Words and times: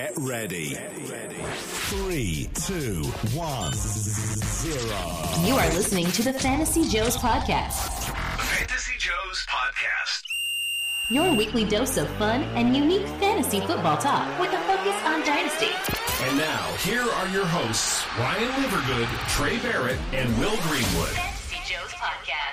Get 0.00 0.16
ready. 0.16 0.78
Three, 1.90 2.48
two, 2.54 3.02
one, 3.36 3.70
zero. 3.74 4.98
You 5.44 5.56
are 5.56 5.68
listening 5.74 6.06
to 6.12 6.22
the 6.22 6.32
Fantasy 6.32 6.88
Joes 6.88 7.18
Podcast, 7.18 8.08
Fantasy 8.40 8.96
Joe's 8.96 9.46
podcast. 9.46 10.22
your 11.10 11.36
weekly 11.36 11.66
dose 11.66 11.98
of 11.98 12.08
fun 12.16 12.44
and 12.56 12.74
unique 12.74 13.06
fantasy 13.20 13.60
football 13.60 13.98
talk 13.98 14.40
with 14.40 14.50
a 14.54 14.58
focus 14.60 14.96
on 15.04 15.20
Dynasty. 15.20 15.68
And 16.24 16.38
now, 16.38 16.72
here 16.78 17.02
are 17.02 17.28
your 17.28 17.44
hosts, 17.44 18.02
Ryan 18.18 18.48
Livergood, 18.52 19.28
Trey 19.28 19.58
Barrett, 19.58 19.98
and 20.14 20.30
Will 20.38 20.56
Greenwood. 20.62 21.08
Fantasy 21.08 21.74
Joes 21.74 21.92
Podcast. 21.92 22.50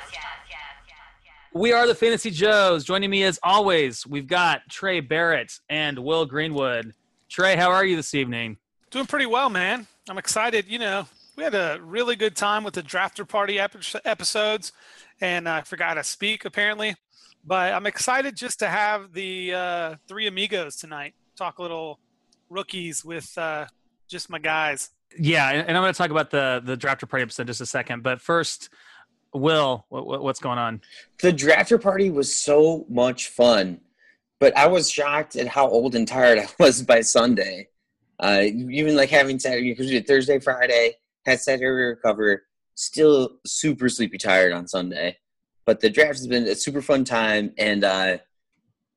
We 1.53 1.71
are 1.71 1.87
the 1.87 1.95
Fantasy 1.95 2.29
Joes. 2.29 2.83
Joining 2.83 3.09
me 3.09 3.23
as 3.23 3.39
always, 3.41 4.05
we've 4.05 4.27
got 4.27 4.61
Trey 4.69 4.99
Barrett 4.99 5.59
and 5.69 5.97
Will 5.97 6.27
Greenwood. 6.27 6.93
Trey, 7.29 7.55
how 7.55 7.71
are 7.71 7.85
you 7.85 7.95
this 7.95 8.13
evening? 8.13 8.57
Doing 8.89 9.05
pretty 9.05 9.25
well, 9.25 9.49
man. 9.49 9.85
I'm 10.09 10.17
excited. 10.17 10.65
You 10.67 10.79
know, 10.79 11.07
we 11.35 11.43
had 11.43 11.55
a 11.55 11.79
really 11.81 12.15
good 12.15 12.35
time 12.35 12.63
with 12.63 12.73
the 12.73 12.81
drafter 12.81 13.27
party 13.27 13.59
epi- 13.59 13.99
episodes, 14.05 14.71
and 15.19 15.47
I 15.47 15.61
forgot 15.61 15.95
to 15.95 16.03
speak 16.03 16.45
apparently. 16.45 16.95
But 17.45 17.73
I'm 17.73 17.85
excited 17.85 18.35
just 18.35 18.59
to 18.59 18.67
have 18.67 19.13
the 19.13 19.53
uh, 19.53 19.95
three 20.07 20.27
amigos 20.27 20.77
tonight. 20.77 21.13
Talk 21.35 21.59
a 21.59 21.61
little 21.61 21.99
rookies 22.49 23.03
with 23.03 23.37
uh, 23.37 23.65
just 24.07 24.29
my 24.29 24.39
guys. 24.39 24.89
Yeah, 25.17 25.49
and 25.49 25.67
and 25.67 25.77
I'm 25.77 25.83
going 25.83 25.93
to 25.93 25.97
talk 25.97 26.11
about 26.11 26.31
the 26.31 26.61
the 26.63 26.77
drafter 26.77 27.09
party 27.09 27.23
episode 27.23 27.43
in 27.43 27.47
just 27.47 27.61
a 27.61 27.65
second. 27.65 28.03
But 28.03 28.21
first, 28.21 28.69
Will, 29.33 29.85
what, 29.89 30.07
what, 30.07 30.23
what's 30.23 30.39
going 30.39 30.57
on? 30.57 30.81
The 31.21 31.31
drafter 31.31 31.81
party 31.81 32.09
was 32.09 32.33
so 32.33 32.85
much 32.89 33.27
fun, 33.27 33.81
but 34.39 34.55
I 34.57 34.67
was 34.67 34.89
shocked 34.89 35.35
at 35.35 35.47
how 35.47 35.67
old 35.67 35.95
and 35.95 36.07
tired 36.07 36.39
I 36.39 36.47
was 36.59 36.81
by 36.81 37.01
Sunday. 37.01 37.69
Uh, 38.19 38.41
even 38.41 38.95
like 38.95 39.09
having 39.09 39.37
Saturday, 39.37 39.71
because 39.71 39.87
we 39.87 39.93
did 39.93 40.07
Thursday, 40.07 40.39
Friday, 40.39 40.95
had 41.25 41.39
Saturday 41.39 41.65
recover, 41.65 42.43
still 42.73 43.37
super 43.45 43.89
sleepy 43.89 44.17
tired 44.17 44.53
on 44.53 44.67
Sunday. 44.67 45.17
But 45.65 45.81
the 45.81 45.89
draft 45.89 46.17
has 46.17 46.27
been 46.27 46.47
a 46.47 46.55
super 46.55 46.81
fun 46.81 47.03
time, 47.03 47.53
and 47.57 47.83
uh, 47.83 48.17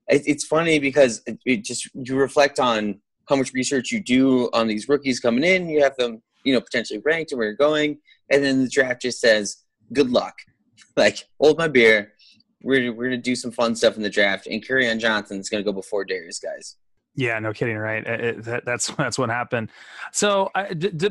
it, 0.09 0.23
it's 0.27 0.45
funny 0.45 0.79
because 0.79 1.23
it, 1.27 1.39
it 1.45 1.65
just 1.65 1.89
you 1.95 2.17
reflect 2.17 2.61
on 2.61 3.01
how 3.29 3.37
much 3.37 3.53
research 3.53 3.91
you 3.91 4.01
do 4.01 4.49
on 4.53 4.69
these 4.69 4.89
rookies 4.89 5.21
coming 5.21 5.45
in. 5.45 5.69
You 5.69 5.83
have 5.83 5.97
them, 5.97 6.23
you 6.45 6.55
know, 6.55 6.61
potentially 6.61 7.01
ranked 7.05 7.33
and 7.33 7.39
where 7.39 7.49
you're 7.49 7.57
going, 7.57 7.99
and 8.31 8.43
then 8.43 8.63
the 8.63 8.71
draft 8.71 9.03
just 9.03 9.21
says, 9.21 9.65
"Good 9.93 10.11
luck." 10.11 10.35
Like, 10.97 11.25
hold 11.41 11.57
my 11.57 11.69
beer. 11.69 12.15
We're 12.63 12.93
we're 12.93 13.05
gonna 13.05 13.17
do 13.19 13.35
some 13.35 13.51
fun 13.51 13.75
stuff 13.75 13.97
in 13.97 14.03
the 14.03 14.11
draft, 14.11 14.47
and 14.47 14.65
Kerryon 14.65 14.99
Johnson 14.99 15.39
is 15.39 15.49
gonna 15.49 15.63
go 15.63 15.73
before 15.73 16.05
Darius, 16.05 16.39
guys. 16.39 16.77
Yeah, 17.15 17.39
no 17.39 17.53
kidding, 17.53 17.77
right? 17.77 18.07
It- 18.07 18.21
it- 18.21 18.43
that, 18.45 18.65
that's 18.65 18.89
that's 18.99 19.19
what 19.19 19.31
happened. 19.31 19.71
So, 20.13 20.51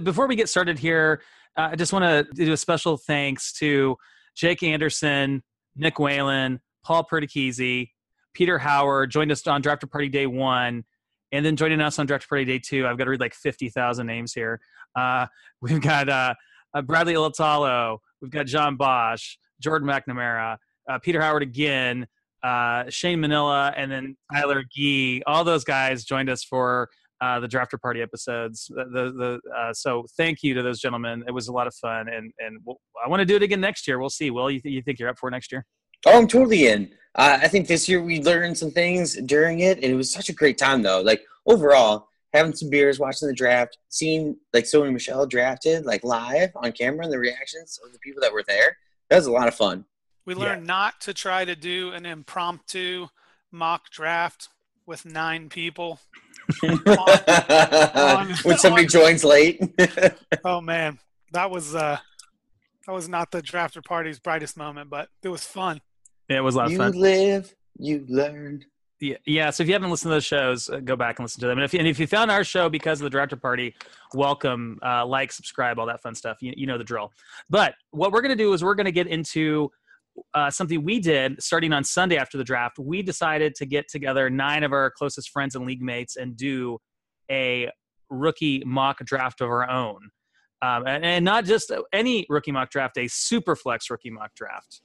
before 0.03 0.27
we 0.27 0.35
get 0.35 0.49
started 0.49 0.77
here, 0.79 1.21
uh, 1.57 1.69
I 1.71 1.75
just 1.75 1.91
want 1.93 2.03
to 2.03 2.33
do 2.45 2.53
a 2.53 2.57
special 2.57 2.97
thanks 2.97 3.53
to 3.53 3.97
Jake 4.35 4.63
Anderson, 4.63 5.43
Nick 5.75 5.99
Whalen, 5.99 6.61
Paul 6.83 7.03
Perticchese, 7.03 7.89
Peter 8.33 8.57
Howard 8.59 9.09
joined 9.11 9.31
us 9.31 9.45
on 9.47 9.61
Drafter 9.61 9.89
Party 9.89 10.07
Day 10.07 10.27
One, 10.27 10.85
and 11.31 11.45
then 11.45 11.55
joining 11.55 11.81
us 11.81 11.99
on 11.99 12.07
Drafter 12.07 12.29
Party 12.29 12.45
Day 12.45 12.59
Two. 12.59 12.87
I've 12.87 12.97
got 12.97 13.05
to 13.05 13.09
read 13.09 13.19
like 13.19 13.33
fifty 13.33 13.69
thousand 13.69 14.07
names 14.07 14.33
here. 14.33 14.61
Uh, 14.95 15.25
we've 15.61 15.81
got 15.81 16.07
uh, 16.09 16.33
uh, 16.73 16.81
Bradley 16.81 17.15
Ilatalo, 17.15 17.97
we've 18.21 18.31
got 18.31 18.45
John 18.45 18.75
Bosch, 18.75 19.35
Jordan 19.59 19.87
McNamara, 19.87 20.57
uh, 20.89 20.99
Peter 20.99 21.21
Howard 21.21 21.43
again, 21.43 22.07
uh, 22.43 22.89
Shane 22.89 23.21
Manila, 23.21 23.73
and 23.75 23.91
then 23.91 24.17
Tyler 24.33 24.63
Gee. 24.69 25.23
All 25.27 25.43
those 25.43 25.63
guys 25.63 26.03
joined 26.03 26.29
us 26.29 26.43
for 26.43 26.89
uh, 27.21 27.39
the 27.39 27.47
Drafter 27.47 27.79
Party 27.79 28.01
episodes. 28.01 28.67
The, 28.69 29.39
the, 29.45 29.51
uh, 29.55 29.73
so 29.73 30.05
thank 30.17 30.41
you 30.41 30.53
to 30.53 30.63
those 30.63 30.79
gentlemen. 30.79 31.23
It 31.27 31.31
was 31.31 31.47
a 31.47 31.51
lot 31.51 31.67
of 31.67 31.75
fun, 31.75 32.07
and 32.07 32.31
and 32.39 32.59
we'll, 32.65 32.79
I 33.03 33.09
want 33.09 33.19
to 33.19 33.25
do 33.25 33.35
it 33.35 33.43
again 33.43 33.61
next 33.61 33.87
year. 33.87 33.99
We'll 33.99 34.09
see. 34.09 34.31
Will 34.31 34.49
you, 34.49 34.59
th- 34.59 34.73
you 34.73 34.81
think 34.81 34.99
you're 34.99 35.09
up 35.09 35.19
for 35.19 35.29
next 35.29 35.51
year? 35.51 35.65
Oh, 36.05 36.17
I'm 36.17 36.27
totally 36.27 36.67
in. 36.67 36.91
Uh, 37.15 37.39
I 37.41 37.47
think 37.47 37.67
this 37.67 37.89
year 37.89 38.01
we 38.01 38.21
learned 38.21 38.57
some 38.57 38.71
things 38.71 39.15
during 39.15 39.59
it, 39.59 39.77
and 39.77 39.85
it 39.85 39.95
was 39.95 40.11
such 40.11 40.29
a 40.29 40.33
great 40.33 40.57
time 40.57 40.81
though. 40.81 41.01
Like 41.01 41.21
overall, 41.45 42.07
having 42.33 42.55
some 42.55 42.69
beers, 42.69 42.99
watching 42.99 43.27
the 43.27 43.33
draft, 43.33 43.77
seeing 43.89 44.37
like 44.53 44.63
Sony 44.63 44.93
Michel 44.93 45.25
drafted 45.25 45.85
like 45.85 46.03
live 46.03 46.51
on 46.55 46.71
camera, 46.71 47.03
and 47.03 47.11
the 47.11 47.19
reactions 47.19 47.79
of 47.85 47.91
the 47.91 47.99
people 47.99 48.21
that 48.21 48.31
were 48.31 48.43
there. 48.47 48.77
That 49.09 49.17
was 49.17 49.25
a 49.25 49.31
lot 49.31 49.47
of 49.47 49.55
fun. 49.55 49.85
We 50.29 50.35
Yeah. 50.35 50.41
learned 50.41 50.67
not 50.67 51.01
to 51.01 51.13
try 51.15 51.43
to 51.43 51.55
do 51.55 51.89
an 51.91 52.05
impromptu 52.05 53.07
mock 53.51 53.89
draft 53.89 54.49
with 54.85 55.03
nine 55.03 55.49
people. 55.49 55.99
on- 56.63 58.27
when 58.43 58.57
somebody 58.59 58.83
on- 58.83 58.89
joins 58.89 59.23
late. 59.23 59.59
Oh 60.45 60.61
man, 60.61 60.99
that 61.33 61.49
was 61.49 61.73
uh, 61.73 61.97
that 62.85 62.91
was 62.93 63.09
not 63.09 63.31
the 63.31 63.41
drafter 63.41 63.83
party's 63.83 64.19
brightest 64.19 64.55
moment, 64.55 64.91
but 64.91 65.09
it 65.23 65.29
was 65.29 65.43
fun. 65.43 65.81
Yeah, 66.29 66.37
it 66.37 66.41
was 66.41 66.53
a 66.53 66.59
lot 66.59 66.65
of 66.67 66.71
you 66.73 66.77
fun. 66.77 66.93
You 66.93 66.99
live, 66.99 67.55
you 67.79 68.05
learn. 68.07 68.65
Yeah, 68.99 69.17
yeah. 69.25 69.49
So 69.49 69.63
if 69.63 69.67
you 69.67 69.73
haven't 69.73 69.89
listened 69.89 70.11
to 70.11 70.15
those 70.15 70.25
shows, 70.25 70.69
uh, 70.69 70.77
go 70.77 70.95
back 70.95 71.17
and 71.17 71.23
listen 71.23 71.41
to 71.41 71.47
them. 71.47 71.57
And 71.57 71.65
if, 71.65 71.73
and 71.73 71.87
if 71.87 71.99
you 71.99 72.05
found 72.05 72.29
our 72.29 72.43
show 72.43 72.69
because 72.69 73.01
of 73.01 73.09
the 73.09 73.17
drafter 73.17 73.41
party, 73.41 73.73
welcome, 74.13 74.77
uh, 74.85 75.05
like, 75.07 75.31
subscribe, 75.31 75.79
all 75.79 75.87
that 75.87 76.01
fun 76.03 76.13
stuff. 76.13 76.37
You, 76.41 76.53
you 76.55 76.67
know 76.67 76.77
the 76.77 76.83
drill. 76.83 77.11
But 77.49 77.73
what 77.91 78.11
we're 78.11 78.21
going 78.21 78.37
to 78.37 78.43
do 78.43 78.53
is 78.53 78.63
we're 78.63 78.75
going 78.75 78.85
to 78.85 78.91
get 78.91 79.07
into 79.07 79.71
uh, 80.33 80.49
something 80.49 80.83
we 80.83 80.99
did 80.99 81.41
starting 81.41 81.73
on 81.73 81.83
Sunday 81.83 82.17
after 82.17 82.37
the 82.37 82.43
draft. 82.43 82.77
We 82.79 83.01
decided 83.01 83.55
to 83.55 83.65
get 83.65 83.87
together 83.87 84.29
nine 84.29 84.63
of 84.63 84.71
our 84.73 84.91
closest 84.91 85.29
friends 85.29 85.55
and 85.55 85.65
league 85.65 85.81
mates 85.81 86.15
and 86.15 86.35
do 86.35 86.79
a 87.31 87.69
rookie 88.09 88.63
mock 88.65 88.99
draft 89.05 89.41
of 89.41 89.49
our 89.49 89.69
own. 89.69 90.09
Um, 90.61 90.85
and, 90.85 91.05
and 91.05 91.25
not 91.25 91.45
just 91.45 91.71
any 91.93 92.25
rookie 92.29 92.51
mock 92.51 92.69
draft, 92.69 92.97
a 92.97 93.07
super 93.07 93.55
flex 93.55 93.89
rookie 93.89 94.09
mock 94.09 94.33
draft. 94.35 94.81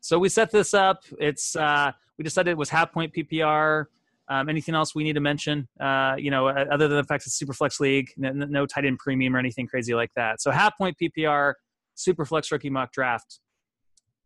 So 0.00 0.18
we 0.18 0.28
set 0.28 0.50
this 0.50 0.74
up. 0.74 1.04
It's 1.18 1.54
uh, 1.54 1.92
we 2.18 2.24
decided 2.24 2.50
it 2.50 2.56
was 2.56 2.70
half 2.70 2.92
point 2.92 3.12
PPR. 3.14 3.84
Um, 4.28 4.48
anything 4.48 4.74
else 4.74 4.94
we 4.94 5.04
need 5.04 5.14
to 5.14 5.20
mention? 5.20 5.68
Uh, 5.80 6.14
you 6.16 6.30
know, 6.30 6.48
other 6.48 6.88
than 6.88 6.96
the 6.96 7.04
fact 7.04 7.26
it's 7.26 7.34
super 7.34 7.52
flex 7.52 7.80
league, 7.80 8.10
no, 8.16 8.30
no 8.32 8.66
tight 8.66 8.84
end 8.84 8.98
premium 8.98 9.34
or 9.34 9.38
anything 9.38 9.66
crazy 9.66 9.94
like 9.94 10.10
that. 10.16 10.40
So 10.40 10.50
half 10.50 10.76
point 10.78 10.96
PPR, 11.00 11.54
super 12.00 12.24
flex 12.24 12.50
rookie 12.50 12.70
mock 12.70 12.92
draft, 12.92 13.40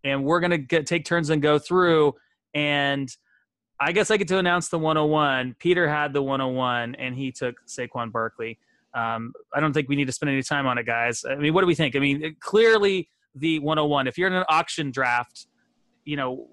and 0.03 0.25
we're 0.25 0.41
gonna 0.41 0.59
get, 0.59 0.87
take 0.87 1.05
turns 1.05 1.31
and 1.31 1.43
go 1.43 1.59
through. 1.59 2.15
And 2.55 3.09
I 3.81 3.93
guess 3.93 4.11
I 4.11 4.17
get 4.17 4.29
to 4.29 4.39
announce 4.39 4.69
the 4.69 4.79
101. 4.79 5.57
Peter 5.59 5.89
had 5.89 6.13
the 6.13 6.23
101, 6.23 6.95
and 6.95 7.15
he 7.15 7.33
took 7.33 7.57
Saquon 7.67 8.13
Barkley. 8.13 8.59
Um, 8.95 9.33
I 9.53 9.61
don't 9.61 9.73
think 9.73 9.89
we 9.89 9.97
need 9.97 10.07
to 10.07 10.13
spend 10.13 10.31
any 10.31 10.43
time 10.43 10.67
on 10.67 10.79
it, 10.79 10.87
guys. 10.87 11.25
I 11.29 11.34
mean, 11.34 11.53
what 11.53 11.63
do 11.63 11.67
we 11.67 11.75
think? 11.75 11.97
I 11.97 11.99
mean, 11.99 12.37
clearly 12.41 13.09
the 13.34 13.59
101. 13.59 14.07
If 14.07 14.17
you're 14.17 14.29
in 14.29 14.34
an 14.34 14.45
auction 14.49 14.93
draft, 14.93 15.47
you 16.05 16.17
know, 16.17 16.49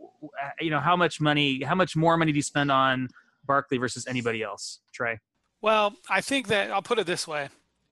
you 0.60 0.72
know 0.72 0.80
how 0.80 0.96
much 0.96 1.22
money, 1.22 1.64
how 1.64 1.76
much 1.76 1.96
more 1.96 2.18
money 2.18 2.32
do 2.32 2.36
you 2.38 2.44
spend 2.44 2.72
on 2.72 3.10
Barkley 3.46 3.78
versus 3.78 4.08
anybody 4.08 4.42
else, 4.42 4.80
Trey? 4.92 5.20
Well, 5.62 5.94
I 6.10 6.22
think 6.22 6.48
that 6.48 6.72
I'll 6.72 6.82
put 6.82 6.98
it 6.98 7.06
this 7.06 7.28
way: 7.28 7.50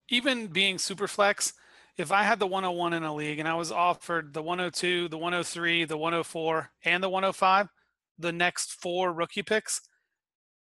even 0.10 0.48
being 0.48 0.80
super 0.80 1.08
flex, 1.08 1.54
if 2.00 2.14
I 2.14 2.24
had 2.24 2.40
the 2.40 2.48
101 2.48 2.94
in 2.94 3.04
a 3.04 3.14
league 3.14 3.40
and 3.40 3.48
I 3.48 3.56
was 3.56 3.74
offered 3.74 4.34
the 4.34 4.42
102, 4.42 5.10
the 5.10 5.18
103, 5.18 5.84
the 5.84 5.98
104, 5.98 6.72
and 6.86 7.04
the 7.04 7.10
105, 7.10 7.68
the 8.18 8.32
next 8.32 8.82
four 8.82 9.12
rookie 9.12 9.44
picks, 9.44 9.82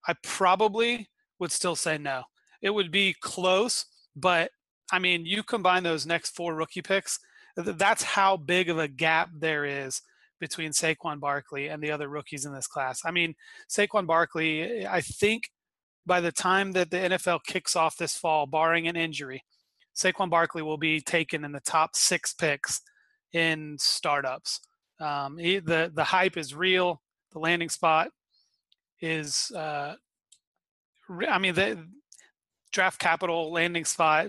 I 0.06 0.14
probably 0.22 1.08
would 1.40 1.50
still 1.50 1.74
say 1.74 1.98
no. 1.98 2.22
It 2.62 2.70
would 2.70 2.92
be 2.92 3.16
close, 3.20 3.86
but 4.14 4.52
I 4.92 5.00
mean, 5.00 5.26
you 5.26 5.42
combine 5.42 5.82
those 5.82 6.06
next 6.06 6.30
four 6.30 6.54
rookie 6.54 6.80
picks, 6.80 7.18
that's 7.56 8.04
how 8.04 8.36
big 8.36 8.70
of 8.70 8.78
a 8.78 8.86
gap 8.86 9.30
there 9.36 9.64
is 9.64 10.02
between 10.38 10.70
Saquon 10.70 11.18
Barkley 11.18 11.66
and 11.68 11.82
the 11.82 11.90
other 11.90 12.08
rookies 12.08 12.44
in 12.44 12.54
this 12.54 12.68
class. 12.68 13.00
I 13.04 13.10
mean, 13.10 13.34
Saquon 13.68 14.06
Barkley, 14.06 14.86
I 14.86 15.00
think 15.00 15.50
by 16.04 16.20
the 16.20 16.30
time 16.30 16.70
that 16.72 16.92
the 16.92 16.98
NFL 16.98 17.40
kicks 17.44 17.74
off 17.74 17.96
this 17.96 18.16
fall, 18.16 18.46
barring 18.46 18.86
an 18.86 18.94
injury, 18.94 19.42
Saquon 19.96 20.30
Barkley 20.30 20.62
will 20.62 20.76
be 20.76 21.00
taken 21.00 21.44
in 21.44 21.52
the 21.52 21.60
top 21.60 21.96
six 21.96 22.34
picks 22.34 22.80
in 23.32 23.76
startups. 23.78 24.60
Um, 25.00 25.38
he, 25.38 25.58
the 25.58 25.90
the 25.94 26.04
hype 26.04 26.36
is 26.36 26.54
real. 26.54 27.02
The 27.32 27.38
landing 27.38 27.68
spot 27.68 28.08
is, 29.00 29.50
uh, 29.54 29.94
I 31.28 31.38
mean, 31.38 31.54
the 31.54 31.86
draft 32.72 32.98
capital 32.98 33.52
landing 33.52 33.84
spot 33.84 34.28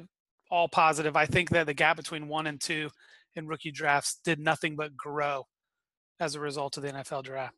all 0.50 0.68
positive. 0.68 1.16
I 1.16 1.26
think 1.26 1.50
that 1.52 1.66
the 1.66 1.74
gap 1.74 1.98
between 1.98 2.28
one 2.28 2.48
and 2.48 2.60
two 2.60 2.90
in 3.36 3.48
rookie 3.48 3.72
drafts 3.72 4.20
did 4.24 4.40
nothing 4.40 4.76
but 4.76 4.96
grow 4.96 5.46
as 6.20 6.36
a 6.36 6.40
result 6.40 6.78
of 6.78 6.84
the 6.84 6.92
NFL 6.92 7.24
draft. 7.24 7.56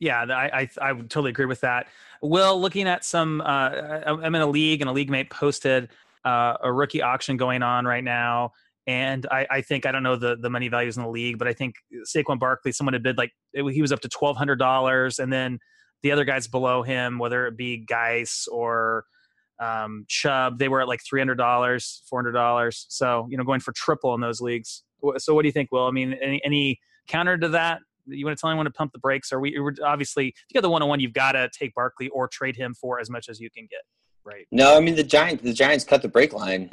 Yeah, 0.00 0.22
I, 0.24 0.60
I 0.62 0.68
I 0.82 0.92
would 0.92 1.08
totally 1.08 1.30
agree 1.30 1.46
with 1.46 1.60
that. 1.60 1.86
Will, 2.20 2.60
looking 2.60 2.88
at 2.88 3.04
some, 3.04 3.40
uh, 3.40 3.44
I- 3.44 4.02
I'm 4.06 4.34
in 4.34 4.42
a 4.42 4.46
league, 4.46 4.80
and 4.80 4.90
a 4.90 4.92
league 4.92 5.08
mate 5.10 5.30
posted 5.30 5.88
uh, 6.24 6.54
a 6.62 6.72
rookie 6.72 7.02
auction 7.02 7.36
going 7.36 7.62
on 7.62 7.84
right 7.84 8.04
now, 8.04 8.52
and 8.86 9.26
I, 9.30 9.46
I 9.50 9.60
think 9.60 9.86
I 9.86 9.92
don't 9.92 10.02
know 10.02 10.16
the 10.16 10.36
the 10.36 10.50
money 10.50 10.68
values 10.68 10.96
in 10.96 11.02
the 11.02 11.08
league, 11.08 11.38
but 11.38 11.48
I 11.48 11.52
think 11.52 11.76
Saquon 12.06 12.38
Barkley, 12.38 12.72
someone 12.72 12.92
had 12.92 13.02
bid 13.02 13.18
like 13.18 13.32
it, 13.52 13.64
he 13.72 13.80
was 13.80 13.92
up 13.92 14.00
to 14.00 14.08
twelve 14.08 14.36
hundred 14.36 14.56
dollars, 14.56 15.18
and 15.18 15.32
then 15.32 15.58
the 16.02 16.12
other 16.12 16.24
guys 16.24 16.46
below 16.46 16.82
him, 16.82 17.18
whether 17.18 17.46
it 17.46 17.56
be 17.56 17.78
Guice 17.78 18.46
or 18.50 19.04
um, 19.58 20.04
Chubb, 20.08 20.58
they 20.58 20.68
were 20.68 20.82
at 20.82 20.88
like 20.88 21.00
three 21.08 21.20
hundred 21.20 21.36
dollars, 21.36 22.02
four 22.08 22.18
hundred 22.18 22.32
dollars. 22.32 22.86
So 22.88 23.26
you 23.30 23.38
know, 23.38 23.44
going 23.44 23.60
for 23.60 23.72
triple 23.72 24.14
in 24.14 24.20
those 24.20 24.40
leagues. 24.40 24.82
So 25.18 25.34
what 25.34 25.42
do 25.42 25.48
you 25.48 25.52
think, 25.52 25.70
Will? 25.70 25.86
I 25.86 25.90
mean, 25.90 26.14
any, 26.22 26.40
any 26.44 26.80
counter 27.08 27.36
to 27.38 27.48
that? 27.50 27.80
You 28.06 28.24
want 28.26 28.36
to 28.36 28.40
tell 28.40 28.50
anyone 28.50 28.66
to 28.66 28.72
pump 28.72 28.92
the 28.92 28.98
brakes? 28.98 29.32
Or 29.32 29.40
we 29.40 29.58
obviously 29.84 30.28
if 30.28 30.44
you 30.50 30.54
got 30.54 30.62
the 30.62 30.70
one 30.70 30.82
on 30.82 30.88
one, 30.88 31.00
you've 31.00 31.12
got 31.12 31.32
to 31.32 31.48
take 31.58 31.74
Barkley 31.74 32.08
or 32.08 32.28
trade 32.28 32.56
him 32.56 32.74
for 32.74 33.00
as 33.00 33.08
much 33.08 33.28
as 33.28 33.40
you 33.40 33.50
can 33.50 33.66
get. 33.70 33.80
Right. 34.24 34.46
No, 34.50 34.76
I 34.76 34.80
mean 34.80 34.94
the 34.96 35.04
Giants. 35.04 35.42
The 35.42 35.52
Giants 35.52 35.84
cut 35.84 36.02
the 36.02 36.08
brake 36.08 36.32
line. 36.32 36.70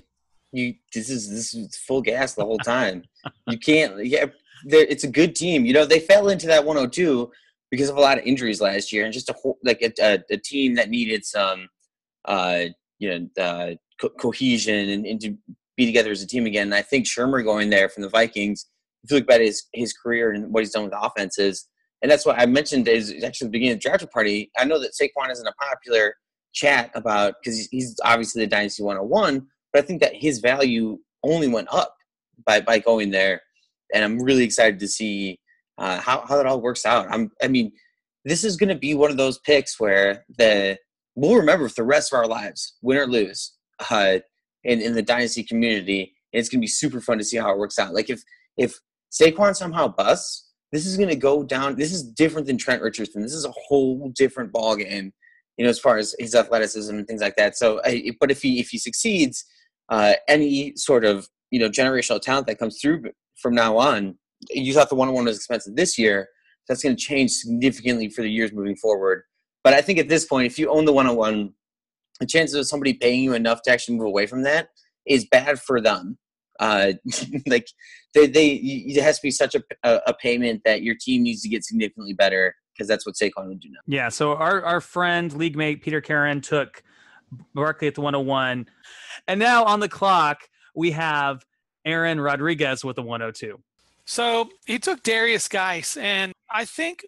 You 0.51 0.75
this 0.93 1.09
is 1.09 1.29
this 1.29 1.53
is 1.53 1.75
full 1.77 2.01
gas 2.01 2.33
the 2.33 2.45
whole 2.45 2.57
time. 2.57 3.03
you 3.47 3.57
can't. 3.57 4.05
Yeah, 4.05 4.25
it's 4.65 5.03
a 5.03 5.09
good 5.09 5.35
team. 5.35 5.65
You 5.65 5.73
know 5.73 5.85
they 5.85 5.99
fell 5.99 6.29
into 6.29 6.47
that 6.47 6.65
102 6.65 7.31
because 7.69 7.89
of 7.89 7.97
a 7.97 8.01
lot 8.01 8.17
of 8.17 8.25
injuries 8.25 8.61
last 8.61 8.91
year, 8.91 9.05
and 9.05 9.13
just 9.13 9.29
a 9.29 9.33
whole, 9.33 9.57
like 9.63 9.81
a, 9.81 9.91
a, 10.01 10.19
a 10.29 10.37
team 10.37 10.75
that 10.75 10.89
needed 10.89 11.25
some, 11.25 11.69
uh, 12.25 12.65
you 12.99 13.09
know, 13.09 13.43
uh, 13.43 13.75
co- 13.99 14.09
cohesion 14.09 14.89
and, 14.89 15.05
and, 15.05 15.21
to 15.21 15.37
be 15.77 15.85
together 15.85 16.11
as 16.11 16.21
a 16.21 16.27
team 16.27 16.45
again. 16.45 16.67
And 16.67 16.75
I 16.75 16.81
think 16.81 17.05
Shurmur 17.05 17.43
going 17.43 17.69
there 17.69 17.87
from 17.87 18.03
the 18.03 18.09
Vikings. 18.09 18.67
If 19.03 19.11
you 19.11 19.17
look 19.17 19.31
at 19.31 19.41
his 19.41 19.63
his 19.73 19.93
career 19.93 20.31
and 20.31 20.53
what 20.53 20.61
he's 20.61 20.71
done 20.71 20.83
with 20.83 20.91
the 20.91 21.01
offenses, 21.01 21.67
and 22.01 22.11
that's 22.11 22.25
what 22.25 22.39
I 22.39 22.45
mentioned 22.45 22.87
is 22.87 23.23
actually 23.23 23.47
the 23.47 23.51
beginning 23.51 23.73
of 23.73 23.81
the 23.81 23.89
draft 23.89 24.11
party. 24.11 24.51
I 24.57 24.65
know 24.65 24.79
that 24.79 24.91
Saquon 24.91 25.31
isn't 25.31 25.47
a 25.47 25.53
popular 25.53 26.15
chat 26.53 26.91
about 26.95 27.35
because 27.41 27.67
he's, 27.71 27.95
obviously 28.03 28.43
the 28.43 28.47
dynasty 28.47 28.83
101, 28.83 29.45
but 29.71 29.83
I 29.83 29.85
think 29.85 30.01
that 30.01 30.15
his 30.15 30.39
value 30.39 30.99
only 31.23 31.47
went 31.47 31.67
up 31.71 31.95
by 32.45 32.61
by 32.61 32.79
going 32.79 33.11
there, 33.11 33.41
and 33.93 34.03
I'm 34.03 34.21
really 34.21 34.43
excited 34.43 34.79
to 34.79 34.87
see 34.87 35.39
uh, 35.77 35.99
how 35.99 36.25
how 36.27 36.37
that 36.37 36.45
all 36.45 36.61
works 36.61 36.85
out. 36.85 37.07
I'm 37.09 37.31
I 37.41 37.47
mean, 37.47 37.71
this 38.25 38.43
is 38.43 38.57
going 38.57 38.69
to 38.69 38.75
be 38.75 38.93
one 38.93 39.11
of 39.11 39.17
those 39.17 39.39
picks 39.39 39.79
where 39.79 40.25
the 40.37 40.77
we'll 41.15 41.35
remember 41.35 41.67
for 41.69 41.75
the 41.75 41.83
rest 41.83 42.13
of 42.13 42.17
our 42.17 42.27
lives, 42.27 42.77
win 42.81 42.97
or 42.97 43.07
lose, 43.07 43.53
uh, 43.89 44.19
in 44.63 44.81
in 44.81 44.93
the 44.93 45.01
dynasty 45.01 45.43
community. 45.43 46.13
And 46.33 46.39
it's 46.39 46.49
going 46.49 46.59
to 46.59 46.63
be 46.63 46.67
super 46.67 47.01
fun 47.01 47.17
to 47.17 47.23
see 47.23 47.37
how 47.37 47.51
it 47.51 47.57
works 47.57 47.77
out. 47.79 47.93
Like 47.93 48.09
if 48.09 48.23
if 48.57 48.79
Saquon 49.11 49.55
somehow 49.55 49.87
busts, 49.87 50.49
this 50.71 50.85
is 50.85 50.97
going 50.97 51.09
to 51.09 51.15
go 51.15 51.43
down. 51.43 51.75
This 51.75 51.93
is 51.93 52.03
different 52.03 52.47
than 52.47 52.57
Trent 52.57 52.81
Richardson. 52.81 53.21
This 53.21 53.33
is 53.33 53.45
a 53.45 53.51
whole 53.51 54.09
different 54.15 54.51
ball 54.51 54.75
game, 54.75 55.13
you 55.61 55.67
know, 55.67 55.69
as 55.69 55.79
far 55.79 55.97
as 55.97 56.15
his 56.17 56.33
athleticism 56.33 56.95
and 56.95 57.07
things 57.07 57.21
like 57.21 57.35
that. 57.35 57.55
So, 57.55 57.79
I, 57.85 58.11
but 58.19 58.31
if 58.31 58.41
he 58.41 58.59
if 58.59 58.69
he 58.69 58.79
succeeds, 58.79 59.45
uh, 59.89 60.13
any 60.27 60.73
sort 60.75 61.05
of 61.05 61.29
you 61.51 61.59
know 61.59 61.69
generational 61.69 62.19
talent 62.19 62.47
that 62.47 62.57
comes 62.57 62.79
through 62.81 63.03
from 63.35 63.53
now 63.53 63.77
on 63.77 64.15
you 64.49 64.73
thought 64.73 64.89
the 64.89 64.95
one 64.95 65.07
on 65.07 65.13
one 65.13 65.25
was 65.25 65.37
expensive 65.37 65.75
this 65.75 65.97
year. 65.97 66.29
That's 66.67 66.83
going 66.83 66.95
to 66.95 67.01
change 67.01 67.31
significantly 67.31 68.09
for 68.09 68.21
the 68.21 68.31
years 68.31 68.51
moving 68.53 68.75
forward. 68.75 69.23
But 69.63 69.73
I 69.73 69.81
think 69.81 69.99
at 69.99 70.09
this 70.09 70.25
point, 70.25 70.47
if 70.47 70.57
you 70.57 70.69
own 70.69 70.85
the 70.85 70.93
one 70.93 71.07
on 71.07 71.15
one, 71.15 71.53
the 72.19 72.25
chances 72.25 72.55
of 72.55 72.67
somebody 72.67 72.93
paying 72.93 73.23
you 73.23 73.33
enough 73.33 73.61
to 73.63 73.71
actually 73.71 73.97
move 73.97 74.07
away 74.07 74.25
from 74.25 74.43
that 74.43 74.69
is 75.05 75.27
bad 75.31 75.59
for 75.59 75.81
them. 75.81 76.17
Uh, 76.59 76.93
like 77.47 77.67
they, 78.13 78.27
they, 78.27 78.53
it 78.53 79.01
has 79.01 79.17
to 79.17 79.23
be 79.23 79.31
such 79.31 79.55
a, 79.55 80.01
a 80.07 80.13
payment 80.13 80.61
that 80.65 80.83
your 80.83 80.95
team 80.99 81.23
needs 81.23 81.41
to 81.41 81.49
get 81.49 81.63
significantly 81.63 82.13
better 82.13 82.55
because 82.81 82.87
that's 82.87 83.05
what 83.05 83.15
Saquon 83.15 83.47
would 83.47 83.59
do 83.59 83.69
now. 83.69 83.79
Yeah. 83.85 84.09
So 84.09 84.35
our, 84.35 84.63
our 84.63 84.81
friend, 84.81 85.31
league 85.33 85.55
mate 85.55 85.83
Peter 85.83 86.01
Karen 86.01 86.41
took 86.41 86.81
Barkley 87.53 87.87
at 87.87 87.95
the 87.95 88.01
101. 88.01 88.67
And 89.27 89.39
now 89.39 89.63
on 89.65 89.79
the 89.79 89.87
clock, 89.87 90.49
we 90.75 90.91
have 90.91 91.45
Aaron 91.85 92.19
Rodriguez 92.19 92.83
with 92.83 92.95
the 92.95 93.03
102. 93.03 93.61
So 94.05 94.49
he 94.65 94.79
took 94.79 95.03
Darius 95.03 95.47
Guice, 95.47 95.95
and 95.95 96.33
I 96.49 96.65
think 96.65 97.05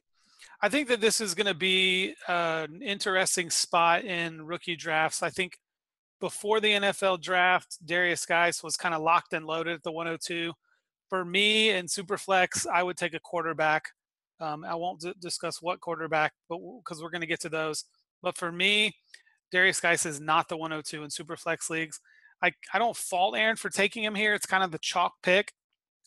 I 0.61 0.69
think 0.69 0.87
that 0.89 1.01
this 1.01 1.19
is 1.19 1.33
going 1.33 1.47
to 1.47 1.55
be 1.55 2.13
uh, 2.27 2.67
an 2.69 2.81
interesting 2.81 3.49
spot 3.49 4.05
in 4.05 4.45
rookie 4.45 4.77
drafts. 4.77 5.23
I 5.23 5.29
think 5.29 5.57
before 6.21 6.61
the 6.61 6.69
NFL 6.69 7.21
draft, 7.21 7.77
Darius 7.83 8.25
Guice 8.25 8.63
was 8.63 8.77
kind 8.77 8.95
of 8.95 9.01
locked 9.01 9.33
and 9.33 9.45
loaded 9.45 9.73
at 9.73 9.83
the 9.83 9.91
102. 9.91 10.53
For 11.09 11.25
me 11.25 11.71
in 11.71 11.87
Superflex, 11.87 12.65
I 12.67 12.83
would 12.83 12.95
take 12.95 13.13
a 13.13 13.19
quarterback. 13.19 13.89
Um, 14.43 14.65
I 14.65 14.75
won't 14.75 14.99
d- 14.99 15.13
discuss 15.21 15.61
what 15.61 15.79
quarterback, 15.79 16.33
but 16.49 16.59
because 16.83 17.01
we're 17.01 17.09
going 17.09 17.21
to 17.21 17.27
get 17.27 17.39
to 17.41 17.49
those. 17.49 17.85
But 18.21 18.37
for 18.37 18.51
me, 18.51 18.93
Darius 19.53 19.79
Guice 19.79 20.05
is 20.05 20.19
not 20.19 20.49
the 20.49 20.57
102 20.57 21.01
in 21.01 21.09
Superflex 21.09 21.69
leagues. 21.69 22.01
I, 22.41 22.51
I 22.73 22.79
don't 22.79 22.95
fault 22.95 23.37
Aaron 23.37 23.55
for 23.55 23.69
taking 23.69 24.03
him 24.03 24.15
here. 24.15 24.33
It's 24.33 24.45
kind 24.45 24.63
of 24.63 24.71
the 24.71 24.79
chalk 24.79 25.13
pick. 25.23 25.53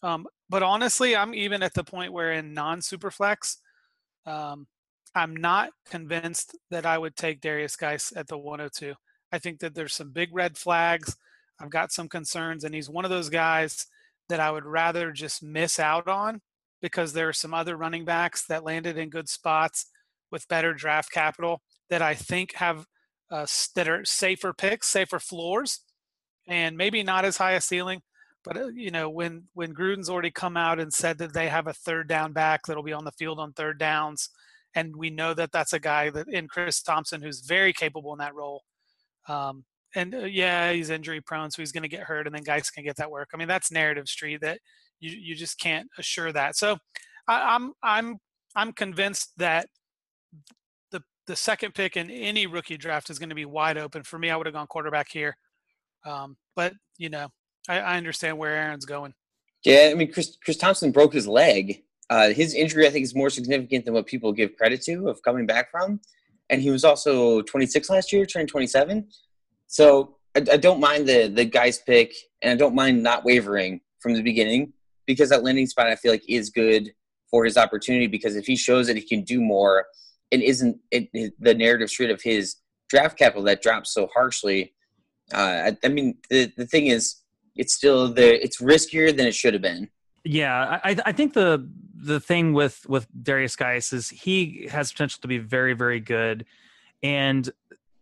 Um, 0.03 0.27
but 0.50 0.62
honestly, 0.62 1.17
I'm 1.17 1.35
even 1.35 1.62
at 1.62 1.73
the 1.73 1.83
point 1.83 2.12
where 2.12 2.33
in 2.33 2.53
non 2.53 2.81
superflex, 2.81 3.56
um, 4.27 4.67
I'm 5.15 5.35
not 5.35 5.71
convinced 5.88 6.59
that 6.71 6.85
I 6.85 6.99
would 6.99 7.17
take 7.17 7.41
Darius 7.41 7.77
Guice 7.77 8.12
at 8.15 8.29
the 8.29 8.37
102. 8.37 8.93
I 9.33 9.38
think 9.38 9.61
that 9.61 9.75
there's 9.75 9.94
some 9.94 10.11
big 10.11 10.29
red 10.35 10.59
flags. 10.59 11.17
I've 11.59 11.71
got 11.71 11.91
some 11.91 12.09
concerns, 12.09 12.65
and 12.65 12.75
he's 12.75 12.91
one 12.91 13.06
of 13.06 13.11
those 13.11 13.31
guys 13.31 13.87
that 14.29 14.41
I 14.41 14.50
would 14.50 14.67
rather 14.67 15.11
just 15.11 15.43
miss 15.43 15.81
out 15.81 16.06
on 16.06 16.43
because 16.82 17.12
there 17.12 17.28
are 17.28 17.32
some 17.32 17.55
other 17.55 17.76
running 17.76 18.05
backs 18.05 18.46
that 18.46 18.64
landed 18.64 18.99
in 18.99 19.11
good 19.11 19.28
spots 19.28 19.87
with 20.31 20.49
better 20.49 20.75
draft 20.75 21.11
capital 21.11 21.62
that 21.90 22.02
I 22.02 22.14
think 22.14 22.55
have 22.55 22.87
uh, 23.31 23.46
that 23.75 23.88
are 23.88 24.05
safer 24.05 24.52
picks, 24.52 24.87
safer 24.87 25.19
floors, 25.19 25.81
and 26.46 26.76
maybe 26.76 27.02
not 27.02 27.25
as 27.25 27.37
high 27.37 27.52
a 27.52 27.61
ceiling. 27.61 28.02
But 28.44 28.56
uh, 28.56 28.69
you 28.69 28.90
know, 28.90 29.11
when 29.11 29.44
when 29.55 29.75
Gruden's 29.75 30.08
already 30.08 30.31
come 30.31 30.56
out 30.56 30.78
and 30.78 30.93
said 30.93 31.19
that 31.19 31.34
they 31.34 31.49
have 31.49 31.67
a 31.67 31.73
third 31.73 32.08
down 32.08 32.32
back 32.32 32.62
that'll 32.67 32.82
be 32.82 32.93
on 32.93 33.05
the 33.05 33.12
field 33.12 33.40
on 33.40 33.52
third 33.52 33.78
downs, 33.78 34.31
and 34.75 34.94
we 34.96 35.11
know 35.11 35.34
that 35.34 35.52
that's 35.52 35.73
a 35.73 35.81
guy 35.81 36.11
that 36.11 36.28
in 36.28 36.46
Chris 36.46 36.82
Thompson 36.82 37.23
who's 37.23 37.40
very 37.40 37.73
capable 37.73 38.12
in 38.12 38.19
that 38.19 38.34
role. 38.34 38.62
Um, 39.28 39.64
and 39.96 40.14
uh, 40.14 40.19
yeah, 40.19 40.73
he's 40.73 40.90
injury 40.90 41.20
prone, 41.20 41.50
so 41.50 41.62
he's 41.62 41.73
going 41.73 41.82
to 41.82 41.88
get 41.88 42.05
hurt, 42.05 42.26
and 42.26 42.37
then 42.37 42.43
guys 42.43 42.70
can 42.70 42.84
get 42.84 42.96
that 42.96 43.11
work. 43.11 43.31
I 43.34 43.37
mean, 43.37 43.49
that's 43.49 43.73
narrative 43.73 44.08
street 44.08 44.40
that 44.43 44.61
you 45.00 45.10
you 45.10 45.34
just 45.34 45.58
can't 45.58 45.88
assure 45.98 46.32
that. 46.32 46.56
So 46.56 46.78
I, 47.28 47.54
I'm 47.54 47.72
I'm 47.82 48.16
I'm 48.54 48.72
convinced 48.72 49.32
that 49.38 49.69
the 50.90 51.02
the 51.26 51.37
second 51.37 51.75
pick 51.75 51.96
in 51.96 52.10
any 52.10 52.46
rookie 52.46 52.76
draft 52.76 53.10
is 53.10 53.19
going 53.19 53.28
to 53.28 53.34
be 53.34 53.44
wide 53.44 53.78
open. 53.78 54.02
For 54.02 54.19
me, 54.19 54.31
I 54.31 54.37
would 54.37 54.46
have 54.46 54.54
gone 54.54 54.66
quarterback 54.66 55.08
here. 55.10 55.37
Um, 56.04 56.37
but 56.54 56.72
you 56.98 57.10
know, 57.10 57.28
I, 57.69 57.81
I 57.81 57.96
understand 57.96 58.38
where 58.38 58.54
Aaron's 58.54 58.87
going. 58.87 59.14
Yeah, 59.64 59.88
I 59.90 59.94
mean, 59.94 60.12
Chris, 60.12 60.37
Chris 60.44 60.56
Thompson 60.56 60.93
broke 60.93 61.12
his 61.12 61.26
leg. 61.26 61.82
Uh, 62.08 62.31
his 62.31 62.54
injury, 62.54 62.87
I 62.87 62.90
think, 62.90 63.02
is 63.02 63.16
more 63.16 63.31
significant 63.31 63.84
than 63.84 63.94
what 63.94 64.06
people 64.06 64.32
give 64.32 64.56
credit 64.56 64.81
to 64.82 65.08
of 65.08 65.20
coming 65.22 65.44
back 65.44 65.72
from. 65.72 66.00
And 66.50 66.62
he 66.62 66.70
was 66.70 66.84
also 66.84 67.42
26 67.42 67.90
last 67.90 68.12
year, 68.12 68.25
turning 68.25 68.46
27. 68.46 69.08
So 69.66 70.16
I, 70.37 70.44
I 70.52 70.56
don't 70.56 70.78
mind 70.78 71.09
the 71.09 71.26
the 71.26 71.44
Guice 71.44 71.78
pick, 71.78 72.14
and 72.42 72.52
I 72.52 72.56
don't 72.56 72.75
mind 72.75 73.02
not 73.02 73.25
wavering 73.25 73.80
from 73.99 74.14
the 74.14 74.23
beginning 74.23 74.73
because 75.06 75.30
that 75.30 75.44
landing 75.44 75.66
spot 75.66 75.86
I 75.86 75.96
feel 75.96 76.12
like 76.12 76.25
is 76.28 76.50
good 76.50 76.92
for 77.30 77.44
his 77.44 77.56
opportunity. 77.56 78.06
Because 78.06 78.36
if 78.36 78.46
he 78.46 78.56
shows 78.56 78.86
that 78.86 78.96
he 78.96 79.02
can 79.02 79.22
do 79.22 79.40
more, 79.40 79.86
and 80.32 80.42
isn't 80.42 80.78
it, 80.90 81.08
the 81.38 81.54
narrative 81.54 81.90
street 81.90 82.10
of 82.10 82.22
his 82.22 82.56
draft 82.88 83.18
capital 83.18 83.42
that 83.44 83.62
drops 83.62 83.92
so 83.92 84.08
harshly. 84.14 84.75
Uh, 85.32 85.70
I, 85.70 85.76
I 85.84 85.88
mean, 85.88 86.18
the 86.30 86.52
the 86.56 86.66
thing 86.66 86.86
is, 86.86 87.16
it's 87.56 87.75
still 87.75 88.12
the 88.12 88.42
it's 88.42 88.60
riskier 88.60 89.16
than 89.16 89.26
it 89.26 89.34
should 89.34 89.54
have 89.54 89.62
been. 89.62 89.88
Yeah, 90.25 90.80
I, 90.82 90.96
I 91.04 91.12
think 91.12 91.34
the 91.34 91.68
the 91.94 92.20
thing 92.20 92.52
with 92.52 92.84
with 92.88 93.06
Darius 93.22 93.56
Guice 93.56 93.92
is 93.92 94.08
he 94.08 94.68
has 94.70 94.92
potential 94.92 95.20
to 95.22 95.28
be 95.28 95.38
very 95.38 95.72
very 95.72 96.00
good, 96.00 96.46
and 97.02 97.48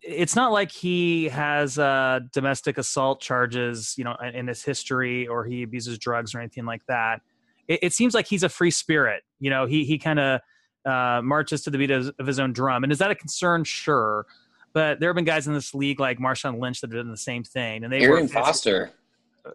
it's 0.07 0.35
not 0.35 0.51
like 0.51 0.71
he 0.71 1.25
has 1.25 1.79
uh, 1.79 2.19
domestic 2.31 2.77
assault 2.77 3.21
charges, 3.21 3.95
you 3.97 4.03
know, 4.03 4.15
in 4.33 4.47
his 4.47 4.63
history, 4.63 5.27
or 5.27 5.45
he 5.45 5.63
abuses 5.63 5.97
drugs 5.97 6.35
or 6.35 6.39
anything 6.39 6.65
like 6.65 6.81
that. 6.87 7.21
It, 7.67 7.79
it 7.83 7.93
seems 7.93 8.13
like 8.13 8.27
he's 8.27 8.43
a 8.43 8.49
free 8.49 8.71
spirit. 8.71 9.23
You 9.39 9.49
know, 9.49 9.65
he 9.65 9.83
he 9.85 9.97
kind 9.97 10.19
of 10.19 10.41
uh, 10.85 11.21
marches 11.23 11.63
to 11.63 11.71
the 11.71 11.77
beat 11.77 11.91
of, 11.91 12.11
of, 12.19 12.27
his 12.27 12.39
own 12.39 12.53
drum. 12.53 12.83
And 12.83 12.91
is 12.91 12.99
that 12.99 13.09
a 13.09 13.15
concern? 13.15 13.63
Sure, 13.63 14.27
but 14.73 14.99
there 14.99 15.09
have 15.09 15.15
been 15.15 15.25
guys 15.25 15.47
in 15.47 15.53
this 15.53 15.73
league 15.73 15.99
like 15.99 16.19
Marshawn 16.19 16.59
Lynch 16.59 16.81
that 16.81 16.91
have 16.91 16.99
done 16.99 17.09
the 17.09 17.17
same 17.17 17.43
thing, 17.43 17.83
and 17.83 17.91
they 17.91 18.01
Arian 18.01 18.27
Foster 18.27 18.91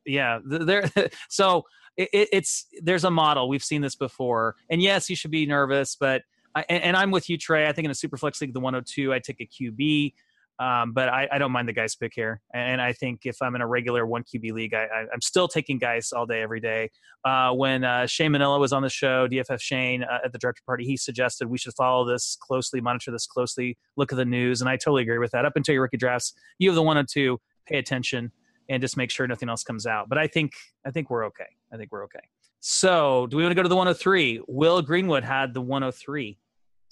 yeah 0.04 0.38
there 0.45 0.90
so 1.28 1.64
it, 1.97 2.09
it's 2.12 2.66
there's 2.83 3.04
a 3.04 3.11
model 3.11 3.49
we've 3.49 3.64
seen 3.64 3.83
this 3.83 3.95
before 3.97 4.57
and 4.71 4.80
yes 4.83 5.11
you 5.11 5.16
should 5.16 5.30
be 5.30 5.47
nervous 5.47 5.97
but 5.97 6.23
I, 6.54 6.64
and, 6.69 6.83
and, 6.83 6.97
i'm 6.97 7.11
with 7.11 7.28
you 7.28 7.38
trey 7.38 7.69
i 7.69 7.73
think 7.73 7.85
in 7.85 7.90
a 7.90 7.95
Superflex 7.95 8.40
league 8.40 8.54
the 8.54 8.61
102 8.61 9.12
i 9.12 9.19
take 9.19 9.40
a 9.40 9.47
qb 9.47 10.14
um, 10.61 10.93
but 10.93 11.09
I, 11.09 11.26
I, 11.33 11.38
don't 11.38 11.52
mind 11.52 11.69
the 11.69 11.73
Guice 11.73 11.95
pick 11.95 12.12
here, 12.14 12.43
and 12.52 12.83
I 12.83 12.93
think 12.93 13.21
if 13.25 13.40
I'm 13.40 13.55
in 13.55 13.62
a 13.62 13.67
regular 13.67 14.05
one 14.05 14.23
QB 14.23 14.52
league, 14.52 14.75
I, 14.75 15.07
am 15.12 15.23
still 15.23 15.49
taking 15.49 15.79
Guice 15.79 16.12
all 16.12 16.26
day, 16.26 16.43
every 16.43 16.61
day. 16.61 16.90
Uh, 17.25 17.52
when 17.52 17.83
uh, 17.83 18.07
Shane 18.07 18.33
Manila 18.33 18.59
was 18.59 18.73
on 18.73 18.83
the 18.83 18.90
show, 18.90 19.26
DFF 19.26 19.61
Shane 19.61 20.05
uh, 20.05 20.19
at 20.23 20.33
the 20.33 20.38
drafter 20.38 20.64
party, 20.67 20.85
he 20.85 20.99
suggested 20.99 21.49
we 21.49 21.57
should 21.57 21.75
follow 21.75 22.05
this 22.05 22.37
closely, 22.40 22.83
monitor 22.83 23.11
this 23.11 23.26
closely, 23.26 23.79
look 23.97 24.12
at 24.12 24.17
the 24.17 24.25
news, 24.25 24.61
and 24.61 24.69
I 24.69 24.76
totally 24.76 25.02
agree 25.02 25.19
with 25.19 25.31
that. 25.31 25.47
Up 25.47 25.55
until 25.57 25.73
your 25.73 25.83
rookie 25.83 25.97
drafts, 25.97 26.35
you 26.59 26.69
have 26.69 26.76
the 26.76 26.83
one 26.83 26.99
or 26.99 27.05
two, 27.05 27.40
pay 27.67 27.79
attention 27.79 28.31
and 28.69 28.81
just 28.81 28.97
make 28.97 29.11
sure 29.11 29.26
nothing 29.26 29.49
else 29.49 29.64
comes 29.64 29.87
out. 29.87 30.09
But 30.09 30.19
I 30.19 30.26
think 30.26 30.52
I 30.87 30.90
think 30.90 31.11
we're 31.11 31.25
okay. 31.26 31.49
I 31.73 31.76
think 31.76 31.90
we're 31.90 32.05
okay. 32.05 32.21
So, 32.61 33.26
do 33.29 33.38
we 33.38 33.43
want 33.43 33.52
to 33.52 33.55
go 33.55 33.62
to 33.62 33.69
the 33.69 33.76
103? 33.76 34.43
Will 34.47 34.83
Greenwood 34.83 35.25
had 35.25 35.55
the 35.55 35.62
103. 35.62 36.38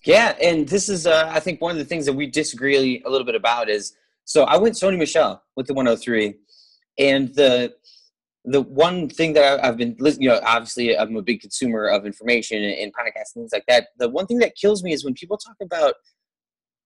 Yeah, 0.04 0.36
and 0.42 0.68
this 0.68 0.88
is 0.88 1.06
uh, 1.06 1.28
I 1.32 1.40
think 1.40 1.60
one 1.60 1.72
of 1.72 1.78
the 1.78 1.84
things 1.84 2.06
that 2.06 2.12
we 2.12 2.26
disagree 2.26 3.02
a 3.04 3.08
little 3.10 3.26
bit 3.26 3.34
about 3.34 3.68
is 3.68 3.94
so 4.24 4.44
I 4.44 4.56
went 4.56 4.74
Sony 4.74 4.98
Michel 4.98 5.42
with 5.56 5.66
the 5.66 5.74
103, 5.74 6.34
and 6.98 7.34
the 7.34 7.74
the 8.44 8.62
one 8.62 9.08
thing 9.08 9.32
that 9.34 9.60
I, 9.60 9.66
have 9.66 9.76
been 9.76 9.96
listening, 9.98 10.24
you 10.24 10.28
know, 10.30 10.40
obviously 10.44 10.96
I'm 10.96 11.16
a 11.16 11.22
big 11.22 11.40
consumer 11.40 11.86
of 11.86 12.06
information 12.06 12.62
and, 12.62 12.92
podcasts 12.94 13.34
and 13.34 13.42
things 13.42 13.52
like 13.52 13.64
that. 13.68 13.88
The 13.98 14.08
one 14.08 14.26
thing 14.26 14.38
that 14.38 14.56
kills 14.56 14.82
me 14.82 14.92
is 14.92 15.04
when 15.04 15.14
people 15.14 15.36
talk 15.36 15.56
about 15.60 15.94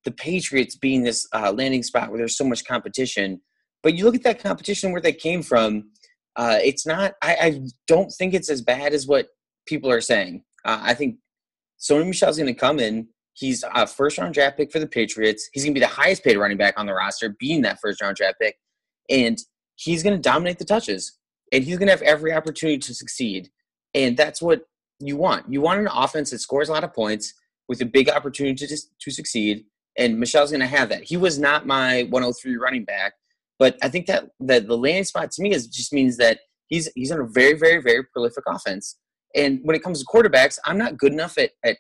the 0.05 0.11
Patriots 0.11 0.75
being 0.77 1.05
this 1.05 1.29
uh, 1.33 1.53
landing 1.53 1.83
spot 1.83 2.11
where 2.11 2.19
there's 2.19 2.37
so 2.37 2.45
much 2.45 2.65
competition, 2.65 3.41
but 3.83 3.95
you 3.95 4.05
look 4.05 4.15
at 4.15 4.25
that 4.25 4.43
competition 4.43 4.91
where 4.91 5.01
they 5.01 5.13
came 5.13 5.43
from. 5.43 5.91
Uh, 6.35 6.59
it's 6.63 6.87
not. 6.87 7.13
I, 7.23 7.37
I, 7.41 7.61
don't 7.87 8.11
think 8.11 8.33
it's 8.33 8.49
as 8.49 8.63
bad 8.63 8.95
as 8.95 9.07
what 9.07 9.29
people 9.67 9.91
are 9.91 10.01
saying. 10.01 10.43
Uh, 10.65 10.79
I 10.81 10.95
think 10.95 11.17
Sony 11.83 12.07
Michel's 12.07 12.37
going 12.39 12.47
to 12.47 12.55
come 12.55 12.79
in. 12.79 13.09
He's 13.35 13.65
a 13.75 13.87
first 13.87 14.19
round 14.19 14.35
draft 14.35 14.57
pick 14.57 14.71
for 14.71 14.79
the 14.79 14.87
Patriots. 14.87 15.49
He's 15.53 15.65
going 15.65 15.75
to 15.75 15.81
be 15.81 15.85
the 15.85 15.93
highest 15.93 16.23
paid 16.23 16.37
running 16.37 16.59
back 16.59 16.79
on 16.79 16.87
the 16.87 16.95
roster, 16.95 17.35
being 17.39 17.63
that 17.63 17.81
first 17.81 18.01
round 18.01 18.17
draft 18.17 18.37
pick, 18.41 18.57
and 19.09 19.39
he's 19.77 20.03
going 20.03 20.15
to 20.15 20.21
dominate 20.21 20.59
the 20.59 20.65
touches 20.65 21.19
and 21.53 21.63
he's 21.63 21.77
going 21.77 21.87
to 21.87 21.93
have 21.93 22.03
every 22.03 22.33
opportunity 22.33 22.79
to 22.79 22.95
succeed. 22.95 23.51
And 23.95 24.17
that's 24.17 24.41
what 24.41 24.63
you 25.01 25.17
want. 25.17 25.53
You 25.53 25.61
want 25.61 25.81
an 25.81 25.89
offense 25.93 26.31
that 26.31 26.39
scores 26.39 26.69
a 26.69 26.73
lot 26.73 26.85
of 26.85 26.95
points 26.95 27.35
with 27.69 27.81
a 27.83 27.87
big 27.87 28.09
opportunity 28.09 28.67
to, 28.67 28.77
to 29.01 29.11
succeed. 29.11 29.65
And 29.99 30.19
Michel's 30.19 30.51
going 30.51 30.61
to 30.61 30.67
have 30.67 30.89
that. 30.89 31.05
He 31.05 31.17
was 31.17 31.39
not 31.39 31.67
my 31.67 32.05
103 32.05 32.57
running 32.57 32.85
back, 32.85 33.13
but 33.59 33.77
I 33.83 33.89
think 33.89 34.07
that, 34.07 34.31
that 34.41 34.67
the 34.67 34.77
landing 34.77 35.05
spot 35.05 35.31
to 35.33 35.43
me 35.43 35.53
is 35.53 35.67
just 35.67 35.93
means 35.93 36.17
that 36.17 36.41
he's 36.69 36.91
he's 36.95 37.11
in 37.11 37.21
a 37.21 37.27
very, 37.27 37.53
very, 37.53 37.83
very 37.83 38.03
prolific 38.05 38.45
offense. 38.49 38.97
And 39.35 39.61
when 39.63 39.77
it 39.77 39.83
comes 39.83 40.01
to 40.01 40.07
quarterbacks, 40.07 40.59
I'm 40.65 40.79
not 40.79 40.99
good 40.99 41.13
enough 41.13 41.39
at, 41.39 41.51
at 41.65 41.79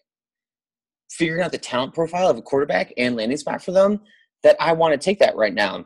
figuring 1.10 1.42
out 1.42 1.52
the 1.52 1.58
talent 1.58 1.94
profile 1.94 2.28
of 2.28 2.38
a 2.38 2.42
quarterback 2.42 2.92
and 2.96 3.16
landing 3.16 3.36
spot 3.36 3.62
for 3.62 3.72
them 3.72 4.00
that 4.42 4.56
I 4.58 4.72
want 4.72 4.92
to 4.92 4.98
take 4.98 5.18
that 5.18 5.36
right 5.36 5.54
now. 5.54 5.84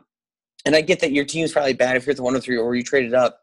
And 0.65 0.75
I 0.75 0.81
get 0.81 0.99
that 1.01 1.11
your 1.11 1.25
team's 1.25 1.51
probably 1.51 1.73
bad 1.73 1.95
if 1.95 2.05
you're 2.05 2.11
at 2.11 2.17
the 2.17 2.23
103 2.23 2.57
or 2.57 2.75
you 2.75 2.83
traded 2.83 3.13
up 3.13 3.39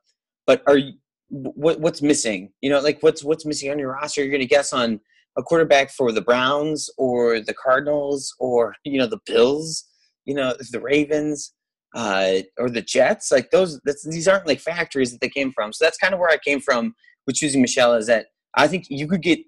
but 0.46 0.62
are 0.66 0.76
you 0.76 0.92
what 1.30 1.80
what's 1.80 2.02
missing? 2.02 2.52
You 2.60 2.70
know, 2.70 2.80
like 2.80 3.02
what's 3.02 3.24
what's 3.24 3.46
missing 3.46 3.70
on 3.70 3.78
your 3.78 3.92
roster? 3.92 4.20
You're 4.20 4.30
going 4.30 4.40
to 4.40 4.46
guess 4.46 4.72
on 4.72 5.00
a 5.36 5.42
quarterback 5.42 5.90
for 5.90 6.12
the 6.12 6.20
Browns 6.20 6.88
or 6.96 7.40
the 7.40 7.54
Cardinals 7.54 8.32
or 8.38 8.74
you 8.84 8.98
know 8.98 9.06
the 9.06 9.20
Bills, 9.26 9.84
you 10.24 10.34
know 10.34 10.54
the 10.70 10.80
Ravens 10.80 11.52
uh, 11.94 12.34
or 12.58 12.68
the 12.70 12.82
Jets. 12.82 13.32
Like 13.32 13.50
those, 13.50 13.80
these 14.04 14.28
aren't 14.28 14.46
like 14.46 14.60
factories 14.60 15.12
that 15.12 15.20
they 15.20 15.28
came 15.28 15.52
from. 15.52 15.72
So 15.72 15.84
that's 15.84 15.98
kind 15.98 16.14
of 16.14 16.20
where 16.20 16.30
I 16.30 16.38
came 16.38 16.60
from 16.60 16.94
with 17.26 17.36
choosing 17.36 17.60
Michel 17.60 17.94
Is 17.94 18.06
that 18.06 18.26
I 18.56 18.68
think 18.68 18.86
you 18.88 19.06
could 19.06 19.22
get. 19.22 19.40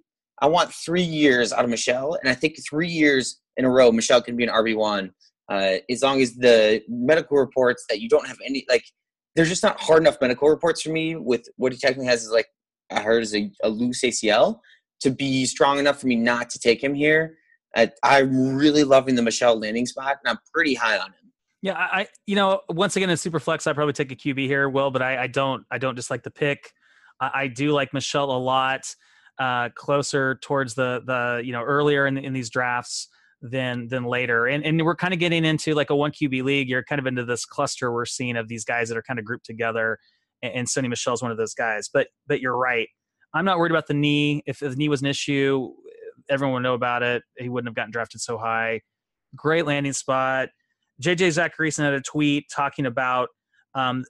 I 0.42 0.46
want 0.48 0.72
three 0.72 1.02
years 1.02 1.52
out 1.52 1.64
of 1.64 1.70
Michel, 1.70 2.18
and 2.20 2.28
I 2.28 2.34
think 2.34 2.56
three 2.68 2.88
years 2.88 3.40
in 3.56 3.64
a 3.64 3.70
row, 3.70 3.90
Michel 3.90 4.20
can 4.20 4.36
be 4.36 4.44
an 4.44 4.50
RB 4.50 4.76
one. 4.76 5.12
Uh, 5.50 5.76
as 5.88 6.02
long 6.02 6.20
as 6.20 6.34
the 6.34 6.82
medical 6.88 7.38
reports 7.38 7.84
that 7.88 8.00
you 8.00 8.08
don't 8.08 8.26
have 8.26 8.36
any 8.44 8.66
like 8.68 8.84
there's 9.36 9.48
just 9.48 9.62
not 9.62 9.80
hard 9.80 10.02
enough 10.02 10.16
medical 10.20 10.48
reports 10.48 10.82
for 10.82 10.90
me 10.90 11.14
with 11.14 11.46
what 11.56 11.70
he 11.70 11.78
technically 11.78 12.06
has 12.06 12.24
is 12.24 12.32
like 12.32 12.48
I 12.90 13.00
heard 13.00 13.22
is 13.22 13.34
a, 13.34 13.50
a 13.62 13.68
loose 13.68 14.02
ACL 14.02 14.58
to 15.00 15.10
be 15.10 15.44
strong 15.46 15.78
enough 15.78 16.00
for 16.00 16.06
me 16.06 16.16
not 16.16 16.50
to 16.50 16.58
take 16.58 16.82
him 16.82 16.94
here. 16.94 17.36
I, 17.76 17.90
I'm 18.02 18.56
really 18.56 18.84
loving 18.84 19.14
the 19.14 19.22
Michel 19.22 19.58
landing 19.58 19.86
spot, 19.86 20.16
and 20.24 20.30
I'm 20.30 20.38
pretty 20.52 20.74
high 20.74 20.96
on 20.96 21.08
him. 21.08 21.32
Yeah, 21.62 21.74
I 21.74 22.08
you 22.26 22.36
know 22.36 22.60
once 22.68 22.96
again 22.96 23.10
in 23.10 23.16
super 23.16 23.40
flex 23.40 23.66
I 23.66 23.72
probably 23.72 23.92
take 23.92 24.12
a 24.12 24.16
QB 24.16 24.46
here, 24.46 24.68
Will, 24.68 24.90
but 24.90 25.02
I, 25.02 25.24
I 25.24 25.26
don't 25.26 25.64
I 25.70 25.78
don't 25.78 25.94
dislike 25.94 26.22
the 26.22 26.30
pick. 26.30 26.72
I, 27.20 27.30
I 27.34 27.46
do 27.48 27.72
like 27.72 27.92
Michel 27.92 28.30
a 28.30 28.38
lot, 28.38 28.82
uh, 29.38 29.68
closer 29.74 30.36
towards 30.42 30.74
the 30.74 31.02
the 31.04 31.42
you 31.44 31.52
know 31.52 31.62
earlier 31.62 32.06
in 32.06 32.18
in 32.18 32.32
these 32.32 32.50
drafts 32.50 33.08
than 33.42 33.88
than 33.88 34.04
later. 34.04 34.46
And 34.46 34.64
and 34.64 34.82
we're 34.84 34.96
kind 34.96 35.14
of 35.14 35.20
getting 35.20 35.44
into 35.44 35.74
like 35.74 35.90
a 35.90 35.96
one 35.96 36.12
QB 36.12 36.42
league. 36.42 36.68
You're 36.68 36.84
kind 36.84 36.98
of 36.98 37.06
into 37.06 37.24
this 37.24 37.44
cluster 37.44 37.92
we're 37.92 38.06
seeing 38.06 38.36
of 38.36 38.48
these 38.48 38.64
guys 38.64 38.88
that 38.88 38.96
are 38.96 39.02
kind 39.02 39.18
of 39.18 39.24
grouped 39.24 39.46
together. 39.46 39.98
And, 40.42 40.52
and 40.54 40.68
Sony 40.68 40.88
Michel's 40.88 41.22
one 41.22 41.30
of 41.30 41.36
those 41.36 41.54
guys. 41.54 41.88
But 41.92 42.08
but 42.26 42.40
you're 42.40 42.56
right. 42.56 42.88
I'm 43.34 43.44
not 43.44 43.58
worried 43.58 43.72
about 43.72 43.86
the 43.86 43.94
knee. 43.94 44.42
If 44.46 44.60
the 44.60 44.74
knee 44.74 44.88
was 44.88 45.02
an 45.02 45.08
issue, 45.08 45.72
everyone 46.28 46.54
would 46.54 46.62
know 46.62 46.74
about 46.74 47.02
it. 47.02 47.22
He 47.36 47.48
wouldn't 47.48 47.68
have 47.68 47.74
gotten 47.74 47.92
drafted 47.92 48.20
so 48.20 48.38
high. 48.38 48.80
Great 49.34 49.66
landing 49.66 49.92
spot. 49.92 50.48
JJ 51.02 51.28
Zachariason 51.28 51.84
had 51.84 51.92
a 51.92 52.00
tweet 52.00 52.46
talking 52.50 52.86
about 52.86 53.28
um, 53.74 54.04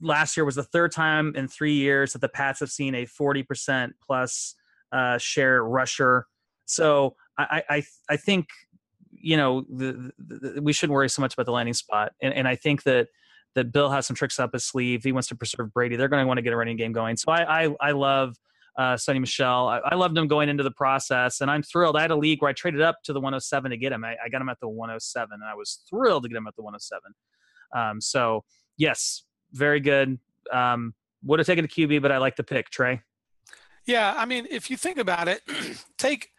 last 0.00 0.36
year 0.36 0.44
was 0.44 0.54
the 0.54 0.62
third 0.62 0.92
time 0.92 1.34
in 1.36 1.48
three 1.48 1.74
years 1.74 2.12
that 2.12 2.20
the 2.20 2.28
Pats 2.28 2.60
have 2.60 2.70
seen 2.70 2.94
a 2.94 3.06
40% 3.06 3.92
plus 4.04 4.54
uh, 4.92 5.18
share 5.18 5.64
rusher. 5.64 6.26
So 6.66 7.16
I, 7.38 7.62
I, 7.68 7.82
I 8.08 8.16
think 8.16 8.46
you 9.10 9.36
know 9.36 9.64
the, 9.70 10.10
the, 10.18 10.60
we 10.62 10.72
shouldn't 10.72 10.94
worry 10.94 11.08
so 11.08 11.22
much 11.22 11.34
about 11.34 11.46
the 11.46 11.52
landing 11.52 11.74
spot, 11.74 12.12
and, 12.20 12.34
and 12.34 12.48
I 12.48 12.56
think 12.56 12.82
that 12.84 13.08
that 13.54 13.72
Bill 13.72 13.90
has 13.90 14.06
some 14.06 14.16
tricks 14.16 14.40
up 14.40 14.52
his 14.52 14.64
sleeve. 14.64 15.04
He 15.04 15.12
wants 15.12 15.28
to 15.28 15.34
preserve 15.34 15.72
Brady. 15.72 15.96
They're 15.96 16.08
going 16.08 16.22
to 16.22 16.26
want 16.26 16.38
to 16.38 16.42
get 16.42 16.52
a 16.52 16.56
running 16.56 16.76
game 16.76 16.92
going. 16.92 17.16
So 17.16 17.30
I 17.30 17.64
I, 17.64 17.74
I 17.80 17.90
love 17.92 18.36
uh, 18.76 18.94
Sony 18.94 19.20
Michel. 19.20 19.68
I, 19.68 19.78
I, 19.84 19.94
loved 19.94 20.16
him 20.16 20.26
going 20.26 20.48
into 20.48 20.62
the 20.62 20.70
process, 20.70 21.40
and 21.40 21.50
I'm 21.50 21.62
thrilled. 21.62 21.96
I 21.96 22.00
had 22.02 22.10
a 22.10 22.16
league 22.16 22.40
where 22.40 22.48
I 22.48 22.54
traded 22.54 22.80
up 22.80 23.02
to 23.04 23.12
the 23.12 23.20
107 23.20 23.70
to 23.70 23.76
get 23.76 23.92
him. 23.92 24.02
I, 24.04 24.16
I 24.24 24.28
got 24.30 24.40
him 24.40 24.48
at 24.48 24.58
the 24.60 24.68
107, 24.68 25.28
and 25.32 25.44
I 25.44 25.54
was 25.54 25.82
thrilled 25.88 26.22
to 26.22 26.28
get 26.28 26.36
him 26.36 26.46
at 26.46 26.56
the 26.56 26.62
107. 26.62 27.02
Um, 27.76 28.00
so 28.00 28.44
yes, 28.78 29.24
very 29.52 29.80
good. 29.80 30.18
Um, 30.50 30.94
would 31.24 31.38
have 31.38 31.46
taken 31.46 31.64
a 31.64 31.68
QB, 31.68 32.02
but 32.02 32.10
I 32.10 32.18
like 32.18 32.36
the 32.36 32.42
pick, 32.42 32.70
Trey. 32.70 33.00
Yeah, 33.86 34.14
I 34.16 34.26
mean, 34.26 34.46
if 34.50 34.70
you 34.70 34.76
think 34.76 34.98
about 34.98 35.28
it, 35.28 35.42
take 35.98 36.30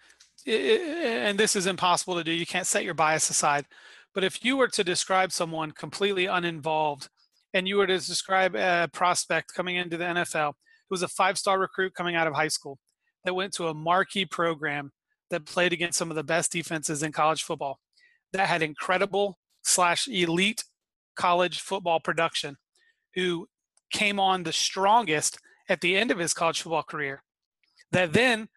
and 0.45 1.37
this 1.37 1.55
is 1.55 1.67
impossible 1.67 2.15
to 2.15 2.23
do. 2.23 2.31
You 2.31 2.45
can't 2.45 2.67
set 2.67 2.83
your 2.83 2.93
bias 2.93 3.29
aside. 3.29 3.65
But 4.13 4.23
if 4.23 4.43
you 4.43 4.57
were 4.57 4.67
to 4.69 4.83
describe 4.83 5.31
someone 5.31 5.71
completely 5.71 6.25
uninvolved 6.25 7.09
and 7.53 7.67
you 7.67 7.77
were 7.77 7.87
to 7.87 7.97
describe 7.97 8.55
a 8.55 8.89
prospect 8.91 9.53
coming 9.53 9.75
into 9.75 9.97
the 9.97 10.05
NFL 10.05 10.53
who 10.89 10.93
was 10.93 11.03
a 11.03 11.07
five 11.07 11.37
star 11.37 11.59
recruit 11.59 11.93
coming 11.93 12.15
out 12.15 12.27
of 12.27 12.33
high 12.33 12.47
school 12.47 12.77
that 13.25 13.33
went 13.33 13.53
to 13.53 13.67
a 13.67 13.73
marquee 13.73 14.25
program 14.25 14.91
that 15.29 15.45
played 15.45 15.73
against 15.73 15.97
some 15.97 16.11
of 16.11 16.15
the 16.15 16.23
best 16.23 16.51
defenses 16.51 17.01
in 17.01 17.11
college 17.11 17.43
football, 17.43 17.79
that 18.33 18.47
had 18.47 18.61
incredible 18.61 19.39
slash 19.63 20.07
elite 20.07 20.63
college 21.15 21.61
football 21.61 21.99
production, 21.99 22.57
who 23.15 23.47
came 23.91 24.19
on 24.19 24.43
the 24.43 24.53
strongest 24.53 25.39
at 25.69 25.81
the 25.81 25.95
end 25.95 26.11
of 26.11 26.19
his 26.19 26.33
college 26.33 26.61
football 26.61 26.83
career, 26.83 27.23
that 27.91 28.13
then 28.13 28.47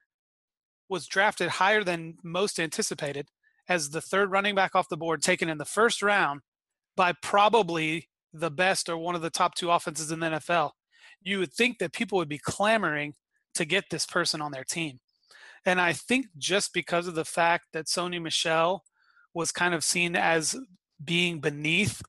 was 0.88 1.06
drafted 1.06 1.48
higher 1.48 1.84
than 1.84 2.16
most 2.22 2.58
anticipated 2.58 3.28
as 3.68 3.90
the 3.90 4.00
third 4.00 4.30
running 4.30 4.54
back 4.54 4.74
off 4.74 4.88
the 4.88 4.96
board, 4.96 5.22
taken 5.22 5.48
in 5.48 5.58
the 5.58 5.64
first 5.64 6.02
round 6.02 6.40
by 6.96 7.12
probably 7.22 8.08
the 8.32 8.50
best 8.50 8.88
or 8.88 8.96
one 8.96 9.14
of 9.14 9.22
the 9.22 9.30
top 9.30 9.54
two 9.54 9.70
offenses 9.70 10.10
in 10.10 10.20
the 10.20 10.26
NFL, 10.26 10.70
you 11.22 11.38
would 11.38 11.52
think 11.52 11.78
that 11.78 11.92
people 11.92 12.18
would 12.18 12.28
be 12.28 12.38
clamoring 12.38 13.14
to 13.54 13.64
get 13.64 13.84
this 13.90 14.06
person 14.06 14.40
on 14.40 14.52
their 14.52 14.64
team. 14.64 15.00
And 15.64 15.80
I 15.80 15.92
think 15.92 16.26
just 16.38 16.72
because 16.72 17.06
of 17.06 17.14
the 17.14 17.24
fact 17.24 17.66
that 17.72 17.86
Sony 17.86 18.22
Michel 18.22 18.84
was 19.34 19.50
kind 19.50 19.74
of 19.74 19.82
seen 19.82 20.14
as 20.14 20.56
being 21.02 21.40
beneath 21.40 22.02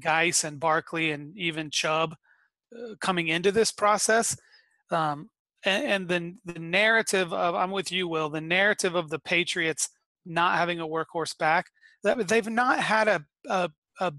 Guice 0.00 0.44
and 0.44 0.60
Barkley 0.60 1.10
and 1.10 1.36
even 1.36 1.70
Chubb 1.70 2.14
uh, 2.76 2.94
coming 3.00 3.28
into 3.28 3.52
this 3.52 3.72
process, 3.72 4.36
um, 4.90 5.30
and, 5.64 5.84
and 5.84 6.08
then 6.08 6.38
the 6.44 6.58
narrative 6.58 7.32
of 7.32 7.54
I'm 7.54 7.70
with 7.70 7.90
you, 7.90 8.08
Will. 8.08 8.30
The 8.30 8.40
narrative 8.40 8.94
of 8.94 9.10
the 9.10 9.18
Patriots 9.18 9.88
not 10.24 10.58
having 10.58 10.80
a 10.80 10.86
workhorse 10.86 11.36
back 11.38 11.66
that 12.02 12.28
they've 12.28 12.48
not 12.48 12.80
had 12.80 13.08
a, 13.08 13.24
a, 13.48 13.70
a 14.00 14.12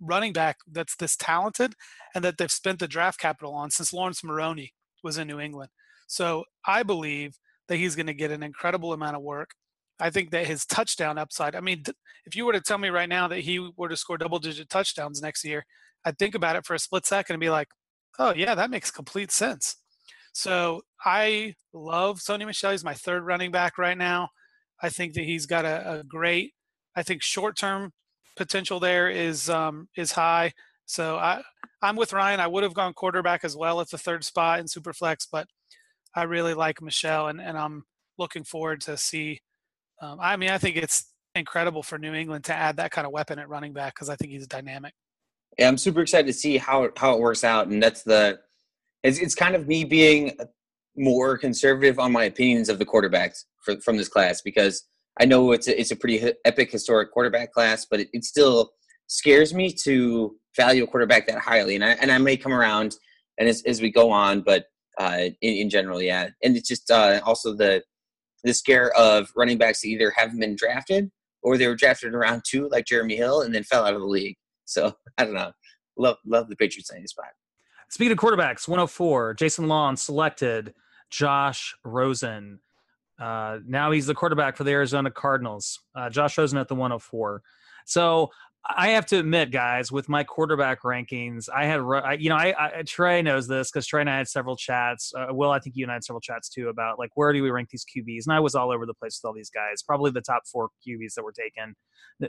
running 0.00 0.32
back 0.32 0.56
that's 0.70 0.96
this 0.96 1.16
talented 1.16 1.74
and 2.14 2.24
that 2.24 2.38
they've 2.38 2.50
spent 2.50 2.78
the 2.78 2.88
draft 2.88 3.18
capital 3.18 3.54
on 3.54 3.70
since 3.70 3.92
Laurence 3.92 4.22
Maroney 4.22 4.72
was 5.02 5.18
in 5.18 5.28
New 5.28 5.40
England. 5.40 5.70
So 6.06 6.44
I 6.66 6.82
believe 6.82 7.36
that 7.68 7.76
he's 7.76 7.96
going 7.96 8.06
to 8.06 8.14
get 8.14 8.30
an 8.30 8.42
incredible 8.42 8.92
amount 8.92 9.16
of 9.16 9.22
work. 9.22 9.50
I 10.00 10.10
think 10.10 10.30
that 10.30 10.46
his 10.46 10.66
touchdown 10.66 11.18
upside, 11.18 11.54
I 11.54 11.60
mean, 11.60 11.84
if 12.26 12.34
you 12.34 12.44
were 12.44 12.52
to 12.52 12.60
tell 12.60 12.78
me 12.78 12.88
right 12.88 13.08
now 13.08 13.28
that 13.28 13.40
he 13.40 13.70
were 13.76 13.88
to 13.88 13.96
score 13.96 14.18
double 14.18 14.38
digit 14.38 14.68
touchdowns 14.68 15.22
next 15.22 15.44
year, 15.44 15.64
I'd 16.04 16.18
think 16.18 16.34
about 16.34 16.56
it 16.56 16.66
for 16.66 16.74
a 16.74 16.78
split 16.78 17.06
second 17.06 17.34
and 17.34 17.40
be 17.40 17.50
like, 17.50 17.68
oh, 18.18 18.34
yeah, 18.34 18.54
that 18.54 18.70
makes 18.70 18.90
complete 18.90 19.30
sense. 19.30 19.76
So 20.32 20.82
I 21.04 21.54
love 21.72 22.18
Sony 22.18 22.44
Michel. 22.44 22.72
He's 22.72 22.84
my 22.84 22.94
third 22.94 23.24
running 23.24 23.52
back 23.52 23.78
right 23.78 23.96
now. 23.96 24.30
I 24.82 24.88
think 24.88 25.14
that 25.14 25.24
he's 25.24 25.46
got 25.46 25.64
a, 25.64 26.00
a 26.00 26.04
great, 26.04 26.52
I 26.96 27.02
think 27.02 27.22
short 27.22 27.56
term 27.56 27.92
potential 28.36 28.80
there 28.80 29.08
is 29.08 29.48
um, 29.48 29.88
is 29.96 30.12
high. 30.12 30.52
So 30.86 31.16
I 31.16 31.42
I'm 31.82 31.96
with 31.96 32.12
Ryan. 32.12 32.40
I 32.40 32.46
would 32.46 32.62
have 32.62 32.74
gone 32.74 32.92
quarterback 32.94 33.44
as 33.44 33.56
well 33.56 33.80
at 33.80 33.90
the 33.90 33.98
third 33.98 34.24
spot 34.24 34.58
in 34.58 34.66
Superflex, 34.66 35.28
but 35.30 35.46
I 36.14 36.24
really 36.24 36.54
like 36.54 36.82
Michel 36.82 37.28
and, 37.28 37.40
and 37.40 37.56
I'm 37.56 37.84
looking 38.18 38.44
forward 38.44 38.80
to 38.82 38.96
see. 38.96 39.40
Um, 40.00 40.18
I 40.20 40.36
mean, 40.36 40.50
I 40.50 40.58
think 40.58 40.76
it's 40.76 41.12
incredible 41.34 41.82
for 41.82 41.98
New 41.98 42.14
England 42.14 42.44
to 42.44 42.54
add 42.54 42.76
that 42.76 42.90
kind 42.90 43.06
of 43.06 43.12
weapon 43.12 43.38
at 43.38 43.48
running 43.48 43.72
back 43.72 43.94
because 43.94 44.08
I 44.08 44.16
think 44.16 44.32
he's 44.32 44.46
dynamic. 44.46 44.92
Yeah, 45.58 45.68
I'm 45.68 45.78
super 45.78 46.00
excited 46.00 46.26
to 46.26 46.32
see 46.32 46.58
how 46.58 46.90
how 46.96 47.14
it 47.14 47.20
works 47.20 47.44
out, 47.44 47.68
and 47.68 47.82
that's 47.82 48.02
the 48.02 48.40
it's, 49.02 49.18
it's 49.18 49.34
kind 49.34 49.54
of 49.54 49.68
me 49.68 49.84
being 49.84 50.36
more 50.96 51.36
conservative 51.38 51.98
on 51.98 52.12
my 52.12 52.24
opinions 52.24 52.68
of 52.68 52.78
the 52.78 52.86
quarterbacks 52.86 53.44
for, 53.62 53.80
from 53.80 53.96
this 53.96 54.08
class 54.08 54.40
because 54.42 54.84
I 55.20 55.24
know 55.24 55.52
it's 55.52 55.68
a, 55.68 55.78
it's 55.78 55.90
a 55.90 55.96
pretty 55.96 56.32
epic 56.44 56.70
historic 56.70 57.12
quarterback 57.12 57.52
class, 57.52 57.86
but 57.88 58.00
it, 58.00 58.08
it 58.12 58.24
still 58.24 58.70
scares 59.06 59.52
me 59.54 59.72
to 59.84 60.36
value 60.56 60.84
a 60.84 60.86
quarterback 60.86 61.26
that 61.26 61.38
highly. 61.38 61.74
And 61.74 61.84
I 61.84 61.90
and 61.92 62.10
I 62.10 62.18
may 62.18 62.36
come 62.36 62.52
around 62.52 62.96
and 63.38 63.48
as 63.48 63.62
as 63.64 63.80
we 63.80 63.90
go 63.90 64.10
on, 64.10 64.40
but 64.40 64.66
uh, 64.98 65.28
in, 65.40 65.54
in 65.54 65.70
general, 65.70 66.00
yeah. 66.00 66.28
And 66.42 66.56
it's 66.56 66.68
just 66.68 66.90
uh, 66.90 67.20
also 67.24 67.54
the 67.54 67.82
the 68.44 68.54
scare 68.54 68.92
of 68.92 69.32
running 69.34 69.58
backs 69.58 69.80
that 69.80 69.88
either 69.88 70.12
haven't 70.16 70.38
been 70.38 70.54
drafted 70.54 71.10
or 71.42 71.58
they 71.58 71.66
were 71.66 71.74
drafted 71.74 72.14
around 72.14 72.42
two, 72.46 72.68
like 72.68 72.86
Jeremy 72.86 73.16
Hill, 73.16 73.42
and 73.42 73.54
then 73.54 73.64
fell 73.64 73.84
out 73.84 73.94
of 73.94 74.00
the 74.00 74.06
league. 74.06 74.36
So 74.64 74.94
I 75.18 75.24
don't 75.24 75.34
know. 75.34 75.52
Love 75.96 76.16
love 76.24 76.48
the 76.48 76.56
Patriots 76.56 76.90
landing 76.90 77.06
spot. 77.06 77.26
Speaking 77.90 78.12
of 78.12 78.18
quarterbacks, 78.18 78.66
104, 78.66 79.34
Jason 79.34 79.68
Lawn 79.68 79.96
selected 79.96 80.74
Josh 81.10 81.74
Rosen. 81.84 82.58
Uh, 83.20 83.58
now 83.66 83.92
he's 83.92 84.06
the 84.06 84.14
quarterback 84.14 84.56
for 84.56 84.64
the 84.64 84.72
Arizona 84.72 85.10
Cardinals. 85.10 85.80
Uh, 85.94 86.10
Josh 86.10 86.36
Rosen 86.36 86.58
at 86.58 86.66
the 86.66 86.74
104. 86.74 87.42
So 87.86 88.30
I 88.66 88.90
have 88.90 89.04
to 89.06 89.18
admit, 89.18 89.50
guys, 89.50 89.92
with 89.92 90.08
my 90.08 90.24
quarterback 90.24 90.82
rankings, 90.82 91.50
I 91.54 91.66
had, 91.66 91.80
you 92.20 92.30
know, 92.30 92.36
I, 92.36 92.78
I 92.78 92.82
Trey 92.82 93.20
knows 93.20 93.46
this 93.46 93.70
because 93.70 93.86
Trey 93.86 94.00
and 94.00 94.08
I 94.08 94.16
had 94.16 94.28
several 94.28 94.56
chats. 94.56 95.12
Uh, 95.14 95.26
Will, 95.30 95.50
I 95.50 95.58
think 95.58 95.76
you 95.76 95.84
and 95.84 95.90
I 95.90 95.94
had 95.94 96.04
several 96.04 96.22
chats 96.22 96.48
too 96.48 96.68
about 96.68 96.98
like 96.98 97.10
where 97.14 97.34
do 97.34 97.42
we 97.42 97.50
rank 97.50 97.68
these 97.68 97.84
QBs, 97.84 98.26
and 98.26 98.34
I 98.34 98.40
was 98.40 98.54
all 98.54 98.72
over 98.72 98.86
the 98.86 98.94
place 98.94 99.20
with 99.20 99.28
all 99.28 99.34
these 99.34 99.50
guys. 99.50 99.82
Probably 99.82 100.10
the 100.12 100.22
top 100.22 100.46
four 100.50 100.70
QBs 100.86 101.12
that 101.14 101.24
were 101.24 101.32
taken. 101.32 101.74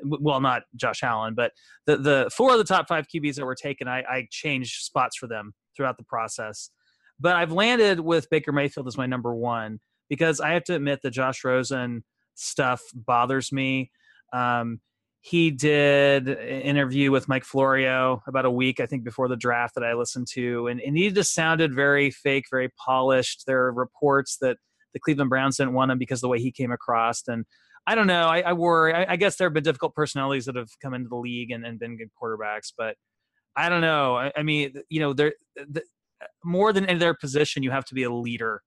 Well, 0.04 0.42
not 0.42 0.64
Josh 0.76 1.04
Allen, 1.04 1.36
but 1.36 1.54
the 1.86 1.98
the 1.98 2.30
four 2.36 2.52
of 2.52 2.58
the 2.58 2.66
top 2.66 2.90
five 2.90 3.08
QBs 3.08 3.36
that 3.36 3.46
were 3.46 3.56
taken, 3.56 3.88
I, 3.88 4.02
I 4.02 4.28
changed 4.30 4.84
spots 4.84 5.16
for 5.16 5.28
them 5.28 5.54
throughout 5.78 5.98
the 5.98 6.04
process. 6.04 6.70
But 7.18 7.38
I've 7.38 7.54
landed 7.54 8.02
with 8.02 8.30
Baker 8.30 8.52
Mayfield 8.52 8.88
as 8.88 8.98
my 8.98 9.06
number 9.06 9.34
one 9.34 9.80
because 10.10 10.42
I 10.42 10.52
have 10.52 10.66
to 10.66 10.76
admit 10.76 11.00
the 11.02 11.12
Josh 11.12 11.46
Rosen 11.46 12.04
stuff 12.34 12.82
bothers 12.94 13.54
me. 13.54 13.92
Um, 14.34 14.82
he 15.26 15.50
did 15.50 16.28
an 16.28 16.38
interview 16.38 17.10
with 17.10 17.28
Mike 17.28 17.46
Florio 17.46 18.22
about 18.28 18.46
a 18.46 18.52
week, 18.52 18.80
I 18.80 18.86
think, 18.86 19.04
before 19.04 19.28
the 19.28 19.36
draft 19.36 19.74
that 19.74 19.84
I 19.84 19.96
listened 19.96 20.28
to, 20.34 20.68
and, 20.68 20.80
and 20.80 20.96
he 20.96 21.10
just 21.10 21.34
sounded 21.34 21.74
very 21.74 22.12
fake, 22.12 22.46
very 22.52 22.70
polished. 22.78 23.46
There 23.48 23.64
are 23.64 23.74
reports 23.74 24.38
that 24.42 24.58
the 24.94 25.00
Cleveland 25.00 25.32
Browns 25.32 25.58
didn't 25.58 25.74
want 25.74 25.90
him 25.90 25.98
because 25.98 26.20
of 26.20 26.22
the 26.22 26.28
way 26.28 26.40
he 26.40 26.52
came 26.52 26.72
across, 26.72 27.24
and 27.28 27.44
I 27.88 27.96
don't 27.96 28.06
know. 28.06 28.28
I, 28.28 28.42
I 28.42 28.54
worry. 28.54 28.94
I, 28.94 29.14
I, 29.14 29.16
guess 29.16 29.38
there 29.38 29.48
have 29.48 29.54
been 29.56 29.64
difficult 29.64 29.96
personalities 29.96 30.46
that 30.46 30.56
have 30.56 30.70
come 30.80 30.94
into 30.94 31.10
the 31.10 31.16
league 31.16 31.50
and, 31.50 31.66
and 31.66 31.80
been 31.80 31.98
good 31.98 32.12
quarterbacks, 32.22 32.72
but 32.78 32.96
I 33.56 33.68
don't 33.70 33.82
know. 33.82 34.16
I, 34.16 34.32
I 34.38 34.44
mean, 34.44 34.76
you 34.90 35.00
know, 35.00 35.14
they're 35.14 35.34
the, 35.56 35.82
more 36.44 36.72
than 36.72 36.86
in 36.86 37.00
their 37.00 37.16
position, 37.16 37.64
you 37.64 37.72
have 37.72 37.86
to 37.86 37.96
be 37.96 38.04
a 38.04 38.14
leader 38.14 38.62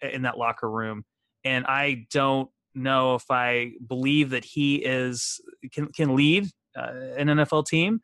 in 0.00 0.22
that 0.22 0.38
locker 0.38 0.70
room, 0.70 1.02
and 1.42 1.66
I 1.66 2.06
don't 2.12 2.48
know 2.76 3.14
if 3.14 3.24
I 3.30 3.72
believe 3.86 4.30
that 4.30 4.44
he 4.44 4.76
is 4.76 5.40
can 5.72 5.86
can 5.88 6.14
lead 6.14 6.46
uh, 6.76 6.92
an 7.16 7.28
NFL 7.28 7.66
team, 7.66 8.00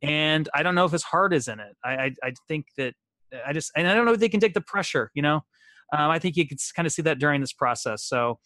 and 0.00 0.48
I 0.54 0.62
don't 0.62 0.74
know 0.74 0.84
if 0.84 0.92
his 0.92 1.02
heart 1.02 1.34
is 1.34 1.48
in 1.48 1.60
it. 1.60 1.76
I 1.84 1.90
I, 1.90 2.14
I 2.22 2.32
think 2.48 2.66
that 2.76 2.94
I 3.46 3.52
just 3.52 3.72
and 3.76 3.86
I 3.88 3.94
don't 3.94 4.04
know 4.04 4.12
if 4.12 4.20
they 4.20 4.28
can 4.28 4.40
take 4.40 4.54
the 4.54 4.60
pressure. 4.60 5.10
You 5.14 5.22
know, 5.22 5.36
um, 5.92 6.10
I 6.10 6.18
think 6.18 6.36
you 6.36 6.46
can 6.46 6.56
kind 6.74 6.86
of 6.86 6.92
see 6.92 7.02
that 7.02 7.18
during 7.18 7.40
this 7.40 7.52
process. 7.52 8.04
So, 8.04 8.38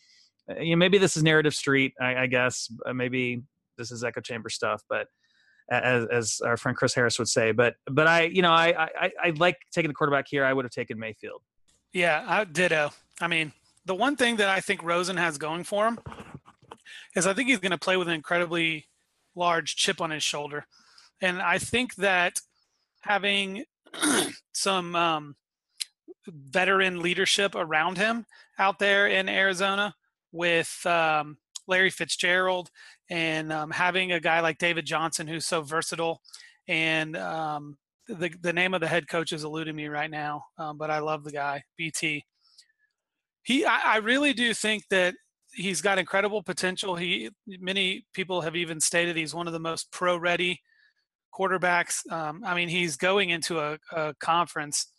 uh, 0.51 0.61
you 0.61 0.75
know, 0.75 0.79
maybe 0.79 0.99
this 0.99 1.17
is 1.17 1.23
narrative 1.23 1.55
street. 1.55 1.93
I, 2.01 2.17
I 2.17 2.27
guess 2.27 2.73
maybe 2.93 3.43
this 3.79 3.91
is 3.91 4.03
echo 4.03 4.21
chamber 4.21 4.49
stuff, 4.49 4.83
but. 4.89 5.09
As, 5.69 6.07
as 6.13 6.41
our 6.45 6.57
friend 6.57 6.79
Chris 6.79 6.95
Harris 6.95 7.19
would 7.19 7.27
say, 7.27 7.51
but 7.51 7.75
but 7.91 8.07
I 8.07 8.23
you 8.27 8.41
know 8.41 8.53
I 8.53 8.85
I, 8.85 9.11
I 9.21 9.31
like 9.31 9.57
taking 9.73 9.89
the 9.89 9.97
quarterback 9.97 10.27
here. 10.29 10.45
I 10.45 10.53
would 10.53 10.65
have 10.65 10.71
taken 10.71 10.97
Mayfield. 10.97 11.43
Yeah, 11.93 12.25
I 12.25 12.45
ditto. 12.45 12.93
I 13.21 13.27
mean, 13.27 13.53
the 13.87 13.95
one 13.95 14.17
thing 14.17 14.37
that 14.37 14.49
I 14.49 14.61
think 14.61 14.83
Rosen 14.83 15.17
has 15.17 15.39
going 15.39 15.65
for 15.65 15.87
him 15.87 15.99
is 17.15 17.27
I 17.27 17.33
think 17.33 17.49
he's 17.49 17.61
going 17.61 17.71
to 17.71 17.79
play 17.79 17.97
with 17.97 18.09
an 18.09 18.15
incredibly 18.15 18.87
large 19.35 19.77
chip 19.77 20.01
on 20.01 20.11
his 20.11 20.23
shoulder. 20.23 20.67
And 21.23 21.41
I 21.41 21.59
think 21.59 21.95
that 21.95 22.41
having 23.03 23.65
some 24.53 24.95
um, 24.97 25.37
veteran 26.27 27.01
leadership 27.01 27.55
around 27.55 27.97
him 27.97 28.27
out 28.59 28.79
there 28.81 29.07
in 29.07 29.29
Arizona 29.29 29.95
with 30.33 30.85
um, 30.85 31.39
Larry 31.69 31.91
Fitzgerald 31.91 32.71
and 33.09 33.53
um, 33.53 33.71
having 33.71 34.13
a 34.13 34.21
guy 34.21 34.41
like 34.41 34.59
David 34.59 34.85
Johnson 34.85 35.29
who's 35.29 35.47
so 35.47 35.63
versatile 35.63 36.21
and 36.67 37.17
um, 37.17 37.79
the, 38.09 38.31
the 38.41 38.53
name 38.53 38.75
of 38.75 38.81
the 38.81 38.89
head 38.89 39.09
coach 39.09 39.33
is 39.33 39.45
eluding 39.45 39.77
me 39.77 39.87
right 39.87 40.11
now, 40.11 40.45
um, 40.59 40.77
but 40.77 40.91
I 40.91 40.99
love 40.99 41.23
the 41.23 41.33
guy, 41.33 41.63
BT 41.77 42.25
he 43.47 43.65
I, 43.65 43.95
I 43.95 43.97
really 43.99 44.33
do 44.33 44.53
think 44.53 44.83
that 44.91 45.15
he's 45.55 45.81
got 45.81 45.99
incredible 45.99 46.43
potential. 46.43 46.97
He 46.97 47.31
many 47.47 48.05
people 48.13 48.41
have 48.41 48.57
even 48.57 48.81
stated 48.81 49.17
he's 49.17 49.35
one 49.35 49.47
of 49.47 49.53
the 49.53 49.61
most 49.61 49.91
pro 49.93 50.17
ready 50.17 50.61
quarterbacks. 51.33 52.11
Um, 52.11 52.43
I 52.45 52.55
mean, 52.55 52.69
he's 52.69 52.97
going 52.97 53.31
into 53.31 53.61
a, 53.61 53.79
a 53.93 54.15
conference 54.19 54.91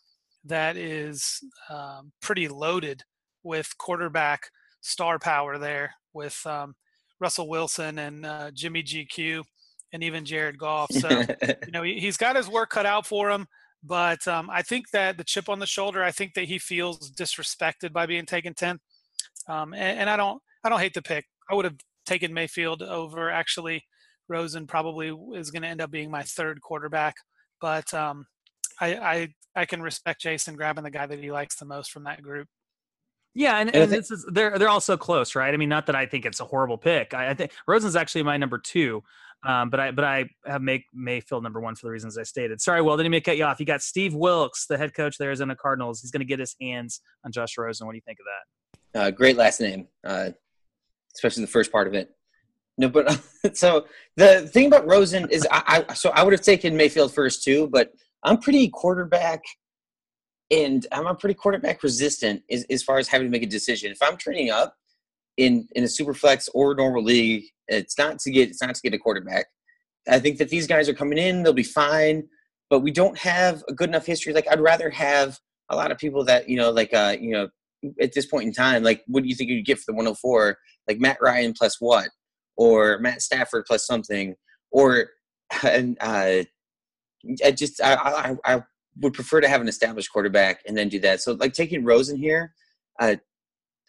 that 0.45 0.77
is 0.77 1.41
um, 1.69 2.13
pretty 2.21 2.47
loaded 2.47 3.03
with 3.43 3.77
quarterback 3.77 4.49
star 4.79 5.19
power 5.19 5.57
there 5.57 5.93
with 6.13 6.39
um, 6.45 6.73
Russell 7.19 7.49
Wilson 7.49 7.99
and 7.99 8.25
uh, 8.25 8.51
Jimmy 8.53 8.81
GQ 8.81 9.43
and 9.91 10.03
even 10.03 10.23
Jared 10.23 10.57
Goff. 10.57 10.89
So 10.91 11.09
you 11.65 11.71
know 11.73 11.83
he, 11.83 11.99
has 12.05 12.15
got 12.15 12.37
his 12.37 12.47
work 12.47 12.69
cut 12.69 12.85
out 12.85 13.05
for 13.05 13.29
him. 13.29 13.45
But 13.83 14.27
um, 14.27 14.49
I 14.51 14.61
think 14.61 14.89
that 14.91 15.17
the 15.17 15.23
chip 15.23 15.49
on 15.49 15.59
the 15.59 15.65
shoulder, 15.65 16.03
I 16.03 16.11
think 16.11 16.33
that 16.33 16.45
he 16.45 16.57
feels 16.57 17.11
disrespected 17.11 17.93
by 17.93 18.05
being 18.05 18.25
taken 18.25 18.53
10th. 18.53 18.79
Um, 19.47 19.73
and, 19.73 19.99
and, 19.99 20.09
I 20.09 20.17
don't, 20.17 20.41
I 20.63 20.69
don't 20.69 20.79
hate 20.79 20.93
the 20.93 21.01
pick. 21.01 21.25
I 21.49 21.55
would 21.55 21.65
have 21.65 21.77
taken 22.05 22.33
Mayfield 22.33 22.81
over 22.81 23.29
actually. 23.29 23.85
Rosen 24.29 24.67
probably 24.67 25.15
is 25.35 25.51
going 25.51 25.61
to 25.61 25.67
end 25.69 25.81
up 25.81 25.91
being 25.91 26.11
my 26.11 26.23
third 26.23 26.59
quarterback, 26.61 27.15
but 27.61 27.93
um, 27.93 28.25
I, 28.81 28.95
I, 28.95 29.27
I 29.55 29.65
can 29.65 29.81
respect 29.81 30.21
Jason 30.21 30.55
grabbing 30.55 30.83
the 30.83 30.91
guy 30.91 31.05
that 31.05 31.19
he 31.19 31.31
likes 31.31 31.55
the 31.55 31.65
most 31.65 31.91
from 31.91 32.03
that 32.03 32.21
group. 32.21 32.47
Yeah, 33.33 33.59
and, 33.59 33.73
and, 33.75 33.91
this 33.91 34.09
is 34.09 34.25
they're 34.31 34.57
they're 34.57 34.67
all 34.67 34.81
so 34.81 34.97
close, 34.97 35.35
right? 35.35 35.53
I 35.53 35.57
mean, 35.57 35.69
not 35.69 35.85
that 35.85 35.95
I 35.95 36.07
think 36.07 36.25
it's 36.25 36.39
a 36.39 36.45
horrible 36.45 36.79
pick. 36.79 37.13
I, 37.13 37.29
I 37.29 37.33
think 37.35 37.51
Rosen's 37.67 37.95
actually 37.95 38.23
my 38.23 38.35
number 38.35 38.57
two. 38.57 39.03
Um, 39.45 39.69
but 39.69 39.79
I 39.79 39.91
but 39.91 40.03
I 40.03 40.25
have 40.45 40.61
make 40.61 40.83
Mayfield 40.93 41.43
number 41.43 41.61
one 41.61 41.75
for 41.75 41.85
the 41.85 41.91
reasons 41.91 42.17
I 42.17 42.23
stated. 42.23 42.59
Sorry, 42.59 42.81
Will, 42.81 42.97
didn't 42.97 43.11
mean 43.11 43.21
to 43.21 43.25
cut 43.25 43.37
you 43.37 43.43
off. 43.43 43.59
You 43.59 43.65
got 43.65 43.81
Steve 43.81 44.13
Wilks, 44.15 44.65
the 44.65 44.77
head 44.77 44.93
coach 44.93 45.13
of 45.13 45.17
the 45.19 45.25
Arizona 45.25 45.55
Cardinals. 45.55 46.01
He's 46.01 46.11
going 46.11 46.21
to 46.21 46.25
get 46.25 46.39
his 46.39 46.55
hands 46.59 47.01
on 47.23 47.31
Josh 47.31 47.57
Rosen. 47.57 47.85
What 47.85 47.93
do 47.93 47.97
you 47.97 48.01
think 48.05 48.19
of 48.19 48.25
that? 48.25 48.99
Uh, 48.99 49.11
great 49.11 49.37
last 49.37 49.61
name, 49.61 49.87
uh, 50.03 50.31
especially 51.15 51.41
the 51.41 51.51
first 51.51 51.71
part 51.71 51.87
of 51.87 51.93
it. 51.93 52.09
No, 52.79 52.89
but 52.89 53.21
so 53.53 53.85
the 54.15 54.47
thing 54.47 54.67
about 54.67 54.87
Rosen 54.87 55.29
is, 55.29 55.47
I, 55.51 55.83
I 55.89 55.93
so 55.93 56.09
I 56.11 56.23
would 56.23 56.33
have 56.33 56.41
taken 56.41 56.75
Mayfield 56.75 57.13
first 57.13 57.43
too, 57.43 57.67
but 57.67 57.91
I'm 58.23 58.39
pretty 58.39 58.69
quarterback, 58.69 59.41
and 60.49 60.85
I'm 60.91 61.05
a 61.05 61.15
pretty 61.15 61.35
quarterback 61.35 61.83
resistant 61.83 62.41
as, 62.49 62.65
as 62.69 62.81
far 62.81 62.97
as 62.97 63.07
having 63.07 63.27
to 63.27 63.31
make 63.31 63.43
a 63.43 63.47
decision. 63.47 63.91
If 63.91 64.01
I'm 64.01 64.17
training 64.17 64.49
up 64.49 64.75
in 65.37 65.67
in 65.75 65.83
a 65.83 65.87
super 65.87 66.13
flex 66.13 66.49
or 66.53 66.75
normal 66.75 67.03
league, 67.03 67.45
it's 67.67 67.97
not 67.97 68.19
to 68.19 68.31
get 68.31 68.49
it's 68.49 68.61
not 68.61 68.75
to 68.75 68.81
get 68.81 68.93
a 68.93 68.99
quarterback. 68.99 69.45
I 70.09 70.19
think 70.19 70.37
that 70.37 70.49
these 70.49 70.67
guys 70.67 70.87
are 70.89 70.93
coming 70.93 71.17
in, 71.17 71.43
they'll 71.43 71.53
be 71.53 71.63
fine, 71.63 72.27
but 72.69 72.79
we 72.79 72.91
don't 72.91 73.17
have 73.17 73.63
a 73.67 73.73
good 73.73 73.89
enough 73.89 74.05
history. 74.05 74.33
Like 74.33 74.47
I'd 74.49 74.61
rather 74.61 74.89
have 74.89 75.37
a 75.69 75.75
lot 75.75 75.91
of 75.91 75.97
people 75.97 76.23
that, 76.25 76.49
you 76.49 76.57
know, 76.57 76.71
like 76.71 76.93
uh, 76.93 77.15
you 77.19 77.31
know, 77.31 77.49
at 78.01 78.13
this 78.13 78.25
point 78.25 78.45
in 78.45 78.53
time, 78.53 78.83
like 78.83 79.03
what 79.07 79.23
do 79.23 79.29
you 79.29 79.35
think 79.35 79.49
you'd 79.49 79.65
get 79.65 79.77
for 79.77 79.85
the 79.87 79.93
104? 79.93 80.57
Like 80.87 80.99
Matt 80.99 81.17
Ryan 81.21 81.53
plus 81.53 81.77
what? 81.79 82.09
Or 82.55 82.99
Matt 82.99 83.21
Stafford 83.21 83.65
plus 83.67 83.85
something, 83.85 84.35
or 84.71 85.09
and 85.63 85.97
uh 86.01 86.43
I 87.43 87.51
just 87.51 87.81
I, 87.81 87.95
I 88.45 88.55
I 88.55 88.63
would 88.99 89.13
prefer 89.13 89.41
to 89.41 89.47
have 89.47 89.61
an 89.61 89.67
established 89.67 90.11
quarterback 90.11 90.61
and 90.65 90.77
then 90.77 90.89
do 90.89 90.99
that. 90.99 91.21
So 91.21 91.33
like 91.33 91.53
taking 91.53 91.83
Rosen 91.83 92.17
here, 92.17 92.53
uh, 92.99 93.15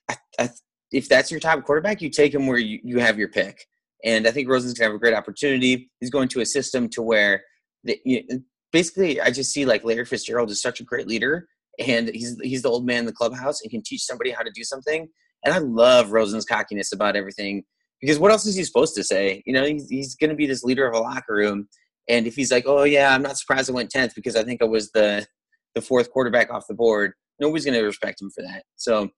I, 0.08 0.16
I 0.38 0.50
if 0.92 1.08
that's 1.08 1.30
your 1.30 1.40
top 1.40 1.64
quarterback, 1.64 2.00
you 2.00 2.10
take 2.10 2.34
him 2.34 2.46
where 2.46 2.58
you, 2.58 2.80
you 2.82 2.98
have 2.98 3.18
your 3.18 3.28
pick. 3.28 3.66
And 4.04 4.26
I 4.26 4.30
think 4.30 4.48
Rosen's 4.48 4.74
gonna 4.74 4.90
have 4.90 4.96
a 4.96 4.98
great 4.98 5.14
opportunity. 5.14 5.90
He's 6.00 6.10
going 6.10 6.28
to 6.28 6.40
a 6.40 6.46
system 6.46 6.88
to 6.90 7.02
where, 7.02 7.42
the, 7.84 8.00
you 8.04 8.22
know, 8.28 8.38
basically, 8.72 9.20
I 9.20 9.30
just 9.30 9.52
see 9.52 9.64
like 9.64 9.84
Larry 9.84 10.04
Fitzgerald 10.04 10.50
is 10.50 10.62
such 10.62 10.80
a 10.80 10.84
great 10.84 11.08
leader, 11.08 11.48
and 11.78 12.08
he's 12.08 12.38
he's 12.40 12.62
the 12.62 12.70
old 12.70 12.86
man 12.86 13.00
in 13.00 13.06
the 13.06 13.12
clubhouse 13.12 13.60
and 13.60 13.70
can 13.70 13.82
teach 13.82 14.04
somebody 14.04 14.30
how 14.30 14.42
to 14.42 14.52
do 14.54 14.62
something. 14.62 15.08
And 15.44 15.54
I 15.54 15.58
love 15.58 16.12
Rosen's 16.12 16.44
cockiness 16.44 16.92
about 16.92 17.16
everything 17.16 17.64
because 18.00 18.18
what 18.18 18.30
else 18.30 18.46
is 18.46 18.56
he 18.56 18.64
supposed 18.64 18.94
to 18.96 19.04
say? 19.04 19.42
You 19.46 19.52
know, 19.52 19.64
he's 19.64 19.88
he's 19.88 20.14
gonna 20.14 20.34
be 20.34 20.46
this 20.46 20.62
leader 20.62 20.86
of 20.86 20.94
a 20.94 21.00
locker 21.00 21.34
room, 21.34 21.68
and 22.08 22.26
if 22.26 22.36
he's 22.36 22.52
like, 22.52 22.64
oh 22.66 22.84
yeah, 22.84 23.14
I'm 23.14 23.22
not 23.22 23.36
surprised 23.36 23.68
I 23.68 23.74
went 23.74 23.90
tenth 23.90 24.14
because 24.14 24.36
I 24.36 24.44
think 24.44 24.62
I 24.62 24.66
was 24.66 24.90
the 24.92 25.26
the 25.74 25.82
fourth 25.82 26.10
quarterback 26.10 26.50
off 26.50 26.66
the 26.68 26.74
board, 26.74 27.12
nobody's 27.40 27.64
gonna 27.64 27.82
respect 27.82 28.22
him 28.22 28.30
for 28.30 28.42
that. 28.42 28.62
So 28.76 29.10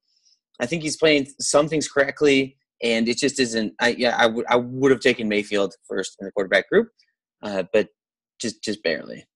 I 0.60 0.66
think 0.66 0.82
he's 0.82 0.96
playing 0.96 1.28
some 1.40 1.68
things 1.68 1.88
correctly, 1.88 2.56
and 2.82 3.08
it 3.08 3.18
just 3.18 3.40
isn't. 3.40 3.74
I 3.80 3.90
yeah, 3.98 4.16
I 4.16 4.26
would 4.26 4.46
I 4.48 4.56
would 4.56 4.90
have 4.90 5.00
taken 5.00 5.28
Mayfield 5.28 5.74
first 5.88 6.16
in 6.20 6.26
the 6.26 6.32
quarterback 6.32 6.68
group, 6.68 6.90
uh, 7.42 7.64
but 7.72 7.88
just 8.38 8.62
just 8.62 8.82
barely. 8.82 9.26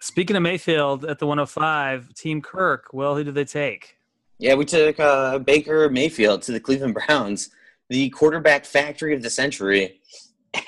Speaking 0.00 0.36
of 0.36 0.42
Mayfield 0.42 1.06
at 1.06 1.18
the 1.18 1.26
105, 1.26 2.12
Team 2.12 2.42
Kirk. 2.42 2.88
Well, 2.92 3.16
who 3.16 3.24
did 3.24 3.34
they 3.34 3.46
take? 3.46 3.96
Yeah, 4.38 4.54
we 4.54 4.66
took 4.66 5.00
uh, 5.00 5.38
Baker 5.38 5.88
Mayfield 5.88 6.42
to 6.42 6.52
the 6.52 6.60
Cleveland 6.60 6.94
Browns. 6.94 7.50
the 7.88 8.10
quarterback 8.10 8.64
factory 8.64 9.14
of 9.14 9.22
the 9.22 9.30
century. 9.30 10.00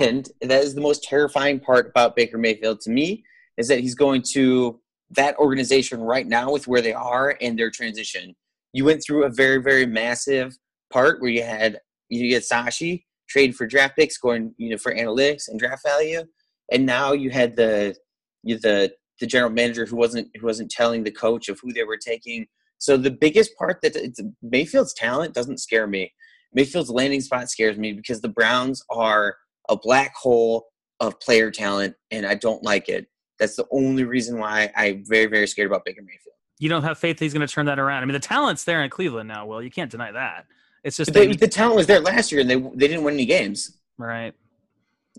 And 0.00 0.28
that 0.40 0.64
is 0.64 0.74
the 0.74 0.80
most 0.80 1.04
terrifying 1.04 1.60
part 1.60 1.88
about 1.88 2.16
Baker 2.16 2.38
Mayfield 2.38 2.80
to 2.80 2.90
me 2.90 3.22
is 3.56 3.68
that 3.68 3.80
he's 3.80 3.94
going 3.94 4.22
to 4.32 4.80
that 5.10 5.36
organization 5.36 6.00
right 6.00 6.26
now 6.26 6.50
with 6.50 6.66
where 6.66 6.82
they 6.82 6.92
are 6.92 7.36
and 7.40 7.56
their 7.56 7.70
transition. 7.70 8.34
You 8.76 8.84
went 8.84 9.02
through 9.02 9.24
a 9.24 9.30
very, 9.30 9.62
very 9.62 9.86
massive 9.86 10.54
part 10.92 11.22
where 11.22 11.30
you 11.30 11.42
had 11.42 11.80
you 12.10 12.28
get 12.28 12.42
Sashi 12.42 13.04
trade 13.26 13.56
for 13.56 13.66
draft 13.66 13.96
picks, 13.96 14.18
going 14.18 14.54
you 14.58 14.70
know 14.70 14.76
for 14.76 14.94
analytics 14.94 15.48
and 15.48 15.58
draft 15.58 15.82
value, 15.82 16.22
and 16.70 16.84
now 16.84 17.12
you 17.12 17.30
had 17.30 17.56
the 17.56 17.96
you 18.42 18.58
the 18.58 18.92
the 19.18 19.26
general 19.26 19.50
manager 19.50 19.86
who 19.86 19.96
wasn't 19.96 20.28
who 20.38 20.46
wasn't 20.46 20.70
telling 20.70 21.04
the 21.04 21.10
coach 21.10 21.48
of 21.48 21.58
who 21.62 21.72
they 21.72 21.84
were 21.84 21.96
taking. 21.96 22.46
So 22.76 22.98
the 22.98 23.10
biggest 23.10 23.56
part 23.56 23.80
that 23.80 23.96
it's, 23.96 24.20
Mayfield's 24.42 24.92
talent 24.92 25.32
doesn't 25.32 25.60
scare 25.60 25.86
me. 25.86 26.12
Mayfield's 26.52 26.90
landing 26.90 27.22
spot 27.22 27.48
scares 27.50 27.78
me 27.78 27.94
because 27.94 28.20
the 28.20 28.28
Browns 28.28 28.82
are 28.90 29.36
a 29.70 29.76
black 29.76 30.14
hole 30.14 30.66
of 31.00 31.18
player 31.20 31.50
talent, 31.50 31.94
and 32.10 32.26
I 32.26 32.34
don't 32.34 32.62
like 32.62 32.90
it. 32.90 33.06
That's 33.38 33.56
the 33.56 33.66
only 33.70 34.04
reason 34.04 34.38
why 34.38 34.70
I'm 34.76 35.02
very, 35.06 35.26
very 35.26 35.46
scared 35.46 35.68
about 35.68 35.86
Baker 35.86 36.02
Mayfield. 36.02 36.35
You 36.58 36.68
don't 36.68 36.82
have 36.82 36.98
faith 36.98 37.18
that 37.18 37.24
he's 37.24 37.34
going 37.34 37.46
to 37.46 37.52
turn 37.52 37.66
that 37.66 37.78
around. 37.78 38.02
I 38.02 38.06
mean, 38.06 38.14
the 38.14 38.20
talent's 38.20 38.64
there 38.64 38.82
in 38.82 38.90
Cleveland 38.90 39.28
now. 39.28 39.46
Will 39.46 39.62
you 39.62 39.70
can't 39.70 39.90
deny 39.90 40.12
that. 40.12 40.46
It's 40.84 40.96
just 40.96 41.12
they, 41.12 41.26
the 41.26 41.48
talent 41.48 41.76
was 41.76 41.86
there 41.86 42.00
last 42.00 42.30
year, 42.30 42.40
and 42.40 42.48
they 42.48 42.56
they 42.56 42.88
didn't 42.88 43.02
win 43.02 43.14
any 43.14 43.26
games. 43.26 43.76
Right. 43.98 44.34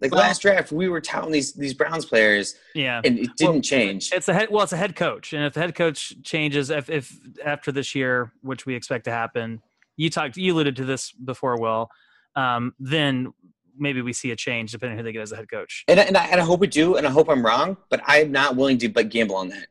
Like 0.01 0.11
well, 0.11 0.21
last 0.21 0.41
draft, 0.43 0.71
we 0.71 0.89
were 0.89 1.01
touting 1.01 1.31
these 1.31 1.53
these 1.53 1.73
Browns 1.73 2.05
players, 2.05 2.55
yeah, 2.75 3.01
and 3.03 3.17
it 3.17 3.35
didn't 3.35 3.53
well, 3.53 3.61
change. 3.61 4.11
It's 4.13 4.27
a 4.27 4.33
head. 4.33 4.49
Well, 4.51 4.63
it's 4.63 4.73
a 4.73 4.77
head 4.77 4.95
coach, 4.95 5.33
and 5.33 5.43
if 5.43 5.53
the 5.53 5.59
head 5.59 5.73
coach 5.73 6.13
changes, 6.23 6.69
if, 6.69 6.89
if 6.89 7.17
after 7.43 7.71
this 7.71 7.95
year, 7.95 8.31
which 8.41 8.65
we 8.65 8.75
expect 8.75 9.05
to 9.05 9.11
happen, 9.11 9.61
you 9.95 10.09
talked, 10.09 10.37
you 10.37 10.53
alluded 10.53 10.75
to 10.75 10.85
this 10.85 11.11
before, 11.11 11.59
Will, 11.59 11.89
um, 12.35 12.73
then 12.79 13.33
maybe 13.77 14.01
we 14.01 14.13
see 14.13 14.31
a 14.31 14.35
change 14.35 14.71
depending 14.71 14.97
on 14.97 14.99
who 14.99 15.03
they 15.03 15.11
get 15.11 15.21
as 15.21 15.31
a 15.31 15.35
head 15.35 15.49
coach. 15.49 15.83
And, 15.87 15.99
and, 15.99 16.17
I, 16.17 16.25
and 16.27 16.41
I 16.41 16.43
hope 16.43 16.59
we 16.59 16.67
do, 16.67 16.95
and 16.95 17.05
I 17.05 17.09
hope 17.09 17.29
I'm 17.29 17.45
wrong, 17.45 17.77
but 17.89 18.01
I'm 18.05 18.31
not 18.31 18.55
willing 18.55 18.77
to 18.79 18.89
but 18.89 19.09
gamble 19.09 19.35
on 19.35 19.49
that. 19.49 19.67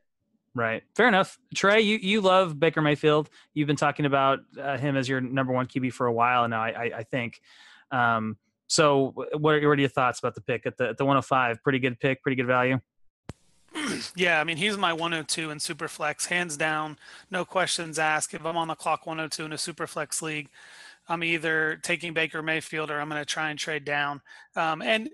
Right. 0.57 0.81
Fair 0.95 1.07
enough. 1.07 1.37
Trey, 1.53 1.81
you, 1.81 1.97
you 1.97 2.19
love 2.19 2.59
Baker 2.59 2.81
Mayfield. 2.81 3.29
You've 3.53 3.67
been 3.67 3.75
talking 3.75 4.07
about 4.07 4.39
uh, 4.59 4.75
him 4.75 4.97
as 4.97 5.07
your 5.07 5.21
number 5.21 5.53
one 5.53 5.67
QB 5.67 5.93
for 5.93 6.07
a 6.07 6.11
while 6.11 6.47
now, 6.47 6.63
I, 6.63 6.69
I, 6.69 6.91
I 6.97 7.03
think. 7.03 7.39
Um, 7.91 8.37
so 8.65 9.13
what 9.33 9.53
are, 9.53 9.69
what 9.69 9.77
are 9.77 9.79
your 9.79 9.87
thoughts 9.87 10.17
about 10.17 10.33
the 10.33 10.41
pick 10.41 10.65
at 10.65 10.75
the, 10.75 10.89
at 10.89 10.97
the 10.97 11.05
105? 11.05 11.61
Pretty 11.61 11.77
good 11.77 11.99
pick, 11.99 12.23
pretty 12.23 12.35
good 12.35 12.47
value. 12.47 12.79
Yeah, 14.15 14.41
I 14.41 14.43
mean, 14.43 14.57
he's 14.57 14.77
my 14.77 14.93
102 14.93 15.51
in 15.51 15.59
Superflex, 15.59 16.25
hands 16.27 16.57
down, 16.57 16.97
no 17.29 17.45
questions 17.45 17.99
asked. 17.99 18.33
If 18.33 18.43
I'm 18.43 18.57
on 18.57 18.67
the 18.67 18.75
clock 18.75 19.05
102 19.05 19.45
in 19.45 19.53
a 19.53 19.55
Superflex 19.55 20.23
league, 20.23 20.49
I'm 21.07 21.23
either 21.23 21.79
taking 21.83 22.13
Baker 22.13 22.41
Mayfield 22.41 22.89
or 22.89 22.99
I'm 22.99 23.09
going 23.09 23.21
to 23.21 23.25
try 23.25 23.51
and 23.51 23.59
trade 23.59 23.85
down. 23.85 24.21
Um, 24.55 24.81
and 24.81 25.09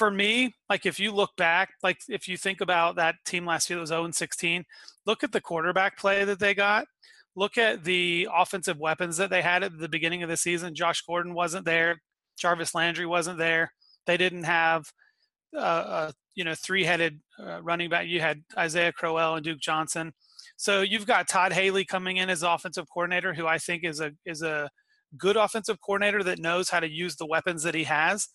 for 0.00 0.10
me, 0.10 0.54
like 0.70 0.86
if 0.86 0.98
you 0.98 1.12
look 1.12 1.36
back, 1.36 1.74
like 1.82 1.98
if 2.08 2.26
you 2.26 2.38
think 2.38 2.62
about 2.62 2.96
that 2.96 3.16
team 3.26 3.44
last 3.44 3.68
year 3.68 3.76
that 3.76 3.82
was 3.82 3.90
0 3.90 4.10
16, 4.10 4.64
look 5.04 5.22
at 5.22 5.30
the 5.30 5.42
quarterback 5.42 5.98
play 5.98 6.24
that 6.24 6.38
they 6.38 6.54
got. 6.54 6.86
Look 7.36 7.58
at 7.58 7.84
the 7.84 8.26
offensive 8.34 8.78
weapons 8.78 9.18
that 9.18 9.28
they 9.28 9.42
had 9.42 9.62
at 9.62 9.78
the 9.78 9.90
beginning 9.90 10.22
of 10.22 10.30
the 10.30 10.38
season. 10.38 10.74
Josh 10.74 11.02
Gordon 11.02 11.34
wasn't 11.34 11.66
there. 11.66 12.00
Jarvis 12.38 12.74
Landry 12.74 13.04
wasn't 13.04 13.36
there. 13.36 13.74
They 14.06 14.16
didn't 14.16 14.44
have 14.44 14.86
uh, 15.54 16.08
a 16.08 16.14
you 16.34 16.44
know 16.44 16.54
three-headed 16.54 17.20
uh, 17.38 17.60
running 17.60 17.90
back. 17.90 18.06
You 18.06 18.20
had 18.20 18.40
Isaiah 18.56 18.94
Crowell 18.94 19.34
and 19.34 19.44
Duke 19.44 19.60
Johnson. 19.60 20.14
So 20.56 20.80
you've 20.80 21.06
got 21.06 21.28
Todd 21.28 21.52
Haley 21.52 21.84
coming 21.84 22.16
in 22.16 22.30
as 22.30 22.42
offensive 22.42 22.86
coordinator, 22.90 23.34
who 23.34 23.46
I 23.46 23.58
think 23.58 23.84
is 23.84 24.00
a 24.00 24.12
is 24.24 24.40
a 24.40 24.70
good 25.18 25.36
offensive 25.36 25.76
coordinator 25.84 26.22
that 26.22 26.38
knows 26.38 26.70
how 26.70 26.80
to 26.80 26.88
use 26.88 27.16
the 27.16 27.26
weapons 27.26 27.64
that 27.64 27.74
he 27.74 27.84
has. 27.84 28.28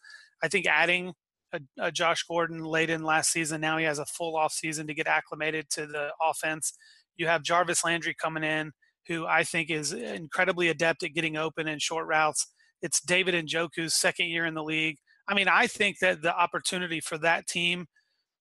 I 0.44 0.48
think 0.48 0.68
adding 0.68 1.16
a, 1.56 1.88
a, 1.88 1.92
Josh 1.92 2.24
Gordon 2.24 2.64
late 2.64 2.90
in 2.90 3.04
last 3.04 3.32
season, 3.32 3.62
now 3.62 3.78
he 3.78 3.86
has 3.86 4.00
a 4.00 4.06
full 4.06 4.36
off 4.36 4.54
season 4.54 4.88
to 4.88 4.94
get 4.94 5.08
acclimated 5.08 5.70
to 5.72 5.86
the 5.86 6.10
offense. 6.22 6.74
You 7.18 7.28
have 7.28 7.44
Jarvis 7.44 7.84
Landry 7.84 8.16
coming 8.20 8.44
in, 8.44 8.72
who 9.08 9.26
I 9.26 9.44
think 9.44 9.70
is 9.70 9.94
incredibly 9.94 10.70
adept 10.70 11.04
at 11.04 11.14
getting 11.14 11.38
open 11.38 11.68
in 11.68 11.80
short 11.80 12.08
routes. 12.08 12.48
It's 12.82 13.02
David 13.02 13.34
Njoku's 13.34 13.96
second 13.96 14.28
year 14.28 14.46
in 14.46 14.54
the 14.54 14.64
league. 14.64 14.98
I 15.28 15.34
mean, 15.34 15.48
I 15.48 15.68
think 15.68 16.00
that 16.00 16.22
the 16.22 16.36
opportunity 16.36 17.00
for 17.00 17.18
that 17.20 17.48
team, 17.48 17.88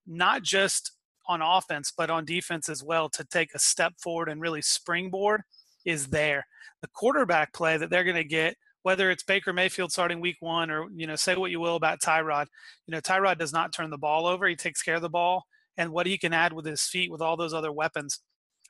not 0.07 0.43
just 0.43 0.93
on 1.27 1.41
offense, 1.41 1.93
but 1.97 2.11
on 2.11 2.25
defense 2.25 2.69
as 2.69 2.83
well, 2.83 3.09
to 3.11 3.25
take 3.25 3.55
a 3.55 3.59
step 3.59 3.95
forward 4.03 4.29
and 4.29 4.41
really 4.41 4.61
springboard 4.61 5.43
is 5.87 6.09
there 6.09 6.45
the 6.83 6.89
quarterback 6.95 7.53
play 7.55 7.79
that 7.79 7.89
they're 7.89 8.05
going 8.05 8.15
to 8.15 8.25
get, 8.25 8.57
whether 8.85 9.11
it's 9.11 9.23
Baker 9.23 9.53
Mayfield 9.53 9.93
starting 9.93 10.21
week 10.21 10.37
one 10.41 10.71
or, 10.71 10.87
you 10.95 11.07
know, 11.07 11.17
say 11.17 11.35
what 11.35 11.51
you 11.51 11.59
will 11.59 11.75
about 11.75 12.03
Tyrod. 12.03 12.47
You 12.87 12.93
know, 12.93 13.01
Tyrod 13.01 13.39
does 13.39 13.53
not 13.53 13.73
turn 13.73 13.89
the 13.89 13.97
ball 13.97 14.27
over. 14.27 14.47
He 14.47 14.57
takes 14.57 14.83
care 14.83 14.97
of 14.97 15.03
the 15.03 15.09
ball. 15.09 15.45
And 15.79 15.91
what 15.91 16.07
he 16.07 16.19
can 16.19 16.35
add 16.35 16.53
with 16.53 16.67
his 16.67 16.83
feet 16.83 17.11
with 17.11 17.23
all 17.23 17.39
those 17.39 17.55
other 17.55 17.73
weapons, 17.73 18.21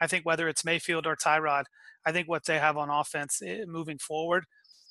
I 0.00 0.07
think 0.07 0.24
whether 0.24 0.48
it's 0.48 0.64
Mayfield 0.64 1.05
or 1.05 1.16
Tyrod, 1.16 1.64
I 2.07 2.12
think 2.12 2.29
what 2.29 2.44
they 2.46 2.61
have 2.61 2.77
on 2.77 2.90
offense 2.90 3.42
eh, 3.44 3.64
moving 3.66 3.98
forward 3.98 4.44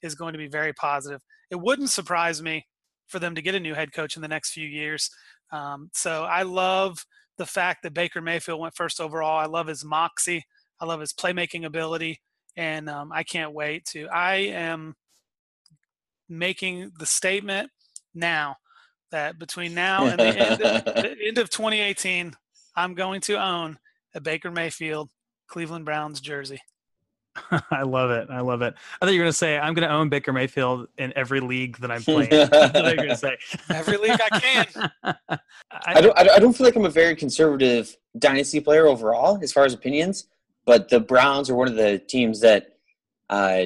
is 0.04 0.14
going 0.14 0.34
to 0.34 0.38
be 0.38 0.50
very 0.50 0.74
positive. 0.74 1.22
It 1.50 1.62
wouldn't 1.62 1.90
surprise 1.90 2.42
me 2.42 2.68
for 3.08 3.20
them 3.20 3.34
to 3.36 3.42
get 3.42 3.56
a 3.56 3.62
new 3.62 3.76
head 3.76 3.94
coach 3.94 4.18
in 4.18 4.22
the 4.22 4.28
next 4.28 4.52
few 4.52 4.68
years. 4.68 5.10
Um, 5.54 5.90
so 5.94 6.24
I 6.24 6.44
love 6.44 7.06
the 7.38 7.46
fact 7.46 7.84
that 7.84 7.94
Baker 7.94 8.20
Mayfield 8.20 8.60
went 8.60 8.76
first 8.76 9.00
overall. 9.00 9.40
I 9.40 9.46
love 9.46 9.68
his 9.68 9.86
moxie. 9.86 10.44
I 10.82 10.86
love 10.86 11.00
his 11.00 11.14
playmaking 11.14 11.64
ability 11.64 12.20
and 12.58 12.90
um, 12.90 13.12
I 13.14 13.24
can't 13.24 13.54
wait 13.54 13.86
to. 13.86 14.08
I 14.08 14.36
am 14.36 14.96
making 16.30 16.92
the 17.00 17.06
statement 17.06 17.70
now 18.14 18.58
that 19.12 19.38
between 19.38 19.74
now 19.74 20.06
and 20.08 20.20
the 20.20 20.26
end, 20.26 20.62
of, 20.62 20.86
the 20.86 21.16
end 21.28 21.38
of 21.38 21.50
2018, 21.50 22.34
I'm 22.76 22.94
going 22.96 23.22
to 23.22 23.42
own 23.42 23.78
a 24.16 24.22
Baker 24.22 24.52
Mayfield 24.52 25.10
Cleveland 25.48 25.86
Browns 25.86 26.20
jersey. 26.20 26.60
I 27.72 27.82
love 27.82 28.12
it. 28.12 28.28
I 28.30 28.42
love 28.42 28.62
it. 28.62 28.76
I 29.02 29.06
thought 29.06 29.12
you 29.12 29.20
were 29.20 29.24
going 29.24 29.32
to 29.32 29.38
say 29.38 29.58
I'm 29.58 29.74
going 29.74 29.88
to 29.88 29.94
own 29.94 30.10
Baker 30.10 30.32
Mayfield 30.32 30.88
in 31.00 31.14
every 31.16 31.40
league 31.40 31.78
that 31.80 31.90
I'm 31.92 32.04
playing. 32.04 32.30
That's 32.30 32.74
what 32.74 32.86
you're 32.86 32.96
going 32.96 33.10
to 33.10 33.18
say. 33.18 33.38
Every 33.70 33.98
league 33.98 34.20
I 34.20 34.40
can. 34.40 34.92
I, 35.04 35.40
I, 35.72 36.02
don't. 36.02 36.18
I 36.18 36.38
don't 36.38 36.54
feel 36.54 36.66
like 36.66 36.76
I'm 36.76 36.86
a 36.86 36.92
very 36.92 37.16
conservative 37.16 37.96
dynasty 38.20 38.60
player 38.60 38.86
overall, 38.86 39.40
as 39.42 39.52
far 39.52 39.66
as 39.66 39.74
opinions 39.74 40.28
but 40.66 40.90
the 40.90 41.00
Browns 41.00 41.50
are 41.50 41.56
one 41.56 41.68
of 41.68 41.76
the 41.76 42.00
teams 42.00 42.42
that 42.42 42.78
uh, 43.30 43.66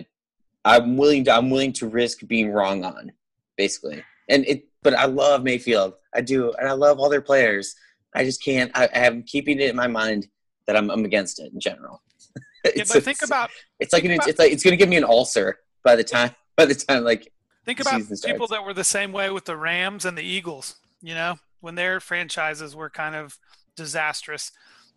I'm 0.67 0.97
willing 0.97 1.23
to 1.25 1.34
I'm 1.34 1.49
willing 1.49 1.73
to 1.73 1.88
risk 1.88 2.27
being 2.27 2.51
wrong 2.51 2.84
on, 2.84 3.12
basically. 3.56 4.03
And 4.30 4.45
it, 4.45 4.67
but 4.84 4.93
I 4.93 5.06
love 5.06 5.43
Mayfield. 5.43 5.93
I 6.13 6.21
do, 6.21 6.53
and 6.53 6.67
I 6.67 6.73
love 6.73 6.99
all 6.99 7.10
their 7.10 7.21
players. 7.21 7.75
I 8.13 8.23
just 8.23 8.43
can't. 8.43 8.71
I, 8.75 8.89
am 8.93 9.23
keeping 9.23 9.60
it 9.60 9.69
in 9.69 9.75
my 9.75 9.88
mind 9.88 10.27
that 10.65 10.75
I'm, 10.75 10.89
I'm 10.89 11.06
against 11.06 11.39
it 11.39 11.53
in 11.53 11.60
general. 11.60 12.01
yeah, 12.75 12.84
but 12.91 13.03
think 13.03 13.21
about 13.23 13.49
it's 13.80 13.93
like 13.93 14.03
an, 14.03 14.12
about, 14.12 14.27
it's 14.27 14.39
like 14.39 14.51
it's 14.51 14.63
going 14.63 14.73
to 14.73 14.77
give 14.77 14.89
me 14.89 14.97
an 14.97 15.03
ulcer 15.03 15.60
by 15.84 15.95
the 15.95 16.03
time 16.03 16.32
by 16.56 16.65
the 16.65 16.75
time 16.75 17.03
like 17.03 17.32
think 17.65 17.80
about 17.80 18.01
people 18.25 18.47
that 18.47 18.65
were 18.65 18.73
the 18.73 18.84
same 18.84 19.12
way 19.12 19.30
with 19.30 19.45
the 19.45 19.56
Rams 19.56 20.06
and 20.06 20.17
the 20.17 20.23
Eagles. 20.23 20.75
You 21.01 21.13
know, 21.13 21.39
when 21.62 21.75
their 21.75 21.99
franchises 21.99 22.75
were 22.75 22.89
kind 22.89 23.15
of 23.15 23.38
disastrous 23.75 24.51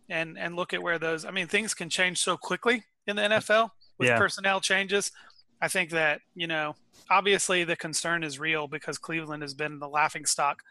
and 0.09 0.37
and 0.37 0.55
look 0.55 0.73
at 0.73 0.83
where 0.83 0.99
those. 0.99 1.25
I 1.25 1.31
mean, 1.31 1.47
things 1.47 1.73
can 1.73 1.89
change 1.89 2.19
so 2.19 2.35
quickly 2.35 2.83
in 3.07 3.15
the 3.15 3.21
NFL 3.23 3.71
with 3.97 4.09
yeah. 4.09 4.17
personnel 4.17 4.59
changes. 4.59 5.11
I 5.61 5.67
think 5.67 5.91
that 5.91 6.21
you 6.35 6.47
know, 6.47 6.75
obviously, 7.09 7.63
the 7.63 7.75
concern 7.75 8.23
is 8.23 8.39
real 8.39 8.67
because 8.67 8.97
Cleveland 8.97 9.43
has 9.43 9.53
been 9.53 9.79
the 9.79 9.89
laughing 9.89 10.25
stock 10.25 10.63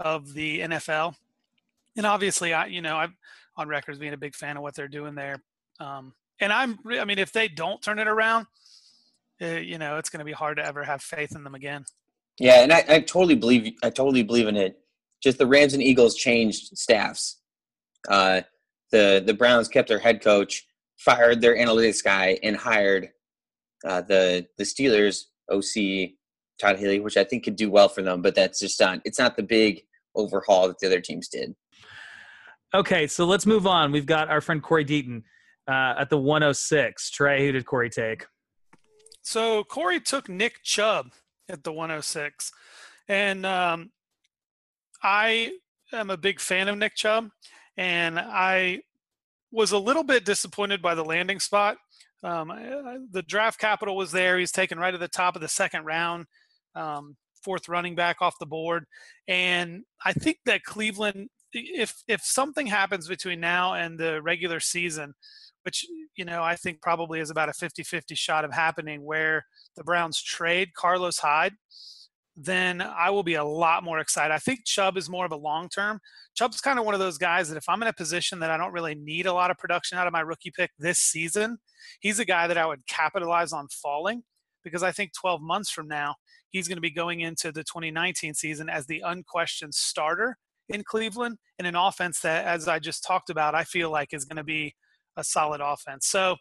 of 0.00 0.32
the 0.34 0.60
NFL, 0.60 1.14
and 1.96 2.06
obviously, 2.06 2.52
I 2.52 2.66
you 2.66 2.82
know, 2.82 2.96
I'm 2.96 3.16
on 3.56 3.68
record 3.68 3.92
as 3.92 3.98
being 3.98 4.14
a 4.14 4.18
big 4.18 4.34
fan 4.34 4.56
of 4.56 4.62
what 4.62 4.74
they're 4.74 4.88
doing 4.88 5.14
there. 5.14 5.42
Um, 5.80 6.14
and 6.40 6.52
I'm, 6.52 6.78
I 6.90 7.04
mean, 7.04 7.18
if 7.18 7.32
they 7.32 7.48
don't 7.48 7.82
turn 7.82 7.98
it 7.98 8.08
around, 8.08 8.46
uh, 9.40 9.46
you 9.46 9.78
know, 9.78 9.98
it's 9.98 10.10
going 10.10 10.18
to 10.18 10.24
be 10.24 10.32
hard 10.32 10.56
to 10.56 10.64
ever 10.64 10.82
have 10.84 11.02
faith 11.02 11.34
in 11.34 11.44
them 11.44 11.54
again. 11.54 11.84
Yeah, 12.38 12.62
and 12.62 12.72
I, 12.72 12.84
I 12.88 13.00
totally 13.00 13.34
believe, 13.34 13.74
I 13.82 13.90
totally 13.90 14.22
believe 14.22 14.48
in 14.48 14.56
it. 14.56 14.78
Just 15.22 15.38
the 15.38 15.46
Rams 15.46 15.74
and 15.74 15.82
Eagles 15.82 16.16
changed 16.16 16.76
staffs. 16.76 17.38
Uh, 18.08 18.40
the 18.90 19.22
the 19.24 19.34
Browns 19.34 19.68
kept 19.68 19.88
their 19.88 19.98
head 19.98 20.20
coach, 20.20 20.66
fired 20.96 21.40
their 21.40 21.56
analytics 21.56 22.02
guy, 22.02 22.38
and 22.42 22.56
hired 22.56 23.10
uh, 23.84 24.02
the 24.02 24.46
the 24.58 24.64
Steelers 24.64 25.24
OC 25.50 26.12
Todd 26.60 26.78
Haley, 26.78 27.00
which 27.00 27.16
I 27.16 27.24
think 27.24 27.44
could 27.44 27.56
do 27.56 27.70
well 27.70 27.88
for 27.88 28.02
them. 28.02 28.22
But 28.22 28.34
that's 28.34 28.60
just 28.60 28.80
not 28.80 29.00
it's 29.04 29.18
not 29.18 29.36
the 29.36 29.42
big 29.42 29.82
overhaul 30.14 30.68
that 30.68 30.78
the 30.78 30.86
other 30.86 31.00
teams 31.00 31.28
did. 31.28 31.54
Okay, 32.74 33.06
so 33.06 33.24
let's 33.26 33.46
move 33.46 33.66
on. 33.66 33.92
We've 33.92 34.06
got 34.06 34.30
our 34.30 34.40
friend 34.40 34.62
Corey 34.62 34.84
Deaton 34.84 35.22
uh, 35.68 35.94
at 35.98 36.08
the 36.08 36.16
106. 36.16 37.10
Trey, 37.10 37.44
who 37.44 37.52
did 37.52 37.66
Corey 37.66 37.90
take? 37.90 38.26
So 39.20 39.62
Corey 39.64 40.00
took 40.00 40.28
Nick 40.28 40.62
Chubb 40.62 41.12
at 41.50 41.64
the 41.64 41.72
106, 41.72 42.50
and 43.08 43.44
um, 43.44 43.90
I 45.02 45.52
am 45.92 46.08
a 46.08 46.16
big 46.16 46.40
fan 46.40 46.68
of 46.68 46.78
Nick 46.78 46.94
Chubb 46.94 47.30
and 47.76 48.18
I 48.18 48.82
was 49.50 49.72
a 49.72 49.78
little 49.78 50.04
bit 50.04 50.24
disappointed 50.24 50.82
by 50.82 50.94
the 50.94 51.04
landing 51.04 51.40
spot. 51.40 51.78
Um, 52.22 52.48
the 53.10 53.22
draft 53.22 53.58
capital 53.58 53.96
was 53.96 54.12
there. 54.12 54.38
He's 54.38 54.52
taken 54.52 54.78
right 54.78 54.94
at 54.94 55.00
the 55.00 55.08
top 55.08 55.34
of 55.34 55.42
the 55.42 55.48
second 55.48 55.84
round, 55.84 56.26
um, 56.74 57.16
fourth 57.42 57.68
running 57.68 57.94
back 57.94 58.16
off 58.20 58.38
the 58.38 58.46
board. 58.46 58.84
And 59.26 59.82
I 60.04 60.12
think 60.12 60.38
that 60.46 60.62
Cleveland, 60.62 61.30
if 61.52 62.02
if 62.08 62.22
something 62.22 62.66
happens 62.66 63.08
between 63.08 63.40
now 63.40 63.74
and 63.74 63.98
the 63.98 64.22
regular 64.22 64.60
season, 64.60 65.14
which 65.64 65.84
you 66.16 66.24
know 66.24 66.42
I 66.42 66.56
think 66.56 66.80
probably 66.80 67.20
is 67.20 67.30
about 67.30 67.48
a 67.48 67.52
50-50 67.52 68.16
shot 68.16 68.44
of 68.44 68.52
happening, 68.52 69.04
where 69.04 69.44
the 69.76 69.84
Browns 69.84 70.22
trade 70.22 70.74
Carlos 70.74 71.18
Hyde, 71.18 71.54
then 72.36 72.80
I 72.80 73.10
will 73.10 73.22
be 73.22 73.34
a 73.34 73.44
lot 73.44 73.84
more 73.84 73.98
excited. 73.98 74.32
I 74.32 74.38
think 74.38 74.64
Chubb 74.64 74.96
is 74.96 75.10
more 75.10 75.26
of 75.26 75.32
a 75.32 75.36
long 75.36 75.68
term. 75.68 76.00
Chubb's 76.34 76.60
kind 76.60 76.78
of 76.78 76.84
one 76.84 76.94
of 76.94 77.00
those 77.00 77.18
guys 77.18 77.48
that 77.48 77.56
if 77.56 77.68
I'm 77.68 77.82
in 77.82 77.88
a 77.88 77.92
position 77.92 78.40
that 78.40 78.50
I 78.50 78.56
don't 78.56 78.72
really 78.72 78.94
need 78.94 79.26
a 79.26 79.32
lot 79.32 79.50
of 79.50 79.58
production 79.58 79.98
out 79.98 80.06
of 80.06 80.12
my 80.12 80.20
rookie 80.20 80.52
pick 80.56 80.70
this 80.78 80.98
season, 80.98 81.58
he's 82.00 82.18
a 82.18 82.24
guy 82.24 82.46
that 82.46 82.56
I 82.56 82.66
would 82.66 82.86
capitalize 82.86 83.52
on 83.52 83.68
falling 83.68 84.22
because 84.64 84.82
I 84.82 84.92
think 84.92 85.12
12 85.20 85.42
months 85.42 85.70
from 85.70 85.88
now, 85.88 86.14
he's 86.50 86.68
going 86.68 86.76
to 86.76 86.82
be 86.82 86.90
going 86.90 87.20
into 87.20 87.52
the 87.52 87.64
2019 87.64 88.34
season 88.34 88.68
as 88.68 88.86
the 88.86 89.02
unquestioned 89.04 89.74
starter 89.74 90.36
in 90.68 90.84
Cleveland 90.84 91.36
in 91.58 91.66
an 91.66 91.76
offense 91.76 92.20
that, 92.20 92.46
as 92.46 92.68
I 92.68 92.78
just 92.78 93.04
talked 93.04 93.28
about, 93.28 93.54
I 93.54 93.64
feel 93.64 93.90
like 93.90 94.08
is 94.12 94.24
going 94.24 94.36
to 94.36 94.44
be 94.44 94.74
a 95.16 95.24
solid 95.24 95.60
offense. 95.60 96.06
So 96.06 96.36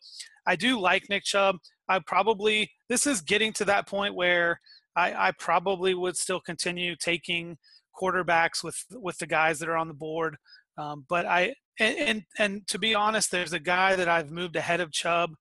I 0.45 0.55
do 0.55 0.79
like 0.79 1.09
Nick 1.09 1.23
Chubb. 1.23 1.57
I 1.89 1.99
probably, 2.05 2.71
this 2.87 3.05
is 3.05 3.21
getting 3.21 3.51
to 3.53 3.65
that 3.65 3.87
point 3.87 4.15
where 4.15 4.59
I, 4.95 5.27
I 5.27 5.31
probably 5.31 5.93
would 5.93 6.17
still 6.17 6.39
continue 6.39 6.95
taking 6.95 7.57
quarterbacks 7.99 8.63
with 8.63 8.83
with 8.91 9.17
the 9.17 9.27
guys 9.27 9.59
that 9.59 9.69
are 9.69 9.77
on 9.77 9.87
the 9.87 9.93
board. 9.93 10.37
Um, 10.77 11.05
but 11.07 11.25
I 11.25 11.55
and, 11.79 11.97
and, 11.97 12.23
and 12.37 12.67
to 12.67 12.79
be 12.79 12.95
honest, 12.95 13.31
there's 13.31 13.53
a 13.53 13.59
guy 13.59 13.95
that 13.95 14.07
I've 14.07 14.31
moved 14.31 14.55
ahead 14.55 14.81
of 14.81 14.91
Chubb 14.91 15.31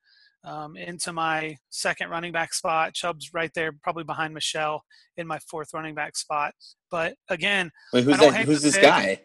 um, 0.45 0.77
into 0.77 1.13
my 1.13 1.57
second 1.71 2.11
running 2.11 2.33
back 2.33 2.55
spot. 2.55 2.95
Chubb's 2.95 3.35
right 3.35 3.51
there, 3.55 3.73
probably 3.83 4.05
behind 4.05 4.33
Michel 4.33 4.85
in 5.17 5.27
my 5.27 5.39
fourth 5.51 5.75
running 5.75 5.95
back 5.95 6.17
spot. 6.17 6.55
But 6.91 7.15
again, 7.29 7.71
Wait, 7.93 8.05
who's 8.05 8.19
that? 8.19 8.45
Who's 8.47 8.63
this 8.63 8.75
pick. 8.75 8.85
guy? 8.85 9.21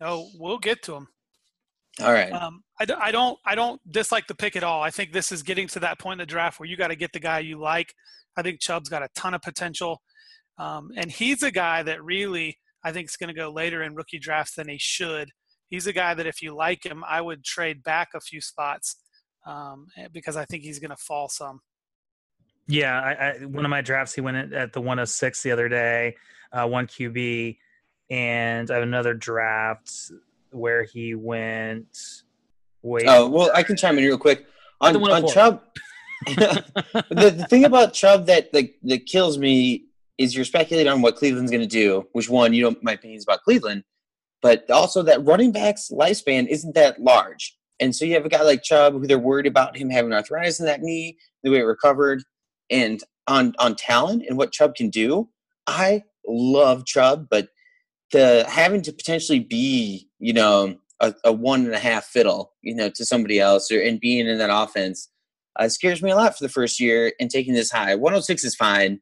Oh, 0.00 0.28
we'll 0.38 0.58
get 0.58 0.82
to 0.84 0.94
him. 0.94 1.08
All 2.00 2.12
right. 2.12 2.32
Um, 2.32 2.62
I, 2.80 2.86
I 3.00 3.10
don't 3.10 3.38
I 3.44 3.54
don't 3.54 3.80
dislike 3.90 4.26
the 4.26 4.34
pick 4.34 4.56
at 4.56 4.62
all. 4.62 4.82
I 4.82 4.90
think 4.90 5.12
this 5.12 5.32
is 5.32 5.42
getting 5.42 5.68
to 5.68 5.80
that 5.80 5.98
point 5.98 6.20
in 6.20 6.26
the 6.26 6.26
draft 6.26 6.60
where 6.60 6.68
you 6.68 6.76
got 6.76 6.88
to 6.88 6.96
get 6.96 7.12
the 7.12 7.20
guy 7.20 7.40
you 7.40 7.58
like. 7.58 7.92
I 8.36 8.42
think 8.42 8.60
Chubb's 8.60 8.88
got 8.88 9.02
a 9.02 9.08
ton 9.16 9.34
of 9.34 9.42
potential, 9.42 10.00
um, 10.58 10.90
and 10.96 11.10
he's 11.10 11.42
a 11.42 11.50
guy 11.50 11.82
that 11.82 12.02
really 12.04 12.58
I 12.84 12.92
think 12.92 13.08
is 13.08 13.16
going 13.16 13.28
to 13.28 13.34
go 13.34 13.50
later 13.50 13.82
in 13.82 13.94
rookie 13.94 14.18
drafts 14.18 14.54
than 14.54 14.68
he 14.68 14.78
should. 14.78 15.30
He's 15.68 15.86
a 15.86 15.92
guy 15.92 16.14
that 16.14 16.26
if 16.26 16.40
you 16.40 16.54
like 16.54 16.86
him, 16.86 17.04
I 17.06 17.20
would 17.20 17.44
trade 17.44 17.82
back 17.82 18.10
a 18.14 18.20
few 18.20 18.40
spots 18.40 18.96
um, 19.46 19.86
eh, 19.96 20.08
because 20.12 20.36
I 20.36 20.44
think 20.44 20.62
he's 20.62 20.78
going 20.78 20.90
to 20.90 20.96
fall 20.96 21.28
some. 21.28 21.60
Yeah, 22.68 23.00
I, 23.00 23.12
I, 23.12 23.44
one 23.44 23.64
of 23.64 23.70
my 23.70 23.80
drafts 23.80 24.14
he 24.14 24.20
went 24.20 24.52
at 24.52 24.72
the 24.72 24.80
106 24.80 25.42
the 25.42 25.52
other 25.52 25.68
day, 25.68 26.16
uh, 26.52 26.66
one 26.66 26.86
QB, 26.86 27.56
and 28.10 28.70
I 28.70 28.74
have 28.74 28.82
another 28.82 29.14
draft 29.14 29.90
where 30.50 30.84
he 30.84 31.14
went. 31.14 31.96
Wait. 32.82 33.04
Oh 33.06 33.28
well, 33.28 33.50
I 33.54 33.62
can 33.62 33.76
chime 33.76 33.98
in 33.98 34.04
real 34.04 34.18
quick 34.18 34.46
on, 34.80 34.96
oh 34.96 35.12
on 35.12 35.28
Chubb. 35.28 35.62
the, 36.26 37.04
the 37.10 37.46
thing 37.48 37.64
about 37.64 37.92
Chubb 37.92 38.26
that 38.26 38.52
like 38.52 38.76
that 38.82 39.06
kills 39.06 39.38
me 39.38 39.84
is 40.18 40.34
you're 40.34 40.44
speculating 40.44 40.92
on 40.92 41.00
what 41.00 41.14
Cleveland's 41.14 41.50
going 41.50 41.62
to 41.62 41.66
do. 41.66 42.08
Which 42.12 42.28
one 42.28 42.52
you 42.52 42.62
know 42.62 42.76
my 42.82 42.92
opinions 42.92 43.24
about 43.24 43.42
Cleveland, 43.42 43.84
but 44.42 44.68
also 44.70 45.02
that 45.02 45.24
running 45.24 45.52
back's 45.52 45.90
lifespan 45.92 46.48
isn't 46.48 46.74
that 46.74 47.00
large, 47.00 47.56
and 47.78 47.94
so 47.94 48.04
you 48.04 48.14
have 48.14 48.26
a 48.26 48.28
guy 48.28 48.42
like 48.42 48.62
Chubb 48.62 48.94
who 48.94 49.06
they're 49.06 49.18
worried 49.18 49.46
about 49.46 49.76
him 49.76 49.90
having 49.90 50.12
arthritis 50.12 50.58
in 50.58 50.66
that 50.66 50.82
knee, 50.82 51.16
the 51.44 51.50
way 51.50 51.58
it 51.58 51.62
recovered, 51.62 52.22
and 52.68 53.02
on 53.28 53.54
on 53.58 53.76
talent 53.76 54.24
and 54.28 54.36
what 54.36 54.52
Chubb 54.52 54.74
can 54.74 54.90
do. 54.90 55.28
I 55.66 56.02
love 56.26 56.84
Chubb, 56.84 57.28
but 57.30 57.48
the 58.12 58.44
having 58.48 58.82
to 58.82 58.92
potentially 58.92 59.40
be 59.40 60.08
you 60.18 60.32
know 60.32 60.76
a, 61.00 61.14
a 61.24 61.32
one 61.32 61.64
and 61.64 61.74
a 61.74 61.78
half 61.78 62.04
fiddle 62.04 62.52
you 62.62 62.74
know 62.74 62.88
to 62.88 63.04
somebody 63.04 63.38
else 63.38 63.70
or 63.70 63.80
and 63.80 64.00
being 64.00 64.26
in 64.26 64.38
that 64.38 64.50
offense 64.52 65.08
uh, 65.58 65.68
scares 65.68 66.02
me 66.02 66.10
a 66.10 66.16
lot 66.16 66.36
for 66.36 66.44
the 66.44 66.48
first 66.48 66.80
year 66.80 67.12
and 67.20 67.30
taking 67.30 67.54
this 67.54 67.70
high. 67.70 67.94
106 67.94 68.44
is 68.44 68.54
fine 68.54 69.00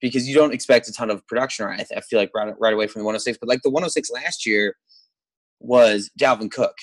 because 0.00 0.28
you 0.28 0.34
don't 0.34 0.52
expect 0.52 0.88
a 0.88 0.92
ton 0.92 1.10
of 1.10 1.26
production. 1.26 1.64
Right? 1.64 1.86
I 1.96 2.00
feel 2.00 2.18
like 2.18 2.30
right, 2.34 2.52
right 2.58 2.74
away 2.74 2.88
from 2.88 3.00
the 3.00 3.04
106, 3.04 3.38
but 3.38 3.48
like 3.48 3.62
the 3.62 3.70
106 3.70 4.10
last 4.10 4.44
year 4.44 4.74
was 5.60 6.10
Dalvin 6.20 6.50
Cook. 6.50 6.74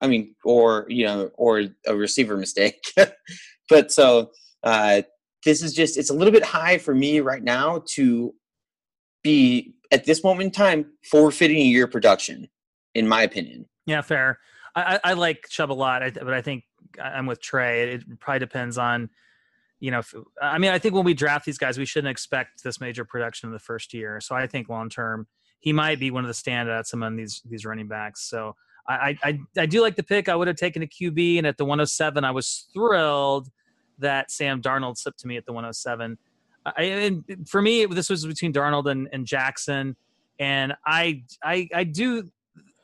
I 0.00 0.06
mean, 0.06 0.34
or 0.44 0.86
you 0.88 1.06
know, 1.06 1.30
or 1.34 1.64
a 1.86 1.96
receiver 1.96 2.36
mistake. 2.36 2.80
but 3.68 3.90
so 3.90 4.30
uh, 4.62 5.02
this 5.44 5.62
is 5.62 5.72
just 5.72 5.96
it's 5.96 6.10
a 6.10 6.14
little 6.14 6.32
bit 6.32 6.44
high 6.44 6.78
for 6.78 6.94
me 6.94 7.20
right 7.20 7.42
now 7.42 7.82
to 7.94 8.34
be 9.22 9.74
at 9.90 10.04
this 10.04 10.22
moment 10.22 10.46
in 10.46 10.50
time 10.50 10.86
forfeiting 11.10 11.58
a 11.58 11.64
year 11.64 11.86
production, 11.86 12.48
in 12.94 13.08
my 13.08 13.22
opinion. 13.22 13.66
Yeah, 13.86 14.02
fair. 14.02 14.38
I, 14.74 15.00
I 15.02 15.12
like 15.14 15.46
Chubb 15.48 15.72
a 15.72 15.74
lot, 15.74 16.02
but 16.14 16.34
I 16.34 16.42
think 16.42 16.64
I'm 17.02 17.26
with 17.26 17.40
Trey. 17.40 17.94
It 17.94 18.20
probably 18.20 18.40
depends 18.40 18.78
on, 18.78 19.10
you 19.80 19.90
know, 19.90 20.00
if, 20.00 20.14
I 20.40 20.58
mean, 20.58 20.70
I 20.70 20.78
think 20.78 20.94
when 20.94 21.04
we 21.04 21.14
draft 21.14 21.46
these 21.46 21.58
guys, 21.58 21.78
we 21.78 21.84
shouldn't 21.84 22.10
expect 22.10 22.62
this 22.62 22.80
major 22.80 23.04
production 23.04 23.48
in 23.48 23.52
the 23.52 23.58
first 23.58 23.94
year. 23.94 24.20
So 24.20 24.34
I 24.34 24.46
think 24.46 24.68
long 24.68 24.88
term, 24.88 25.26
he 25.60 25.72
might 25.72 25.98
be 25.98 26.10
one 26.10 26.24
of 26.24 26.28
the 26.28 26.34
standouts 26.34 26.92
among 26.92 27.16
these 27.16 27.42
these 27.44 27.64
running 27.64 27.88
backs. 27.88 28.28
So 28.28 28.54
I 28.86 29.18
I, 29.22 29.40
I 29.56 29.66
do 29.66 29.80
like 29.80 29.96
the 29.96 30.02
pick. 30.02 30.28
I 30.28 30.36
would 30.36 30.48
have 30.48 30.56
taken 30.56 30.82
a 30.82 30.86
QB, 30.86 31.38
and 31.38 31.46
at 31.46 31.56
the 31.56 31.64
107, 31.64 32.24
I 32.24 32.30
was 32.30 32.68
thrilled 32.72 33.48
that 33.98 34.30
Sam 34.30 34.62
Darnold 34.62 34.96
slipped 34.96 35.18
to 35.20 35.26
me 35.26 35.36
at 35.36 35.46
the 35.46 35.52
107. 35.52 36.18
I, 36.76 36.82
and 36.82 37.48
for 37.48 37.62
me, 37.62 37.86
this 37.86 38.10
was 38.10 38.26
between 38.26 38.52
Darnold 38.52 38.90
and, 38.90 39.08
and 39.12 39.26
Jackson, 39.26 39.96
and 40.38 40.74
I 40.84 41.22
I 41.42 41.68
I 41.74 41.84
do 41.84 42.28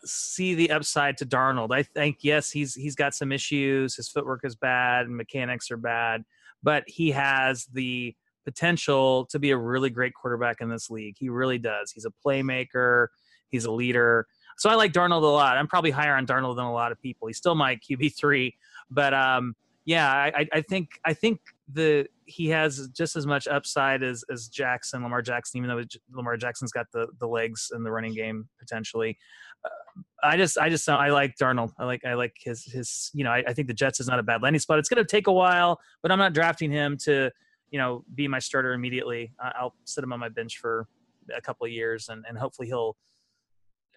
see 0.04 0.54
the 0.54 0.70
upside 0.70 1.16
to 1.18 1.26
Darnold. 1.26 1.74
I 1.74 1.82
think 1.82 2.18
yes, 2.22 2.50
he's 2.50 2.74
he's 2.74 2.94
got 2.94 3.14
some 3.14 3.32
issues. 3.32 3.96
His 3.96 4.08
footwork 4.08 4.44
is 4.44 4.54
bad, 4.54 5.06
and 5.06 5.16
mechanics 5.16 5.70
are 5.70 5.76
bad, 5.76 6.24
but 6.62 6.84
he 6.86 7.10
has 7.12 7.66
the 7.66 8.14
potential 8.44 9.26
to 9.26 9.38
be 9.38 9.50
a 9.50 9.56
really 9.56 9.90
great 9.90 10.14
quarterback 10.14 10.60
in 10.60 10.68
this 10.68 10.90
league. 10.90 11.16
He 11.18 11.28
really 11.28 11.58
does. 11.58 11.90
He's 11.90 12.04
a 12.04 12.12
playmaker. 12.24 13.08
He's 13.48 13.64
a 13.64 13.72
leader. 13.72 14.26
So 14.58 14.70
I 14.70 14.74
like 14.74 14.92
Darnold 14.92 15.22
a 15.22 15.26
lot. 15.26 15.56
I'm 15.56 15.66
probably 15.66 15.90
higher 15.90 16.14
on 16.14 16.26
Darnold 16.26 16.56
than 16.56 16.66
a 16.66 16.72
lot 16.72 16.92
of 16.92 17.00
people. 17.00 17.28
He's 17.28 17.38
still 17.38 17.54
my 17.54 17.76
QB 17.76 18.16
three, 18.16 18.54
but 18.90 19.14
um, 19.14 19.56
yeah, 19.84 20.10
I, 20.10 20.46
I 20.52 20.60
think 20.62 20.90
I 21.04 21.14
think 21.14 21.40
the 21.72 22.06
he 22.26 22.48
has 22.48 22.88
just 22.88 23.16
as 23.16 23.26
much 23.26 23.48
upside 23.48 24.02
as 24.02 24.24
as 24.30 24.48
Jackson, 24.48 25.02
Lamar 25.02 25.22
Jackson, 25.22 25.58
even 25.58 25.68
though 25.68 25.82
Lamar 26.12 26.36
Jackson's 26.36 26.72
got 26.72 26.86
the 26.92 27.08
the 27.18 27.26
legs 27.26 27.70
in 27.74 27.82
the 27.82 27.90
running 27.90 28.14
game 28.14 28.48
potentially. 28.58 29.16
Uh, 29.64 30.02
I 30.22 30.36
just 30.36 30.58
I 30.58 30.68
just 30.68 30.88
I 30.88 31.10
like 31.10 31.36
Darnold. 31.36 31.72
I 31.78 31.84
like 31.84 32.04
I 32.04 32.14
like 32.14 32.36
his 32.38 32.64
his 32.64 33.10
you 33.14 33.24
know 33.24 33.30
I, 33.30 33.44
I 33.48 33.54
think 33.54 33.68
the 33.68 33.74
Jets 33.74 34.00
is 34.00 34.08
not 34.08 34.18
a 34.18 34.22
bad 34.22 34.42
landing 34.42 34.60
spot. 34.60 34.78
It's 34.78 34.88
going 34.88 35.02
to 35.02 35.08
take 35.08 35.26
a 35.26 35.32
while, 35.32 35.80
but 36.02 36.12
I'm 36.12 36.18
not 36.18 36.34
drafting 36.34 36.70
him 36.70 36.96
to 37.04 37.30
you 37.70 37.78
know 37.78 38.04
be 38.14 38.28
my 38.28 38.38
starter 38.38 38.72
immediately. 38.72 39.32
I'll 39.40 39.74
sit 39.84 40.04
him 40.04 40.12
on 40.12 40.20
my 40.20 40.28
bench 40.28 40.58
for 40.58 40.86
a 41.34 41.40
couple 41.40 41.64
of 41.64 41.72
years 41.72 42.08
and 42.10 42.24
and 42.28 42.36
hopefully 42.36 42.68
he'll 42.68 42.96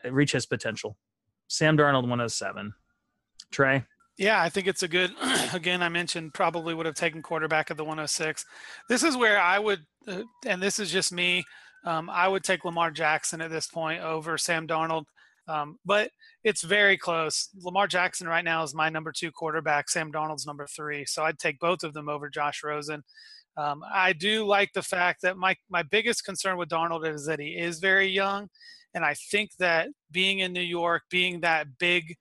reach 0.09 0.31
his 0.31 0.45
potential. 0.45 0.97
Sam 1.47 1.77
Darnold 1.77 2.03
107. 2.03 2.73
Trey. 3.51 3.83
Yeah, 4.17 4.41
I 4.41 4.49
think 4.49 4.67
it's 4.67 4.83
a 4.83 4.87
good. 4.87 5.13
Again, 5.53 5.83
I 5.83 5.89
mentioned 5.89 6.33
probably 6.33 6.73
would 6.73 6.85
have 6.85 6.95
taken 6.95 7.21
quarterback 7.21 7.69
at 7.69 7.77
the 7.77 7.83
106. 7.83 8.45
This 8.89 9.03
is 9.03 9.15
where 9.15 9.39
I 9.39 9.59
would, 9.59 9.85
uh, 10.07 10.23
and 10.45 10.61
this 10.61 10.79
is 10.79 10.91
just 10.91 11.11
me. 11.13 11.43
Um, 11.85 12.09
I 12.09 12.27
would 12.27 12.43
take 12.43 12.65
Lamar 12.65 12.91
Jackson 12.91 13.41
at 13.41 13.51
this 13.51 13.67
point 13.67 14.01
over 14.01 14.37
Sam 14.37 14.67
Darnold, 14.67 15.05
um, 15.47 15.77
but 15.85 16.09
it's 16.43 16.63
very 16.63 16.97
close. 16.97 17.49
Lamar 17.61 17.87
Jackson 17.87 18.27
right 18.27 18.43
now 18.43 18.63
is 18.63 18.73
my 18.73 18.89
number 18.89 19.11
two 19.11 19.31
quarterback. 19.31 19.89
Sam 19.89 20.11
Darnold's 20.11 20.47
number 20.47 20.65
three, 20.65 21.05
so 21.05 21.23
I'd 21.23 21.39
take 21.39 21.59
both 21.59 21.83
of 21.83 21.93
them 21.93 22.09
over 22.09 22.29
Josh 22.29 22.61
Rosen. 22.63 23.03
Um, 23.55 23.83
I 23.91 24.13
do 24.13 24.45
like 24.45 24.73
the 24.73 24.81
fact 24.83 25.21
that 25.21 25.37
my 25.37 25.55
my 25.69 25.83
biggest 25.83 26.25
concern 26.25 26.57
with 26.57 26.69
Darnold 26.69 27.07
is 27.07 27.25
that 27.27 27.39
he 27.39 27.49
is 27.57 27.79
very 27.79 28.07
young, 28.07 28.49
and 28.95 29.05
I 29.05 29.13
think 29.13 29.51
that 29.59 29.89
being 30.11 30.39
in 30.39 30.53
New 30.53 30.61
York, 30.61 31.03
being 31.11 31.41
that 31.41 31.77
big 31.77 32.15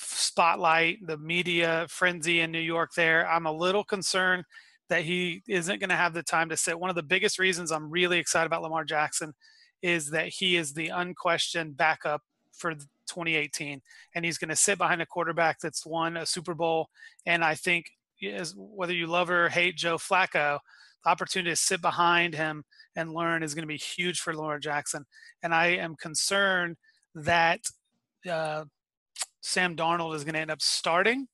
spotlight, 0.00 0.98
the 1.06 1.18
media 1.18 1.86
frenzy 1.88 2.40
in 2.40 2.50
New 2.50 2.60
York 2.60 2.90
there. 2.96 3.28
I'm 3.28 3.46
a 3.46 3.52
little 3.52 3.84
concerned 3.84 4.44
that 4.88 5.02
he 5.02 5.42
isn't 5.48 5.78
going 5.78 5.90
to 5.90 5.96
have 5.96 6.14
the 6.14 6.22
time 6.22 6.48
to 6.48 6.56
sit. 6.56 6.78
One 6.78 6.90
of 6.90 6.96
the 6.96 7.02
biggest 7.02 7.38
reasons 7.38 7.70
I'm 7.70 7.90
really 7.90 8.18
excited 8.18 8.46
about 8.46 8.62
Lamar 8.62 8.84
Jackson 8.84 9.32
is 9.82 10.10
that 10.10 10.28
he 10.28 10.56
is 10.56 10.72
the 10.72 10.88
unquestioned 10.88 11.76
backup 11.76 12.22
for 12.52 12.74
2018 12.74 13.80
and 14.14 14.24
he's 14.24 14.38
going 14.38 14.50
to 14.50 14.56
sit 14.56 14.78
behind 14.78 15.00
a 15.00 15.06
quarterback 15.06 15.58
that's 15.60 15.86
won 15.86 16.16
a 16.16 16.26
Super 16.26 16.54
Bowl 16.54 16.88
and 17.26 17.44
I 17.44 17.54
think 17.54 17.86
is 18.20 18.54
whether 18.56 18.92
you 18.92 19.06
love 19.06 19.30
or 19.30 19.48
hate 19.48 19.76
Joe 19.76 19.96
Flacco, 19.96 20.58
the 21.04 21.10
opportunity 21.10 21.50
to 21.50 21.56
sit 21.56 21.80
behind 21.80 22.34
him 22.34 22.64
and 22.96 23.14
learn 23.14 23.42
is 23.42 23.54
going 23.54 23.62
to 23.62 23.68
be 23.68 23.78
huge 23.78 24.20
for 24.20 24.34
Lamar 24.34 24.58
Jackson. 24.58 25.04
And 25.42 25.54
I 25.54 25.68
am 25.68 25.96
concerned 25.96 26.76
that 27.14 27.60
uh, 28.30 28.64
Sam 29.40 29.76
Darnold 29.76 30.14
is 30.14 30.24
going 30.24 30.34
to 30.34 30.40
end 30.40 30.50
up 30.50 30.62
starting 30.62 31.28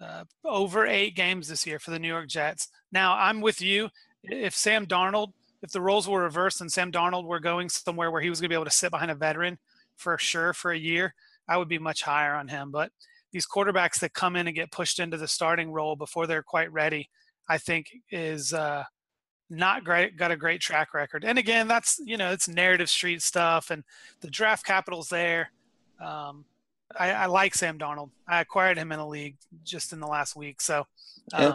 uh, 0.00 0.24
over 0.44 0.86
eight 0.86 1.14
games 1.14 1.48
this 1.48 1.66
year 1.66 1.78
for 1.78 1.90
the 1.90 1.98
New 1.98 2.08
York 2.08 2.28
Jets. 2.28 2.68
Now, 2.92 3.16
I'm 3.16 3.40
with 3.40 3.60
you. 3.60 3.88
If 4.22 4.54
Sam 4.54 4.86
Darnold, 4.86 5.32
if 5.62 5.70
the 5.70 5.80
roles 5.80 6.08
were 6.08 6.22
reversed 6.22 6.60
and 6.60 6.72
Sam 6.72 6.90
Darnold 6.90 7.26
were 7.26 7.40
going 7.40 7.68
somewhere 7.68 8.10
where 8.10 8.22
he 8.22 8.30
was 8.30 8.40
going 8.40 8.48
to 8.48 8.52
be 8.52 8.56
able 8.56 8.64
to 8.64 8.70
sit 8.70 8.90
behind 8.90 9.10
a 9.10 9.14
veteran 9.14 9.58
for 9.96 10.18
sure 10.18 10.52
for 10.52 10.72
a 10.72 10.78
year, 10.78 11.14
I 11.48 11.56
would 11.56 11.68
be 11.68 11.78
much 11.78 12.02
higher 12.02 12.34
on 12.34 12.48
him. 12.48 12.70
But 12.70 12.90
these 13.32 13.46
quarterbacks 13.46 13.98
that 14.00 14.14
come 14.14 14.36
in 14.36 14.46
and 14.46 14.56
get 14.56 14.70
pushed 14.70 14.98
into 14.98 15.16
the 15.16 15.28
starting 15.28 15.72
role 15.72 15.96
before 15.96 16.26
they're 16.26 16.42
quite 16.42 16.72
ready, 16.72 17.10
I 17.48 17.58
think 17.58 17.90
is 18.10 18.52
uh, 18.52 18.84
not 19.50 19.84
great. 19.84 20.16
Got 20.16 20.30
a 20.30 20.36
great 20.36 20.60
track 20.60 20.94
record. 20.94 21.24
And 21.24 21.38
again, 21.38 21.68
that's 21.68 22.00
you 22.04 22.16
know 22.16 22.30
it's 22.30 22.48
narrative 22.48 22.88
street 22.88 23.22
stuff, 23.22 23.70
and 23.70 23.84
the 24.20 24.30
draft 24.30 24.64
capital's 24.64 25.08
there. 25.08 25.50
Um, 26.00 26.44
I, 26.98 27.12
I, 27.12 27.26
like 27.26 27.54
Sam 27.54 27.78
Darnold. 27.78 28.10
I 28.28 28.40
acquired 28.40 28.78
him 28.78 28.92
in 28.92 28.98
a 28.98 29.08
league 29.08 29.36
just 29.64 29.92
in 29.92 30.00
the 30.00 30.06
last 30.06 30.36
week, 30.36 30.60
so. 30.60 30.86
Um, 31.32 31.42
yeah. 31.42 31.54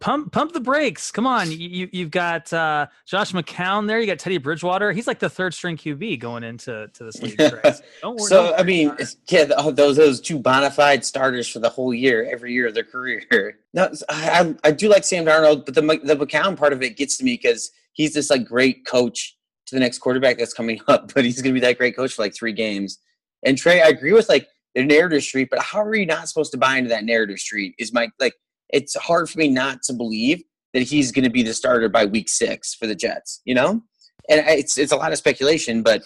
Pump 0.00 0.32
pump 0.32 0.52
the 0.52 0.60
brakes. 0.60 1.12
Come 1.12 1.26
on. 1.26 1.50
You 1.52 1.88
you've 1.92 2.10
got 2.10 2.52
uh, 2.52 2.88
Josh 3.06 3.32
McCown 3.32 3.86
there. 3.86 4.00
You 4.00 4.06
got 4.06 4.18
Teddy 4.18 4.36
Bridgewater. 4.36 4.90
He's 4.92 5.06
like 5.06 5.20
the 5.20 5.30
third 5.30 5.54
string 5.54 5.76
QB 5.76 6.18
going 6.18 6.42
into 6.42 6.90
to 6.92 7.04
this 7.04 7.22
league. 7.22 7.38
Don't 8.02 8.18
worry, 8.18 8.18
so 8.18 8.54
I 8.56 8.64
mean, 8.64 8.94
yeah, 9.30 9.44
those 9.44 9.96
those 9.96 10.20
two 10.20 10.40
bona 10.40 10.72
fide 10.72 11.04
starters 11.04 11.48
for 11.48 11.60
the 11.60 11.70
whole 11.70 11.94
year, 11.94 12.28
every 12.30 12.52
year 12.52 12.66
of 12.66 12.74
their 12.74 12.84
career. 12.84 13.22
No, 13.74 13.90
I, 14.08 14.54
I 14.64 14.72
do 14.72 14.88
like 14.88 15.04
Sam 15.04 15.24
Darnold, 15.24 15.64
but 15.64 15.74
the 15.74 15.82
the 16.02 16.16
McCown 16.16 16.56
part 16.56 16.72
of 16.72 16.82
it 16.82 16.96
gets 16.96 17.18
to 17.18 17.24
me 17.24 17.34
because 17.34 17.70
he's 17.92 18.14
this 18.14 18.30
like 18.30 18.44
great 18.44 18.86
coach 18.86 19.36
to 19.66 19.74
the 19.74 19.80
next 19.80 19.98
quarterback 19.98 20.38
that's 20.38 20.54
coming 20.54 20.80
up, 20.88 21.12
but 21.14 21.24
he's 21.24 21.40
going 21.42 21.54
to 21.54 21.60
be 21.60 21.64
that 21.64 21.78
great 21.78 21.94
coach 21.94 22.14
for 22.14 22.22
like 22.22 22.34
three 22.34 22.52
games. 22.52 22.98
And 23.44 23.56
Trey, 23.56 23.82
I 23.82 23.88
agree 23.88 24.12
with 24.12 24.28
like 24.28 24.48
the 24.78 24.84
narrative 24.84 25.24
street, 25.24 25.48
but 25.50 25.58
how 25.58 25.82
are 25.82 25.94
you 25.96 26.06
not 26.06 26.28
supposed 26.28 26.52
to 26.52 26.56
buy 26.56 26.76
into 26.76 26.88
that 26.88 27.04
narrative 27.04 27.40
street? 27.40 27.74
Is 27.80 27.92
my 27.92 28.08
like 28.20 28.34
it's 28.68 28.94
hard 28.94 29.28
for 29.28 29.38
me 29.38 29.48
not 29.48 29.82
to 29.82 29.92
believe 29.92 30.40
that 30.72 30.82
he's 30.82 31.10
going 31.10 31.24
to 31.24 31.30
be 31.30 31.42
the 31.42 31.52
starter 31.52 31.88
by 31.88 32.04
week 32.04 32.28
six 32.28 32.74
for 32.74 32.86
the 32.86 32.94
Jets. 32.94 33.40
You 33.44 33.56
know, 33.56 33.82
and 34.28 34.46
it's 34.46 34.78
it's 34.78 34.92
a 34.92 34.96
lot 34.96 35.10
of 35.10 35.18
speculation, 35.18 35.82
but 35.82 36.04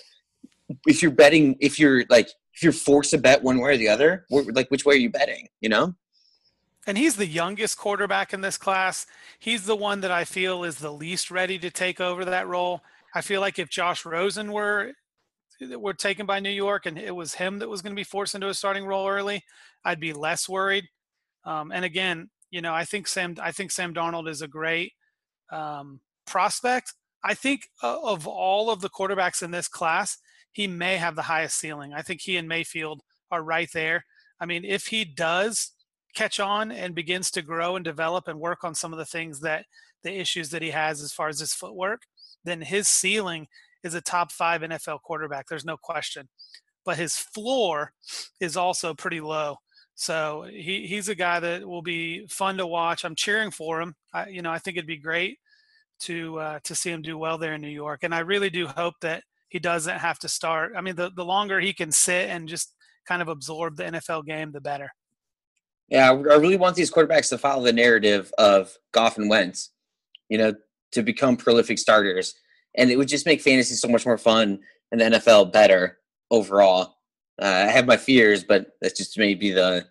if 0.87 1.03
you're 1.03 1.11
betting, 1.11 1.57
if 1.61 1.79
you're 1.79 2.05
like 2.09 2.29
if 2.55 2.63
you're 2.63 2.73
forced 2.73 3.11
to 3.11 3.19
bet 3.19 3.43
one 3.43 3.59
way 3.59 3.75
or 3.75 3.77
the 3.77 3.89
other, 3.89 4.25
like 4.31 4.71
which 4.71 4.87
way 4.87 4.95
are 4.95 4.99
you 4.99 5.11
betting? 5.11 5.49
You 5.61 5.69
know. 5.69 5.95
And 6.87 6.97
he's 6.97 7.17
the 7.17 7.27
youngest 7.27 7.77
quarterback 7.77 8.33
in 8.33 8.41
this 8.41 8.57
class. 8.57 9.07
He's 9.39 9.67
the 9.67 9.77
one 9.77 10.01
that 10.01 10.11
I 10.11 10.25
feel 10.25 10.65
is 10.65 10.79
the 10.79 10.91
least 10.91 11.31
ready 11.31 11.59
to 11.59 11.71
take 11.71 12.01
over 12.01 12.25
that 12.25 12.49
role. 12.49 12.81
I 13.15 13.21
feel 13.21 13.43
like 13.43 13.59
if 13.59 13.69
Josh 13.69 14.07
Rosen 14.07 14.51
were 14.51 14.95
were 15.81 15.95
taken 15.95 16.27
by 16.27 16.41
New 16.41 16.51
York 16.51 16.87
and 16.87 16.99
it 16.99 17.15
was 17.15 17.35
him 17.35 17.59
that 17.59 17.69
was 17.69 17.83
going 17.83 17.93
to 17.93 18.01
be 18.01 18.05
forced 18.05 18.35
into 18.35 18.49
a 18.49 18.55
starting 18.55 18.87
role 18.87 19.09
early, 19.09 19.45
I'd 19.85 20.01
be 20.01 20.13
less 20.13 20.49
worried. 20.49 20.85
Um, 21.45 21.73
and 21.73 21.85
again, 21.85 22.31
you 22.51 22.61
know, 22.61 22.75
I 22.75 22.85
think 22.85 23.07
Sam, 23.09 23.37
I 23.41 23.53
think 23.53 23.71
Sam 23.71 23.95
Darnold 23.95 24.29
is 24.29 24.43
a 24.43 24.49
great 24.49 24.93
um, 25.51 26.01
prospect. 26.27 26.95
I 27.25 27.35
think 27.35 27.63
uh, 27.83 27.99
of 28.03 28.27
all 28.27 28.71
of 28.71 28.81
the 28.81 28.91
quarterbacks 28.91 29.43
in 29.43 29.51
this 29.51 29.69
class, 29.69 30.19
he 30.51 30.67
may 30.67 30.97
have 30.97 31.17
the 31.17 31.23
highest 31.23 31.59
ceiling. 31.59 31.93
I 31.95 32.03
think 32.03 32.21
he 32.21 32.37
and 32.37 32.49
Mayfield 32.49 33.01
are 33.31 33.43
right 33.43 33.69
there. 33.73 34.05
I 34.41 34.47
mean, 34.47 34.65
if 34.65 34.87
he 34.87 35.05
does 35.05 35.73
catch 36.15 36.41
on 36.41 36.71
and 36.71 36.95
begins 36.95 37.31
to 37.31 37.43
grow 37.43 37.77
and 37.77 37.85
develop 37.85 38.29
and 38.29 38.39
work 38.39 38.65
on 38.65 38.75
some 38.75 38.93
of 38.93 38.99
the 38.99 39.07
things 39.07 39.41
that 39.41 39.65
the 40.03 40.19
issues 40.19 40.51
that 40.51 40.63
he 40.63 40.71
has 40.71 41.01
as 41.01 41.13
far 41.13 41.29
as 41.29 41.41
his 41.41 41.55
footwork, 41.55 42.03
then 42.45 42.61
his 42.61 42.89
ceiling 42.89 43.47
is 43.85 43.95
a 43.95 44.01
top 44.01 44.33
five 44.33 44.63
NFL 44.63 45.03
quarterback. 45.03 45.47
There's 45.49 45.65
no 45.65 45.77
question. 45.77 46.29
But 46.85 46.99
his 46.99 47.17
floor 47.17 47.93
is 48.41 48.57
also 48.57 48.95
pretty 48.95 49.21
low. 49.21 49.57
So 49.95 50.47
he, 50.51 50.87
he's 50.87 51.09
a 51.09 51.15
guy 51.15 51.39
that 51.41 51.67
will 51.67 51.83
be 51.83 52.27
fun 52.27 52.57
to 52.57 52.67
watch. 52.67 53.05
I'm 53.05 53.15
cheering 53.15 53.51
for 53.51 53.81
him. 53.81 53.95
I, 54.13 54.29
you 54.29 54.43
know, 54.43 54.51
I 54.51 54.59
think 54.59 54.77
it'd 54.77 54.87
be 54.87 54.97
great 54.97 55.39
to 56.01 56.39
uh, 56.39 56.59
to 56.65 56.75
see 56.75 56.91
him 56.91 57.03
do 57.03 57.17
well 57.17 57.39
there 57.39 57.55
in 57.55 57.61
New 57.61 57.69
York, 57.69 58.01
and 58.03 58.15
I 58.15 58.21
really 58.21 58.51
do 58.51 58.67
hope 58.67 58.95
that 59.03 59.23
he 59.49 59.59
doesn't 59.59 59.99
have 59.99 60.19
to 60.21 60.29
start. 60.29 60.73
I 60.77 60.81
mean, 60.81 60.97
the 60.97 61.11
the 61.15 61.25
longer 61.25 61.61
he 61.61 61.73
can 61.73 61.93
sit 61.93 62.29
and 62.29 62.49
just 62.49 62.75
kind 63.07 63.23
of 63.23 63.29
absorb 63.29 63.77
the 63.77 63.85
NFL 63.85 64.27
game, 64.27 64.53
the 64.53 64.61
better. 64.61 64.91
Yeah, 65.89 66.11
I 66.11 66.15
really 66.15 66.57
want 66.57 66.75
these 66.75 66.91
quarterbacks 66.91 67.29
to 67.29 67.39
follow 67.39 67.63
the 67.63 67.73
narrative 67.73 68.33
of 68.39 68.75
Goff 68.93 69.19
and 69.19 69.29
Wentz. 69.29 69.71
You 70.29 70.39
know, 70.39 70.55
to 70.93 71.03
become 71.03 71.37
prolific 71.37 71.79
starters, 71.79 72.35
and 72.77 72.91
it 72.91 72.97
would 72.97 73.09
just 73.09 73.27
make 73.27 73.41
fantasy 73.41 73.75
so 73.75 73.89
much 73.89 74.07
more 74.07 74.19
fun 74.19 74.61
and 74.91 75.01
the 75.01 75.05
NFL 75.05 75.53
better 75.53 75.99
overall. 76.31 76.97
Uh, 77.41 77.47
I 77.47 77.71
have 77.71 77.87
my 77.87 77.97
fears, 77.97 78.45
but 78.45 78.73
that's 78.81 78.97
just 78.97 79.19
maybe 79.19 79.51
the 79.51 79.87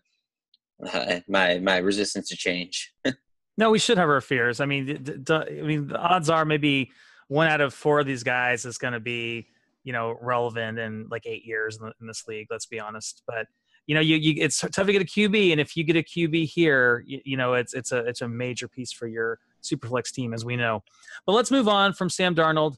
uh, 0.93 1.19
my 1.27 1.59
my 1.59 1.77
resistance 1.77 2.29
to 2.29 2.35
change. 2.35 2.93
no, 3.57 3.71
we 3.71 3.79
should 3.79 3.97
have 3.97 4.09
our 4.09 4.21
fears. 4.21 4.59
I 4.59 4.65
mean, 4.65 4.85
the, 4.85 5.17
the, 5.17 5.59
I 5.59 5.61
mean, 5.63 5.87
the 5.87 5.97
odds 5.97 6.29
are 6.29 6.45
maybe 6.45 6.91
one 7.27 7.47
out 7.47 7.61
of 7.61 7.73
four 7.73 7.99
of 7.99 8.05
these 8.05 8.23
guys 8.23 8.65
is 8.65 8.77
going 8.77 8.93
to 8.93 8.99
be 8.99 9.47
you 9.83 9.93
know 9.93 10.17
relevant 10.21 10.79
in 10.79 11.07
like 11.09 11.25
eight 11.25 11.45
years 11.45 11.77
in, 11.77 11.85
the, 11.85 11.93
in, 11.99 12.07
this 12.07 12.27
league. 12.27 12.47
Let's 12.49 12.67
be 12.67 12.79
honest, 12.79 13.23
but 13.27 13.47
you 13.87 13.95
know, 13.95 14.01
you, 14.01 14.15
you 14.17 14.35
it's 14.37 14.59
tough 14.59 14.85
to 14.85 14.91
get 14.91 15.01
a 15.01 15.05
QB, 15.05 15.51
and 15.51 15.59
if 15.59 15.75
you 15.75 15.83
get 15.83 15.95
a 15.95 16.03
QB 16.03 16.45
here, 16.45 17.03
you, 17.07 17.21
you 17.25 17.37
know, 17.37 17.53
it's 17.55 17.73
it's 17.73 17.91
a 17.91 17.99
it's 18.05 18.21
a 18.21 18.27
major 18.27 18.67
piece 18.67 18.91
for 18.91 19.07
your 19.07 19.39
superflex 19.61 20.11
team, 20.11 20.33
as 20.33 20.45
we 20.45 20.55
know. 20.55 20.83
But 21.25 21.33
let's 21.33 21.51
move 21.51 21.67
on 21.67 21.93
from 21.93 22.09
Sam 22.09 22.35
Darnold 22.35 22.75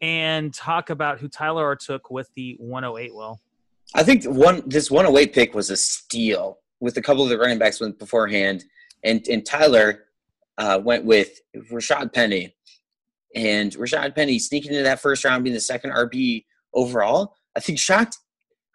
and 0.00 0.54
talk 0.54 0.90
about 0.90 1.18
who 1.18 1.28
Tyler 1.28 1.76
took 1.76 2.10
with 2.10 2.30
the 2.34 2.56
108. 2.58 3.14
Will 3.14 3.40
I 3.94 4.02
think 4.02 4.24
one 4.24 4.62
this 4.66 4.90
108 4.90 5.32
pick 5.32 5.54
was 5.54 5.70
a 5.70 5.76
steal 5.76 6.58
with 6.80 6.96
a 6.96 7.02
couple 7.02 7.22
of 7.22 7.30
the 7.30 7.38
running 7.38 7.58
backs 7.58 7.80
went 7.80 7.98
beforehand, 7.98 8.64
and 9.02 9.26
and 9.28 9.44
Tyler 9.44 10.04
uh, 10.58 10.80
went 10.82 11.04
with 11.04 11.40
Rashaad 11.70 12.12
Penny, 12.12 12.54
and 13.34 13.72
Rashaad 13.72 14.14
Penny 14.14 14.38
sneaking 14.38 14.72
into 14.72 14.84
that 14.84 15.00
first 15.00 15.24
round, 15.24 15.44
being 15.44 15.54
the 15.54 15.60
second 15.60 15.92
RB 15.92 16.44
overall. 16.74 17.34
I 17.56 17.60
think 17.60 17.78
shocked. 17.78 18.18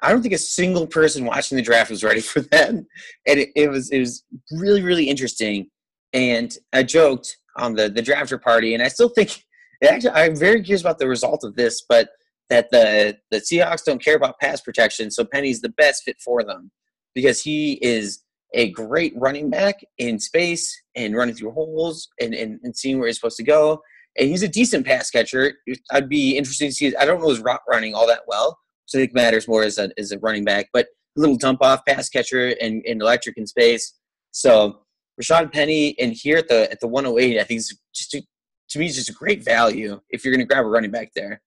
I 0.01 0.11
don't 0.11 0.21
think 0.21 0.33
a 0.33 0.39
single 0.39 0.85
person 0.85 1.23
watching 1.23 1.55
the 1.55 1.61
draft 1.61 1.89
was 1.89 2.03
ready 2.03 2.21
for 2.21 2.41
that, 2.41 2.69
and 2.69 2.85
it, 3.25 3.49
it 3.55 3.69
was 3.69 3.91
it 3.91 3.99
was 3.99 4.23
really 4.51 4.81
really 4.81 5.09
interesting. 5.09 5.69
And 6.11 6.55
I 6.73 6.83
joked 6.83 7.37
on 7.57 7.73
the 7.73 7.89
the 7.89 8.01
drafter 8.01 8.41
party, 8.41 8.73
and 8.73 8.83
I 8.83 8.87
still 8.87 9.09
think 9.09 9.43
actually 9.83 10.11
I'm 10.11 10.35
very 10.35 10.61
curious 10.61 10.81
about 10.81 10.99
the 10.99 11.07
result 11.07 11.43
of 11.43 11.55
this, 11.55 11.83
but 11.87 12.09
that 12.49 12.69
the 12.71 13.17
the 13.31 13.37
Seahawks 13.37 13.83
don't 13.83 14.03
care 14.03 14.15
about 14.15 14.39
pass 14.39 14.61
protection, 14.61 15.11
so 15.11 15.25
Penny's 15.25 15.61
the 15.61 15.69
best 15.69 16.03
fit 16.03 16.17
for 16.23 16.43
them 16.43 16.71
because 17.15 17.41
he 17.41 17.73
is 17.81 18.23
a 18.53 18.71
great 18.71 19.13
running 19.15 19.49
back 19.49 19.79
in 19.97 20.19
space 20.19 20.81
and 20.95 21.15
running 21.15 21.33
through 21.33 21.51
holes 21.51 22.07
and, 22.21 22.33
and, 22.35 22.59
and 22.63 22.75
seeing 22.75 22.99
where 22.99 23.07
he's 23.07 23.17
supposed 23.17 23.37
to 23.37 23.43
go. 23.43 23.81
And 24.17 24.29
he's 24.29 24.43
a 24.43 24.47
decent 24.47 24.85
pass 24.85 25.09
catcher. 25.09 25.53
I'd 25.91 26.07
be 26.07 26.37
interested 26.37 26.67
to 26.67 26.71
see. 26.71 26.95
I 26.95 27.05
don't 27.05 27.19
know 27.19 27.29
his 27.29 27.39
route 27.39 27.61
running 27.67 27.95
all 27.95 28.05
that 28.07 28.21
well, 28.27 28.59
so 28.85 28.99
I 28.99 29.01
think 29.01 29.15
matters 29.15 29.47
more 29.47 29.63
as 29.63 29.79
a 29.79 29.89
as 29.97 30.11
a 30.11 30.19
running 30.19 30.45
back, 30.45 30.67
but 30.71 30.85
a 31.17 31.19
little 31.19 31.35
dump 31.35 31.63
off 31.63 31.83
pass 31.87 32.09
catcher 32.09 32.55
and, 32.61 32.83
and 32.85 33.01
electric 33.01 33.37
in 33.37 33.47
space. 33.47 33.95
So 34.31 34.82
Rashaad 35.21 35.53
Penny 35.53 35.97
and 35.99 36.13
here 36.13 36.37
at 36.37 36.47
the 36.47 36.71
at 36.71 36.79
the 36.79 36.87
108, 36.87 37.39
I 37.39 37.43
think 37.43 37.59
is 37.59 37.77
just 37.93 38.13
a, 38.15 38.23
to 38.69 38.79
me 38.79 38.87
is 38.87 38.95
just 38.95 39.09
a 39.09 39.13
great 39.13 39.43
value 39.43 39.99
if 40.09 40.23
you're 40.23 40.33
going 40.33 40.45
to 40.45 40.51
grab 40.51 40.65
a 40.65 40.67
running 40.67 40.91
back 40.91 41.11
there. 41.15 41.41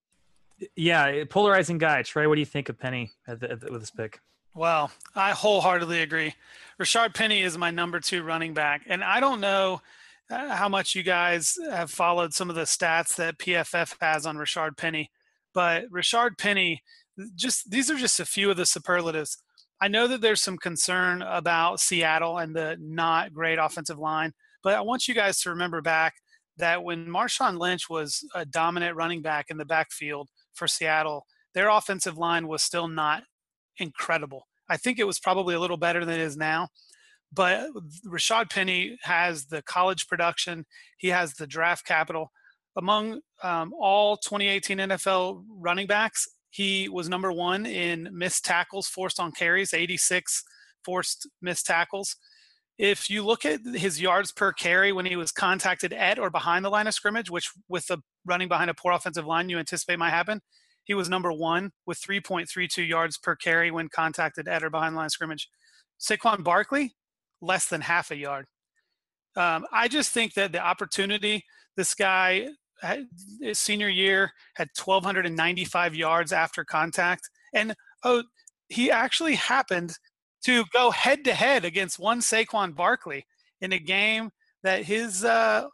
Yeah, 0.76 1.24
polarizing 1.28 1.78
guy. 1.78 2.02
Trey, 2.02 2.26
what 2.26 2.36
do 2.36 2.40
you 2.40 2.46
think 2.46 2.68
of 2.68 2.78
Penny 2.78 3.10
at 3.26 3.40
the, 3.40 3.50
at 3.50 3.60
the, 3.60 3.72
with 3.72 3.82
this 3.82 3.90
pick? 3.90 4.20
Well, 4.54 4.90
I 5.14 5.32
wholeheartedly 5.32 6.00
agree. 6.00 6.34
Rashard 6.80 7.14
Penny 7.14 7.42
is 7.42 7.58
my 7.58 7.70
number 7.70 8.00
two 8.00 8.22
running 8.22 8.54
back, 8.54 8.82
and 8.86 9.04
I 9.04 9.20
don't 9.20 9.40
know 9.40 9.82
uh, 10.30 10.56
how 10.56 10.68
much 10.68 10.94
you 10.94 11.02
guys 11.02 11.58
have 11.70 11.90
followed 11.90 12.32
some 12.32 12.48
of 12.48 12.56
the 12.56 12.62
stats 12.62 13.16
that 13.16 13.38
PFF 13.38 13.96
has 14.00 14.24
on 14.24 14.36
Rashard 14.36 14.78
Penny, 14.78 15.10
but 15.52 15.90
Rashard 15.90 16.38
Penny, 16.38 16.82
just 17.34 17.70
these 17.70 17.90
are 17.90 17.96
just 17.96 18.18
a 18.18 18.24
few 18.24 18.50
of 18.50 18.56
the 18.56 18.64
superlatives. 18.64 19.38
I 19.80 19.88
know 19.88 20.06
that 20.08 20.20
there's 20.20 20.40
some 20.40 20.56
concern 20.56 21.22
about 21.22 21.80
Seattle 21.80 22.38
and 22.38 22.56
the 22.56 22.76
not 22.80 23.32
great 23.32 23.58
offensive 23.58 23.98
line, 23.98 24.32
but 24.62 24.74
I 24.74 24.80
want 24.80 25.06
you 25.06 25.14
guys 25.14 25.40
to 25.42 25.50
remember 25.50 25.82
back 25.82 26.14
that 26.56 26.82
when 26.82 27.06
Marshawn 27.06 27.58
Lynch 27.58 27.90
was 27.90 28.26
a 28.34 28.46
dominant 28.46 28.96
running 28.96 29.20
back 29.20 29.46
in 29.50 29.58
the 29.58 29.66
backfield 29.66 30.30
for 30.54 30.66
Seattle, 30.66 31.26
their 31.54 31.68
offensive 31.68 32.16
line 32.16 32.48
was 32.48 32.62
still 32.62 32.88
not 32.88 33.24
incredible. 33.78 34.46
I 34.68 34.76
think 34.76 34.98
it 34.98 35.06
was 35.06 35.18
probably 35.18 35.54
a 35.54 35.60
little 35.60 35.76
better 35.76 36.04
than 36.04 36.18
it 36.18 36.22
is 36.22 36.36
now. 36.36 36.68
But 37.32 37.68
Rashaad 38.06 38.50
Penny 38.50 38.96
has 39.02 39.46
the 39.46 39.62
college 39.62 40.06
production, 40.06 40.64
he 40.96 41.08
has 41.08 41.34
the 41.34 41.46
draft 41.46 41.84
capital. 41.84 42.30
Among 42.78 43.20
um, 43.42 43.72
all 43.78 44.18
2018 44.18 44.78
NFL 44.78 45.44
running 45.48 45.86
backs, 45.86 46.28
he 46.56 46.88
was 46.88 47.06
number 47.06 47.30
one 47.30 47.66
in 47.66 48.08
missed 48.12 48.46
tackles 48.46 48.88
forced 48.88 49.20
on 49.20 49.30
carries, 49.30 49.74
86 49.74 50.42
forced 50.82 51.28
missed 51.42 51.66
tackles. 51.66 52.16
If 52.78 53.10
you 53.10 53.22
look 53.22 53.44
at 53.44 53.60
his 53.74 54.00
yards 54.00 54.32
per 54.32 54.54
carry 54.54 54.90
when 54.90 55.04
he 55.04 55.16
was 55.16 55.32
contacted 55.32 55.92
at 55.92 56.18
or 56.18 56.30
behind 56.30 56.64
the 56.64 56.70
line 56.70 56.86
of 56.86 56.94
scrimmage, 56.94 57.30
which 57.30 57.50
with 57.68 57.86
the 57.88 57.98
running 58.24 58.48
behind 58.48 58.70
a 58.70 58.74
poor 58.74 58.92
offensive 58.92 59.26
line 59.26 59.50
you 59.50 59.58
anticipate 59.58 59.98
might 59.98 60.10
happen, 60.10 60.40
he 60.84 60.94
was 60.94 61.10
number 61.10 61.30
one 61.30 61.72
with 61.84 62.00
3.32 62.00 62.88
yards 62.88 63.18
per 63.18 63.36
carry 63.36 63.70
when 63.70 63.90
contacted 63.90 64.48
at 64.48 64.64
or 64.64 64.70
behind 64.70 64.94
the 64.94 64.96
line 64.96 65.06
of 65.06 65.12
scrimmage. 65.12 65.50
Saquon 66.00 66.42
Barkley, 66.42 66.94
less 67.42 67.66
than 67.66 67.82
half 67.82 68.10
a 68.10 68.16
yard. 68.16 68.46
Um, 69.36 69.66
I 69.70 69.88
just 69.88 70.10
think 70.10 70.32
that 70.34 70.52
the 70.52 70.64
opportunity, 70.64 71.44
this 71.76 71.94
guy, 71.94 72.48
senior 73.52 73.88
year, 73.88 74.32
had 74.54 74.68
1,295 74.76 75.94
yards 75.94 76.32
after 76.32 76.64
contact. 76.64 77.28
And 77.54 77.74
oh, 78.04 78.24
he 78.68 78.90
actually 78.90 79.34
happened 79.34 79.94
to 80.44 80.64
go 80.72 80.90
head 80.90 81.24
to 81.24 81.34
head 81.34 81.64
against 81.64 81.98
one 81.98 82.20
Saquon 82.20 82.74
Barkley 82.74 83.26
in 83.60 83.72
a 83.72 83.78
game 83.78 84.30
that 84.62 84.84
his 84.84 85.24
uh, 85.24 85.66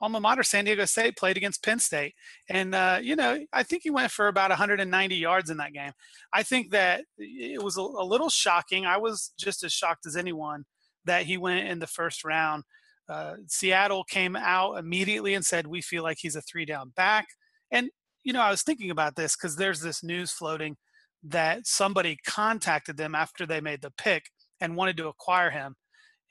alma 0.00 0.20
mater, 0.20 0.42
San 0.42 0.64
Diego 0.64 0.84
State, 0.84 1.16
played 1.16 1.36
against 1.36 1.62
Penn 1.62 1.78
State. 1.78 2.14
And, 2.48 2.74
uh, 2.74 2.98
you 3.02 3.16
know, 3.16 3.44
I 3.52 3.62
think 3.62 3.82
he 3.82 3.90
went 3.90 4.10
for 4.10 4.28
about 4.28 4.50
190 4.50 5.14
yards 5.14 5.50
in 5.50 5.58
that 5.58 5.72
game. 5.72 5.92
I 6.32 6.42
think 6.42 6.70
that 6.70 7.04
it 7.18 7.62
was 7.62 7.76
a, 7.76 7.82
a, 7.82 8.04
little 8.04 8.30
shocking. 8.30 8.86
I 8.86 8.96
was 8.96 9.32
just 9.38 9.62
as 9.62 9.72
shocked 9.72 10.06
as 10.06 10.16
anyone 10.16 10.64
that 11.04 11.24
he 11.24 11.36
went 11.36 11.68
in 11.68 11.78
the 11.78 11.86
first 11.86 12.24
round. 12.24 12.64
Uh, 13.10 13.34
Seattle 13.48 14.04
came 14.04 14.36
out 14.36 14.78
immediately 14.78 15.34
and 15.34 15.44
said, 15.44 15.66
We 15.66 15.82
feel 15.82 16.02
like 16.02 16.18
he's 16.20 16.36
a 16.36 16.42
three 16.42 16.64
down 16.64 16.92
back. 16.96 17.26
And, 17.70 17.90
you 18.24 18.32
know, 18.32 18.42
I 18.42 18.50
was 18.50 18.62
thinking 18.62 18.90
about 18.90 19.16
this 19.16 19.36
because 19.36 19.56
there's 19.56 19.80
this 19.80 20.02
news 20.02 20.30
floating 20.30 20.76
that 21.24 21.66
somebody 21.66 22.18
contacted 22.26 22.96
them 22.96 23.14
after 23.14 23.44
they 23.44 23.60
made 23.60 23.82
the 23.82 23.92
pick 23.98 24.24
and 24.60 24.76
wanted 24.76 24.96
to 24.98 25.08
acquire 25.08 25.50
him 25.50 25.74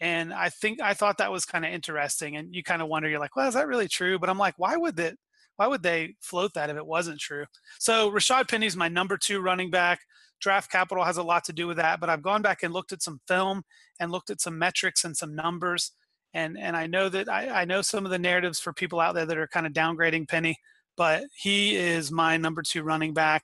and 0.01 0.34
I 0.34 0.49
think 0.49 0.82
I 0.82 0.93
thought 0.93 1.17
that 1.17 1.32
was 1.32 1.45
kind 1.45 1.65
of 1.65 1.71
interesting. 1.71 2.38
And 2.38 2.53
you 2.55 2.63
kind 2.63 2.82
of 2.82 2.88
wonder, 2.88 3.09
you're 3.09 3.19
like, 3.19 3.36
well, 3.36 3.47
is 3.47 3.53
that 3.55 3.67
really 3.67 3.88
true? 3.88 4.17
But 4.17 4.30
I'm 4.30 4.38
like, 4.38 4.55
why 4.57 4.77
would 4.77 4.95
that? 4.97 5.15
Why 5.57 5.67
would 5.67 5.84
they 5.84 6.15
float 6.21 6.53
that 6.53 6.69
if 6.69 6.77
it 6.77 6.86
wasn't 6.86 7.19
true? 7.19 7.43
So 7.80 8.09
Rashaad 8.09 8.47
Penny's 8.47 8.77
my 8.77 8.88
number 8.88 9.17
two 9.17 9.41
running 9.41 9.69
back. 9.69 9.99
Draft 10.39 10.71
capital 10.71 11.03
has 11.03 11.17
a 11.17 11.23
lot 11.23 11.43
to 11.45 11.53
do 11.53 11.67
with 11.67 11.75
that, 11.75 11.99
but 11.99 12.09
I've 12.09 12.21
gone 12.21 12.41
back 12.41 12.63
and 12.63 12.73
looked 12.73 12.93
at 12.93 13.03
some 13.03 13.19
film 13.27 13.63
and 13.99 14.09
looked 14.09 14.30
at 14.30 14.39
some 14.39 14.57
metrics 14.57 15.03
and 15.03 15.17
some 15.17 15.36
numbers. 15.36 15.91
And 16.34 16.57
and 16.57 16.77
I 16.77 16.88
know 16.88 17.09
that 17.09 17.27
I, 17.27 17.61
I 17.61 17.65
know 17.65 17.82
some 17.82 18.05
of 18.05 18.11
the 18.11 18.19
narratives 18.19 18.59
for 18.59 18.73
people 18.73 18.99
out 18.99 19.15
there 19.15 19.25
that 19.25 19.38
are 19.38 19.47
kind 19.47 19.65
of 19.65 19.73
downgrading 19.73 20.27
Penny, 20.27 20.57
but 20.95 21.23
he 21.36 21.75
is 21.75 22.11
my 22.11 22.38
number 22.38 22.61
two 22.61 22.84
running 22.84 23.13
back. 23.13 23.43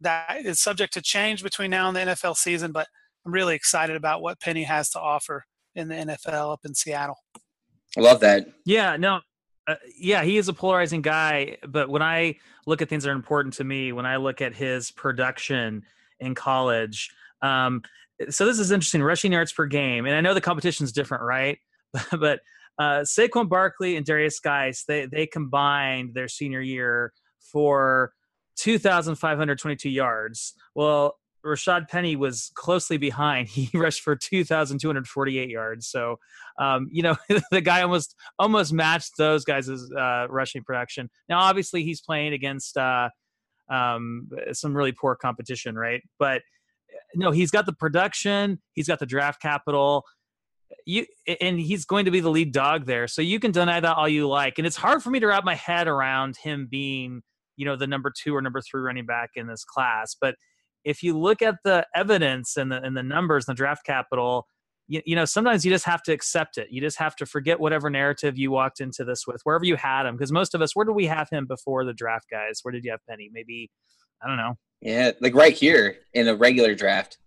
That 0.00 0.44
is 0.44 0.60
subject 0.60 0.92
to 0.94 1.02
change 1.02 1.42
between 1.42 1.70
now 1.70 1.88
and 1.88 1.96
the 1.96 2.00
NFL 2.00 2.36
season, 2.36 2.72
but 2.72 2.86
I'm 3.24 3.32
really 3.32 3.54
excited 3.54 3.96
about 3.96 4.20
what 4.20 4.40
Penny 4.40 4.64
has 4.64 4.90
to 4.90 5.00
offer 5.00 5.44
in 5.74 5.88
the 5.88 5.94
NFL 5.94 6.52
up 6.52 6.60
in 6.64 6.74
Seattle. 6.74 7.16
I 7.96 8.00
love 8.00 8.20
that. 8.20 8.46
Yeah, 8.64 8.96
no, 8.96 9.20
uh, 9.66 9.76
yeah, 9.98 10.22
he 10.22 10.36
is 10.36 10.48
a 10.48 10.52
polarizing 10.52 11.02
guy. 11.02 11.56
But 11.66 11.88
when 11.88 12.02
I 12.02 12.36
look 12.66 12.82
at 12.82 12.88
things 12.88 13.04
that 13.04 13.10
are 13.10 13.14
important 13.14 13.54
to 13.54 13.64
me, 13.64 13.92
when 13.92 14.06
I 14.06 14.16
look 14.16 14.40
at 14.40 14.54
his 14.54 14.90
production 14.90 15.82
in 16.20 16.34
college, 16.34 17.10
um, 17.42 17.82
so 18.30 18.46
this 18.46 18.58
is 18.58 18.70
interesting. 18.70 19.02
Rushing 19.02 19.32
yards 19.32 19.52
per 19.52 19.66
game, 19.66 20.06
and 20.06 20.14
I 20.14 20.20
know 20.20 20.34
the 20.34 20.40
competition 20.40 20.84
is 20.84 20.92
different, 20.92 21.22
right? 21.22 21.58
but 22.18 22.40
uh, 22.78 23.00
Saquon 23.00 23.48
Barkley 23.48 23.96
and 23.96 24.04
Derrius 24.04 24.42
Guice, 24.42 24.84
they 24.86 25.06
they 25.06 25.26
combined 25.26 26.14
their 26.14 26.28
senior 26.28 26.60
year 26.60 27.12
for 27.52 28.12
2,522 28.56 29.88
yards. 29.88 30.54
Well, 30.74 31.16
Rashaad 31.44 31.88
Penny 31.88 32.16
was 32.16 32.50
closely 32.54 32.96
behind. 32.96 33.48
He 33.56 33.70
rushed 33.72 34.02
for 34.02 34.16
2,248 34.16 35.48
yards. 35.48 35.88
So, 35.88 36.16
um, 36.58 36.88
you 36.90 37.02
know, 37.02 37.16
the 37.50 37.60
guy 37.60 37.82
almost 37.82 38.14
almost 38.38 38.72
matched 38.72 39.12
those 39.16 39.44
guys' 39.44 39.70
uh, 39.70 40.26
rushing 40.28 40.62
production. 40.62 41.08
Now, 41.28 41.40
obviously, 41.40 41.84
he's 41.84 42.00
playing 42.00 42.32
against 42.32 42.76
uh, 42.76 43.08
um, 43.70 44.28
some 44.52 44.76
really 44.76 44.92
poor 44.92 45.16
competition, 45.16 45.76
right? 45.76 46.02
But 46.18 46.42
no, 47.14 47.30
he's 47.30 47.50
got 47.50 47.66
the 47.66 47.72
production. 47.72 48.60
He's 48.72 48.88
got 48.88 48.98
the 48.98 49.06
draft 49.06 49.40
capital. 49.40 50.04
You 50.84 51.06
and 51.40 51.58
he's 51.58 51.84
going 51.84 52.04
to 52.04 52.10
be 52.10 52.20
the 52.20 52.30
lead 52.30 52.52
dog 52.52 52.86
there. 52.86 53.08
So 53.08 53.22
you 53.22 53.40
can 53.40 53.50
deny 53.50 53.80
that 53.80 53.96
all 53.96 54.08
you 54.08 54.28
like. 54.28 54.58
And 54.58 54.66
it's 54.66 54.76
hard 54.76 55.02
for 55.02 55.10
me 55.10 55.20
to 55.20 55.26
wrap 55.26 55.44
my 55.44 55.54
head 55.54 55.88
around 55.88 56.36
him 56.36 56.68
being, 56.70 57.22
you 57.56 57.64
know, 57.64 57.76
the 57.76 57.86
number 57.86 58.12
two 58.16 58.34
or 58.34 58.42
number 58.42 58.60
three 58.60 58.80
running 58.80 59.06
back 59.06 59.30
in 59.36 59.46
this 59.46 59.64
class. 59.64 60.16
But 60.20 60.36
if 60.84 61.02
you 61.02 61.18
look 61.18 61.42
at 61.42 61.56
the 61.64 61.86
evidence 61.94 62.56
and 62.56 62.70
the 62.70 62.80
and 62.82 62.96
the 62.96 63.02
numbers 63.02 63.46
and 63.46 63.56
the 63.56 63.56
draft 63.56 63.84
capital, 63.84 64.46
you, 64.88 65.02
you 65.04 65.16
know 65.16 65.24
sometimes 65.24 65.64
you 65.64 65.70
just 65.70 65.84
have 65.84 66.02
to 66.04 66.12
accept 66.12 66.58
it. 66.58 66.68
You 66.70 66.80
just 66.80 66.98
have 66.98 67.16
to 67.16 67.26
forget 67.26 67.58
whatever 67.58 67.90
narrative 67.90 68.38
you 68.38 68.50
walked 68.50 68.80
into 68.80 69.04
this 69.04 69.26
with, 69.26 69.40
wherever 69.42 69.64
you 69.64 69.76
had 69.76 70.06
him. 70.06 70.16
Because 70.16 70.32
most 70.32 70.54
of 70.54 70.62
us, 70.62 70.74
where 70.74 70.84
did 70.84 70.92
we 70.92 71.06
have 71.06 71.28
him 71.30 71.46
before 71.46 71.84
the 71.84 71.92
draft, 71.92 72.26
guys? 72.30 72.60
Where 72.62 72.72
did 72.72 72.84
you 72.84 72.92
have 72.92 73.00
Penny? 73.08 73.30
Maybe 73.32 73.70
I 74.22 74.28
don't 74.28 74.36
know. 74.36 74.54
Yeah, 74.80 75.12
like 75.20 75.34
right 75.34 75.54
here 75.54 75.96
in 76.14 76.28
a 76.28 76.36
regular 76.36 76.74
draft, 76.74 77.18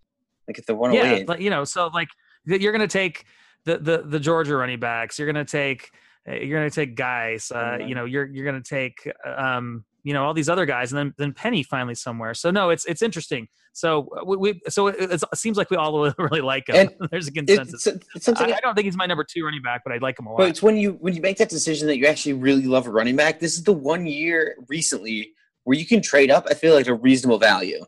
like 0.47 0.57
at 0.59 0.65
the 0.65 0.75
one. 0.75 0.91
Oh 0.91 0.93
yeah, 0.93 1.23
but 1.23 1.41
you 1.41 1.49
know, 1.49 1.63
so 1.63 1.87
like 1.93 2.09
you're 2.45 2.71
going 2.71 2.87
to 2.87 2.87
take 2.87 3.25
the 3.65 3.77
the 3.77 4.03
the 4.05 4.19
Georgia 4.19 4.55
running 4.55 4.79
backs. 4.79 5.19
You're 5.19 5.31
going 5.31 5.45
to 5.45 5.49
take 5.49 5.91
you're 6.25 6.59
going 6.59 6.69
to 6.69 6.75
take 6.75 6.95
guys. 6.95 7.51
Uh. 7.51 7.77
You 7.79 7.95
know, 7.95 8.05
you're 8.05 8.25
you're 8.25 8.45
going 8.45 8.61
to 8.61 8.69
take 8.69 9.11
um, 9.25 9.85
you 10.03 10.13
know 10.13 10.23
all 10.25 10.33
these 10.33 10.49
other 10.49 10.65
guys, 10.65 10.91
and 10.91 10.99
then 10.99 11.13
then 11.17 11.33
Penny 11.33 11.63
finally 11.63 11.95
somewhere. 11.95 12.33
So 12.33 12.51
no, 12.51 12.69
it's 12.69 12.85
it's 12.85 13.01
interesting. 13.01 13.47
So 13.73 14.09
uh, 14.19 14.25
we, 14.25 14.37
we 14.37 14.61
so 14.69 14.87
it, 14.87 15.11
it, 15.11 15.21
seems 15.35 15.57
like 15.57 15.69
we 15.69 15.77
all 15.77 16.11
really 16.17 16.41
like 16.41 16.69
him. 16.69 16.75
And 16.99 17.09
There's 17.11 17.27
a 17.27 17.31
consensus. 17.31 17.87
It's 18.15 18.27
I, 18.27 18.45
I, 18.45 18.59
don't 18.61 18.75
think 18.75 18.85
he's 18.85 18.97
my 18.97 19.05
number 19.05 19.23
two 19.23 19.43
running 19.43 19.61
back, 19.61 19.81
but 19.85 19.93
I 19.93 19.97
like 19.97 20.19
him 20.19 20.25
a 20.25 20.31
lot. 20.31 20.37
But 20.37 20.49
it's 20.49 20.61
when 20.61 20.77
you 20.77 20.93
when 21.01 21.15
you 21.15 21.21
make 21.21 21.37
that 21.37 21.49
decision 21.49 21.87
that 21.87 21.97
you 21.97 22.05
actually 22.05 22.33
really 22.33 22.65
love 22.65 22.87
a 22.87 22.91
running 22.91 23.15
back. 23.15 23.39
This 23.39 23.57
is 23.57 23.63
the 23.63 23.73
one 23.73 24.05
year 24.05 24.57
recently 24.67 25.33
where 25.63 25.77
you 25.77 25.85
can 25.85 26.01
trade 26.01 26.31
up. 26.31 26.47
I 26.49 26.53
feel 26.53 26.73
like 26.73 26.87
a 26.87 26.93
reasonable 26.93 27.37
value. 27.37 27.85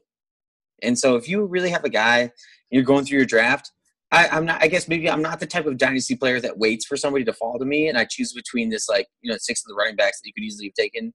And 0.82 0.98
so 0.98 1.16
if 1.16 1.30
you 1.30 1.46
really 1.46 1.70
have 1.70 1.84
a 1.84 1.90
guy, 1.90 2.32
you're 2.70 2.84
going 2.84 3.06
through 3.06 3.18
your 3.18 3.26
draft. 3.26 3.72
I, 4.12 4.28
I'm 4.28 4.46
not. 4.46 4.62
I 4.62 4.68
guess 4.68 4.88
maybe 4.88 5.10
I'm 5.10 5.22
not 5.22 5.40
the 5.40 5.48
type 5.48 5.66
of 5.66 5.78
dynasty 5.78 6.16
player 6.16 6.42
that 6.42 6.58
waits 6.58 6.86
for 6.86 6.98
somebody 6.98 7.24
to 7.26 7.34
fall 7.34 7.58
to 7.58 7.66
me, 7.66 7.88
and 7.88 7.98
I 7.98 8.06
choose 8.06 8.34
between 8.34 8.70
this 8.70 8.90
like 8.90 9.08
you 9.22 9.32
know 9.32 9.38
six 9.40 9.64
of 9.64 9.70
the 9.70 9.76
running 9.76 9.96
backs 9.96 10.20
that 10.20 10.28
you 10.28 10.34
could 10.34 10.44
easily 10.44 10.68
have 10.68 10.74
taken 10.74 11.14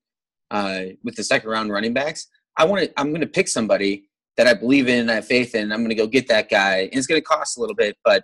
uh, 0.51 0.81
with 1.05 1.15
the 1.17 1.25
second 1.25 1.51
round 1.51 1.71
running 1.71 1.93
backs. 1.93 2.27
I 2.57 2.65
want 2.65 2.85
to. 2.85 3.01
I'm 3.01 3.11
going 3.11 3.21
to 3.21 3.27
pick 3.27 3.49
somebody 3.49 4.09
that 4.37 4.47
I 4.47 4.55
believe 4.55 4.89
in, 4.89 5.09
I 5.09 5.15
have 5.15 5.27
faith 5.27 5.55
in. 5.55 5.73
I'm 5.73 5.81
going 5.81 5.91
to 5.91 5.95
go 5.95 6.07
get 6.07 6.29
that 6.29 6.49
guy, 6.49 6.81
and 6.81 6.95
it's 6.95 7.07
going 7.07 7.21
to 7.21 7.25
cost 7.25 7.57
a 7.57 7.61
little 7.61 7.77
bit, 7.77 7.97
but 8.05 8.23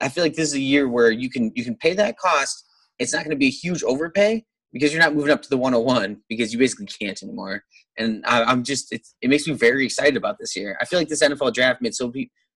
I 0.00 0.08
feel 0.08 0.24
like 0.24 0.34
this 0.34 0.48
is 0.48 0.54
a 0.54 0.60
year 0.60 0.88
where 0.88 1.10
you 1.10 1.28
can 1.28 1.50
you 1.54 1.64
can 1.64 1.76
pay 1.76 1.94
that 1.94 2.18
cost. 2.18 2.64
It's 2.98 3.12
not 3.12 3.24
going 3.24 3.30
to 3.30 3.36
be 3.36 3.46
a 3.46 3.50
huge 3.50 3.82
overpay 3.82 4.44
because 4.72 4.92
you're 4.92 5.02
not 5.02 5.14
moving 5.14 5.30
up 5.30 5.42
to 5.42 5.48
the 5.48 5.56
101 5.56 6.20
because 6.28 6.52
you 6.52 6.58
basically 6.58 6.86
can't 6.86 7.20
anymore. 7.22 7.64
And 7.98 8.24
I, 8.26 8.50
am 8.50 8.62
just 8.62 8.92
it 8.92 9.28
makes 9.28 9.46
me 9.46 9.54
very 9.54 9.84
excited 9.84 10.16
about 10.16 10.36
this 10.38 10.54
year. 10.54 10.76
I 10.80 10.84
feel 10.84 11.00
like 11.00 11.08
this 11.08 11.22
NFL 11.22 11.54
draft 11.54 11.82
made 11.82 11.94
so 11.94 12.12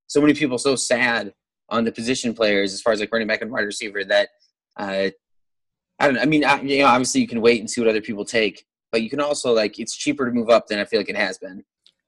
so 0.08 0.22
many 0.22 0.34
people 0.34 0.58
so 0.58 0.76
sad 0.76 1.34
on 1.70 1.84
the 1.84 1.91
position 1.91 2.34
players 2.34 2.74
as 2.74 2.82
far 2.82 2.93
as 2.93 2.99
like 2.99 3.11
running 3.11 3.28
back 3.28 3.41
and 3.41 3.51
wide 3.51 3.61
receiver 3.61 4.03
that 4.03 4.30
uh, 4.78 5.09
I 5.99 6.07
don't. 6.07 6.18
I 6.18 6.26
mean, 6.26 6.45
I, 6.45 6.61
you 6.61 6.80
know, 6.80 6.86
obviously 6.86 7.22
you 7.22 7.28
can 7.28 7.41
wait 7.41 7.59
and 7.59 7.70
see 7.70 7.82
what 7.82 7.89
other 7.89 8.01
people 8.01 8.24
take, 8.24 8.65
but 8.91 9.01
you 9.01 9.09
can 9.09 9.20
also 9.20 9.53
like 9.53 9.80
it's 9.80 9.95
cheaper 9.95 10.26
to 10.26 10.32
move 10.32 10.49
up 10.49 10.68
than 10.68 10.80
I 10.80 10.86
feel 10.86 10.99
like 10.99 11.09
it 11.09 11.18
has 11.18 11.38
been. 11.38 11.63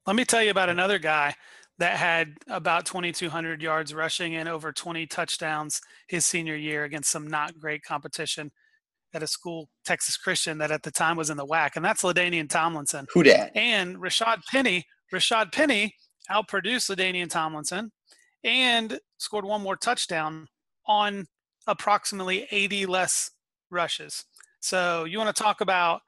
Let 0.05 0.15
me 0.15 0.25
tell 0.25 0.43
you 0.43 0.51
about 0.51 0.69
another 0.69 0.99
guy 0.99 1.35
that 1.79 1.97
had 1.97 2.35
about 2.47 2.85
2,200 2.85 3.61
yards 3.61 3.93
rushing 3.93 4.35
and 4.35 4.49
over 4.49 4.71
20 4.71 5.07
touchdowns 5.07 5.81
his 6.07 6.25
senior 6.25 6.55
year 6.55 6.83
against 6.83 7.09
some 7.09 7.25
not 7.27 7.57
great 7.57 7.83
competition 7.83 8.51
at 9.13 9.23
a 9.23 9.27
school, 9.27 9.69
Texas 9.85 10.17
Christian, 10.17 10.57
that 10.59 10.71
at 10.71 10.83
the 10.83 10.91
time 10.91 11.17
was 11.17 11.29
in 11.29 11.37
the 11.37 11.45
WAC, 11.45 11.71
and 11.75 11.83
that's 11.83 12.03
LaDainian 12.03 12.47
Tomlinson. 12.49 13.07
Who 13.13 13.23
dat? 13.23 13.51
And 13.55 13.97
Rashaad 13.97 14.41
Penny. 14.51 14.85
Rashaad 15.11 15.51
Penny 15.51 15.95
outproduced 16.29 16.95
LaDainian 16.95 17.29
Tomlinson 17.29 17.91
and 18.43 18.99
scored 19.17 19.45
one 19.45 19.61
more 19.61 19.75
touchdown 19.75 20.47
on 20.85 21.27
approximately 21.67 22.47
80 22.51 22.85
less 22.85 23.31
rushes. 23.69 24.25
So 24.59 25.03
you 25.05 25.17
want 25.17 25.35
to 25.35 25.43
talk 25.43 25.61
about 25.61 26.01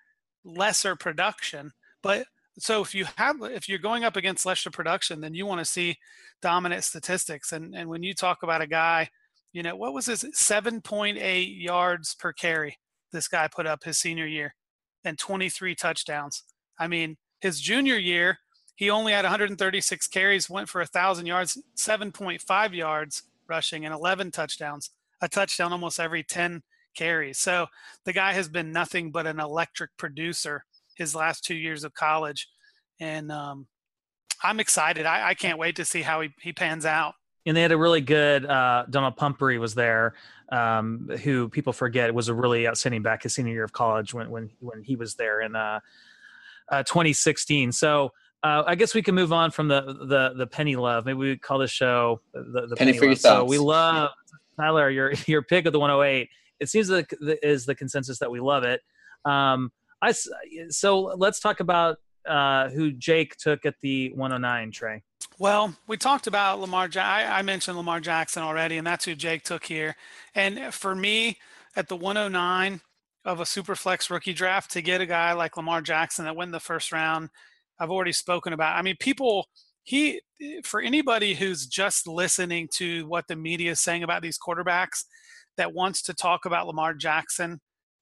lesser 0.44 0.96
production. 0.96 1.72
But 2.02 2.26
so 2.58 2.82
if 2.82 2.96
you 2.96 3.06
have 3.18 3.38
if 3.42 3.70
you're 3.70 3.80
going 3.80 4.04
up 4.04 4.16
against 4.16 4.46
lesser 4.46 4.72
production, 4.72 5.22
then 5.22 5.34
you 5.34 5.46
want 5.46 5.60
to 5.60 5.66
see 5.66 5.98
dominant 6.42 6.84
statistics. 6.84 7.52
And 7.52 7.76
and 7.76 7.90
when 7.90 8.04
you 8.04 8.14
talk 8.14 8.44
about 8.44 8.62
a 8.62 8.68
guy, 8.68 9.10
you 9.54 9.64
know, 9.64 9.76
what 9.76 9.94
was 9.94 10.08
his 10.08 10.24
7.8 10.24 11.64
yards 11.64 12.16
per 12.16 12.34
carry 12.34 12.78
this 13.12 13.28
guy 13.28 13.48
put 13.48 13.68
up 13.68 13.84
his 13.84 13.98
senior 13.98 14.26
year 14.26 14.56
and 15.04 15.18
23 15.18 15.76
touchdowns. 15.76 16.44
I 16.80 16.88
mean, 16.88 17.18
his 17.40 17.60
junior 17.60 17.98
year, 17.98 18.40
he 18.76 18.90
only 18.90 19.14
had 19.14 19.26
136 19.26 20.08
carries, 20.08 20.50
went 20.50 20.70
for 20.70 20.82
a 20.82 20.86
thousand 20.86 21.26
yards, 21.26 21.62
7.5 21.78 22.76
yards 22.76 23.24
rushing, 23.48 23.86
and 23.86 23.94
11 23.94 24.32
touchdowns. 24.32 24.90
A 25.22 25.30
touchdown 25.30 25.72
almost 25.72 26.00
every 26.00 26.24
10 26.24 26.64
carries. 26.96 27.38
So 27.38 27.68
the 28.06 28.14
guy 28.14 28.34
has 28.34 28.48
been 28.48 28.72
nothing 28.72 29.12
but 29.12 29.28
an 29.28 29.40
electric 29.40 29.92
producer 29.98 30.66
his 30.96 31.16
last 31.16 31.44
two 31.44 31.56
years 31.56 31.84
of 31.84 31.94
college, 31.94 32.48
and 33.00 33.32
um, 33.32 33.68
I'm 34.44 34.60
excited. 34.60 35.06
I, 35.06 35.30
I, 35.30 35.34
can't 35.34 35.58
wait 35.58 35.78
to 35.78 35.86
see 35.86 36.02
how 36.02 36.22
he, 36.22 36.30
he 36.42 36.54
pans 36.54 36.86
out. 36.86 37.16
And 37.46 37.58
they 37.58 37.62
had 37.62 37.72
a 37.72 37.78
really 37.78 38.02
good 38.02 38.46
uh, 38.46 38.86
Donnel 38.90 39.12
Pumphrey 39.12 39.58
was 39.58 39.74
there, 39.74 40.14
um, 40.52 41.10
who 41.24 41.50
people 41.50 41.74
forget 41.74 42.14
was 42.14 42.28
a 42.28 42.34
really 42.34 42.68
outstanding 42.68 43.02
back 43.02 43.24
his 43.24 43.34
senior 43.34 43.54
year 43.54 43.64
of 43.64 43.74
college 43.74 44.14
when 44.14 44.30
when 44.30 44.50
when 44.60 44.84
he 44.84 44.96
was 44.96 45.16
there 45.16 45.42
in 45.42 45.56
uh, 45.56 45.80
uh, 46.70 46.84
2016. 46.84 47.72
So. 47.72 48.12
Uh, 48.44 48.64
I 48.66 48.76
guess 48.76 48.96
we 48.96 49.04
can 49.04 49.14
move 49.14 49.32
on 49.32 49.52
from 49.52 49.68
the 49.68 49.82
the 49.82 50.34
the 50.36 50.48
penny 50.48 50.76
love. 50.76 51.06
Maybe 51.06 51.18
we 51.18 51.38
call 51.38 51.60
the 51.60 51.68
show 51.68 52.22
the, 52.34 52.68
the 52.68 52.76
penny, 52.76 52.92
penny 52.92 52.98
for 52.98 53.06
love. 53.06 53.10
your 53.10 53.16
thoughts. 53.16 53.40
So 53.42 53.46
we 53.46 53.58
love 53.58 54.12
Tyler, 54.58 54.90
your 54.90 55.14
your 55.28 55.42
pick 55.42 55.66
of 55.66 55.74
the 55.74 55.80
108. 55.80 56.30
It 56.60 56.70
seems 56.70 56.90
like 56.90 57.10
the, 57.20 57.46
is 57.48 57.66
the 57.66 57.76
consensus 57.76 58.20
that 58.20 58.32
we 58.32 58.40
love 58.40 58.64
it. 58.64 58.82
Um, 59.26 59.72
I 60.02 60.14
so 60.70 61.14
let's 61.18 61.40
talk 61.40 61.60
about 61.60 61.98
uh, 62.28 62.70
who 62.70 62.92
Jake 62.92 63.36
took 63.38 63.66
at 63.66 63.76
the 63.82 64.12
109. 64.14 64.72
Trey. 64.72 65.04
Well, 65.38 65.76
we 65.88 65.98
talked 65.98 66.28
about 66.28 66.60
Lamar. 66.60 66.90
I, 66.96 67.26
I 67.26 67.42
mentioned 67.42 67.78
Lamar 67.78 68.00
Jackson 68.00 68.44
already, 68.44 68.78
and 68.78 68.86
that's 68.86 69.06
who 69.06 69.16
Jake 69.16 69.44
took 69.44 69.66
here. 69.66 69.96
And 70.36 70.74
for 70.74 70.94
me, 70.96 71.38
at 71.76 71.88
the 71.88 71.96
109 71.96 72.82
of 73.26 73.40
a 73.40 73.46
super 73.46 73.76
flex 73.76 74.10
rookie 74.10 74.34
draft, 74.34 74.72
to 74.72 74.82
get 74.82 75.02
a 75.02 75.06
guy 75.06 75.34
like 75.34 75.58
Lamar 75.58 75.82
Jackson 75.82 76.26
that 76.26 76.36
went 76.36 76.50
in 76.50 76.54
the 76.54 76.60
first 76.60 76.92
round, 76.92 77.30
I've 77.82 77.92
already 77.92 78.12
spoken 78.12 78.54
about. 78.54 78.78
I 78.78 78.84
mean, 78.84 78.96
people 79.00 79.48
he 79.84 80.22
for 80.64 80.80
anybody 80.80 81.34
who's 81.34 81.66
just 81.66 82.08
listening 82.08 82.70
to 82.76 83.08
what 83.08 83.28
the 83.28 83.36
media 83.36 83.72
is 83.72 83.82
saying 83.82 84.04
about 84.04 84.22
these 84.22 84.38
quarterbacks 84.38 85.04
that 85.58 85.74
wants 85.74 86.04
to 86.04 86.14
talk 86.14 86.46
about 86.46 86.68
Lamar 86.68 86.94
Jackson 86.94 87.60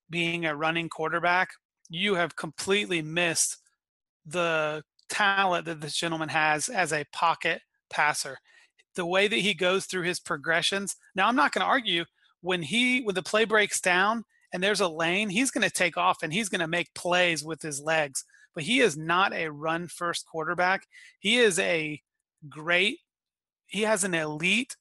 being 0.09 0.45
a 0.45 0.55
running 0.55 0.89
quarterback, 0.89 1.49
you 1.89 2.15
have 2.15 2.35
completely 2.35 3.01
missed 3.01 3.57
the 4.25 4.83
talent 5.09 5.65
that 5.65 5.81
this 5.81 5.95
gentleman 5.95 6.29
has 6.29 6.67
as 6.69 6.91
a 6.91 7.05
pocket 7.13 7.61
passer. 7.89 8.37
The 8.95 9.05
way 9.05 9.27
that 9.27 9.39
he 9.39 9.53
goes 9.53 9.85
through 9.85 10.03
his 10.03 10.19
progressions. 10.19 10.95
Now, 11.15 11.27
I'm 11.27 11.35
not 11.35 11.53
going 11.53 11.61
to 11.61 11.69
argue 11.69 12.03
when 12.41 12.61
he 12.61 13.01
when 13.01 13.15
the 13.15 13.23
play 13.23 13.45
breaks 13.45 13.79
down 13.79 14.25
and 14.53 14.63
there's 14.63 14.81
a 14.81 14.87
lane, 14.87 15.29
he's 15.29 15.51
going 15.51 15.67
to 15.67 15.73
take 15.73 15.97
off 15.97 16.23
and 16.23 16.33
he's 16.33 16.49
going 16.49 16.61
to 16.61 16.67
make 16.67 16.93
plays 16.93 17.43
with 17.43 17.61
his 17.61 17.81
legs. 17.81 18.23
But 18.55 18.63
he 18.63 18.79
is 18.79 18.97
not 18.97 19.33
a 19.33 19.49
run 19.49 19.87
first 19.87 20.25
quarterback. 20.25 20.87
He 21.19 21.37
is 21.37 21.59
a 21.59 22.01
great. 22.49 22.97
He 23.67 23.83
has 23.83 24.03
an 24.03 24.15
elite 24.15 24.75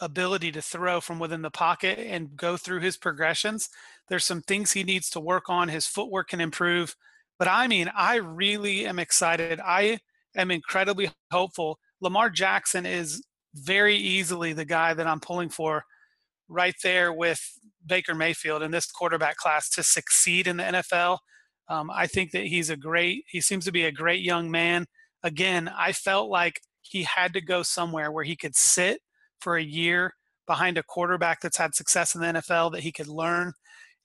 ability 0.00 0.52
to 0.52 0.62
throw 0.62 1.00
from 1.00 1.18
within 1.18 1.42
the 1.42 1.50
pocket 1.50 1.98
and 1.98 2.36
go 2.36 2.56
through 2.56 2.80
his 2.80 2.96
progressions. 2.96 3.68
There's 4.08 4.24
some 4.24 4.42
things 4.42 4.72
he 4.72 4.84
needs 4.84 5.10
to 5.10 5.20
work 5.20 5.44
on. 5.48 5.68
His 5.68 5.86
footwork 5.86 6.28
can 6.28 6.40
improve. 6.40 6.94
But 7.38 7.48
I 7.48 7.66
mean, 7.66 7.90
I 7.94 8.16
really 8.16 8.86
am 8.86 8.98
excited. 8.98 9.60
I 9.60 9.98
am 10.36 10.50
incredibly 10.50 11.10
hopeful. 11.30 11.78
Lamar 12.00 12.30
Jackson 12.30 12.86
is 12.86 13.22
very 13.54 13.96
easily 13.96 14.52
the 14.52 14.64
guy 14.64 14.94
that 14.94 15.06
I'm 15.06 15.20
pulling 15.20 15.48
for 15.48 15.84
right 16.48 16.74
there 16.82 17.12
with 17.12 17.40
Baker 17.86 18.14
Mayfield 18.14 18.62
in 18.62 18.70
this 18.70 18.90
quarterback 18.90 19.36
class 19.36 19.68
to 19.70 19.82
succeed 19.82 20.46
in 20.46 20.56
the 20.56 20.64
NFL. 20.64 21.18
Um, 21.68 21.90
I 21.90 22.06
think 22.06 22.32
that 22.32 22.46
he's 22.46 22.70
a 22.70 22.76
great, 22.76 23.24
he 23.28 23.40
seems 23.40 23.64
to 23.64 23.72
be 23.72 23.84
a 23.84 23.92
great 23.92 24.22
young 24.22 24.50
man. 24.50 24.86
Again, 25.22 25.68
I 25.68 25.92
felt 25.92 26.30
like 26.30 26.60
he 26.82 27.04
had 27.04 27.32
to 27.34 27.40
go 27.40 27.62
somewhere 27.62 28.10
where 28.10 28.24
he 28.24 28.36
could 28.36 28.56
sit 28.56 29.00
for 29.40 29.56
a 29.56 29.62
year 29.62 30.14
behind 30.46 30.78
a 30.78 30.82
quarterback 30.82 31.40
that's 31.40 31.58
had 31.58 31.74
success 31.74 32.14
in 32.14 32.20
the 32.20 32.26
NFL 32.26 32.72
that 32.72 32.82
he 32.82 32.90
could 32.90 33.06
learn. 33.06 33.52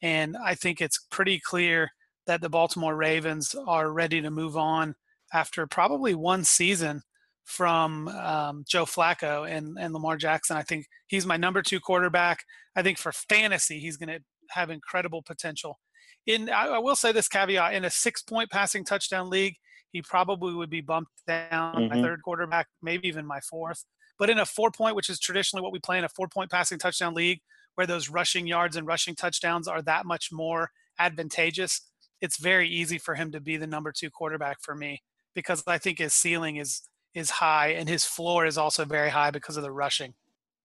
And 0.02 0.38
I 0.38 0.54
think 0.56 0.80
it's 0.80 1.00
pretty 1.10 1.40
clear 1.40 1.90
that 2.28 2.42
the 2.42 2.50
Baltimore 2.50 2.96
Ravens 2.96 3.56
are 3.68 3.92
ready 3.92 4.22
to 4.22 4.30
move 4.30 4.56
on 4.58 4.96
after 5.34 5.66
probably 5.66 6.14
one 6.14 6.44
season 6.44 7.02
from 7.46 8.08
um, 8.10 8.64
Joe 8.68 8.86
Flacco 8.86 9.50
and, 9.50 9.78
and 9.80 9.94
Lamar 9.94 10.18
Jackson. 10.18 10.58
I 10.58 10.64
think 10.64 10.88
he's 11.08 11.26
my 11.26 11.38
number 11.38 11.62
two 11.62 11.80
quarterback. 11.80 12.44
I 12.76 12.82
think 12.82 12.98
for 12.98 13.12
fantasy, 13.12 13.80
he's 13.80 13.98
going 13.98 14.10
to 14.10 14.20
have 14.50 14.70
incredible 14.70 15.22
potential. 15.22 15.80
In 16.26 16.50
I, 16.50 16.68
I, 16.68 16.80
will 16.80 16.96
say 16.96 17.12
this 17.12 17.28
caveat: 17.28 17.76
in 17.76 17.86
a 17.86 17.90
six-point 17.90 18.50
passing 18.50 18.84
touchdown 18.84 19.30
league, 19.30 19.56
he 19.92 20.02
probably 20.02 20.54
would 20.56 20.72
be 20.72 20.82
bumped 20.82 21.12
down 21.28 21.76
mm-hmm. 21.76 21.96
my 21.96 22.02
third 22.02 22.22
quarterback, 22.24 22.68
maybe 22.82 23.08
even 23.08 23.26
my 23.26 23.40
fourth. 23.40 23.86
But 24.18 24.32
in 24.32 24.40
a 24.40 24.46
four 24.46 24.72
point, 24.72 24.96
which 24.96 25.10
is 25.10 25.20
traditionally 25.20 25.62
what 25.62 25.72
we 25.72 25.80
play 25.80 26.00
in 26.00 26.04
a 26.04 26.10
four 26.10 26.28
point 26.28 26.50
passing 26.50 26.80
touchdown 26.80 27.14
league, 27.14 27.42
where 27.76 27.86
those 27.86 28.10
rushing 28.10 28.48
yards 28.48 28.76
and 28.76 28.88
rushing 28.88 29.14
touchdowns 29.14 29.68
are 29.68 29.84
that 29.84 30.06
much 30.06 30.30
more 30.32 30.72
advantageous, 30.98 31.82
it's 32.22 32.40
very 32.40 32.68
easy 32.68 32.98
for 32.98 33.14
him 33.14 33.32
to 33.32 33.40
be 33.40 33.58
the 33.58 33.68
number 33.68 33.92
two 33.92 34.10
quarterback 34.10 34.58
for 34.62 34.74
me 34.74 35.04
because 35.36 35.64
I 35.68 35.78
think 35.78 36.00
his 36.00 36.14
ceiling 36.14 36.56
is 36.56 36.82
is 37.16 37.30
high 37.30 37.70
and 37.70 37.90
his 37.90 38.06
floor 38.06 38.46
is 38.46 38.58
also 38.58 38.86
very 38.86 39.10
high 39.10 39.32
because 39.32 39.58
of 39.58 39.64
the 39.64 39.72
rushing. 39.72 40.14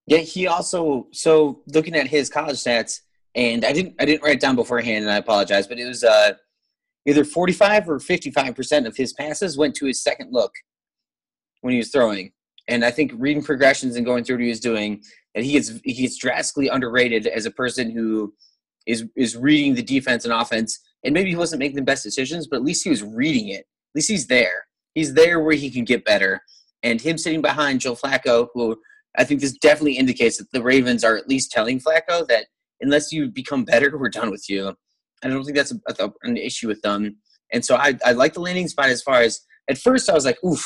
Yeah, 0.06 0.18
he 0.18 0.46
also 0.46 1.06
so 1.12 1.62
looking 1.68 1.94
at 1.94 2.08
his 2.08 2.28
college 2.28 2.56
stats, 2.56 3.00
and 3.34 3.64
I 3.64 3.72
didn't 3.72 3.94
I 4.00 4.04
didn't 4.04 4.22
write 4.22 4.34
it 4.34 4.40
down 4.40 4.56
beforehand, 4.56 5.04
and 5.04 5.12
I 5.12 5.16
apologize, 5.16 5.66
but 5.66 5.78
it 5.78 5.86
was 5.86 6.02
uh, 6.02 6.32
either 7.06 7.24
forty 7.24 7.52
five 7.52 7.88
or 7.88 8.00
fifty 8.00 8.30
five 8.30 8.54
percent 8.56 8.86
of 8.86 8.96
his 8.96 9.12
passes 9.12 9.56
went 9.56 9.74
to 9.76 9.86
his 9.86 10.02
second 10.02 10.32
look 10.32 10.52
when 11.60 11.72
he 11.72 11.78
was 11.78 11.90
throwing. 11.90 12.32
And 12.68 12.84
I 12.84 12.90
think 12.90 13.12
reading 13.16 13.42
progressions 13.42 13.96
and 13.96 14.04
going 14.04 14.24
through 14.24 14.36
what 14.36 14.42
he 14.42 14.48
was 14.48 14.60
doing, 14.60 15.02
and 15.34 15.44
he 15.44 15.52
gets 15.52 15.72
he 15.84 15.92
gets 15.94 16.18
drastically 16.18 16.68
underrated 16.68 17.26
as 17.26 17.46
a 17.46 17.50
person 17.50 17.90
who 17.90 18.34
is 18.86 19.04
is 19.16 19.36
reading 19.36 19.74
the 19.74 19.82
defense 19.82 20.24
and 20.24 20.34
offense. 20.34 20.78
And 21.04 21.14
maybe 21.14 21.30
he 21.30 21.36
wasn't 21.36 21.60
making 21.60 21.76
the 21.76 21.82
best 21.82 22.02
decisions, 22.02 22.46
but 22.46 22.56
at 22.56 22.64
least 22.64 22.84
he 22.84 22.90
was 22.90 23.02
reading 23.02 23.48
it. 23.48 23.60
At 23.60 23.94
least 23.94 24.10
he's 24.10 24.26
there. 24.26 24.66
He's 24.94 25.14
there 25.14 25.40
where 25.40 25.56
he 25.56 25.70
can 25.70 25.84
get 25.84 26.04
better. 26.04 26.40
And 26.82 27.00
him 27.00 27.18
sitting 27.18 27.42
behind 27.42 27.80
Joe 27.80 27.94
Flacco, 27.94 28.48
who 28.54 28.76
I 29.16 29.24
think 29.24 29.40
this 29.40 29.52
definitely 29.52 29.98
indicates 29.98 30.38
that 30.38 30.50
the 30.52 30.62
Ravens 30.62 31.04
are 31.04 31.16
at 31.16 31.28
least 31.28 31.50
telling 31.50 31.80
Flacco 31.80 32.26
that 32.28 32.46
unless 32.80 33.12
you 33.12 33.28
become 33.28 33.64
better, 33.64 33.96
we're 33.98 34.08
done 34.08 34.30
with 34.30 34.48
you. 34.48 34.74
I 35.22 35.28
don't 35.28 35.44
think 35.44 35.56
that's 35.56 35.72
a, 35.72 36.04
a, 36.04 36.10
an 36.22 36.36
issue 36.36 36.68
with 36.68 36.80
them. 36.82 37.16
And 37.52 37.64
so 37.64 37.76
I, 37.76 37.98
I 38.04 38.12
like 38.12 38.34
the 38.34 38.40
landing 38.40 38.68
spot 38.68 38.88
as 38.88 39.02
far 39.02 39.20
as 39.20 39.40
at 39.68 39.78
first 39.78 40.08
I 40.08 40.14
was 40.14 40.24
like, 40.24 40.42
oof, 40.44 40.64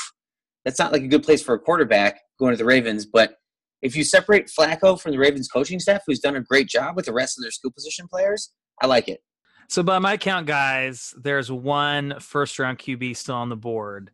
that's 0.65 0.79
not 0.79 0.93
like 0.93 1.03
a 1.03 1.09
good 1.09 1.23
place 1.23 1.43
for 1.43 1.55
a 1.55 1.59
quarterback 1.59 2.21
going 2.39 2.53
to 2.53 2.57
the 2.57 2.65
Ravens. 2.65 3.07
But 3.07 3.37
if 3.83 3.97
you 3.97 4.05
separate 4.05 4.51
Flacco 4.59 4.99
from 4.99 5.13
the 5.13 5.19
Ravens 5.19 5.49
coaching 5.49 5.81
staff, 5.81 6.03
who's 6.07 6.21
done 6.21 6.37
a 6.37 6.41
great 6.41 6.69
job 6.69 6.97
with 6.97 7.05
the 7.07 7.13
rest 7.13 7.39
of 7.39 7.43
their 7.43 7.51
skill 7.51 7.71
position 7.71 8.07
players, 8.09 8.51
I 8.81 8.87
like 8.87 9.09
it. 9.09 9.21
So 9.69 9.83
by 9.83 9.99
my 9.99 10.17
count, 10.17 10.47
guys, 10.47 11.15
there's 11.17 11.51
one 11.51 12.15
first 12.21 12.59
round 12.59 12.79
QB 12.79 13.17
still 13.17 13.37
on 13.37 13.49
the 13.49 13.57
board. 13.57 14.11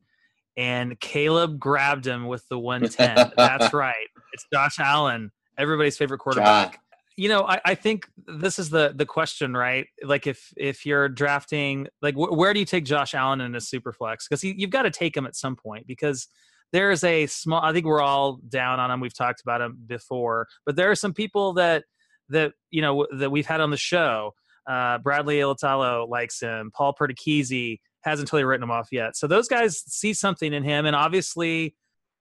And 0.56 0.98
Caleb 1.00 1.58
grabbed 1.58 2.06
him 2.06 2.26
with 2.26 2.46
the 2.48 2.58
110. 2.58 3.32
That's 3.36 3.72
right. 3.72 4.08
It's 4.32 4.46
Josh 4.52 4.78
Allen, 4.78 5.30
everybody's 5.58 5.96
favorite 5.96 6.18
quarterback. 6.18 6.74
Ja. 6.74 6.78
You 7.16 7.28
know, 7.28 7.46
I, 7.46 7.60
I 7.64 7.74
think 7.74 8.08
this 8.26 8.58
is 8.58 8.70
the 8.70 8.92
the 8.94 9.04
question, 9.04 9.54
right? 9.54 9.86
Like 10.02 10.26
if 10.26 10.52
if 10.56 10.86
you're 10.86 11.08
drafting, 11.08 11.88
like 12.00 12.14
wh- 12.14 12.32
where 12.32 12.54
do 12.54 12.60
you 12.60 12.66
take 12.66 12.84
Josh 12.84 13.14
Allen 13.14 13.40
in 13.42 13.54
a 13.54 13.60
super 13.60 13.92
flex? 13.92 14.26
Because 14.26 14.42
you've 14.42 14.70
got 14.70 14.82
to 14.82 14.90
take 14.90 15.16
him 15.16 15.26
at 15.26 15.36
some 15.36 15.56
point 15.56 15.86
because– 15.86 16.28
there's 16.72 17.04
a 17.04 17.26
small 17.26 17.62
i 17.62 17.72
think 17.72 17.86
we're 17.86 18.00
all 18.00 18.36
down 18.48 18.80
on 18.80 18.90
him 18.90 19.00
we've 19.00 19.14
talked 19.14 19.40
about 19.40 19.60
him 19.60 19.78
before 19.86 20.46
but 20.66 20.76
there 20.76 20.90
are 20.90 20.96
some 20.96 21.12
people 21.12 21.52
that 21.54 21.84
that 22.28 22.52
you 22.70 22.82
know 22.82 23.06
that 23.16 23.30
we've 23.30 23.46
had 23.46 23.60
on 23.60 23.70
the 23.70 23.76
show 23.76 24.32
uh, 24.70 24.98
bradley 24.98 25.38
Ilatalo 25.38 26.08
likes 26.08 26.40
him. 26.40 26.70
Paul 26.72 26.94
perticchese 26.94 27.80
hasn't 28.02 28.28
totally 28.28 28.44
written 28.44 28.62
him 28.62 28.70
off 28.70 28.88
yet. 28.92 29.16
So 29.16 29.26
those 29.26 29.48
guys 29.48 29.82
see 29.86 30.14
something 30.14 30.52
in 30.52 30.62
him 30.62 30.86
and 30.86 30.94
obviously 30.94 31.74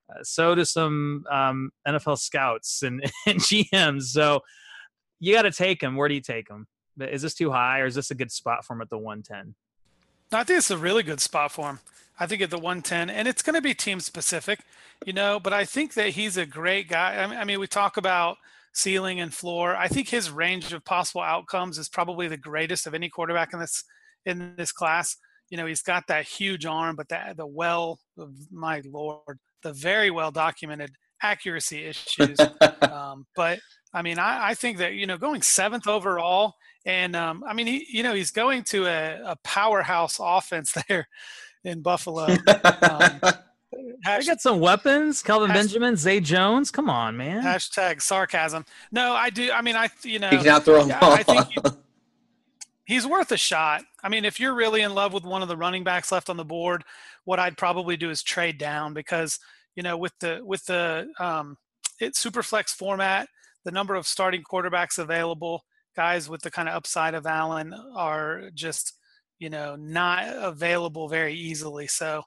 uh, 0.10 0.24
so 0.24 0.56
do 0.56 0.66
some 0.66 1.24
um, 1.30 1.70
nfl 1.88 2.18
scouts 2.18 2.82
and, 2.82 3.04
and 3.28 3.40
gms 3.40 4.04
so 4.04 4.42
you 5.20 5.34
got 5.34 5.44
to 5.44 5.52
take 5.52 5.84
him 5.84 5.96
where 5.96 6.10
do 6.10 6.16
you 6.16 6.22
take 6.22 6.50
him 6.50 6.66
is 7.00 7.22
this 7.22 7.36
too 7.36 7.52
high 7.52 7.80
or 7.80 7.86
is 7.86 7.94
this 7.94 8.10
a 8.10 8.16
good 8.16 8.32
spot 8.32 8.66
for 8.66 8.74
him 8.74 8.82
at 8.82 8.90
the 8.90 8.98
110 8.98 9.54
I 10.32 10.44
think 10.44 10.58
it's 10.58 10.72
a 10.72 10.78
really 10.78 11.04
good 11.04 11.20
spot 11.20 11.52
for 11.52 11.70
him. 11.70 11.80
I 12.20 12.28
think 12.28 12.42
at 12.42 12.50
the 12.50 12.58
110, 12.58 13.10
and 13.10 13.28
it's 13.28 13.42
going 13.42 13.56
to 13.56 13.62
be 13.62 13.74
team 13.74 14.00
specific, 14.00 14.60
you 15.06 15.14
know, 15.14 15.40
but 15.40 15.54
I 15.54 15.66
think 15.66 15.94
that 15.94 16.10
he's 16.10 16.38
a 16.38 16.46
great 16.46 16.88
guy. 16.90 17.16
I 17.18 17.28
mean, 17.28 17.40
I 17.40 17.46
mean, 17.46 17.60
we 17.60 17.68
talk 17.68 17.98
about 17.98 18.38
ceiling 18.80 19.20
and 19.20 19.34
floor. 19.34 19.76
I 19.76 19.88
think 19.88 20.10
his 20.10 20.32
range 20.32 20.74
of 20.74 20.84
possible 20.86 21.22
outcomes 21.22 21.78
is 21.78 21.90
probably 21.90 22.28
the 22.28 22.38
greatest 22.38 22.88
of 22.88 22.94
any 22.94 23.10
quarterback 23.10 23.54
in 23.54 23.60
this 23.60 23.84
in 24.26 24.56
this 24.58 24.72
class. 24.72 25.18
You 25.50 25.58
know, 25.58 25.66
he's 25.66 25.82
got 25.82 26.08
that 26.08 26.26
huge 26.26 26.66
arm, 26.66 26.96
but 26.96 27.10
that 27.10 27.38
the 27.38 27.48
well, 27.48 28.00
my 28.52 28.82
lord, 28.86 29.40
the 29.64 29.74
very 29.74 30.12
well 30.12 30.32
documented 30.32 30.92
accuracy 31.22 31.86
issues. 31.86 32.38
um, 32.82 33.26
but 33.36 33.60
I 33.94 34.02
mean, 34.02 34.20
I, 34.20 34.50
I, 34.50 34.54
think 34.54 34.78
that 34.78 34.94
you 34.94 35.08
know, 35.08 35.18
going 35.18 35.42
seventh 35.42 35.88
overall, 35.88 36.54
and 36.86 37.16
um, 37.16 37.44
I 37.48 37.54
mean, 37.54 37.68
he, 37.68 37.88
you 37.90 38.04
know, 38.04 38.14
he's 38.14 38.32
going 38.32 38.64
to 38.66 38.86
a, 38.86 39.22
a 39.26 39.36
powerhouse 39.44 40.20
offense 40.22 40.74
there 40.88 41.08
in 41.64 41.82
Buffalo. 41.82 42.28
Um, 42.82 43.20
I 44.06 44.24
got 44.24 44.42
some 44.42 44.60
weapons. 44.60 45.22
Kelvin 45.22 45.52
Benjamin, 45.52 45.96
Zay 45.96 46.20
Jones. 46.20 46.72
Come 46.72 46.90
on, 46.90 47.16
man. 47.18 47.44
Hashtag 47.44 48.02
sarcasm. 48.02 48.66
No, 48.92 49.14
I 49.14 49.30
do. 49.30 49.52
I 49.52 49.62
mean, 49.62 49.76
I 49.76 49.90
you 50.04 50.20
know, 50.20 50.30
he 50.30 50.38
can 50.38 50.62
throw 50.62 50.86
yeah, 50.86 51.00
I 51.02 51.24
think 51.24 51.48
he, 51.48 51.58
he's 52.86 53.06
worth 53.06 53.32
a 53.32 53.38
shot. 53.38 53.84
I 54.02 54.10
mean, 54.10 54.26
if 54.26 54.40
you're 54.40 54.56
really 54.56 54.82
in 54.82 54.96
love 54.96 55.14
with 55.14 55.24
one 55.24 55.42
of 55.42 55.48
the 55.48 55.58
running 55.58 55.84
backs 55.84 56.12
left 56.12 56.30
on 56.30 56.38
the 56.38 56.46
board, 56.46 56.84
what 57.26 57.40
I'd 57.40 57.58
probably 57.58 57.96
do 57.96 58.10
is 58.10 58.24
trade 58.24 58.58
down 58.58 58.94
because 58.94 59.40
you 59.76 59.84
know 59.84 59.98
with 59.98 60.14
the 60.20 60.42
with 60.44 60.66
the 60.66 61.08
um, 61.20 61.58
it 62.00 62.16
super 62.16 62.42
flex 62.42 62.74
format, 62.74 63.30
the 63.66 63.72
number 63.72 63.94
of 63.94 64.08
starting 64.08 64.42
quarterbacks 64.42 64.98
available, 64.98 65.64
guys 65.96 66.28
with 66.28 66.42
the 66.42 66.52
kind 66.52 66.68
of 66.68 66.76
upside 66.76 67.14
of 67.14 67.28
Allen 67.28 67.74
are 67.96 68.50
just 68.56 68.94
you 69.38 69.52
know 69.52 69.76
not 69.76 70.24
available 70.36 71.08
very 71.08 71.36
easily. 71.36 71.86
So 71.86 72.24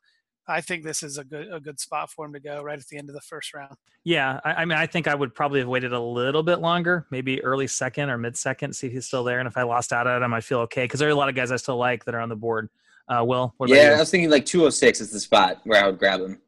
I 0.49 0.61
think 0.61 0.83
this 0.83 1.03
is 1.03 1.19
a 1.19 1.25
good 1.25 1.53
a 1.53 1.61
good 1.61 1.79
spot 1.79 2.11
for 2.11 2.27
him 2.27 2.33
to 2.33 2.41
go 2.41 2.63
right 2.63 2.79
at 2.79 2.87
the 2.89 2.97
end 2.97 3.09
of 3.09 3.15
the 3.15 3.21
first 3.21 3.55
round. 3.55 3.75
Yeah, 4.05 4.41
I, 4.45 4.55
I 4.55 4.65
mean, 4.65 4.77
I 4.77 4.87
think 4.87 5.07
I 5.07 5.15
would 5.15 5.35
probably 5.35 5.61
have 5.61 5.69
waited 5.69 5.93
a 5.93 6.01
little 6.01 6.43
bit 6.43 6.61
longer, 6.61 7.07
maybe 7.11 7.43
early 7.45 7.69
second 7.69 8.11
or 8.11 8.19
mid 8.19 8.37
second, 8.37 8.75
see 8.75 8.89
if 8.89 8.93
he's 8.93 9.07
still 9.07 9.25
there. 9.25 9.39
And 9.39 9.47
if 9.47 9.57
I 9.57 9.63
lost 9.63 9.93
out 9.93 10.07
at 10.07 10.21
him, 10.21 10.35
I 10.35 10.41
feel 10.41 10.61
okay 10.61 10.85
because 10.85 11.01
there 11.01 11.09
are 11.09 11.13
a 11.13 11.17
lot 11.17 11.29
of 11.29 11.35
guys 11.35 11.53
I 11.53 11.57
still 11.57 11.77
like 11.77 12.05
that 12.05 12.15
are 12.15 12.21
on 12.21 12.29
the 12.29 12.37
board. 12.37 12.69
Uh, 13.09 13.25
Will, 13.25 13.55
yeah, 13.67 13.95
I 13.97 13.99
was 13.99 14.11
thinking 14.11 14.31
like 14.31 14.47
206 14.47 15.01
is 15.01 15.11
the 15.11 15.21
spot 15.21 15.61
where 15.65 15.83
I 15.83 15.87
would 15.87 15.99
grab 15.99 16.21
him 16.21 16.41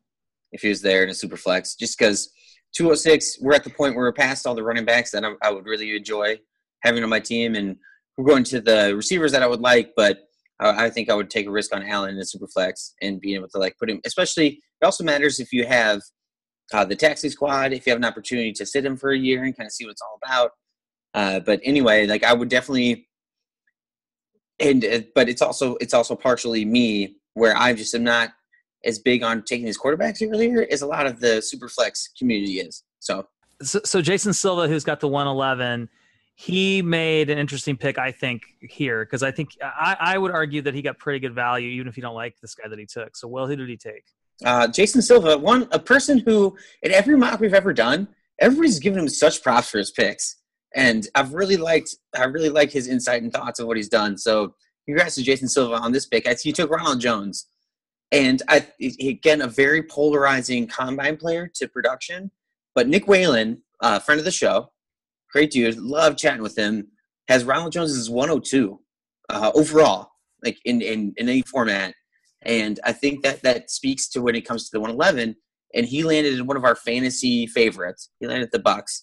if 0.52 0.62
he 0.62 0.68
was 0.68 0.80
there 0.80 1.02
in 1.02 1.10
a 1.10 1.14
super 1.14 1.36
flex, 1.36 1.74
just 1.74 1.98
because 1.98 2.30
206 2.76 3.38
we're 3.40 3.54
at 3.54 3.64
the 3.64 3.70
point 3.70 3.94
where 3.94 4.04
we're 4.04 4.12
past 4.12 4.46
all 4.46 4.54
the 4.54 4.62
running 4.62 4.84
backs 4.84 5.10
that 5.10 5.24
I, 5.24 5.32
I 5.42 5.50
would 5.50 5.66
really 5.66 5.96
enjoy 5.96 6.38
having 6.82 7.02
on 7.02 7.10
my 7.10 7.20
team, 7.20 7.54
and 7.54 7.76
we're 8.16 8.24
going 8.24 8.44
to 8.44 8.60
the 8.60 8.94
receivers 8.96 9.32
that 9.32 9.42
I 9.42 9.46
would 9.46 9.60
like, 9.60 9.92
but 9.96 10.28
I 10.60 10.88
think 10.90 11.10
I 11.10 11.14
would 11.14 11.30
take 11.30 11.46
a 11.46 11.50
risk 11.50 11.74
on 11.74 11.82
Allen 11.82 12.14
in 12.14 12.20
a 12.20 12.24
super 12.24 12.46
flex 12.46 12.94
and 13.02 13.20
being 13.20 13.36
able 13.36 13.48
to 13.48 13.58
like 13.58 13.76
put 13.78 13.90
him. 13.90 14.00
Especially, 14.04 14.60
it 14.80 14.84
also 14.84 15.04
matters 15.04 15.40
if 15.40 15.52
you 15.52 15.66
have 15.66 16.00
uh, 16.72 16.84
the 16.84 16.96
taxi 16.96 17.28
squad. 17.28 17.72
If 17.72 17.86
you 17.86 17.90
have 17.90 17.98
an 17.98 18.04
opportunity 18.04 18.52
to 18.52 18.66
sit 18.66 18.84
him 18.84 18.96
for 18.96 19.10
a 19.10 19.18
year 19.18 19.42
and 19.44 19.56
kind 19.56 19.66
of 19.66 19.72
see 19.72 19.84
what 19.84 19.92
it's 19.92 20.02
all 20.02 20.18
about. 20.24 20.50
Uh, 21.14 21.40
but 21.40 21.60
anyway, 21.64 22.06
like 22.06 22.24
I 22.24 22.32
would 22.32 22.48
definitely, 22.48 23.08
and 24.60 24.84
uh, 24.84 25.00
but 25.14 25.28
it's 25.28 25.42
also 25.42 25.76
it's 25.80 25.94
also 25.94 26.14
partially 26.14 26.64
me 26.64 27.16
where 27.34 27.56
I 27.56 27.72
just 27.74 27.94
am 27.94 28.04
not 28.04 28.30
as 28.84 28.98
big 28.98 29.22
on 29.22 29.42
taking 29.42 29.64
these 29.64 29.78
quarterbacks 29.78 30.22
earlier 30.22 30.66
as 30.70 30.82
a 30.82 30.86
lot 30.86 31.06
of 31.06 31.20
the 31.20 31.40
super 31.40 31.68
flex 31.68 32.10
community 32.18 32.54
is. 32.54 32.82
So, 33.00 33.26
so, 33.62 33.80
so 33.84 34.02
Jason 34.02 34.32
Silva, 34.32 34.68
who's 34.68 34.84
got 34.84 35.00
the 35.00 35.08
111 35.08 35.88
he 36.34 36.82
made 36.82 37.30
an 37.30 37.38
interesting 37.38 37.76
pick, 37.76 37.96
I 37.96 38.10
think, 38.10 38.42
here 38.60 39.04
because 39.04 39.22
I 39.22 39.30
think 39.30 39.50
I, 39.62 39.96
I, 40.00 40.18
would 40.18 40.32
argue 40.32 40.62
that 40.62 40.74
he 40.74 40.82
got 40.82 40.98
pretty 40.98 41.20
good 41.20 41.32
value, 41.32 41.68
even 41.68 41.86
if 41.86 41.96
you 41.96 42.02
don't 42.02 42.14
like 42.14 42.40
this 42.40 42.56
guy 42.56 42.68
that 42.68 42.78
he 42.78 42.86
took. 42.86 43.16
So, 43.16 43.28
well, 43.28 43.46
who 43.46 43.54
did 43.54 43.68
he 43.68 43.76
take? 43.76 44.04
Uh, 44.44 44.66
Jason 44.66 45.00
Silva, 45.00 45.38
one 45.38 45.68
a 45.70 45.78
person 45.78 46.18
who 46.18 46.56
in 46.82 46.90
every 46.90 47.16
mock 47.16 47.38
we've 47.38 47.54
ever 47.54 47.72
done, 47.72 48.08
everybody's 48.40 48.80
given 48.80 48.98
him 48.98 49.08
such 49.08 49.42
props 49.44 49.70
for 49.70 49.78
his 49.78 49.92
picks, 49.92 50.36
and 50.74 51.06
I've 51.14 51.34
really 51.34 51.56
liked 51.56 51.94
I 52.16 52.24
really 52.24 52.50
like 52.50 52.72
his 52.72 52.88
insight 52.88 53.22
and 53.22 53.32
thoughts 53.32 53.60
of 53.60 53.68
what 53.68 53.76
he's 53.76 53.88
done. 53.88 54.18
So, 54.18 54.54
congrats 54.86 55.14
to 55.14 55.22
Jason 55.22 55.48
Silva 55.48 55.76
on 55.76 55.92
this 55.92 56.06
pick. 56.06 56.26
He 56.40 56.52
took 56.52 56.68
Ronald 56.68 57.00
Jones, 57.00 57.46
and 58.10 58.42
I 58.48 58.66
again 59.00 59.40
a 59.40 59.46
very 59.46 59.84
polarizing 59.84 60.66
combine 60.66 61.16
player 61.16 61.48
to 61.54 61.68
production, 61.68 62.32
but 62.74 62.88
Nick 62.88 63.06
Whalen, 63.06 63.62
uh, 63.80 64.00
friend 64.00 64.18
of 64.18 64.24
the 64.24 64.32
show 64.32 64.72
Great 65.34 65.50
dude. 65.50 65.76
Love 65.78 66.16
chatting 66.16 66.42
with 66.42 66.56
him. 66.56 66.86
Has 67.26 67.44
Ronald 67.44 67.72
Jones 67.72 67.90
as 67.90 68.08
102 68.08 68.80
uh, 69.30 69.50
overall, 69.54 70.08
like 70.44 70.58
in, 70.64 70.80
in, 70.80 71.12
in 71.16 71.28
any 71.28 71.42
format. 71.42 71.92
And 72.42 72.78
I 72.84 72.92
think 72.92 73.24
that 73.24 73.42
that 73.42 73.68
speaks 73.68 74.08
to 74.10 74.22
when 74.22 74.36
it 74.36 74.46
comes 74.46 74.64
to 74.64 74.70
the 74.72 74.80
111. 74.80 75.34
And 75.74 75.86
he 75.86 76.04
landed 76.04 76.34
in 76.34 76.46
one 76.46 76.56
of 76.56 76.64
our 76.64 76.76
fantasy 76.76 77.48
favorites. 77.48 78.10
He 78.20 78.28
landed 78.28 78.44
at 78.44 78.52
the 78.52 78.60
Bucs 78.60 79.00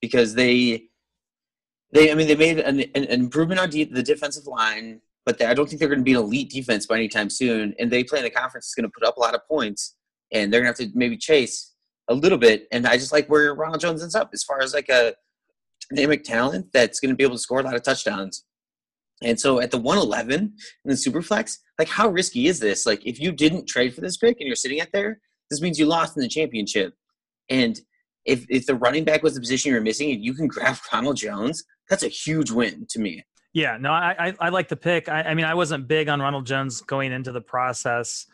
because 0.00 0.34
they, 0.34 0.84
they 1.92 2.12
I 2.12 2.14
mean, 2.14 2.28
they 2.28 2.36
made 2.36 2.60
an, 2.60 2.80
an 2.94 3.04
improvement 3.06 3.58
on 3.58 3.68
de- 3.68 3.82
the 3.82 4.04
defensive 4.04 4.46
line, 4.46 5.00
but 5.26 5.38
they, 5.38 5.46
I 5.46 5.54
don't 5.54 5.68
think 5.68 5.80
they're 5.80 5.88
going 5.88 5.98
to 5.98 6.04
be 6.04 6.12
an 6.12 6.18
elite 6.18 6.50
defense 6.50 6.86
by 6.86 6.94
any 6.94 7.08
time 7.08 7.28
soon. 7.28 7.74
And 7.80 7.90
they 7.90 8.04
play 8.04 8.20
in 8.20 8.24
the 8.24 8.30
conference 8.30 8.68
is 8.68 8.74
going 8.74 8.88
to 8.88 8.92
put 8.96 9.04
up 9.04 9.16
a 9.16 9.20
lot 9.20 9.34
of 9.34 9.40
points, 9.48 9.96
and 10.30 10.52
they're 10.52 10.62
going 10.62 10.72
to 10.72 10.84
have 10.84 10.92
to 10.92 10.96
maybe 10.96 11.16
chase 11.16 11.72
a 12.06 12.14
little 12.14 12.38
bit. 12.38 12.68
And 12.70 12.86
I 12.86 12.98
just 12.98 13.10
like 13.10 13.26
where 13.26 13.52
Ronald 13.52 13.80
Jones 13.80 14.00
ends 14.00 14.14
up 14.14 14.30
as 14.32 14.44
far 14.44 14.62
as 14.62 14.74
like 14.74 14.88
a 14.88 15.14
dynamic 15.94 16.24
talent 16.24 16.66
that's 16.72 17.00
going 17.00 17.10
to 17.10 17.16
be 17.16 17.24
able 17.24 17.36
to 17.36 17.42
score 17.42 17.60
a 17.60 17.62
lot 17.62 17.74
of 17.74 17.82
touchdowns. 17.82 18.44
And 19.22 19.38
so 19.38 19.60
at 19.60 19.70
the 19.70 19.78
111 19.78 20.40
in 20.40 20.52
the 20.84 20.94
Superflex, 20.94 21.58
like 21.78 21.88
how 21.88 22.08
risky 22.08 22.48
is 22.48 22.58
this? 22.58 22.86
Like 22.86 23.06
if 23.06 23.20
you 23.20 23.32
didn't 23.32 23.66
trade 23.66 23.94
for 23.94 24.00
this 24.00 24.16
pick 24.16 24.36
and 24.40 24.46
you're 24.46 24.56
sitting 24.56 24.80
at 24.80 24.92
there, 24.92 25.20
this 25.50 25.60
means 25.60 25.78
you 25.78 25.86
lost 25.86 26.16
in 26.16 26.22
the 26.22 26.28
championship. 26.28 26.94
And 27.48 27.78
if 28.24 28.46
if 28.48 28.66
the 28.66 28.74
running 28.74 29.04
back 29.04 29.22
was 29.22 29.34
the 29.34 29.40
position 29.40 29.72
you're 29.72 29.80
missing 29.80 30.12
and 30.12 30.24
you 30.24 30.34
can 30.34 30.46
grab 30.48 30.76
Ronald 30.92 31.16
Jones, 31.16 31.64
that's 31.88 32.02
a 32.02 32.08
huge 32.08 32.50
win 32.50 32.86
to 32.90 33.00
me. 33.00 33.24
Yeah, 33.52 33.76
no, 33.78 33.90
I 33.90 34.14
I, 34.18 34.34
I 34.40 34.48
like 34.48 34.68
the 34.68 34.76
pick. 34.76 35.08
I, 35.08 35.22
I, 35.22 35.34
mean, 35.34 35.44
I 35.44 35.54
wasn't 35.54 35.86
big 35.86 36.08
on 36.08 36.20
Ronald 36.20 36.46
Jones 36.46 36.80
going 36.80 37.12
into 37.12 37.32
the 37.32 37.40
process, 37.42 38.26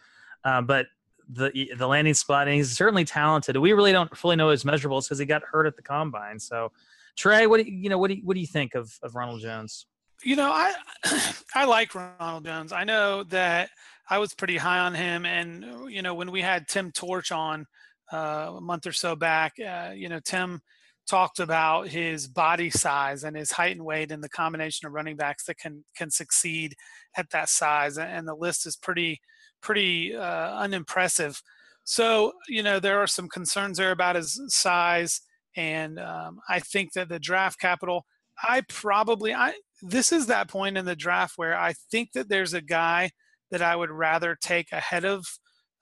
uh, 0.45 0.63
but 0.63 0.87
the 1.29 1.71
the 1.77 1.87
landing 1.87 2.15
spot, 2.15 2.47
and 2.47 2.57
he's 2.57 2.71
certainly 2.71 3.05
talented. 3.05 3.57
We 3.57 3.73
really 3.73 3.93
don't 3.93 4.17
fully 4.17 4.37
know 4.37 4.51
his 4.51 4.65
measurables 4.65 5.05
because 5.05 5.19
he 5.19 5.27
got 5.27 5.43
hurt 5.43 5.67
at 5.67 5.77
the 5.77 5.83
combine. 5.83 6.39
So 6.39 6.71
Trey, 7.19 7.49
what 7.49 7.62
do 7.62 7.71
you, 7.71 7.77
you 7.77 7.89
know? 7.91 7.99
What 7.99 8.09
do 8.09 8.14
you, 8.14 8.23
what 8.25 8.35
do 8.35 8.41
you 8.41 8.47
think 8.47 8.75
of 8.75 8.91
of 9.03 9.16
Ronald 9.16 9.43
Jones? 9.43 9.87
You 10.23 10.37
know, 10.37 10.51
I 10.53 10.73
I 11.55 11.64
like 11.64 11.95
Ronald 11.95 12.45
Jones. 12.45 12.73
I 12.73 12.85
know 12.85 13.25
that 13.25 13.71
I 14.09 14.19
was 14.19 14.35
pretty 14.35 14.57
high 14.57 14.79
on 14.79 14.95
him, 14.95 15.27
and 15.27 15.91
you 15.91 16.01
know, 16.01 16.14
when 16.14 16.31
we 16.31 16.41
had 16.41 16.69
Tim 16.69 16.93
Torch 16.93 17.33
on 17.33 17.66
uh, 18.12 18.55
a 18.57 18.61
month 18.61 18.87
or 18.87 18.93
so 18.93 19.16
back, 19.16 19.55
uh, 19.59 19.91
you 19.95 20.09
know, 20.09 20.21
Tim 20.25 20.61
talked 21.09 21.41
about 21.41 21.89
his 21.89 22.29
body 22.29 22.71
size 22.71 23.25
and 23.25 23.37
his 23.37 23.51
height 23.51 23.75
and 23.75 23.85
weight 23.85 24.12
and 24.12 24.23
the 24.23 24.29
combination 24.29 24.87
of 24.87 24.93
running 24.93 25.16
backs 25.16 25.45
that 25.47 25.59
can 25.59 25.85
can 25.97 26.11
succeed 26.11 26.75
at 27.16 27.31
that 27.31 27.49
size 27.49 27.97
and 27.97 28.29
the 28.29 28.35
list 28.35 28.66
is 28.66 28.77
pretty 28.77 29.19
pretty 29.62 30.14
uh, 30.14 30.55
unimpressive 30.57 31.41
so 31.85 32.33
you 32.47 32.62
know 32.62 32.79
there 32.79 32.99
are 32.99 33.07
some 33.07 33.27
concerns 33.27 33.79
there 33.79 33.91
about 33.91 34.16
his 34.16 34.39
size 34.49 35.23
and 35.57 35.99
um, 35.99 36.40
I 36.49 36.61
think 36.61 36.92
that 36.92 37.09
the 37.09 37.18
draft 37.18 37.61
capital, 37.61 38.05
I 38.42 38.62
probably 38.68 39.34
I 39.34 39.55
this 39.82 40.12
is 40.12 40.26
that 40.26 40.49
point 40.49 40.76
in 40.76 40.84
the 40.84 40.96
draft 40.96 41.34
where 41.36 41.57
I 41.57 41.74
think 41.90 42.12
that 42.12 42.28
there's 42.28 42.55
a 42.55 42.61
guy 42.61 43.11
that 43.51 43.62
I 43.62 43.76
would 43.76 43.90
rather 43.90 44.36
take 44.40 44.72
ahead 44.72 45.05
of 45.05 45.26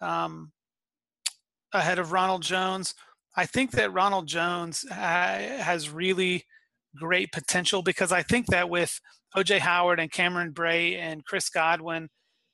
um, 0.00 0.52
ahead 1.72 1.98
of 1.98 2.12
Ronald 2.12 2.42
Jones. 2.42 2.94
I 3.36 3.46
think 3.46 3.72
that 3.72 3.92
Ronald 3.92 4.26
Jones 4.26 4.84
ha- 4.88 5.58
has 5.60 5.90
really 5.90 6.44
great 6.98 7.32
potential 7.32 7.82
because 7.82 8.12
I 8.12 8.22
think 8.22 8.46
that 8.46 8.70
with 8.70 8.98
OJ 9.36 9.58
Howard 9.58 10.00
and 10.00 10.10
Cameron 10.10 10.52
Brate 10.52 10.96
and 10.96 11.24
Chris 11.24 11.50
Godwin 11.50 12.08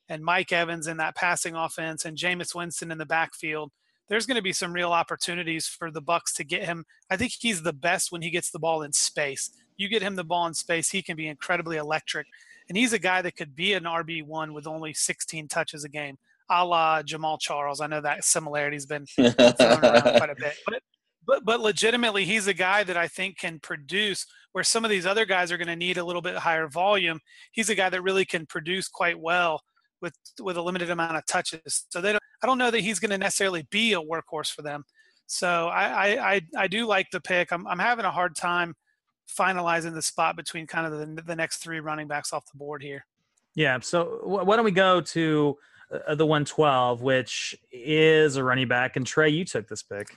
and 0.08 0.24
Mike 0.24 0.52
Evans 0.52 0.88
in 0.88 0.96
that 0.96 1.14
passing 1.14 1.54
offense 1.54 2.04
and 2.04 2.18
Jameis 2.18 2.54
Winston 2.54 2.90
in 2.90 2.98
the 2.98 3.06
backfield, 3.06 3.70
there's 4.12 4.26
going 4.26 4.36
to 4.36 4.42
be 4.42 4.52
some 4.52 4.74
real 4.74 4.92
opportunities 4.92 5.66
for 5.66 5.90
the 5.90 6.02
Bucs 6.02 6.34
to 6.34 6.44
get 6.44 6.64
him. 6.64 6.84
I 7.10 7.16
think 7.16 7.32
he's 7.40 7.62
the 7.62 7.72
best 7.72 8.12
when 8.12 8.20
he 8.20 8.28
gets 8.28 8.50
the 8.50 8.58
ball 8.58 8.82
in 8.82 8.92
space. 8.92 9.50
You 9.78 9.88
get 9.88 10.02
him 10.02 10.16
the 10.16 10.22
ball 10.22 10.46
in 10.46 10.52
space, 10.52 10.90
he 10.90 11.00
can 11.00 11.16
be 11.16 11.28
incredibly 11.28 11.78
electric. 11.78 12.26
And 12.68 12.76
he's 12.76 12.92
a 12.92 12.98
guy 12.98 13.22
that 13.22 13.36
could 13.36 13.56
be 13.56 13.72
an 13.72 13.84
RB 13.84 14.22
one 14.22 14.52
with 14.52 14.66
only 14.66 14.92
16 14.92 15.48
touches 15.48 15.84
a 15.84 15.88
game, 15.88 16.18
a 16.50 16.62
la 16.62 17.00
Jamaal 17.00 17.40
Charles. 17.40 17.80
I 17.80 17.86
know 17.86 18.02
that 18.02 18.22
similarity's 18.22 18.84
been 18.84 19.06
thrown 19.06 19.32
around 19.82 20.02
quite 20.02 20.28
a 20.28 20.36
bit, 20.38 20.56
but 20.66 20.82
but 21.26 21.44
but 21.46 21.60
legitimately, 21.60 22.26
he's 22.26 22.48
a 22.48 22.54
guy 22.54 22.84
that 22.84 22.96
I 22.98 23.08
think 23.08 23.38
can 23.38 23.60
produce 23.60 24.26
where 24.50 24.64
some 24.64 24.84
of 24.84 24.90
these 24.90 25.06
other 25.06 25.24
guys 25.24 25.50
are 25.50 25.56
going 25.56 25.68
to 25.68 25.76
need 25.76 25.96
a 25.96 26.04
little 26.04 26.20
bit 26.20 26.36
higher 26.36 26.68
volume. 26.68 27.20
He's 27.52 27.70
a 27.70 27.74
guy 27.74 27.88
that 27.88 28.02
really 28.02 28.26
can 28.26 28.44
produce 28.44 28.88
quite 28.88 29.18
well 29.18 29.62
with 30.02 30.14
with 30.40 30.56
a 30.56 30.62
limited 30.62 30.90
amount 30.90 31.16
of 31.16 31.24
touches. 31.26 31.86
So 31.88 32.00
they 32.00 32.12
don't. 32.12 32.22
I 32.42 32.46
don't 32.46 32.58
know 32.58 32.70
that 32.70 32.80
he's 32.80 32.98
going 32.98 33.12
to 33.12 33.18
necessarily 33.18 33.66
be 33.70 33.94
a 33.94 34.00
workhorse 34.00 34.52
for 34.52 34.62
them. 34.62 34.84
So 35.26 35.68
I 35.68 36.34
I, 36.34 36.40
I, 36.58 36.68
do 36.68 36.86
like 36.86 37.10
the 37.10 37.20
pick. 37.20 37.52
I'm 37.52 37.66
I'm 37.66 37.78
having 37.78 38.04
a 38.04 38.10
hard 38.10 38.36
time 38.36 38.74
finalizing 39.30 39.94
the 39.94 40.02
spot 40.02 40.36
between 40.36 40.66
kind 40.66 40.92
of 40.92 40.98
the, 40.98 41.22
the 41.22 41.36
next 41.36 41.58
three 41.58 41.80
running 41.80 42.08
backs 42.08 42.32
off 42.32 42.50
the 42.50 42.58
board 42.58 42.82
here. 42.82 43.06
Yeah. 43.54 43.78
So 43.80 44.20
why 44.24 44.56
don't 44.56 44.64
we 44.64 44.72
go 44.72 45.00
to 45.00 45.56
uh, 46.06 46.14
the 46.14 46.26
112, 46.26 47.02
which 47.02 47.54
is 47.70 48.36
a 48.36 48.44
running 48.44 48.68
back, 48.68 48.96
and 48.96 49.06
Trey, 49.06 49.30
you 49.30 49.44
took 49.44 49.68
this 49.68 49.82
pick. 49.82 50.16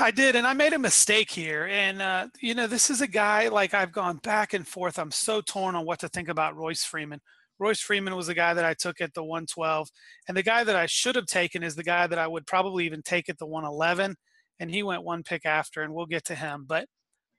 I 0.00 0.10
did, 0.10 0.36
and 0.36 0.46
I 0.46 0.54
made 0.54 0.72
a 0.72 0.78
mistake 0.78 1.30
here. 1.30 1.66
And 1.66 2.00
uh, 2.00 2.28
you 2.40 2.54
know, 2.54 2.66
this 2.66 2.90
is 2.90 3.00
a 3.00 3.06
guy 3.06 3.48
like 3.48 3.74
I've 3.74 3.92
gone 3.92 4.16
back 4.18 4.54
and 4.54 4.66
forth. 4.66 4.98
I'm 4.98 5.10
so 5.10 5.40
torn 5.40 5.74
on 5.74 5.84
what 5.84 6.00
to 6.00 6.08
think 6.08 6.28
about 6.28 6.56
Royce 6.56 6.84
Freeman. 6.84 7.20
Royce 7.58 7.80
Freeman 7.80 8.16
was 8.16 8.26
the 8.26 8.34
guy 8.34 8.54
that 8.54 8.64
I 8.64 8.74
took 8.74 9.00
at 9.00 9.14
the 9.14 9.24
112. 9.24 9.88
And 10.28 10.36
the 10.36 10.42
guy 10.42 10.64
that 10.64 10.76
I 10.76 10.86
should 10.86 11.16
have 11.16 11.26
taken 11.26 11.62
is 11.62 11.74
the 11.74 11.82
guy 11.82 12.06
that 12.06 12.18
I 12.18 12.26
would 12.26 12.46
probably 12.46 12.84
even 12.84 13.02
take 13.02 13.28
at 13.28 13.38
the 13.38 13.46
111. 13.46 14.16
And 14.58 14.70
he 14.70 14.82
went 14.82 15.04
one 15.04 15.22
pick 15.22 15.44
after, 15.44 15.82
and 15.82 15.94
we'll 15.94 16.06
get 16.06 16.24
to 16.26 16.34
him. 16.34 16.64
But 16.66 16.86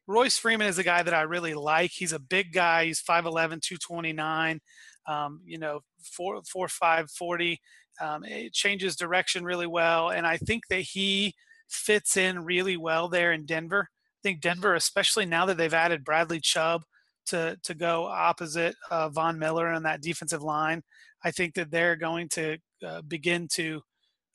Royce 0.07 0.37
Freeman 0.37 0.67
is 0.67 0.77
a 0.77 0.83
guy 0.83 1.03
that 1.03 1.13
I 1.13 1.21
really 1.21 1.53
like. 1.53 1.91
He's 1.93 2.13
a 2.13 2.19
big 2.19 2.53
guy. 2.53 2.85
He's 2.85 3.01
5'11, 3.01 3.61
229, 3.61 4.59
um, 5.07 5.41
you 5.45 5.57
know, 5.57 5.81
4, 6.01 6.41
4 6.49 6.67
5, 6.67 7.11
40. 7.11 7.59
Um, 7.99 8.23
it 8.23 8.53
changes 8.53 8.95
direction 8.95 9.43
really 9.43 9.67
well. 9.67 10.09
And 10.09 10.25
I 10.25 10.37
think 10.37 10.67
that 10.69 10.81
he 10.81 11.33
fits 11.67 12.15
in 12.15 12.45
really 12.45 12.77
well 12.77 13.09
there 13.09 13.33
in 13.33 13.45
Denver. 13.45 13.89
I 13.91 14.21
think 14.23 14.41
Denver, 14.41 14.75
especially 14.75 15.25
now 15.25 15.45
that 15.45 15.57
they've 15.57 15.73
added 15.73 16.05
Bradley 16.05 16.39
Chubb, 16.39 16.83
to 17.27 17.57
to 17.63 17.73
go 17.73 18.05
opposite 18.05 18.75
uh, 18.89 19.09
Von 19.09 19.39
Miller 19.39 19.67
on 19.67 19.83
that 19.83 20.01
defensive 20.01 20.43
line. 20.43 20.81
I 21.23 21.31
think 21.31 21.55
that 21.55 21.71
they're 21.71 21.95
going 21.95 22.29
to 22.29 22.57
uh, 22.85 23.01
begin 23.01 23.47
to 23.53 23.81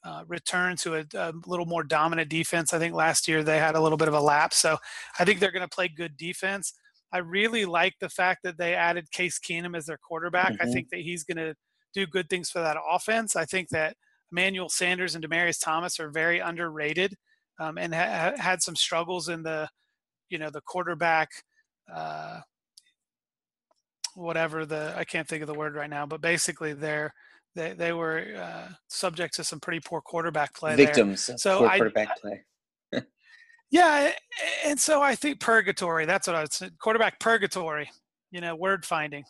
uh, 0.04 0.24
return 0.26 0.76
to 0.76 0.96
a, 0.96 1.04
a, 1.14 1.32
little 1.46 1.66
more 1.66 1.84
dominant 1.84 2.28
defense. 2.28 2.72
I 2.72 2.78
think 2.78 2.94
last 2.94 3.28
year 3.28 3.44
they 3.44 3.58
had 3.58 3.76
a 3.76 3.80
little 3.80 3.98
bit 3.98 4.08
of 4.08 4.14
a 4.14 4.20
lapse, 4.20 4.56
so 4.56 4.76
I 5.18 5.24
think 5.24 5.38
they're 5.38 5.52
going 5.52 5.68
to 5.68 5.74
play 5.74 5.88
good 5.88 6.16
defense. 6.16 6.72
I 7.12 7.18
really 7.18 7.64
like 7.64 7.94
the 8.00 8.08
fact 8.08 8.40
that 8.42 8.58
they 8.58 8.74
added 8.74 9.10
Case 9.10 9.38
Keenum 9.38 9.76
as 9.76 9.86
their 9.86 9.98
quarterback. 9.98 10.54
Mm-hmm. 10.54 10.68
I 10.68 10.72
think 10.72 10.88
that 10.90 11.00
he's 11.00 11.24
going 11.24 11.36
to 11.36 11.54
do 11.92 12.06
good 12.06 12.28
things 12.28 12.50
for 12.50 12.60
that 12.60 12.78
offense. 12.90 13.36
I 13.36 13.44
think 13.44 13.68
that 13.68 13.96
Emmanuel 14.32 14.70
Sanders 14.70 15.14
and 15.14 15.24
Demaryius 15.24 15.62
Thomas 15.62 16.00
are 16.00 16.10
very 16.10 16.38
underrated 16.38 17.14
um, 17.60 17.76
and 17.76 17.94
ha- 17.94 18.32
had 18.36 18.62
some 18.62 18.74
struggles 18.74 19.28
in 19.28 19.42
the, 19.42 19.68
you 20.30 20.38
know, 20.38 20.48
the 20.48 20.62
quarterback, 20.62 21.28
uh, 21.94 22.40
whatever 24.14 24.66
the 24.66 24.94
I 24.96 25.04
can't 25.04 25.28
think 25.28 25.42
of 25.42 25.48
the 25.48 25.54
word 25.54 25.74
right 25.74 25.90
now, 25.90 26.06
but 26.06 26.20
basically 26.20 26.72
they're 26.72 27.12
they 27.54 27.74
they 27.74 27.92
were 27.92 28.24
uh, 28.36 28.68
subject 28.88 29.34
to 29.34 29.44
some 29.44 29.60
pretty 29.60 29.80
poor 29.80 30.00
quarterback 30.00 30.54
play. 30.54 30.76
Victims. 30.76 31.26
There. 31.26 31.38
So 31.38 31.66
I, 31.66 31.78
quarterback 31.78 32.20
play. 32.20 32.44
yeah, 33.70 34.12
and 34.64 34.78
so 34.78 35.02
I 35.02 35.14
think 35.14 35.40
purgatory. 35.40 36.06
That's 36.06 36.26
what 36.26 36.36
I 36.36 36.40
was 36.42 36.62
quarterback 36.80 37.20
purgatory. 37.20 37.90
You 38.30 38.40
know, 38.40 38.54
word 38.56 38.84
finding. 38.84 39.24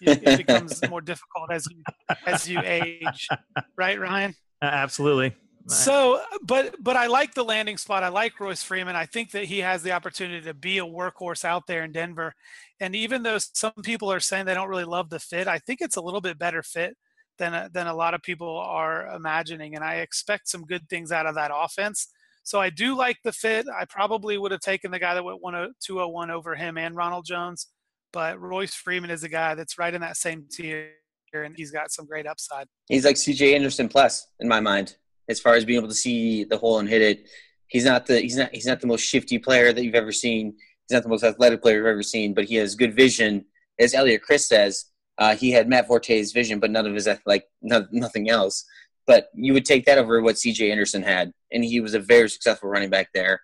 It 0.00 0.38
becomes 0.38 0.80
more 0.90 1.00
difficult 1.00 1.52
as 1.52 1.66
you 1.70 1.82
as 2.26 2.48
you 2.48 2.60
age, 2.62 3.28
right, 3.78 3.98
Ryan? 4.00 4.34
absolutely. 4.62 5.34
So, 5.66 6.20
but 6.42 6.74
but 6.80 6.96
I 6.96 7.06
like 7.06 7.32
the 7.32 7.44
landing 7.44 7.78
spot. 7.78 8.02
I 8.02 8.08
like 8.08 8.38
Royce 8.38 8.62
Freeman. 8.62 8.96
I 8.96 9.06
think 9.06 9.30
that 9.30 9.44
he 9.44 9.60
has 9.60 9.82
the 9.82 9.92
opportunity 9.92 10.42
to 10.42 10.52
be 10.52 10.78
a 10.78 10.84
workhorse 10.84 11.44
out 11.44 11.66
there 11.66 11.84
in 11.84 11.92
Denver. 11.92 12.34
And 12.80 12.94
even 12.94 13.22
though 13.22 13.38
some 13.38 13.72
people 13.82 14.12
are 14.12 14.20
saying 14.20 14.44
they 14.44 14.54
don't 14.54 14.68
really 14.68 14.84
love 14.84 15.08
the 15.08 15.18
fit, 15.18 15.48
I 15.48 15.58
think 15.58 15.80
it's 15.80 15.96
a 15.96 16.02
little 16.02 16.20
bit 16.20 16.38
better 16.38 16.62
fit 16.62 16.96
than 17.38 17.70
than 17.72 17.86
a 17.86 17.94
lot 17.94 18.12
of 18.12 18.22
people 18.22 18.58
are 18.58 19.06
imagining. 19.14 19.74
And 19.74 19.82
I 19.82 19.96
expect 19.96 20.48
some 20.48 20.66
good 20.66 20.86
things 20.90 21.10
out 21.10 21.26
of 21.26 21.34
that 21.36 21.50
offense. 21.54 22.08
So 22.42 22.60
I 22.60 22.68
do 22.68 22.94
like 22.94 23.16
the 23.24 23.32
fit. 23.32 23.66
I 23.74 23.86
probably 23.86 24.36
would 24.36 24.52
have 24.52 24.60
taken 24.60 24.90
the 24.90 24.98
guy 24.98 25.14
that 25.14 25.24
went 25.24 25.40
201 25.40 26.30
over 26.30 26.54
him 26.54 26.76
and 26.76 26.94
Ronald 26.94 27.24
Jones, 27.24 27.68
but 28.12 28.38
Royce 28.38 28.74
Freeman 28.74 29.08
is 29.08 29.24
a 29.24 29.30
guy 29.30 29.54
that's 29.54 29.78
right 29.78 29.94
in 29.94 30.02
that 30.02 30.18
same 30.18 30.44
tier, 30.50 30.90
and 31.32 31.54
he's 31.56 31.70
got 31.70 31.90
some 31.90 32.04
great 32.04 32.26
upside. 32.26 32.66
He's 32.86 33.06
like 33.06 33.16
C.J. 33.16 33.54
Anderson 33.54 33.88
plus 33.88 34.26
in 34.40 34.46
my 34.46 34.60
mind 34.60 34.96
as 35.28 35.40
far 35.40 35.54
as 35.54 35.64
being 35.64 35.78
able 35.78 35.88
to 35.88 35.94
see 35.94 36.44
the 36.44 36.58
hole 36.58 36.78
and 36.78 36.88
hit 36.88 37.02
it. 37.02 37.28
He's 37.68 37.84
not 37.84 38.06
the 38.06 38.20
he's 38.20 38.36
not 38.36 38.50
he's 38.52 38.66
not 38.66 38.80
the 38.80 38.86
most 38.86 39.02
shifty 39.02 39.38
player 39.38 39.72
that 39.72 39.84
you've 39.84 39.94
ever 39.94 40.12
seen. 40.12 40.54
He's 40.86 40.94
not 40.94 41.02
the 41.02 41.08
most 41.08 41.24
athletic 41.24 41.62
player 41.62 41.78
you've 41.78 41.86
ever 41.86 42.02
seen, 42.02 42.34
but 42.34 42.44
he 42.44 42.56
has 42.56 42.74
good 42.74 42.94
vision. 42.94 43.46
As 43.80 43.94
Elliot 43.94 44.22
Chris 44.22 44.46
says, 44.46 44.86
uh, 45.18 45.34
he 45.34 45.50
had 45.50 45.68
Matt 45.68 45.86
Forte's 45.86 46.32
vision, 46.32 46.60
but 46.60 46.70
none 46.70 46.86
of 46.86 46.94
his 46.94 47.08
like 47.26 47.46
no, 47.62 47.86
nothing 47.90 48.28
else. 48.28 48.64
But 49.06 49.28
you 49.34 49.52
would 49.52 49.64
take 49.64 49.84
that 49.86 49.98
over 49.98 50.22
what 50.22 50.38
C.J. 50.38 50.70
Anderson 50.70 51.02
had, 51.02 51.32
and 51.52 51.64
he 51.64 51.80
was 51.80 51.94
a 51.94 52.00
very 52.00 52.28
successful 52.28 52.70
running 52.70 52.90
back 52.90 53.08
there. 53.12 53.40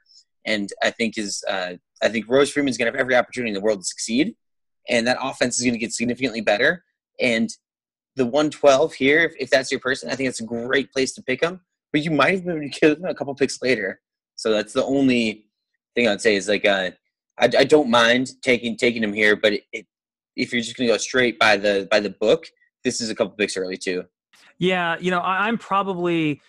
And 0.46 0.70
I 0.82 0.90
think 0.90 1.18
is 1.18 1.42
uh, 1.48 1.74
I 2.02 2.08
think 2.08 2.28
Royce 2.28 2.50
Freeman's 2.50 2.78
going 2.78 2.90
to 2.90 2.96
have 2.96 3.00
every 3.00 3.16
opportunity 3.16 3.50
in 3.50 3.54
the 3.54 3.60
world 3.60 3.80
to 3.80 3.84
succeed, 3.84 4.36
and 4.88 5.06
that 5.06 5.18
offense 5.20 5.58
is 5.58 5.64
going 5.64 5.74
to 5.74 5.78
get 5.78 5.92
significantly 5.92 6.40
better. 6.40 6.84
And 7.18 7.50
the 8.16 8.24
112 8.24 8.94
here, 8.94 9.22
if, 9.24 9.34
if 9.38 9.50
that's 9.50 9.70
your 9.70 9.80
person, 9.80 10.10
I 10.10 10.14
think 10.14 10.28
it's 10.28 10.40
a 10.40 10.44
great 10.44 10.92
place 10.92 11.12
to 11.14 11.22
pick 11.22 11.42
him 11.42 11.60
but 11.92 12.02
you 12.02 12.10
might 12.10 12.34
have 12.34 12.44
been 12.44 12.62
able 12.62 12.96
to 12.96 13.08
a 13.08 13.14
couple 13.14 13.34
picks 13.34 13.60
later. 13.62 14.00
So 14.36 14.50
that's 14.50 14.72
the 14.72 14.84
only 14.84 15.46
thing 15.94 16.08
I'd 16.08 16.20
say 16.20 16.36
is 16.36 16.48
like 16.48 16.64
uh, 16.64 16.90
I, 17.38 17.44
I 17.58 17.64
don't 17.64 17.90
mind 17.90 18.30
taking 18.42 18.76
taking 18.76 19.02
him 19.02 19.12
here, 19.12 19.36
but 19.36 19.54
it, 19.54 19.62
it, 19.72 19.86
if 20.36 20.52
you're 20.52 20.62
just 20.62 20.76
going 20.76 20.88
to 20.88 20.94
go 20.94 20.98
straight 20.98 21.38
by 21.38 21.56
the 21.56 21.88
by 21.90 22.00
the 22.00 22.10
book, 22.10 22.46
this 22.84 23.00
is 23.00 23.10
a 23.10 23.14
couple 23.14 23.34
picks 23.36 23.56
early 23.56 23.76
too. 23.76 24.04
Yeah, 24.58 24.96
you 25.00 25.10
know, 25.10 25.20
I'm 25.20 25.58
probably 25.58 26.40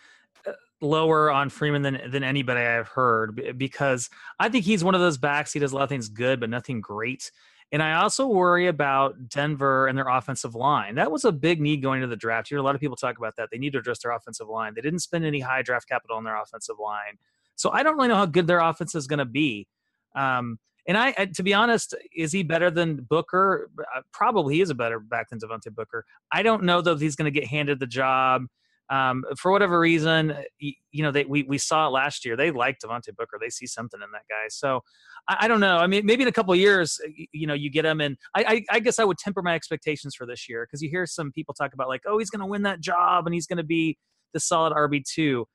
uh, 0.46 0.52
lower 0.82 1.32
on 1.32 1.50
Freeman 1.50 1.82
than 1.82 2.02
than 2.12 2.24
anybody 2.24 2.62
I've 2.62 2.90
heard 2.90 3.58
because 3.58 4.10
I 4.40 4.50
think 4.50 4.66
he's 4.66 4.84
one 4.84 4.96
of 4.96 5.02
those 5.02 5.18
backs. 5.18 5.54
He 5.54 5.60
does 5.60 5.72
a 5.72 5.76
lot 5.76 5.84
of 5.84 5.90
things 5.90 6.10
good, 6.10 6.40
but 6.40 6.50
nothing 6.50 6.82
great. 6.82 7.32
And 7.72 7.82
I 7.82 7.94
also 7.94 8.28
worry 8.28 8.68
about 8.68 9.30
Denver 9.30 9.88
and 9.88 9.98
their 9.98 10.08
offensive 10.08 10.56
line. 10.56 10.96
That 10.96 11.10
was 11.10 11.24
a 11.24 11.32
big 11.32 11.62
need 11.62 11.82
going 11.82 12.02
into 12.02 12.08
the 12.08 12.18
draft. 12.18 12.52
You 12.52 12.56
hear 12.56 12.62
a 12.62 12.66
lot 12.66 12.76
of 12.76 12.82
people 12.82 12.98
talk 12.98 13.18
about 13.18 13.38
that. 13.38 13.50
They 13.50 13.58
need 13.58 13.72
to 13.74 13.80
address 13.80 14.00
their 14.00 14.12
offensive 14.12 14.50
line. 14.50 14.74
They 14.76 14.82
didn't 14.82 15.00
spend 15.00 15.24
any 15.24 15.40
high 15.40 15.62
draft 15.62 15.88
capital 15.88 16.18
on 16.18 16.26
their 16.26 16.40
offensive 16.40 16.76
line. 16.84 17.18
So 17.56 17.70
I 17.72 17.84
don't 17.84 17.96
really 17.96 18.10
know 18.10 18.16
how 18.16 18.26
good 18.26 18.48
their 18.48 18.60
offense 18.60 18.94
is 18.94 19.08
going 19.08 19.20
to 19.20 19.26
be. 19.26 19.68
Um, 20.16 20.60
and 20.88 20.98
I, 20.98 21.12
to 21.12 21.44
be 21.44 21.54
honest, 21.54 21.96
is 22.16 22.32
he 22.32 22.44
better 22.44 22.72
than 22.72 22.98
Booker? 22.98 23.70
Uh, 23.96 24.02
probably 24.12 24.56
he 24.56 24.62
is 24.62 24.70
a 24.70 24.76
better 24.76 25.00
back 25.00 25.30
than 25.30 25.40
Devontae 25.40 25.74
Booker. 25.74 26.06
I 26.32 26.44
don't 26.44 26.64
know 26.64 26.82
though 26.82 26.94
if 26.94 27.00
he's 27.00 27.16
going 27.16 27.32
to 27.32 27.40
get 27.40 27.48
handed 27.48 27.80
the 27.80 27.88
job 27.88 28.48
um, 28.90 29.24
for 29.38 29.52
whatever 29.52 29.80
reason, 29.80 30.36
you, 30.60 30.74
you 30.92 31.04
know, 31.04 31.12
they, 31.12 31.24
we, 31.24 31.44
we 31.44 31.58
saw 31.58 31.88
it 31.88 31.92
last 31.92 32.26
year. 32.26 32.36
They 32.36 32.52
like 32.52 32.80
Devontae 32.80 33.16
Booker. 33.16 33.38
They 33.40 33.50
see 33.50 33.66
something 33.66 34.00
in 34.02 34.12
that 34.12 34.24
guy. 34.30 34.48
So 34.50 34.82
I, 35.30 35.38
I 35.42 35.48
don't 35.48 35.62
know. 35.62 35.78
I 35.78 35.88
mean, 35.88 36.06
maybe 36.06 36.24
in 36.24 36.28
a 36.28 36.34
couple 36.34 36.54
years, 36.56 37.00
you 37.32 37.48
know, 37.48 37.54
you 37.54 37.70
get 37.70 37.86
him 37.86 38.02
and 38.02 38.18
I, 38.36 38.44
I, 38.44 38.64
I 38.70 38.80
guess 38.80 39.00
I 39.00 39.06
would 39.06 39.18
temper 39.18 39.42
my 39.42 39.56
expectations 39.56 40.14
for 40.14 40.26
this 40.26 40.50
year 40.50 40.66
because 40.66 40.82
you 40.82 40.90
hear 40.90 41.06
some 41.06 41.32
people 41.32 41.54
talk 41.54 41.74
about 41.74 41.88
like, 41.88 42.02
oh, 42.06 42.18
he's 42.18 42.30
going 42.30 42.42
to 42.42 42.46
win 42.46 42.64
that 42.64 42.82
job 42.82 43.26
and 43.26 43.34
he's 43.34 43.48
going 43.48 43.58
to 43.58 43.64
be 43.64 43.98
the 44.34 44.40
solid 44.40 44.74
RB2. 44.74 45.46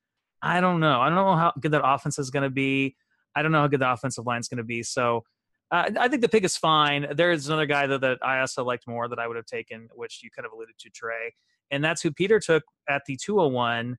I 0.43 0.61
don't 0.61 0.81
know. 0.81 1.01
I 1.01 1.09
don't 1.09 1.17
know 1.17 1.37
how 1.37 1.53
good 1.61 1.73
that 1.73 1.83
offense 1.85 2.19
is 2.19 2.31
going 2.31 2.45
to 2.45 2.51
be. 2.51 2.97
I 3.35 3.43
don't 3.43 3.53
know 3.53 3.61
how 3.61 3.67
good 3.67 3.81
the 3.81 3.93
offensive 3.93 4.25
line 4.25 4.41
is 4.41 4.49
going 4.49 4.59
to 4.59 4.65
be. 4.65 4.83
So 4.83 5.25
uh, 5.71 5.91
I 5.99 6.09
think 6.09 6.23
the 6.23 6.29
pick 6.29 6.45
is 6.45 6.57
fine. 6.57 7.07
There 7.15 7.33
is 7.33 7.49
another 7.49 7.67
guy 7.67 7.87
that, 7.87 8.01
that 8.01 8.19
I 8.23 8.41
also 8.41 8.65
liked 8.65 8.87
more 8.87 9.09
that 9.09 9.19
I 9.19 9.27
would 9.27 9.37
have 9.37 9.47
taken, 9.47 9.89
which 9.95 10.21
you 10.23 10.31
kind 10.31 10.47
of 10.47 10.53
alluded 10.53 10.79
to, 10.79 10.91
Trey 10.91 11.35
and 11.71 11.85
that's 11.85 12.03
who 12.03 12.11
Peter 12.11 12.41
took 12.41 12.63
at 12.89 13.03
the 13.07 13.17
201, 13.17 13.97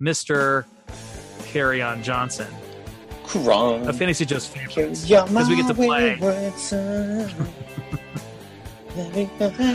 Mr. 0.00 0.64
Kerryon 1.52 2.02
Johnson. 2.02 2.46
Wrong. 3.36 3.86
A 3.86 3.92
fantasy 3.92 4.24
just 4.24 4.50
favorites 4.50 5.06
because 5.06 5.48
we 5.48 5.56
get 5.56 5.68
to 5.68 5.74
play. 5.74 6.16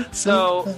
so, 0.11 0.75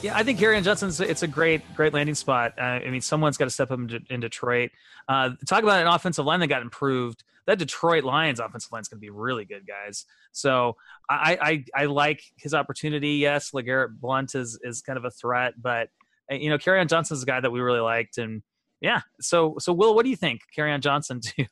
yeah, 0.00 0.16
I 0.16 0.22
think 0.22 0.38
Kerryon 0.38 0.62
Johnson's 0.62 1.00
it's 1.00 1.24
a 1.24 1.26
great, 1.26 1.62
great 1.74 1.92
landing 1.92 2.14
spot. 2.14 2.52
Uh, 2.56 2.62
I 2.62 2.90
mean, 2.90 3.00
someone's 3.00 3.36
got 3.36 3.46
to 3.46 3.50
step 3.50 3.72
up 3.72 3.80
in, 3.80 4.06
in 4.10 4.20
Detroit. 4.20 4.70
Uh, 5.08 5.30
talk 5.46 5.64
about 5.64 5.80
an 5.80 5.88
offensive 5.88 6.24
line 6.24 6.38
that 6.40 6.46
got 6.46 6.62
improved 6.62 7.24
that 7.48 7.58
Detroit 7.58 8.04
Lions 8.04 8.40
offensive 8.40 8.70
line 8.70 8.82
is 8.82 8.88
going 8.88 8.98
to 8.98 9.00
be 9.00 9.08
really 9.08 9.46
good, 9.46 9.66
guys. 9.66 10.04
So 10.32 10.76
I, 11.08 11.64
I 11.74 11.82
I 11.82 11.84
like 11.86 12.22
his 12.36 12.52
opportunity. 12.52 13.12
Yes, 13.12 13.52
LeGarrette 13.52 13.98
Blount 13.98 14.34
is 14.34 14.60
is 14.62 14.82
kind 14.82 14.98
of 14.98 15.06
a 15.06 15.10
threat, 15.10 15.54
but 15.60 15.88
uh, 16.30 16.34
you 16.34 16.50
know, 16.50 16.58
Kerryon 16.58 16.88
Johnson's 16.88 17.22
a 17.22 17.26
guy 17.26 17.40
that 17.40 17.50
we 17.50 17.60
really 17.60 17.80
liked, 17.80 18.18
and 18.18 18.42
yeah. 18.82 19.00
So 19.22 19.56
so 19.58 19.72
Will, 19.72 19.94
what 19.94 20.04
do 20.04 20.10
you 20.10 20.16
think, 20.16 20.42
Kerryon 20.56 20.80
Johnson 20.80 21.20
to 21.38 21.46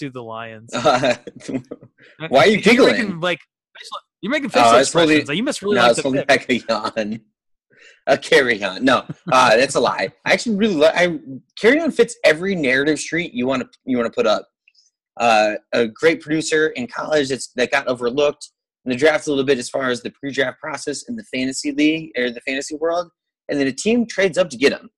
to 0.00 0.10
the 0.10 0.22
Lions? 0.22 0.74
Uh, 0.74 1.14
why 2.28 2.40
are 2.40 2.46
you 2.48 2.60
giggling? 2.60 2.96
You're 2.96 3.04
making, 3.04 3.20
like 3.20 3.40
you're 4.20 4.32
making 4.32 4.50
facial 4.50 4.70
uh, 4.70 4.80
expressions. 4.80 5.28
Really, 5.28 5.36
you 5.36 5.44
must 5.44 5.62
really 5.62 5.76
no, 5.76 5.86
like 5.86 5.96
the 5.96 6.24
back 6.26 6.48
a 6.50 6.56
yawn. 6.56 7.20
A 8.08 8.18
carry 8.18 8.62
on. 8.64 8.84
No, 8.84 9.04
uh, 9.30 9.56
that's 9.56 9.76
a 9.76 9.80
lie. 9.80 10.12
I 10.24 10.32
actually 10.32 10.56
really 10.56 10.74
like. 10.74 10.94
I 10.96 11.18
Kerryon 11.60 11.94
fits 11.94 12.16
every 12.24 12.56
narrative 12.56 12.98
street 12.98 13.32
you 13.32 13.46
want 13.46 13.62
to 13.62 13.68
you 13.84 13.96
want 13.96 14.12
to 14.12 14.16
put 14.16 14.26
up 14.26 14.48
uh, 15.18 15.54
a 15.72 15.86
great 15.86 16.20
producer 16.20 16.68
in 16.68 16.86
college 16.86 17.28
that's, 17.28 17.48
that 17.54 17.70
got 17.70 17.86
overlooked 17.86 18.50
in 18.84 18.90
the 18.90 18.96
draft 18.96 19.26
a 19.26 19.30
little 19.30 19.44
bit 19.44 19.58
as 19.58 19.68
far 19.68 19.90
as 19.90 20.02
the 20.02 20.10
pre-draft 20.10 20.60
process 20.60 21.02
in 21.08 21.16
the 21.16 21.24
fantasy 21.24 21.72
league 21.72 22.10
or 22.16 22.30
the 22.30 22.40
fantasy 22.42 22.76
world, 22.76 23.10
and 23.48 23.58
then 23.58 23.66
a 23.66 23.72
team 23.72 24.06
trades 24.06 24.38
up 24.38 24.48
to 24.50 24.56
get 24.56 24.72
him. 24.72 24.90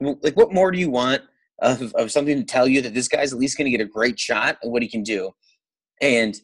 Like, 0.00 0.36
what 0.36 0.52
more 0.52 0.70
do 0.70 0.78
you 0.78 0.90
want 0.90 1.22
of, 1.60 1.92
of 1.94 2.10
something 2.10 2.36
to 2.36 2.44
tell 2.44 2.68
you 2.68 2.80
that 2.82 2.94
this 2.94 3.08
guy's 3.08 3.32
at 3.32 3.38
least 3.38 3.58
going 3.58 3.70
to 3.70 3.76
get 3.76 3.84
a 3.84 3.88
great 3.88 4.18
shot 4.18 4.58
at 4.62 4.70
what 4.70 4.82
he 4.82 4.88
can 4.88 5.02
do? 5.02 5.32
And 6.00 6.38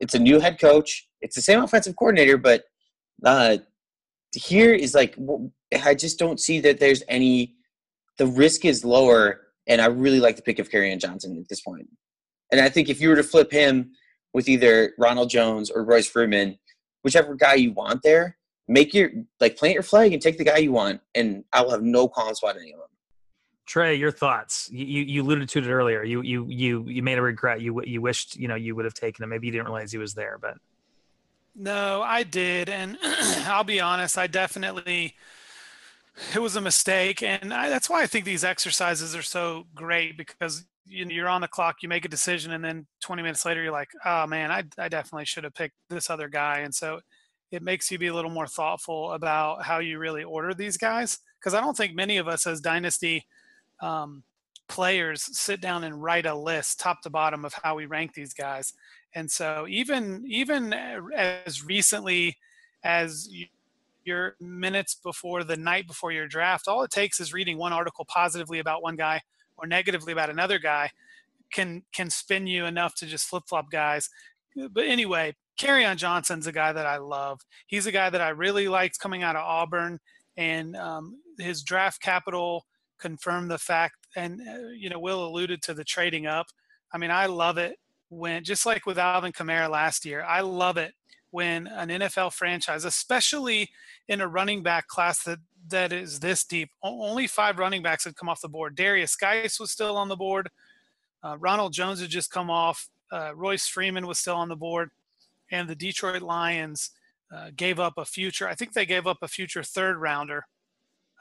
it's 0.00 0.14
a 0.14 0.18
new 0.18 0.38
head 0.38 0.60
coach. 0.60 1.08
It's 1.20 1.34
the 1.34 1.42
same 1.42 1.62
offensive 1.62 1.96
coordinator, 1.96 2.36
but 2.36 2.64
uh, 3.24 3.58
here 4.34 4.72
is 4.72 4.94
like 4.94 5.16
I 5.84 5.94
just 5.94 6.18
don't 6.18 6.40
see 6.40 6.60
that 6.60 6.78
there's 6.78 7.02
any. 7.08 7.56
The 8.18 8.26
risk 8.26 8.64
is 8.64 8.84
lower, 8.84 9.40
and 9.66 9.80
I 9.80 9.86
really 9.86 10.20
like 10.20 10.36
the 10.36 10.42
pick 10.42 10.58
of 10.58 10.68
Kerryon 10.68 11.00
Johnson 11.00 11.38
at 11.38 11.48
this 11.48 11.62
point. 11.62 11.88
And 12.52 12.60
I 12.60 12.68
think 12.68 12.88
if 12.88 13.00
you 13.00 13.08
were 13.08 13.16
to 13.16 13.22
flip 13.22 13.52
him 13.52 13.92
with 14.32 14.48
either 14.48 14.94
Ronald 14.98 15.30
Jones 15.30 15.70
or 15.70 15.84
Royce 15.84 16.08
Freeman, 16.08 16.58
whichever 17.02 17.34
guy 17.34 17.54
you 17.54 17.72
want 17.72 18.02
there, 18.02 18.36
make 18.68 18.94
your 18.94 19.10
like 19.40 19.56
plant 19.56 19.74
your 19.74 19.82
flag 19.82 20.12
and 20.12 20.22
take 20.22 20.38
the 20.38 20.44
guy 20.44 20.58
you 20.58 20.72
want, 20.72 21.00
and 21.14 21.44
I 21.52 21.62
will 21.62 21.70
have 21.70 21.82
no 21.82 22.08
qualms 22.08 22.40
about 22.42 22.56
any 22.56 22.72
of 22.72 22.78
them. 22.78 22.88
Trey, 23.66 23.94
your 23.94 24.10
thoughts? 24.10 24.68
You, 24.72 25.02
you 25.02 25.22
alluded 25.22 25.48
to 25.50 25.60
it 25.60 25.66
earlier. 25.68 26.02
You 26.02 26.22
you 26.22 26.46
you 26.48 26.84
you 26.88 27.02
made 27.02 27.18
a 27.18 27.22
regret. 27.22 27.60
You 27.60 27.82
you 27.84 28.00
wished 28.00 28.36
you 28.36 28.48
know 28.48 28.56
you 28.56 28.74
would 28.74 28.84
have 28.84 28.94
taken 28.94 29.22
him. 29.22 29.30
Maybe 29.30 29.46
you 29.46 29.52
didn't 29.52 29.66
realize 29.66 29.92
he 29.92 29.98
was 29.98 30.14
there, 30.14 30.38
but 30.40 30.56
no, 31.54 32.02
I 32.02 32.22
did, 32.22 32.68
and 32.68 32.98
I'll 33.02 33.64
be 33.64 33.80
honest. 33.80 34.18
I 34.18 34.26
definitely 34.26 35.14
it 36.34 36.38
was 36.40 36.56
a 36.56 36.60
mistake, 36.60 37.22
and 37.22 37.52
I, 37.52 37.68
that's 37.68 37.88
why 37.88 38.02
I 38.02 38.06
think 38.06 38.24
these 38.24 38.44
exercises 38.44 39.14
are 39.16 39.22
so 39.22 39.64
great 39.74 40.16
because 40.16 40.64
you're 40.86 41.28
on 41.28 41.40
the 41.40 41.48
clock, 41.48 41.76
you 41.82 41.88
make 41.88 42.04
a 42.04 42.08
decision, 42.08 42.52
and 42.52 42.64
then 42.64 42.86
20 43.02 43.22
minutes 43.22 43.44
later, 43.44 43.62
you're 43.62 43.72
like, 43.72 43.90
oh 44.04 44.26
man, 44.26 44.50
I, 44.50 44.64
I 44.78 44.88
definitely 44.88 45.24
should 45.24 45.44
have 45.44 45.54
picked 45.54 45.76
this 45.88 46.10
other 46.10 46.28
guy. 46.28 46.60
And 46.60 46.74
so 46.74 47.00
it 47.50 47.62
makes 47.62 47.90
you 47.90 47.98
be 47.98 48.08
a 48.08 48.14
little 48.14 48.30
more 48.30 48.46
thoughtful 48.46 49.12
about 49.12 49.64
how 49.64 49.78
you 49.78 49.98
really 49.98 50.24
order 50.24 50.54
these 50.54 50.76
guys. 50.76 51.18
Because 51.38 51.54
I 51.54 51.60
don't 51.60 51.76
think 51.76 51.94
many 51.94 52.18
of 52.18 52.28
us 52.28 52.46
as 52.46 52.60
dynasty 52.60 53.24
um, 53.80 54.24
players 54.68 55.36
sit 55.38 55.60
down 55.60 55.84
and 55.84 56.02
write 56.02 56.26
a 56.26 56.34
list 56.34 56.80
top 56.80 57.02
to 57.02 57.10
bottom 57.10 57.44
of 57.44 57.54
how 57.62 57.74
we 57.74 57.86
rank 57.86 58.14
these 58.14 58.34
guys. 58.34 58.72
And 59.14 59.30
so 59.30 59.66
even 59.68 60.24
even 60.28 60.72
as 60.72 61.64
recently 61.64 62.36
as 62.84 63.28
your 64.04 64.36
minutes 64.40 64.94
before 64.94 65.44
the 65.44 65.56
night 65.56 65.86
before 65.86 66.12
your 66.12 66.28
draft, 66.28 66.68
all 66.68 66.82
it 66.82 66.90
takes 66.90 67.20
is 67.20 67.32
reading 67.32 67.58
one 67.58 67.72
article 67.72 68.04
positively 68.06 68.58
about 68.58 68.82
one 68.82 68.96
guy 68.96 69.20
or 69.56 69.66
negatively 69.66 70.12
about 70.12 70.30
another 70.30 70.58
guy 70.58 70.90
can 71.52 71.82
can 71.92 72.10
spin 72.10 72.46
you 72.46 72.64
enough 72.64 72.94
to 72.96 73.06
just 73.06 73.26
flip 73.26 73.44
flop 73.48 73.70
guys. 73.70 74.08
But 74.72 74.86
anyway, 74.86 75.34
Kerryon 75.60 75.96
Johnson's 75.96 76.46
a 76.46 76.52
guy 76.52 76.72
that 76.72 76.86
I 76.86 76.96
love. 76.98 77.40
He's 77.66 77.86
a 77.86 77.92
guy 77.92 78.10
that 78.10 78.20
I 78.20 78.30
really 78.30 78.68
liked 78.68 78.98
coming 78.98 79.22
out 79.22 79.36
of 79.36 79.42
Auburn, 79.44 79.98
and 80.36 80.76
um, 80.76 81.20
his 81.38 81.62
draft 81.62 82.00
capital 82.00 82.66
confirmed 82.98 83.50
the 83.50 83.58
fact. 83.58 83.94
And 84.16 84.40
uh, 84.40 84.68
you 84.76 84.90
know, 84.90 84.98
Will 84.98 85.26
alluded 85.26 85.62
to 85.62 85.74
the 85.74 85.84
trading 85.84 86.26
up. 86.26 86.46
I 86.92 86.98
mean, 86.98 87.10
I 87.10 87.26
love 87.26 87.58
it 87.58 87.76
when 88.08 88.42
just 88.44 88.66
like 88.66 88.86
with 88.86 88.98
Alvin 88.98 89.32
Kamara 89.32 89.70
last 89.70 90.04
year, 90.04 90.24
I 90.28 90.40
love 90.40 90.76
it 90.76 90.92
when 91.30 91.66
an 91.66 91.88
NFL 91.88 92.32
franchise, 92.32 92.84
especially 92.84 93.70
in 94.08 94.20
a 94.20 94.28
running 94.28 94.62
back 94.62 94.88
class 94.88 95.22
that 95.24 95.38
that 95.68 95.92
is 95.92 96.20
this 96.20 96.44
deep, 96.44 96.70
only 96.82 97.26
five 97.26 97.58
running 97.58 97.82
backs 97.82 98.04
had 98.04 98.16
come 98.16 98.28
off 98.28 98.40
the 98.40 98.48
board. 98.48 98.76
Derrius 98.76 99.18
Guice 99.18 99.60
was 99.60 99.70
still 99.70 99.96
on 99.96 100.08
the 100.08 100.16
board. 100.16 100.48
Uh, 101.22 101.36
Ronald 101.38 101.72
Jones 101.72 102.00
had 102.00 102.10
just 102.10 102.30
come 102.30 102.50
off. 102.50 102.88
Uh, 103.12 103.32
Royce 103.34 103.66
Freeman 103.66 104.06
was 104.06 104.18
still 104.18 104.36
on 104.36 104.48
the 104.48 104.56
board, 104.56 104.90
and 105.50 105.68
the 105.68 105.74
Detroit 105.74 106.22
Lions 106.22 106.90
uh, 107.34 107.50
gave 107.56 107.78
up 107.78 107.94
a 107.98 108.04
future. 108.04 108.48
I 108.48 108.54
think 108.54 108.72
they 108.72 108.86
gave 108.86 109.06
up 109.06 109.18
a 109.22 109.28
future 109.28 109.62
third 109.62 109.98
rounder. 109.98 110.44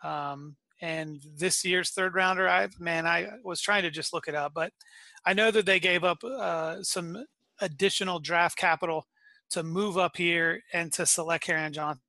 Um, 0.04 0.56
and 0.82 1.22
this 1.36 1.66
year's 1.66 1.92
third 1.92 2.16
rounder, 2.16 2.48
I 2.48 2.70
man, 2.80 3.06
I 3.06 3.30
was 3.44 3.60
trying 3.60 3.84
to 3.84 3.92
just 3.92 4.14
look 4.14 4.28
it 4.28 4.36
up, 4.36 4.54
but 4.54 4.72
I 5.26 5.34
know 5.34 5.52
that 5.52 5.66
they 5.66 5.80
gave 5.80 6.04
up 6.04 6.24
uh, 6.24 6.82
some 6.82 7.26
additional 7.60 8.20
draft 8.20 8.58
capital 8.58 9.06
to 9.52 9.64
move 9.64 9.98
up 9.98 10.16
here 10.16 10.62
and 10.74 10.92
to 10.94 11.06
select 11.06 11.46
Kerryon 11.46 11.72
Johnson. 11.72 12.02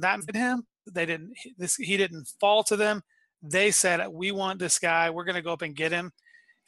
That 0.00 0.20
made 0.26 0.36
him. 0.36 0.66
They 0.90 1.06
didn't. 1.06 1.34
This 1.58 1.76
he 1.76 1.96
didn't 1.96 2.28
fall 2.40 2.64
to 2.64 2.76
them. 2.76 3.02
They 3.42 3.70
said, 3.70 4.06
"We 4.08 4.32
want 4.32 4.58
this 4.58 4.78
guy. 4.78 5.10
We're 5.10 5.24
going 5.24 5.36
to 5.36 5.42
go 5.42 5.52
up 5.52 5.62
and 5.62 5.76
get 5.76 5.92
him." 5.92 6.12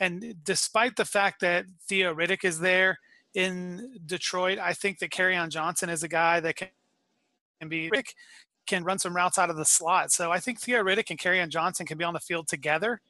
And 0.01 0.35
despite 0.45 0.97
the 0.97 1.05
fact 1.05 1.41
that 1.41 1.67
Theo 1.89 2.15
Riddick 2.15 2.45
is 2.45 2.61
there 2.61 2.99
in 3.35 3.99
Detroit, 4.07 4.59
I 4.59 4.73
think 4.73 4.99
that 4.99 5.11
Kerryon 5.11 5.49
Johnson 5.49 5.89
is 5.89 6.03
a 6.03 6.09
guy 6.09 6.41
that 6.41 6.57
can, 6.57 7.69
be 7.69 7.89
Rick 7.91 8.15
can 8.67 8.85
run 8.85 8.99
some 8.99 9.17
routes 9.17 9.39
out 9.39 9.51
of 9.51 9.57
the 9.57 9.65
slot. 9.65 10.13
So 10.13 10.31
I 10.31 10.39
think 10.39 10.61
Theo 10.61 10.83
Riddick 10.83 11.11
and 11.11 11.19
Kerryon 11.19 11.49
Johnson 11.49 11.87
can 11.87 11.99
be 11.99 12.05
on 12.05 12.15
the 12.15 12.21
field 12.21 12.47
together. 12.47 13.01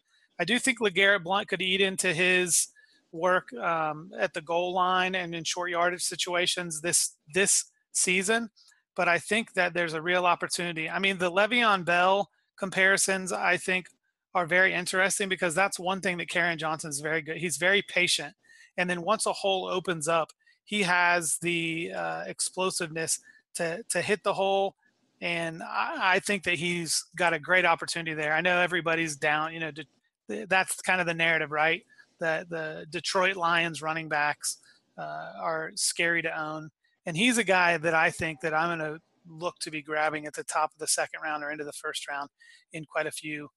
I 0.40 0.44
do 0.44 0.58
think 0.58 0.80
LeGarrette 0.80 1.24
Blount 1.24 1.48
could 1.48 1.60
eat 1.60 1.80
into 1.80 2.14
his 2.14 2.68
work 3.12 3.52
um, 3.54 4.10
at 4.18 4.34
the 4.34 4.40
goal 4.40 4.72
line 4.72 5.14
and 5.14 5.34
in 5.34 5.44
short 5.44 5.70
yardage 5.70 6.02
situations 6.02 6.80
this 6.80 7.16
this 7.32 7.66
season. 7.92 8.50
But 8.94 9.08
I 9.08 9.18
think 9.18 9.54
that 9.54 9.74
there's 9.74 9.94
a 9.94 10.02
real 10.02 10.26
opportunity. 10.26 10.90
I 10.90 10.98
mean, 10.98 11.18
the 11.18 11.30
Le'Veon 11.30 11.84
Bell 11.84 12.30
comparisons, 12.58 13.32
I 13.32 13.56
think, 13.56 13.86
are 14.34 14.46
very 14.46 14.74
interesting 14.74 15.28
because 15.28 15.54
that's 15.54 15.78
one 15.78 16.00
thing 16.00 16.18
that 16.18 16.28
Kerryon 16.28 16.58
Johnson 16.58 16.90
is 16.90 17.00
very 17.00 17.22
good. 17.22 17.36
He's 17.38 17.56
very 17.56 17.82
patient, 17.82 18.34
and 18.76 18.88
then 18.90 19.02
once 19.02 19.26
a 19.26 19.32
hole 19.32 19.68
opens 19.68 20.08
up, 20.08 20.32
he 20.64 20.82
has 20.82 21.38
the 21.40 21.92
uh, 21.96 22.24
explosiveness 22.26 23.20
to 23.54 23.82
to 23.90 24.02
hit 24.02 24.22
the 24.22 24.34
hole. 24.34 24.74
And 25.20 25.62
I, 25.62 25.96
I, 26.14 26.18
think 26.20 26.44
that 26.44 26.54
he's 26.54 27.04
got 27.16 27.32
a 27.32 27.40
great 27.40 27.64
opportunity 27.64 28.14
there. 28.14 28.32
I 28.32 28.40
know 28.40 28.60
everybody's 28.60 29.16
down. 29.16 29.52
You 29.52 29.60
know, 29.60 29.70
to, 29.72 30.46
that's 30.46 30.80
kind 30.82 31.00
of 31.00 31.08
the 31.08 31.14
narrative, 31.14 31.50
right? 31.50 31.84
That 32.20 32.48
the 32.48 32.86
Detroit 32.90 33.36
Lions 33.36 33.82
running 33.82 34.08
backs 34.08 34.58
uh, 34.98 35.32
are 35.40 35.72
scary 35.74 36.22
to 36.22 36.40
own, 36.40 36.70
and 37.06 37.16
he's 37.16 37.38
a 37.38 37.44
guy 37.44 37.78
that 37.78 37.94
I 37.94 38.10
think 38.10 38.40
that 38.40 38.54
I'm 38.54 38.78
going 38.78 38.92
to 38.92 39.00
look 39.28 39.58
to 39.60 39.70
be 39.70 39.82
grabbing 39.82 40.26
at 40.26 40.34
the 40.34 40.44
top 40.44 40.72
of 40.72 40.78
the 40.78 40.86
second 40.86 41.20
round 41.22 41.44
or 41.44 41.50
into 41.50 41.64
the 41.64 41.72
first 41.72 42.08
round 42.08 42.30
in 42.72 42.84
quite 42.84 43.06
a 43.06 43.10
few 43.10 43.48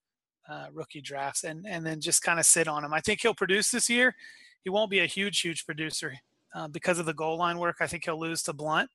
uh, 0.50 0.68
rookie 0.74 1.02
drafts 1.02 1.44
and 1.44 1.66
and 1.68 1.86
then 1.86 2.02
just 2.02 2.24
kind 2.24 2.40
of 2.40 2.46
sit 2.46 2.68
on 2.68 2.84
him. 2.84 2.94
I 2.94 3.00
think 3.00 3.22
he'll 3.22 3.34
produce 3.34 3.72
this 3.72 3.90
year. 3.90 4.16
He 4.64 4.70
won't 4.70 4.92
be 4.92 5.00
a 5.00 5.06
huge 5.06 5.40
huge 5.40 5.66
producer 5.66 6.14
uh, 6.56 6.68
because 6.68 7.00
of 7.00 7.06
the 7.06 7.14
goal 7.14 7.38
line 7.38 7.58
work. 7.58 7.78
I 7.80 7.88
think 7.88 8.06
he'll 8.06 8.20
lose 8.20 8.44
to 8.44 8.54
Blount. 8.54 8.90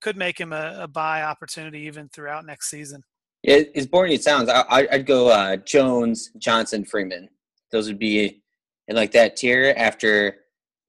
Could 0.00 0.16
make 0.16 0.38
him 0.38 0.52
a, 0.52 0.78
a 0.80 0.88
buy 0.88 1.22
opportunity 1.22 1.80
even 1.80 2.08
throughout 2.08 2.46
next 2.46 2.68
season. 2.70 3.02
It, 3.42 3.72
as 3.74 3.86
boring 3.86 4.12
as 4.12 4.20
it 4.20 4.22
sounds, 4.22 4.48
I, 4.48 4.86
would 4.90 5.06
go 5.06 5.28
uh, 5.28 5.56
Jones, 5.56 6.30
Johnson, 6.38 6.84
Freeman. 6.84 7.28
Those 7.70 7.88
would 7.88 7.98
be 7.98 8.42
in 8.88 8.96
like 8.96 9.12
that 9.12 9.36
tier. 9.36 9.74
After 9.76 10.36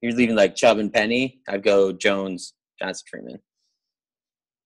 you're 0.02 0.14
leaving 0.14 0.36
like 0.36 0.56
Chubb 0.56 0.78
and 0.78 0.93
Penny, 0.93 1.41
I'd 1.48 1.64
go 1.64 1.91
Jones, 1.91 2.54
Johnson, 2.80 3.06
Freeman. 3.10 3.39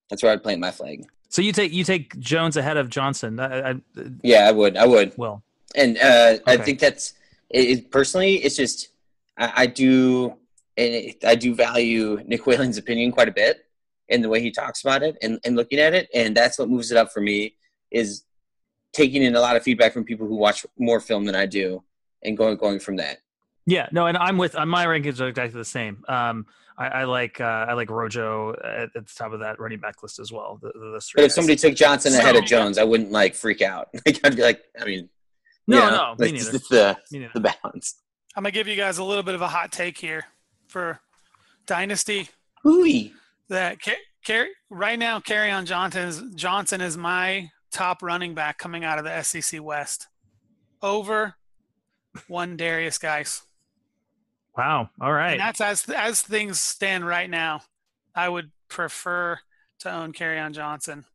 That's 0.09 0.23
where 0.23 0.31
I'd 0.31 0.43
plant 0.43 0.59
my 0.59 0.71
flag. 0.71 1.05
So 1.29 1.41
you 1.41 1.51
take 1.51 1.71
you 1.71 1.83
take 1.83 2.17
Jones 2.19 2.57
ahead 2.57 2.77
of 2.77 2.89
Johnson. 2.89 3.39
I, 3.39 3.71
I, 3.71 3.75
yeah, 4.23 4.47
I 4.47 4.51
would. 4.51 4.77
I 4.77 4.85
would. 4.85 5.13
Well, 5.17 5.43
and 5.75 5.97
uh, 5.97 6.37
okay. 6.41 6.41
I 6.47 6.57
think 6.57 6.79
that's 6.79 7.13
it, 7.49 7.91
personally. 7.91 8.37
It's 8.37 8.55
just 8.55 8.89
I, 9.37 9.53
I 9.55 9.65
do 9.67 10.33
and 10.75 11.13
I 11.25 11.35
do 11.35 11.53
value 11.53 12.21
Nick 12.25 12.47
Whalen's 12.47 12.77
opinion 12.77 13.11
quite 13.11 13.27
a 13.27 13.33
bit 13.33 13.65
in 14.07 14.21
the 14.21 14.29
way 14.29 14.41
he 14.41 14.49
talks 14.49 14.81
about 14.81 15.03
it 15.03 15.17
and, 15.21 15.39
and 15.45 15.55
looking 15.55 15.77
at 15.77 15.93
it, 15.93 16.09
and 16.15 16.35
that's 16.35 16.57
what 16.57 16.69
moves 16.69 16.91
it 16.91 16.97
up 16.97 17.11
for 17.11 17.21
me 17.21 17.55
is 17.91 18.23
taking 18.93 19.21
in 19.21 19.35
a 19.35 19.39
lot 19.39 19.55
of 19.55 19.61
feedback 19.61 19.93
from 19.93 20.03
people 20.03 20.25
who 20.25 20.35
watch 20.35 20.65
more 20.79 20.99
film 20.99 21.25
than 21.25 21.35
I 21.35 21.45
do 21.45 21.83
and 22.23 22.37
going 22.37 22.57
going 22.57 22.79
from 22.79 22.97
that. 22.97 23.19
Yeah, 23.65 23.87
no, 23.91 24.07
and 24.07 24.17
I'm 24.17 24.37
with 24.37 24.55
my 24.55 24.85
rankings 24.85 25.21
are 25.21 25.27
exactly 25.27 25.59
the 25.59 25.65
same. 25.65 26.03
Um, 26.07 26.47
I, 26.77 26.87
I 26.87 27.03
like 27.03 27.39
uh, 27.39 27.65
I 27.67 27.73
like 27.73 27.91
Rojo 27.91 28.55
at, 28.63 28.89
at, 28.95 29.05
the 29.05 29.13
top 29.15 29.33
of 29.33 29.41
that 29.41 29.59
running 29.59 29.79
back 29.79 30.01
list 30.01 30.17
as 30.17 30.31
well. 30.31 30.57
The, 30.61 30.69
the 30.69 31.01
but 31.15 31.25
if 31.25 31.31
somebody 31.33 31.55
took 31.55 31.75
Johnson 31.75 32.13
ahead 32.13 32.35
of 32.35 32.45
Jones, 32.45 32.77
I 32.77 32.83
wouldn't 32.83 33.11
like 33.11 33.35
freak 33.35 33.61
out. 33.61 33.89
like 34.05 34.19
I'd 34.23 34.35
be 34.35 34.41
like, 34.41 34.63
I 34.79 34.85
mean, 34.85 35.09
no, 35.67 35.79
know, 35.79 35.89
no, 35.89 36.15
like, 36.17 36.31
me 36.31 36.37
neither. 36.37 36.55
It's 36.55 36.69
the 36.69 36.97
me 37.11 37.19
neither. 37.19 37.31
the 37.33 37.53
balance. 37.61 37.95
I'm 38.35 38.43
gonna 38.43 38.51
give 38.51 38.67
you 38.67 38.75
guys 38.75 38.97
a 38.97 39.03
little 39.03 39.23
bit 39.23 39.35
of 39.35 39.41
a 39.41 39.47
hot 39.47 39.71
take 39.71 39.97
here 39.97 40.23
for 40.67 40.99
Dynasty. 41.65 42.29
Ooh. 42.65 43.09
That 43.49 43.79
carry 44.23 44.49
right 44.69 44.97
now, 44.97 45.19
Kerryon 45.19 45.65
Johnson 45.65 46.07
is 46.07 46.23
Johnson 46.35 46.81
is 46.81 46.97
my 46.97 47.51
top 47.71 48.01
running 48.01 48.35
back 48.35 48.57
coming 48.57 48.83
out 48.83 48.99
of 48.99 49.05
the 49.05 49.21
SEC 49.21 49.61
West. 49.61 50.07
Over 50.81 51.35
one 52.27 52.57
Derrius, 52.57 52.99
Guice. 52.99 53.43
Wow. 54.57 54.89
All 54.99 55.13
right. 55.13 55.33
And 55.33 55.39
that's 55.39 55.61
as 55.61 55.87
as 55.89 56.21
things 56.21 56.59
stand 56.59 57.05
right 57.05 57.29
now. 57.29 57.61
I 58.15 58.27
would 58.27 58.51
prefer 58.67 59.39
to 59.79 59.91
own 59.91 60.13
Kerryon 60.13 60.51
Johnson 60.51 61.05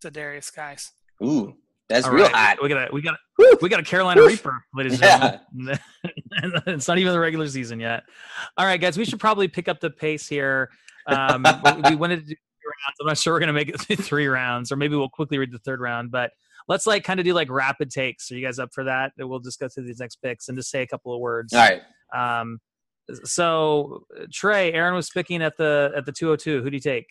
to 0.00 0.10
Derrius 0.10 0.54
Guice. 0.54 0.92
Ooh, 1.22 1.54
that's 1.88 2.06
All 2.06 2.12
real 2.12 2.24
right. 2.24 2.34
hot. 2.34 2.62
We 2.62 2.68
got 2.68 2.90
a 2.90 2.92
we 2.92 3.02
got 3.02 3.14
a, 3.14 3.56
we 3.62 3.68
got 3.68 3.80
a 3.80 3.84
Carolina 3.84 4.22
Reaper, 4.22 4.64
ladies 4.74 4.94
and 4.94 5.02
yeah. 5.02 5.38
gentlemen. 5.56 5.78
it's 6.66 6.88
not 6.88 6.98
even 6.98 7.12
the 7.12 7.18
regular 7.18 7.48
season 7.48 7.80
yet. 7.80 8.04
All 8.56 8.66
right, 8.66 8.80
guys, 8.80 8.98
we 8.98 9.04
should 9.04 9.20
probably 9.20 9.48
pick 9.48 9.68
up 9.68 9.80
the 9.80 9.90
pace 9.90 10.28
here. 10.28 10.70
Um, 11.06 11.46
we 11.88 11.94
wanted 11.94 12.20
to 12.20 12.26
do 12.26 12.34
three 12.34 12.72
rounds. 12.86 12.96
I'm 13.00 13.06
not 13.06 13.18
sure 13.18 13.32
we're 13.32 13.40
gonna 13.40 13.52
make 13.52 13.68
it 13.68 13.98
three 13.98 14.26
rounds, 14.26 14.72
or 14.72 14.76
maybe 14.76 14.96
we'll 14.96 15.08
quickly 15.08 15.38
read 15.38 15.52
the 15.52 15.58
third 15.58 15.80
round, 15.80 16.10
but 16.10 16.32
let's 16.68 16.86
like 16.86 17.04
kind 17.04 17.20
of 17.20 17.24
do 17.24 17.34
like 17.34 17.50
rapid 17.50 17.90
takes. 17.90 18.30
Are 18.30 18.36
you 18.36 18.44
guys 18.44 18.58
up 18.58 18.72
for 18.72 18.84
that? 18.84 19.12
We'll 19.18 19.40
just 19.40 19.60
go 19.60 19.68
through 19.68 19.84
these 19.84 20.00
next 20.00 20.16
picks 20.16 20.48
and 20.48 20.56
just 20.56 20.70
say 20.70 20.82
a 20.82 20.86
couple 20.86 21.14
of 21.14 21.20
words. 21.20 21.52
All 21.52 21.60
right. 21.60 21.82
Um, 22.14 22.60
so 23.24 24.04
Trey, 24.32 24.72
Aaron 24.72 24.94
was 24.94 25.10
picking 25.10 25.42
at 25.42 25.56
the 25.56 25.92
at 25.96 26.06
the 26.06 26.12
202. 26.12 26.62
Who 26.62 26.70
do 26.70 26.76
you 26.76 26.80
take? 26.80 27.06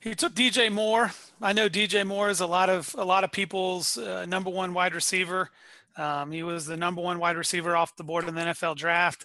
He 0.00 0.14
took 0.14 0.34
DJ 0.34 0.70
Moore. 0.70 1.10
I 1.42 1.52
know 1.52 1.68
DJ 1.68 2.06
Moore 2.06 2.30
is 2.30 2.40
a 2.40 2.46
lot 2.46 2.70
of 2.70 2.94
a 2.96 3.04
lot 3.04 3.24
of 3.24 3.32
people's 3.32 3.98
uh, 3.98 4.26
number 4.26 4.50
one 4.50 4.74
wide 4.74 4.94
receiver. 4.94 5.50
Um, 5.96 6.30
he 6.30 6.42
was 6.42 6.66
the 6.66 6.76
number 6.76 7.00
one 7.00 7.18
wide 7.18 7.36
receiver 7.36 7.74
off 7.74 7.96
the 7.96 8.04
board 8.04 8.28
in 8.28 8.34
the 8.34 8.40
NFL 8.40 8.76
draft. 8.76 9.24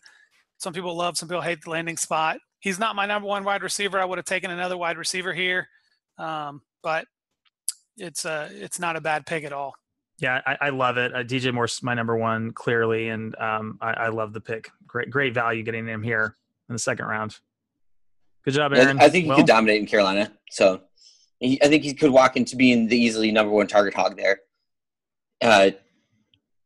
Some 0.57 0.73
people 0.73 0.95
love, 0.95 1.17
some 1.17 1.27
people 1.27 1.41
hate 1.41 1.61
the 1.63 1.69
landing 1.69 1.97
spot. 1.97 2.37
He's 2.59 2.79
not 2.79 2.95
my 2.95 3.05
number 3.05 3.27
one 3.27 3.43
wide 3.43 3.63
receiver. 3.63 3.99
I 3.99 4.05
would 4.05 4.17
have 4.17 4.25
taken 4.25 4.51
another 4.51 4.77
wide 4.77 4.97
receiver 4.97 5.33
here, 5.33 5.67
um, 6.17 6.61
but 6.81 7.05
it's 7.97 8.25
a 8.25 8.31
uh, 8.31 8.49
it's 8.51 8.79
not 8.79 8.95
a 8.95 9.01
bad 9.01 9.25
pick 9.25 9.43
at 9.43 9.53
all. 9.53 9.73
Yeah, 10.19 10.39
I, 10.45 10.57
I 10.61 10.69
love 10.69 10.97
it. 10.97 11.13
Uh, 11.13 11.23
DJ 11.23 11.51
Moore's 11.51 11.81
my 11.81 11.95
number 11.95 12.15
one 12.15 12.51
clearly, 12.51 13.09
and 13.09 13.35
um, 13.39 13.79
I, 13.81 13.91
I, 13.91 14.07
love 14.09 14.33
the 14.33 14.39
pick. 14.39 14.69
Great, 14.85 15.09
great 15.09 15.33
value 15.33 15.63
getting 15.63 15.87
him 15.87 16.03
here 16.03 16.35
in 16.69 16.73
the 16.73 16.79
second 16.79 17.05
round. 17.07 17.39
Good 18.45 18.53
job, 18.53 18.71
Aaron. 18.71 18.99
I 18.99 19.09
think 19.09 19.25
he 19.25 19.35
could 19.35 19.47
dominate 19.47 19.79
in 19.81 19.87
Carolina. 19.87 20.31
So 20.51 20.81
he, 21.39 21.61
I 21.63 21.67
think 21.67 21.83
he 21.83 21.95
could 21.95 22.11
walk 22.11 22.37
into 22.37 22.55
being 22.55 22.87
the 22.87 22.97
easily 22.97 23.31
number 23.31 23.51
one 23.51 23.65
target 23.65 23.95
hog 23.95 24.15
there. 24.15 24.41
Uh, 25.41 25.71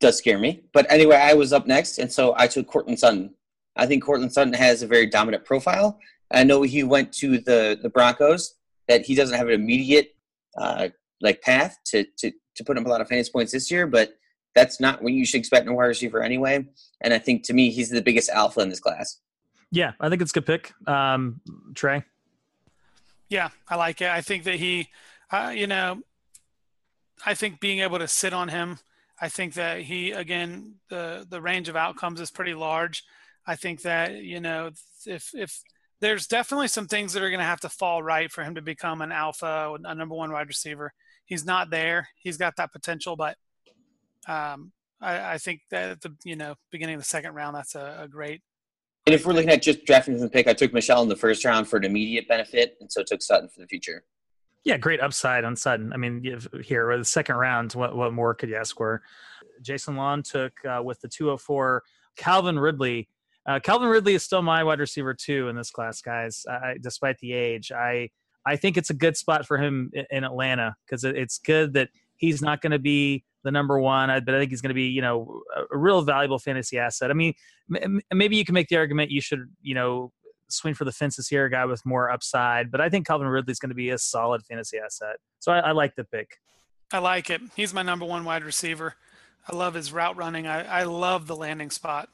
does 0.02 0.18
scare 0.18 0.38
me, 0.38 0.64
but 0.74 0.86
anyway, 0.92 1.16
I 1.16 1.34
was 1.34 1.54
up 1.54 1.66
next, 1.66 1.98
and 1.98 2.12
so 2.12 2.36
I 2.38 2.48
took 2.48 2.68
Courtland 2.68 3.00
Sutton. 3.00 3.34
I 3.78 3.86
think 3.86 4.04
Courtland 4.04 4.34
Sutton 4.34 4.54
has 4.54 4.82
a 4.82 4.88
very 4.88 5.06
dominant 5.06 5.46
profile. 5.46 5.98
I 6.30 6.44
know 6.44 6.62
he 6.64 6.84
went 6.84 7.14
to 7.14 7.38
the 7.38 7.80
the 7.82 7.90
Broncos. 7.90 8.56
That 8.88 9.06
he 9.06 9.16
doesn't 9.16 9.36
have 9.36 9.48
an 9.48 9.54
immediate 9.54 10.16
uh, 10.58 10.90
like 11.22 11.42
path 11.42 11.78
to 11.86 12.06
to 12.18 12.32
to 12.56 12.64
put 12.64 12.78
up 12.78 12.86
a 12.86 12.90
lot 12.90 13.02
of 13.02 13.08
fantasy 13.08 13.32
points 13.32 13.52
this 13.52 13.70
year, 13.70 13.88
but 13.88 14.18
that's 14.54 14.80
not 14.80 15.02
what 15.02 15.12
you 15.12 15.26
should 15.26 15.40
expect 15.40 15.66
in 15.66 15.74
a 15.74 15.76
wide 15.76 15.86
receiver 15.86 16.24
anyway. 16.24 16.66
And 17.02 17.14
I 17.14 17.20
think 17.20 17.44
to 17.44 17.54
me, 17.54 17.72
he's 17.72 17.90
the 17.90 18.02
biggest 18.02 18.30
alpha 18.30 18.62
in 18.62 18.70
this 18.70 18.80
class. 18.80 19.20
Yeah, 19.72 19.92
I 20.00 20.08
think 20.10 20.22
it's 20.22 20.32
a 20.32 20.36
good 20.36 20.46
pick. 20.46 20.74
Um, 20.88 21.42
Trey. 21.74 22.04
Yeah, 23.28 23.50
I 23.68 23.76
like 23.76 24.02
it. 24.02 24.10
I 24.10 24.22
think 24.22 24.44
that 24.46 24.56
he, 24.56 24.90
Uh, 25.32 25.52
you 25.54 25.68
know, 25.68 26.02
I 27.26 27.34
think 27.34 27.60
being 27.60 27.80
able 27.80 28.00
to 28.00 28.08
sit 28.08 28.34
on 28.34 28.48
him, 28.48 28.80
I 29.20 29.30
think 29.30 29.56
that 29.56 29.82
he 29.82 30.12
again 30.12 30.76
the 30.90 31.26
the 31.30 31.42
range 31.42 31.68
of 31.68 31.76
outcomes 31.76 32.22
is 32.22 32.32
pretty 32.32 32.54
large. 32.54 33.04
I 33.48 33.56
think 33.56 33.82
that 33.82 34.16
you 34.16 34.40
know 34.40 34.72
if 35.06 35.34
if 35.34 35.62
there's 36.02 36.28
definitely 36.28 36.68
some 36.68 36.88
things 36.88 37.14
that 37.14 37.24
are 37.24 37.30
going 37.30 37.40
to 37.40 37.46
have 37.46 37.62
to 37.62 37.70
fall 37.70 38.04
right 38.04 38.32
for 38.32 38.44
him 38.44 38.56
to 38.56 38.62
become 38.62 39.02
an 39.02 39.12
alpha, 39.12 39.76
a 39.84 39.96
number 39.96 40.16
one 40.16 40.32
wide 40.32 40.48
receiver. 40.48 40.94
He's 41.26 41.46
not 41.46 41.70
there. 41.70 42.08
He's 42.22 42.38
got 42.38 42.56
that 42.58 42.72
potential, 42.72 43.16
but 43.16 43.38
um, 44.28 44.72
I, 45.02 45.34
I, 45.34 45.38
think 45.38 45.62
that 45.72 45.90
at 45.90 46.02
the 46.02 46.16
you 46.24 46.36
know 46.36 46.56
beginning 46.72 46.96
of 46.96 47.02
the 47.02 47.08
second 47.08 47.34
round, 47.34 47.56
that's 47.56 47.76
a, 47.76 48.00
a 48.02 48.08
great. 48.08 48.42
And 49.06 49.14
if 49.14 49.26
we're 49.26 49.34
looking 49.34 49.52
at 49.52 49.62
just 49.62 49.86
drafting 49.86 50.16
from 50.16 50.22
the 50.22 50.30
pick, 50.30 50.48
I 50.48 50.54
took 50.54 50.74
Michel 50.74 51.04
in 51.04 51.10
the 51.10 51.16
first 51.16 51.46
round 51.46 51.68
for 51.68 51.78
an 51.78 51.84
immediate 51.84 52.28
benefit, 52.28 52.76
and 52.82 52.92
so 52.92 53.04
took 53.04 53.22
Sutton 53.22 53.50
for 53.50 53.60
the 53.60 53.68
future. 53.68 54.04
Yeah, 54.64 54.78
great 54.78 55.00
upside 55.00 55.44
on 55.44 55.56
Sutton. 55.56 55.94
I 55.94 55.98
mean, 55.98 56.24
here 56.64 56.90
with 56.90 57.00
the 57.00 57.06
second 57.06 57.36
round, 57.36 57.74
what 57.74 57.96
what 57.96 58.14
more 58.14 58.34
could 58.34 58.50
you 58.50 58.56
ask 58.56 58.76
for? 58.76 59.04
Jason 59.62 59.96
Long 59.96 60.24
took 60.24 60.54
uh, 60.66 60.82
with 60.84 61.00
the 61.02 61.08
204 61.08 61.84
Calvin 62.18 62.58
Ridley. 62.58 63.08
Uh, 63.48 63.60
Calvin 63.60 63.88
Ridley 63.88 64.16
is 64.16 64.24
still 64.24 64.42
my 64.42 64.64
wide 64.64 64.80
receiver 64.80 65.14
too 65.14 65.50
in 65.50 65.56
this 65.56 65.70
class, 65.70 66.02
guys. 66.02 66.46
I, 66.50 66.78
despite 66.82 67.20
the 67.20 67.34
age, 67.34 67.72
I 67.72 68.10
I 68.46 68.56
think 68.56 68.78
it's 68.78 68.90
a 68.90 68.94
good 68.94 69.18
spot 69.18 69.46
for 69.46 69.58
him 69.58 69.92
in 70.10 70.24
Atlanta 70.24 70.76
because 70.86 71.04
it's 71.04 71.40
good 71.40 71.74
that 71.74 71.90
he's 72.18 72.42
not 72.42 72.62
going 72.62 72.72
to 72.72 72.80
be 72.80 73.24
the 73.44 73.52
number 73.52 73.80
one, 73.80 74.10
but 74.26 74.34
I 74.36 74.40
think 74.40 74.52
he's 74.52 74.62
going 74.62 74.70
to 74.70 74.76
be, 74.76 74.88
you 74.88 75.02
know, 75.02 75.42
a 75.72 75.78
real 75.78 76.02
valuable 76.02 76.40
fantasy 76.40 76.80
asset. 76.80 77.12
I 77.12 77.14
mean, 77.14 77.34
maybe 78.12 78.38
you 78.38 78.46
can 78.46 78.54
make 78.54 78.68
the 78.70 78.78
argument 78.78 79.12
you 79.12 79.22
should, 79.22 79.50
you 79.62 79.76
know, 79.76 80.12
swing 80.48 80.74
for 80.74 80.86
the 80.86 80.92
fences 80.92 81.28
here, 81.28 81.46
a 81.46 81.50
guy 81.50 81.66
with 81.66 81.86
more 81.86 82.10
upside. 82.10 82.72
But 82.72 82.82
I 82.82 82.90
think 82.90 83.08
Calvin 83.08 83.28
Ridley's 83.28 83.60
going 83.60 83.70
to 83.70 83.76
be 83.76 83.90
a 83.90 83.98
solid 83.98 84.44
fantasy 84.44 84.78
asset. 84.78 85.18
So 85.40 85.52
I, 85.52 85.60
I 85.60 85.72
like 85.72 85.96
the 85.96 86.04
pick. 86.04 86.40
I 86.92 87.00
like 87.00 87.30
it. 87.30 87.42
He's 87.56 87.74
my 87.74 87.82
number 87.82 88.06
one 88.06 88.26
wide 88.26 88.44
receiver. 88.44 88.96
I 89.48 89.56
love 89.56 89.74
his 89.74 89.92
route 89.92 90.18
running. 90.18 90.48
I, 90.48 90.82
I 90.82 90.84
love 90.84 91.28
the 91.28 91.36
landing 91.36 91.72
spot. 91.72 92.10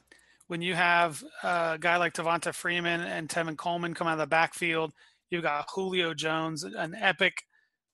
When 0.48 0.60
you 0.60 0.74
have 0.74 1.24
a 1.42 1.78
guy 1.80 1.96
like 1.96 2.12
Devonta 2.12 2.52
Freeman 2.52 3.00
and 3.00 3.28
Tevin 3.28 3.56
Coleman 3.56 3.94
come 3.94 4.06
out 4.06 4.14
of 4.14 4.18
the 4.18 4.26
backfield, 4.26 4.92
you've 5.32 5.42
got 5.42 5.68
Julio 5.74 6.12
Jones, 6.14 6.62
an 6.62 6.94
epic, 6.94 7.42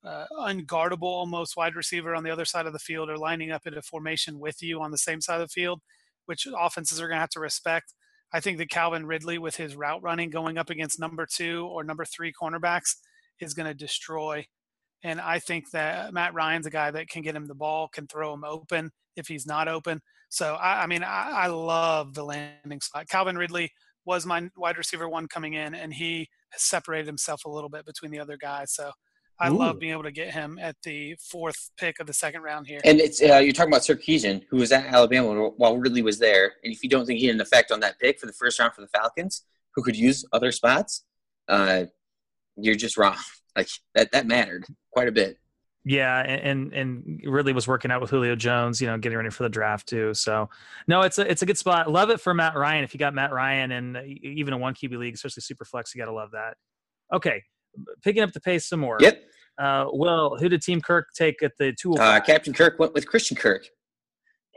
uh, 0.05 0.25
unguardable 0.39 1.03
almost 1.03 1.55
wide 1.57 1.75
receiver 1.75 2.13
on 2.13 2.23
the 2.23 2.31
other 2.31 2.45
side 2.45 2.65
of 2.65 2.73
the 2.73 2.79
field, 2.79 3.09
or 3.09 3.17
lining 3.17 3.51
up 3.51 3.65
in 3.65 3.73
a 3.75 3.81
formation 3.81 4.39
with 4.39 4.61
you 4.61 4.81
on 4.81 4.91
the 4.91 4.97
same 4.97 5.21
side 5.21 5.41
of 5.41 5.47
the 5.47 5.61
field, 5.61 5.81
which 6.25 6.47
offenses 6.57 6.99
are 6.99 7.07
going 7.07 7.15
to 7.15 7.21
have 7.21 7.29
to 7.29 7.39
respect. 7.39 7.93
I 8.31 8.41
think 8.41 8.57
that 8.59 8.69
Calvin 8.69 9.05
Ridley, 9.05 9.39
with 9.39 9.55
his 9.55 9.75
route 9.75 10.03
running 10.03 10.29
going 10.29 10.57
up 10.57 10.69
against 10.69 10.99
number 10.99 11.25
two 11.25 11.65
or 11.65 11.83
number 11.83 12.05
three 12.05 12.31
cornerbacks, 12.31 12.95
is 13.39 13.53
going 13.53 13.67
to 13.67 13.73
destroy. 13.73 14.45
And 15.01 15.21
I 15.21 15.39
think 15.39 15.71
that 15.71 16.13
Matt 16.13 16.33
Ryan's 16.33 16.65
a 16.65 16.69
guy 16.69 16.91
that 16.91 17.07
can 17.07 17.21
get 17.21 17.35
him 17.35 17.47
the 17.47 17.55
ball, 17.55 17.87
can 17.87 18.05
throw 18.05 18.33
him 18.33 18.43
open 18.43 18.91
if 19.15 19.27
he's 19.27 19.47
not 19.47 19.67
open. 19.67 20.01
So, 20.29 20.55
I, 20.55 20.83
I 20.83 20.87
mean, 20.87 21.03
I, 21.03 21.31
I 21.31 21.47
love 21.47 22.13
the 22.13 22.23
landing 22.23 22.81
spot. 22.81 23.07
Calvin 23.07 23.37
Ridley 23.37 23.71
was 24.05 24.25
my 24.25 24.49
wide 24.57 24.77
receiver 24.77 25.07
one 25.07 25.27
coming 25.27 25.53
in, 25.53 25.73
and 25.73 25.93
he 25.93 26.27
separated 26.55 27.07
himself 27.07 27.45
a 27.45 27.49
little 27.49 27.69
bit 27.69 27.85
between 27.85 28.11
the 28.11 28.19
other 28.19 28.37
guys. 28.37 28.73
So, 28.73 28.91
I 29.41 29.49
Ooh. 29.49 29.57
love 29.57 29.79
being 29.79 29.93
able 29.93 30.03
to 30.03 30.11
get 30.11 30.33
him 30.33 30.59
at 30.61 30.75
the 30.83 31.15
fourth 31.15 31.71
pick 31.77 31.99
of 31.99 32.07
the 32.07 32.13
second 32.13 32.41
round 32.41 32.67
here. 32.67 32.81
And 32.83 32.99
it's 32.99 33.21
uh, 33.21 33.37
you're 33.37 33.53
talking 33.53 33.71
about 33.71 33.83
Sarkisian, 33.83 34.43
who 34.49 34.57
was 34.57 34.71
at 34.71 34.85
Alabama 34.85 35.49
while 35.55 35.77
Ridley 35.77 36.01
was 36.01 36.19
there. 36.19 36.53
And 36.63 36.73
if 36.73 36.83
you 36.83 36.89
don't 36.89 37.05
think 37.05 37.19
he 37.19 37.27
had 37.27 37.35
an 37.35 37.41
effect 37.41 37.71
on 37.71 37.79
that 37.79 37.99
pick 37.99 38.19
for 38.19 38.25
the 38.25 38.33
first 38.33 38.59
round 38.59 38.73
for 38.73 38.81
the 38.81 38.87
Falcons, 38.87 39.45
who 39.75 39.83
could 39.83 39.95
use 39.95 40.25
other 40.33 40.51
spots, 40.51 41.05
uh, 41.47 41.85
you're 42.57 42.75
just 42.75 42.97
wrong. 42.97 43.17
Like 43.55 43.67
that 43.95 44.11
that 44.11 44.27
mattered 44.27 44.63
quite 44.93 45.07
a 45.07 45.11
bit. 45.11 45.37
Yeah, 45.85 46.19
and 46.19 46.73
and 46.73 47.21
Ridley 47.25 47.53
was 47.53 47.67
working 47.67 47.89
out 47.89 48.01
with 48.01 48.09
Julio 48.09 48.35
Jones, 48.35 48.81
you 48.81 48.87
know, 48.87 48.97
getting 48.97 49.17
ready 49.17 49.29
for 49.29 49.43
the 49.43 49.49
draft 49.49 49.87
too. 49.87 50.13
So, 50.13 50.49
no, 50.87 51.01
it's 51.01 51.17
a 51.17 51.29
it's 51.29 51.41
a 51.41 51.45
good 51.45 51.57
spot. 51.57 51.89
Love 51.89 52.09
it 52.09 52.19
for 52.19 52.33
Matt 52.33 52.55
Ryan. 52.55 52.83
If 52.83 52.93
you 52.93 52.99
got 52.99 53.13
Matt 53.13 53.31
Ryan 53.31 53.71
and 53.71 53.97
even 54.21 54.53
a 54.53 54.57
one 54.57 54.73
QB 54.73 54.97
league, 54.97 55.13
especially 55.13 55.41
super 55.41 55.63
flex, 55.63 55.95
you 55.95 55.99
got 55.99 56.07
to 56.07 56.13
love 56.13 56.31
that. 56.31 56.55
Okay, 57.13 57.43
picking 58.03 58.21
up 58.21 58.33
the 58.33 58.41
pace 58.41 58.67
some 58.67 58.81
more. 58.81 58.97
Yep. 58.99 59.23
Uh, 59.57 59.85
well, 59.93 60.35
who 60.37 60.49
did 60.49 60.61
Team 60.61 60.81
Kirk 60.81 61.07
take 61.15 61.41
at 61.41 61.53
the 61.57 61.73
two? 61.73 61.93
Oh 61.93 62.01
uh, 62.01 62.19
Captain 62.19 62.53
Kirk 62.53 62.77
went 62.77 62.93
with 62.93 63.07
Christian 63.07 63.37
Kirk, 63.37 63.65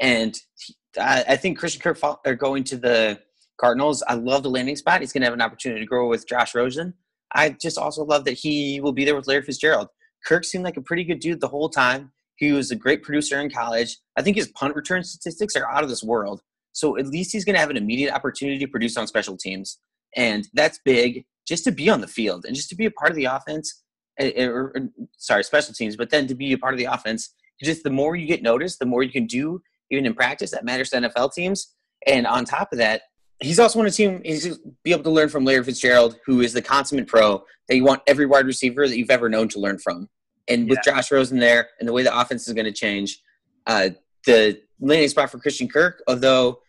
and 0.01 0.37
he, 0.59 0.75
I, 1.01 1.25
I, 1.29 1.37
think 1.37 1.59
Christian 1.59 1.81
Kirk 1.81 1.99
are 2.25 2.35
going 2.35 2.65
to 2.65 2.77
the 2.77 3.21
Cardinals. 3.61 4.03
I 4.09 4.15
love 4.15 4.43
the 4.43 4.51
landing 4.51 4.77
spot. 4.77 5.01
He's 5.01 5.13
going 5.13 5.23
to 5.23 5.27
have 5.27 5.35
an 5.35 5.41
opportunity 5.41 5.81
to 5.81 5.87
grow 5.87 6.09
with 6.09 6.29
Josh 6.29 6.55
Rosen. 6.55 6.95
I 7.35 7.51
just 7.51 7.79
also 7.79 8.05
love 8.05 8.25
that 8.25 8.33
he 8.33 8.81
will 8.81 8.93
be 8.93 9.05
there 9.05 9.17
with 9.17 9.27
Larry 9.27 9.43
Fitzgerald. 9.43 9.89
Kirk 10.25 10.45
seemed 10.45 10.65
like 10.65 10.77
a 10.77 10.83
pretty 10.83 11.05
good 11.05 11.21
dude 11.21 11.41
the 11.41 11.49
whole 11.49 11.69
time. 11.69 12.13
He 12.37 12.53
was 12.53 12.71
a 12.71 12.77
great 12.77 13.03
producer 13.03 13.41
in 13.41 13.51
college. 13.51 13.99
I 14.17 14.23
think 14.23 14.37
his 14.37 14.49
punt 14.49 14.75
return 14.75 15.05
statistics 15.05 15.55
are 15.57 15.71
out 15.71 15.85
of 15.85 15.89
this 15.89 16.03
world. 16.03 16.41
So 16.73 16.99
at 16.99 17.07
least 17.07 17.33
he's 17.33 17.45
going 17.45 17.55
to 17.55 17.61
have 17.61 17.71
an 17.71 17.77
immediate 17.77 18.15
opportunity 18.15 18.59
to 18.59 18.69
produce 18.69 18.97
on 18.97 19.07
special 19.07 19.37
teams. 19.37 19.79
And 20.17 20.49
that's 20.55 20.81
big 20.85 21.25
just 21.47 21.65
to 21.65 21.71
be 21.71 21.91
on 21.91 22.01
the 22.01 22.09
field 22.09 22.45
and 22.45 22.55
just 22.55 22.69
to 22.71 22.77
be 22.77 22.87
a 22.87 22.91
part 22.91 23.11
of 23.11 23.17
the 23.17 23.25
offense, 23.27 23.83
or, 24.19 24.27
eh, 24.27 24.33
eh, 24.35 24.47
or, 24.47 24.75
sorry, 25.19 25.45
special 25.45 25.75
teams, 25.75 25.97
but 25.97 26.11
then 26.11 26.27
to 26.27 26.35
be 26.35 26.53
a 26.53 26.59
part 26.59 26.75
of 26.75 26.79
the 26.79 26.85
offense. 26.87 27.35
Just 27.63 27.85
the 27.85 27.91
more 27.91 28.17
you 28.17 28.27
get 28.27 28.43
noticed, 28.43 28.79
the 28.79 28.87
more 28.87 29.03
you 29.03 29.13
can 29.13 29.27
do, 29.27 29.61
even 29.91 30.07
in 30.07 30.15
practice. 30.15 30.51
That 30.51 30.65
matters 30.65 30.91
to 30.91 30.97
NFL 30.97 31.33
teams. 31.33 31.75
And 32.07 32.27
on 32.27 32.45
top 32.45 32.73
of 32.73 32.79
that, 32.79 33.03
he's 33.43 33.59
also 33.59 33.81
on 33.81 33.87
a 33.87 33.91
team. 33.91 34.23
He's 34.25 34.59
be 34.83 34.93
able 34.93 35.05
to 35.05 35.11
learn 35.11 35.29
from 35.29 35.45
Larry 35.45 35.65
Fitzgerald, 35.65 36.19
who 36.27 36.41
is 36.41 36.53
the 36.53 36.63
consummate 36.63 37.07
pro 37.07 37.45
that 37.69 37.77
you 37.77 37.85
want 37.85 38.03
every 38.07 38.27
wide 38.27 38.47
receiver 38.47 38.89
that 38.89 38.97
you've 38.97 39.11
ever 39.11 39.29
known 39.29 39.49
to 39.49 39.61
learn 39.61 39.79
from. 39.79 40.09
And 40.49 40.69
with 40.69 40.81
yeah. 40.87 40.95
Josh 40.95 41.13
Rosen 41.13 41.39
there, 41.39 41.69
and 41.79 41.89
the 41.89 41.93
way 41.93 42.03
the 42.03 42.19
offense 42.19 42.49
is 42.49 42.55
going 42.55 42.65
to 42.65 42.73
change, 42.73 43.21
uh, 43.67 43.91
the 44.27 44.61
landing 44.81 45.09
spot 45.09 45.31
for 45.31 45.39
Christian 45.39 45.69
Kirk, 45.69 46.03
although 46.09 46.61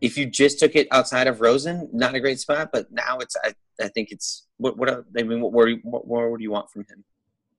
if 0.00 0.18
you 0.18 0.26
just 0.26 0.58
took 0.58 0.74
it 0.74 0.88
outside 0.90 1.26
of 1.26 1.40
Rosen, 1.40 1.88
not 1.92 2.14
a 2.14 2.20
great 2.20 2.40
spot. 2.40 2.70
But 2.72 2.90
now 2.90 3.18
it's 3.18 3.36
I, 3.44 3.54
I 3.80 3.88
think 3.88 4.10
it's 4.10 4.46
what 4.56 4.76
what 4.76 4.90
I 4.90 5.22
mean. 5.22 5.40
What 5.40 5.52
what, 5.52 5.68
what, 5.84 6.06
what 6.06 6.38
do 6.38 6.42
you 6.42 6.50
want 6.50 6.70
from 6.70 6.82
him? 6.82 7.04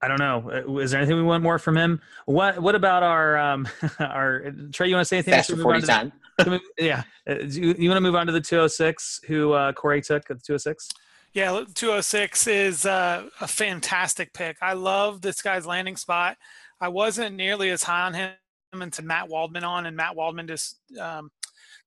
I 0.02 0.08
don't 0.08 0.18
know. 0.18 0.50
Uh, 0.50 0.76
is 0.78 0.90
there 0.90 1.00
anything 1.00 1.16
we 1.16 1.22
want 1.22 1.42
more 1.42 1.58
from 1.58 1.76
him? 1.76 2.00
What 2.26 2.60
What 2.60 2.74
about 2.74 3.02
our 3.02 3.36
um 3.36 3.68
our 3.98 4.52
Trey? 4.72 4.88
You 4.88 4.96
want 4.96 5.04
to 5.04 5.08
say 5.08 5.16
anything? 5.16 5.34
Faster 5.34 5.56
forty 5.56 5.82
time. 5.82 6.12
The, 6.38 6.60
yeah. 6.78 7.02
Uh, 7.28 7.38
you, 7.40 7.74
you 7.78 7.88
want 7.88 7.96
to 7.96 8.02
move 8.02 8.14
on 8.14 8.26
to 8.26 8.32
the 8.32 8.40
two 8.40 8.56
hundred 8.56 8.68
six? 8.70 9.20
Who 9.26 9.52
uh, 9.52 9.72
Corey 9.72 10.02
took 10.02 10.30
at 10.30 10.38
the 10.38 10.42
two 10.44 10.52
hundred 10.52 10.60
six? 10.60 10.88
Yeah, 11.32 11.64
206 11.74 12.46
is 12.46 12.86
uh, 12.86 13.28
a 13.42 13.46
fantastic 13.46 14.32
pick. 14.32 14.56
I 14.62 14.72
love 14.72 15.20
this 15.20 15.42
guy's 15.42 15.66
landing 15.66 15.96
spot. 15.96 16.38
I 16.80 16.88
wasn't 16.88 17.36
nearly 17.36 17.68
as 17.68 17.82
high 17.82 18.06
on 18.06 18.14
him 18.14 18.32
into 18.80 19.02
Matt 19.02 19.28
Waldman 19.28 19.62
on, 19.62 19.84
and 19.84 19.94
Matt 19.94 20.16
Waldman 20.16 20.46
just 20.46 20.78
um, 20.98 21.30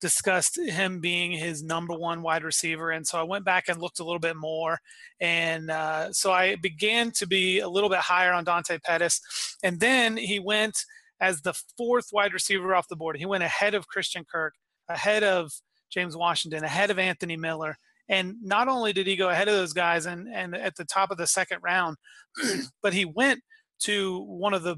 discussed 0.02 0.60
him 0.60 1.00
being 1.00 1.32
his 1.32 1.64
number 1.64 1.94
one 1.94 2.22
wide 2.22 2.44
receiver. 2.44 2.92
And 2.92 3.06
so 3.06 3.20
I 3.20 3.24
went 3.24 3.46
back 3.46 3.66
and 3.68 3.82
looked 3.82 4.00
a 4.00 4.04
little 4.04 4.20
bit 4.20 4.36
more. 4.36 4.80
And 5.20 5.70
uh, 5.70 6.14
so 6.14 6.32
I 6.32 6.56
began 6.56 7.12
to 7.12 7.28
be 7.28 7.60
a 7.60 7.68
little 7.68 7.90
bit 7.90 8.00
higher 8.00 8.34
on 8.34 8.44
Dante 8.44 8.80
Pettis. 8.80 9.22
And 9.64 9.80
then 9.80 10.18
he 10.18 10.40
went 10.40 10.78
as 11.20 11.42
the 11.42 11.54
fourth 11.78 12.08
wide 12.14 12.34
receiver 12.34 12.74
off 12.74 12.88
the 12.88 12.96
board. 12.96 13.18
He 13.18 13.26
went 13.26 13.44
ahead 13.44 13.74
of 13.74 13.88
Christian 13.88 14.26
Kirk, 14.30 14.54
ahead 14.88 15.24
of 15.24 15.52
James 15.90 16.16
Washington, 16.16 16.64
ahead 16.64 16.92
of 16.92 17.00
Anthony 17.00 17.36
Miller. 17.36 17.76
And 18.08 18.36
not 18.42 18.68
only 18.68 18.94
did 18.94 19.06
he 19.06 19.16
go 19.16 19.30
ahead 19.30 19.48
of 19.48 19.54
those 19.54 19.74
guys 19.74 20.06
and, 20.06 20.28
and 20.34 20.56
at 20.56 20.76
the 20.76 20.86
top 20.86 21.12
of 21.12 21.18
the 21.18 21.28
second 21.28 21.60
round, 21.62 21.98
but 22.82 22.94
he 22.94 23.06
went 23.06 23.42
to 23.82 24.24
one 24.24 24.54
of 24.54 24.64
the 24.64 24.78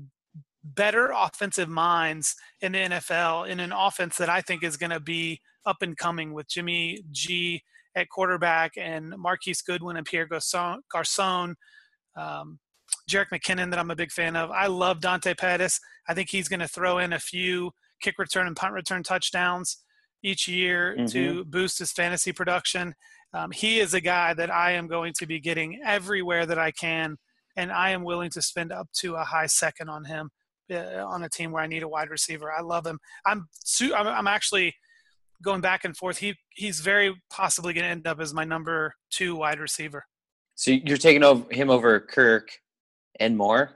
better 0.64 1.12
offensive 1.16 1.70
minds 1.70 2.36
in 2.62 2.74
the 2.74 2.80
NFL 2.80 3.50
in 3.50 3.60
an 3.60 3.72
offense 3.72 4.18
that 4.18 4.30
I 4.30 4.42
think 4.42 4.64
is 4.64 4.78
going 4.78 4.92
to 4.92 5.00
be 5.00 5.42
up 5.66 5.82
and 5.82 5.98
coming 5.98 6.34
with 6.34 6.48
Jimmy 6.48 7.04
G 7.12 7.64
at 7.96 8.10
quarterback 8.10 8.74
and 8.78 9.10
Marquise 9.18 9.62
Goodwin 9.62 9.98
and 9.98 10.06
Pierre 10.06 10.28
Garcon, 10.28 11.56
um, 12.16 12.60
Jerick 13.10 13.30
McKinnon 13.34 13.70
that 13.72 13.80
I'm 13.80 13.92
a 13.92 13.96
big 13.96 14.12
fan 14.12 14.36
of. 14.36 14.52
I 14.52 14.68
love 14.68 15.02
Dante 15.02 15.34
Pettis. 15.34 15.80
I 16.08 16.14
think 16.14 16.30
he's 16.30 16.48
going 16.48 16.60
to 16.60 16.68
throw 16.68 17.00
in 17.00 17.14
a 17.14 17.20
few 17.20 17.72
kick 18.02 18.18
return 18.18 18.48
and 18.48 18.56
punt 18.56 18.74
return 18.74 19.04
touchdowns 19.04 19.78
each 20.24 20.48
year 20.48 20.96
mm-hmm. 20.96 21.06
to 21.08 21.46
boost 21.46 21.80
his 21.80 21.92
fantasy 21.92 22.32
production. 22.32 22.94
Um, 23.34 23.52
he 23.52 23.80
is 23.80 23.94
a 23.94 24.02
guy 24.02 24.34
that 24.34 24.52
I 24.52 24.72
am 24.72 24.88
going 24.88 25.14
to 25.20 25.26
be 25.26 25.40
getting 25.40 25.80
everywhere 25.86 26.46
that 26.46 26.60
I 26.60 26.72
can, 26.72 27.18
and 27.56 27.72
I 27.72 27.92
am 27.92 28.04
willing 28.04 28.30
to 28.32 28.42
spend 28.42 28.72
up 28.72 28.90
to 29.00 29.16
a 29.16 29.24
high 29.24 29.48
second 29.48 29.90
on 29.90 30.06
him 30.06 30.32
Uh, 30.72 31.06
on 31.06 31.24
a 31.24 31.30
team 31.30 31.52
where 31.52 31.62
I 31.62 31.68
need 31.68 31.84
a 31.84 31.88
wide 31.88 32.10
receiver. 32.10 32.52
I 32.52 32.62
love 32.62 32.86
him. 32.86 32.98
I'm 33.26 33.48
I'm, 33.82 34.08
I'm 34.08 34.28
actually 34.28 34.74
going 35.44 35.60
back 35.60 35.84
and 35.84 35.98
forth. 35.98 36.18
He 36.18 36.36
he's 36.50 36.80
very 36.80 37.14
possibly 37.30 37.74
going 37.74 37.84
to 37.84 37.90
end 37.90 38.08
up 38.08 38.22
as 38.22 38.34
my 38.34 38.46
number 38.46 38.96
two 39.10 39.36
wide 39.36 39.60
receiver. 39.60 40.06
So 40.56 40.72
you're 40.72 40.98
taking 40.98 41.24
over 41.24 41.46
him 41.54 41.70
over 41.70 42.00
Kirk 42.00 42.58
and 43.20 43.36
Moore. 43.38 43.72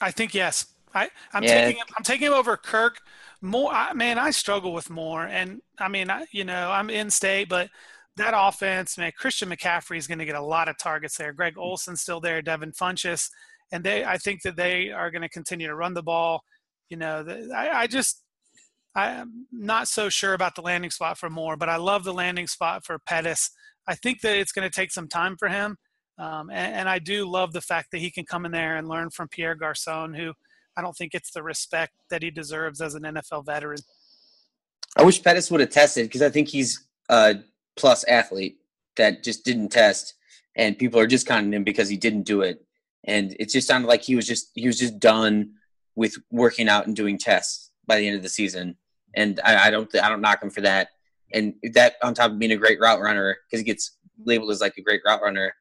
I 0.00 0.10
think 0.10 0.34
yes. 0.34 0.66
I 0.94 1.08
I'm 1.32 1.42
yeah. 1.42 1.64
taking 1.64 1.80
him, 1.80 1.86
I'm 1.96 2.04
taking 2.04 2.26
him 2.28 2.34
over 2.34 2.56
Kirk. 2.56 2.98
More 3.40 3.72
I, 3.72 3.92
man, 3.94 4.18
I 4.18 4.30
struggle 4.30 4.72
with 4.72 4.90
Moore, 4.90 5.24
and 5.24 5.60
I 5.78 5.88
mean, 5.88 6.10
I, 6.10 6.26
you 6.30 6.44
know, 6.44 6.70
I'm 6.70 6.90
in 6.90 7.10
state, 7.10 7.48
but 7.48 7.70
that 8.16 8.34
offense, 8.36 8.98
man, 8.98 9.12
Christian 9.16 9.48
McCaffrey 9.48 9.96
is 9.96 10.06
going 10.06 10.18
to 10.18 10.26
get 10.26 10.34
a 10.36 10.40
lot 10.40 10.68
of 10.68 10.76
targets 10.76 11.16
there. 11.16 11.32
Greg 11.32 11.54
mm. 11.54 11.62
Olsen's 11.62 12.02
still 12.02 12.20
there, 12.20 12.42
Devin 12.42 12.72
Funchess 12.72 13.30
and 13.72 13.84
they 13.84 14.04
I 14.04 14.18
think 14.18 14.42
that 14.42 14.56
they 14.56 14.90
are 14.90 15.10
going 15.10 15.22
to 15.22 15.28
continue 15.28 15.66
to 15.66 15.74
run 15.74 15.94
the 15.94 16.02
ball. 16.02 16.42
You 16.88 16.96
know, 16.96 17.22
the, 17.22 17.52
I, 17.54 17.82
I 17.82 17.86
just 17.86 18.22
I'm 18.94 19.46
not 19.52 19.88
so 19.88 20.08
sure 20.08 20.34
about 20.34 20.54
the 20.56 20.62
landing 20.62 20.90
spot 20.90 21.18
for 21.18 21.30
Moore, 21.30 21.56
but 21.56 21.68
I 21.68 21.76
love 21.76 22.04
the 22.04 22.12
landing 22.12 22.48
spot 22.48 22.84
for 22.84 22.98
Pettis. 22.98 23.50
I 23.86 23.94
think 23.94 24.20
that 24.22 24.36
it's 24.36 24.52
going 24.52 24.68
to 24.68 24.74
take 24.74 24.90
some 24.90 25.08
time 25.08 25.36
for 25.38 25.48
him, 25.48 25.76
um, 26.18 26.50
and, 26.50 26.74
and, 26.74 26.88
I 26.88 26.98
do 26.98 27.26
love 27.28 27.52
the 27.52 27.62
fact 27.62 27.92
that 27.92 27.98
he 27.98 28.10
can 28.10 28.26
come 28.26 28.44
in 28.44 28.52
there 28.52 28.76
and 28.76 28.86
learn 28.88 29.10
from 29.10 29.28
Pierre 29.28 29.54
Garcon, 29.54 30.12
who 30.12 30.34
I 30.76 30.82
don't 30.82 30.92
think 30.92 31.12
gets 31.12 31.30
the 31.30 31.42
respect 31.42 31.92
that 32.10 32.22
he 32.22 32.30
deserves 32.30 32.80
as 32.80 32.94
an 32.94 33.02
NFL 33.02 33.46
veteran. 33.46 33.78
I 34.96 35.02
wish 35.02 35.22
Pettis 35.22 35.50
would 35.50 35.60
have 35.60 35.70
tested 35.70 36.06
because 36.06 36.22
I 36.22 36.28
think 36.28 36.48
he's 36.48 36.86
a 37.08 37.36
plus 37.76 38.04
athlete 38.04 38.58
that 38.96 39.22
just 39.22 39.44
didn't 39.44 39.70
test, 39.70 40.14
and 40.56 40.76
people 40.76 41.00
are 41.00 41.06
discounting 41.06 41.54
him 41.54 41.64
because 41.64 41.88
he 41.88 41.96
didn't 41.96 42.22
do 42.22 42.42
it. 42.42 42.62
And 43.04 43.34
it 43.38 43.50
just 43.50 43.66
sounded 43.66 43.88
like 43.88 44.02
he 44.02 44.16
was 44.16 44.26
just 44.26 44.50
he 44.54 44.66
was 44.66 44.78
just 44.78 44.98
done 44.98 45.52
with 45.94 46.16
working 46.30 46.68
out 46.68 46.86
and 46.86 46.94
doing 46.94 47.18
tests 47.18 47.70
by 47.86 47.98
the 47.98 48.06
end 48.06 48.16
of 48.16 48.22
the 48.22 48.28
season. 48.28 48.76
And 49.14 49.40
I, 49.44 49.68
I 49.68 49.70
don't 49.70 49.94
I 49.96 50.08
don't 50.08 50.20
knock 50.20 50.42
him 50.42 50.50
for 50.50 50.60
that. 50.62 50.88
And 51.32 51.54
that 51.74 51.94
on 52.02 52.14
top 52.14 52.32
of 52.32 52.38
being 52.38 52.52
a 52.52 52.56
great 52.56 52.80
route 52.80 53.00
runner 53.00 53.36
because 53.46 53.60
he 53.60 53.64
gets 53.64 53.96
labeled 54.24 54.50
as 54.50 54.60
like 54.60 54.76
a 54.76 54.82
great 54.82 55.00
route 55.06 55.22
runner 55.22 55.54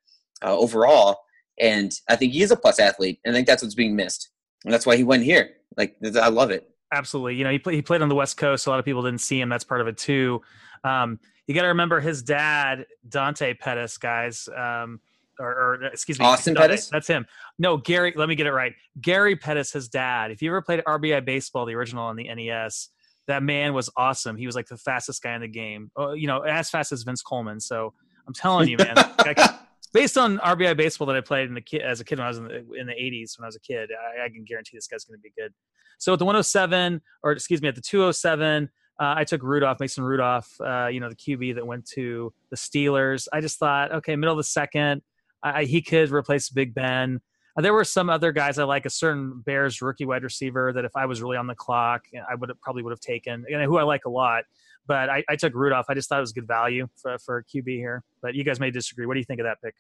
uh, 0.43 0.57
overall. 0.57 1.19
And 1.59 1.91
I 2.09 2.15
think 2.15 2.33
he 2.33 2.41
is 2.41 2.51
a 2.51 2.55
plus 2.55 2.79
athlete. 2.79 3.19
And 3.23 3.33
I 3.33 3.37
think 3.37 3.47
that's 3.47 3.61
what's 3.61 3.75
being 3.75 3.95
missed. 3.95 4.29
And 4.65 4.73
that's 4.73 4.85
why 4.85 4.95
he 4.95 5.03
went 5.03 5.23
here. 5.23 5.51
Like 5.77 5.95
I 6.15 6.29
love 6.29 6.51
it. 6.51 6.69
Absolutely. 6.91 7.35
You 7.35 7.43
know, 7.43 7.51
he, 7.51 7.59
play, 7.59 7.75
he 7.75 7.81
played 7.81 8.01
on 8.01 8.09
the 8.09 8.15
West 8.15 8.37
Coast. 8.37 8.63
So 8.63 8.71
a 8.71 8.73
lot 8.73 8.79
of 8.79 8.85
people 8.85 9.03
didn't 9.03 9.21
see 9.21 9.39
him. 9.39 9.49
That's 9.49 9.63
part 9.63 9.81
of 9.81 9.87
it 9.87 9.97
too. 9.97 10.41
Um, 10.83 11.19
you 11.45 11.53
got 11.53 11.61
to 11.61 11.69
remember 11.69 11.99
his 11.99 12.23
dad, 12.23 12.85
Dante 13.07 13.53
Pettis, 13.53 13.97
guys. 13.97 14.47
Um, 14.55 14.99
or, 15.39 15.51
or, 15.51 15.83
excuse 15.85 16.19
me, 16.19 16.25
Austin 16.25 16.55
Pettis. 16.55 16.89
That's 16.89 17.07
him. 17.07 17.25
No, 17.57 17.77
Gary. 17.77 18.13
Let 18.15 18.29
me 18.29 18.35
get 18.35 18.47
it 18.47 18.53
right. 18.53 18.73
Gary 18.99 19.35
Pettis, 19.35 19.71
his 19.71 19.87
dad. 19.87 20.31
If 20.31 20.41
you 20.41 20.49
ever 20.49 20.61
played 20.61 20.83
RBI 20.85 21.25
baseball, 21.25 21.65
the 21.65 21.75
original 21.75 22.03
on 22.05 22.15
the 22.15 22.33
NES, 22.33 22.89
that 23.27 23.43
man 23.43 23.73
was 23.73 23.89
awesome. 23.95 24.37
He 24.37 24.45
was 24.45 24.55
like 24.55 24.67
the 24.67 24.77
fastest 24.77 25.21
guy 25.23 25.35
in 25.35 25.41
the 25.41 25.47
game. 25.47 25.91
Oh, 25.95 26.13
you 26.13 26.27
know, 26.27 26.41
as 26.41 26.69
fast 26.69 26.91
as 26.91 27.03
Vince 27.03 27.21
Coleman. 27.21 27.59
So 27.59 27.93
I'm 28.27 28.33
telling 28.33 28.69
you, 28.69 28.77
man. 28.77 28.95
based 29.93 30.17
on 30.17 30.37
RBI 30.39 30.77
baseball 30.77 31.07
that 31.07 31.15
I 31.15 31.21
played 31.21 31.47
in 31.47 31.53
the 31.53 31.61
kid 31.61 31.81
as 31.81 31.99
a 31.99 32.05
kid 32.05 32.19
when 32.19 32.25
I 32.25 32.29
was 32.29 32.37
in 32.37 32.45
the, 32.45 32.73
in 32.73 32.87
the 32.87 32.93
80s 32.93 33.37
when 33.37 33.45
I 33.45 33.47
was 33.47 33.55
a 33.55 33.59
kid, 33.59 33.89
I, 33.91 34.25
I 34.25 34.29
can 34.29 34.43
guarantee 34.43 34.77
this 34.77 34.87
guy's 34.87 35.05
going 35.05 35.17
to 35.17 35.21
be 35.21 35.31
good. 35.37 35.53
So 35.97 36.13
at 36.13 36.19
the 36.19 36.25
107, 36.25 37.01
or 37.23 37.31
excuse 37.31 37.61
me, 37.61 37.67
at 37.67 37.75
the 37.75 37.81
207, 37.81 38.69
uh, 38.99 39.13
I 39.17 39.23
took 39.23 39.43
Rudolph, 39.43 39.79
Mason 39.79 40.03
Rudolph, 40.03 40.49
uh, 40.59 40.87
you 40.87 40.99
know, 40.99 41.09
the 41.09 41.15
QB 41.15 41.55
that 41.55 41.65
went 41.65 41.85
to 41.91 42.33
the 42.49 42.57
Steelers. 42.57 43.27
I 43.31 43.41
just 43.41 43.57
thought, 43.57 43.91
okay, 43.93 44.15
middle 44.15 44.33
of 44.33 44.37
the 44.37 44.43
second, 44.43 45.01
I, 45.43 45.63
he 45.65 45.81
could 45.81 46.11
replace 46.11 46.49
Big 46.49 46.73
Ben. 46.73 47.21
Uh, 47.57 47.61
there 47.61 47.73
were 47.73 47.83
some 47.83 48.09
other 48.09 48.31
guys 48.31 48.59
I 48.59 48.63
like, 48.63 48.85
a 48.85 48.89
certain 48.89 49.41
Bears 49.45 49.81
rookie 49.81 50.05
wide 50.05 50.23
receiver 50.23 50.71
that 50.73 50.85
if 50.85 50.91
I 50.95 51.05
was 51.05 51.21
really 51.21 51.37
on 51.37 51.47
the 51.47 51.55
clock, 51.55 52.03
I 52.29 52.35
would 52.35 52.51
probably 52.61 52.83
would 52.83 52.91
have 52.91 52.99
taken, 52.99 53.45
and 53.51 53.63
who 53.63 53.77
I 53.77 53.83
like 53.83 54.05
a 54.05 54.09
lot. 54.09 54.43
But 54.87 55.09
I, 55.09 55.23
I, 55.29 55.35
took 55.35 55.53
Rudolph. 55.53 55.85
I 55.87 55.93
just 55.93 56.09
thought 56.09 56.17
it 56.17 56.21
was 56.21 56.31
good 56.31 56.47
value 56.47 56.87
for, 56.99 57.17
for 57.19 57.45
QB 57.53 57.67
here. 57.67 58.03
But 58.23 58.33
you 58.33 58.43
guys 58.43 58.59
may 58.59 58.71
disagree. 58.71 59.05
What 59.05 59.13
do 59.13 59.19
you 59.19 59.25
think 59.25 59.39
of 59.39 59.45
that 59.45 59.61
pick? 59.63 59.75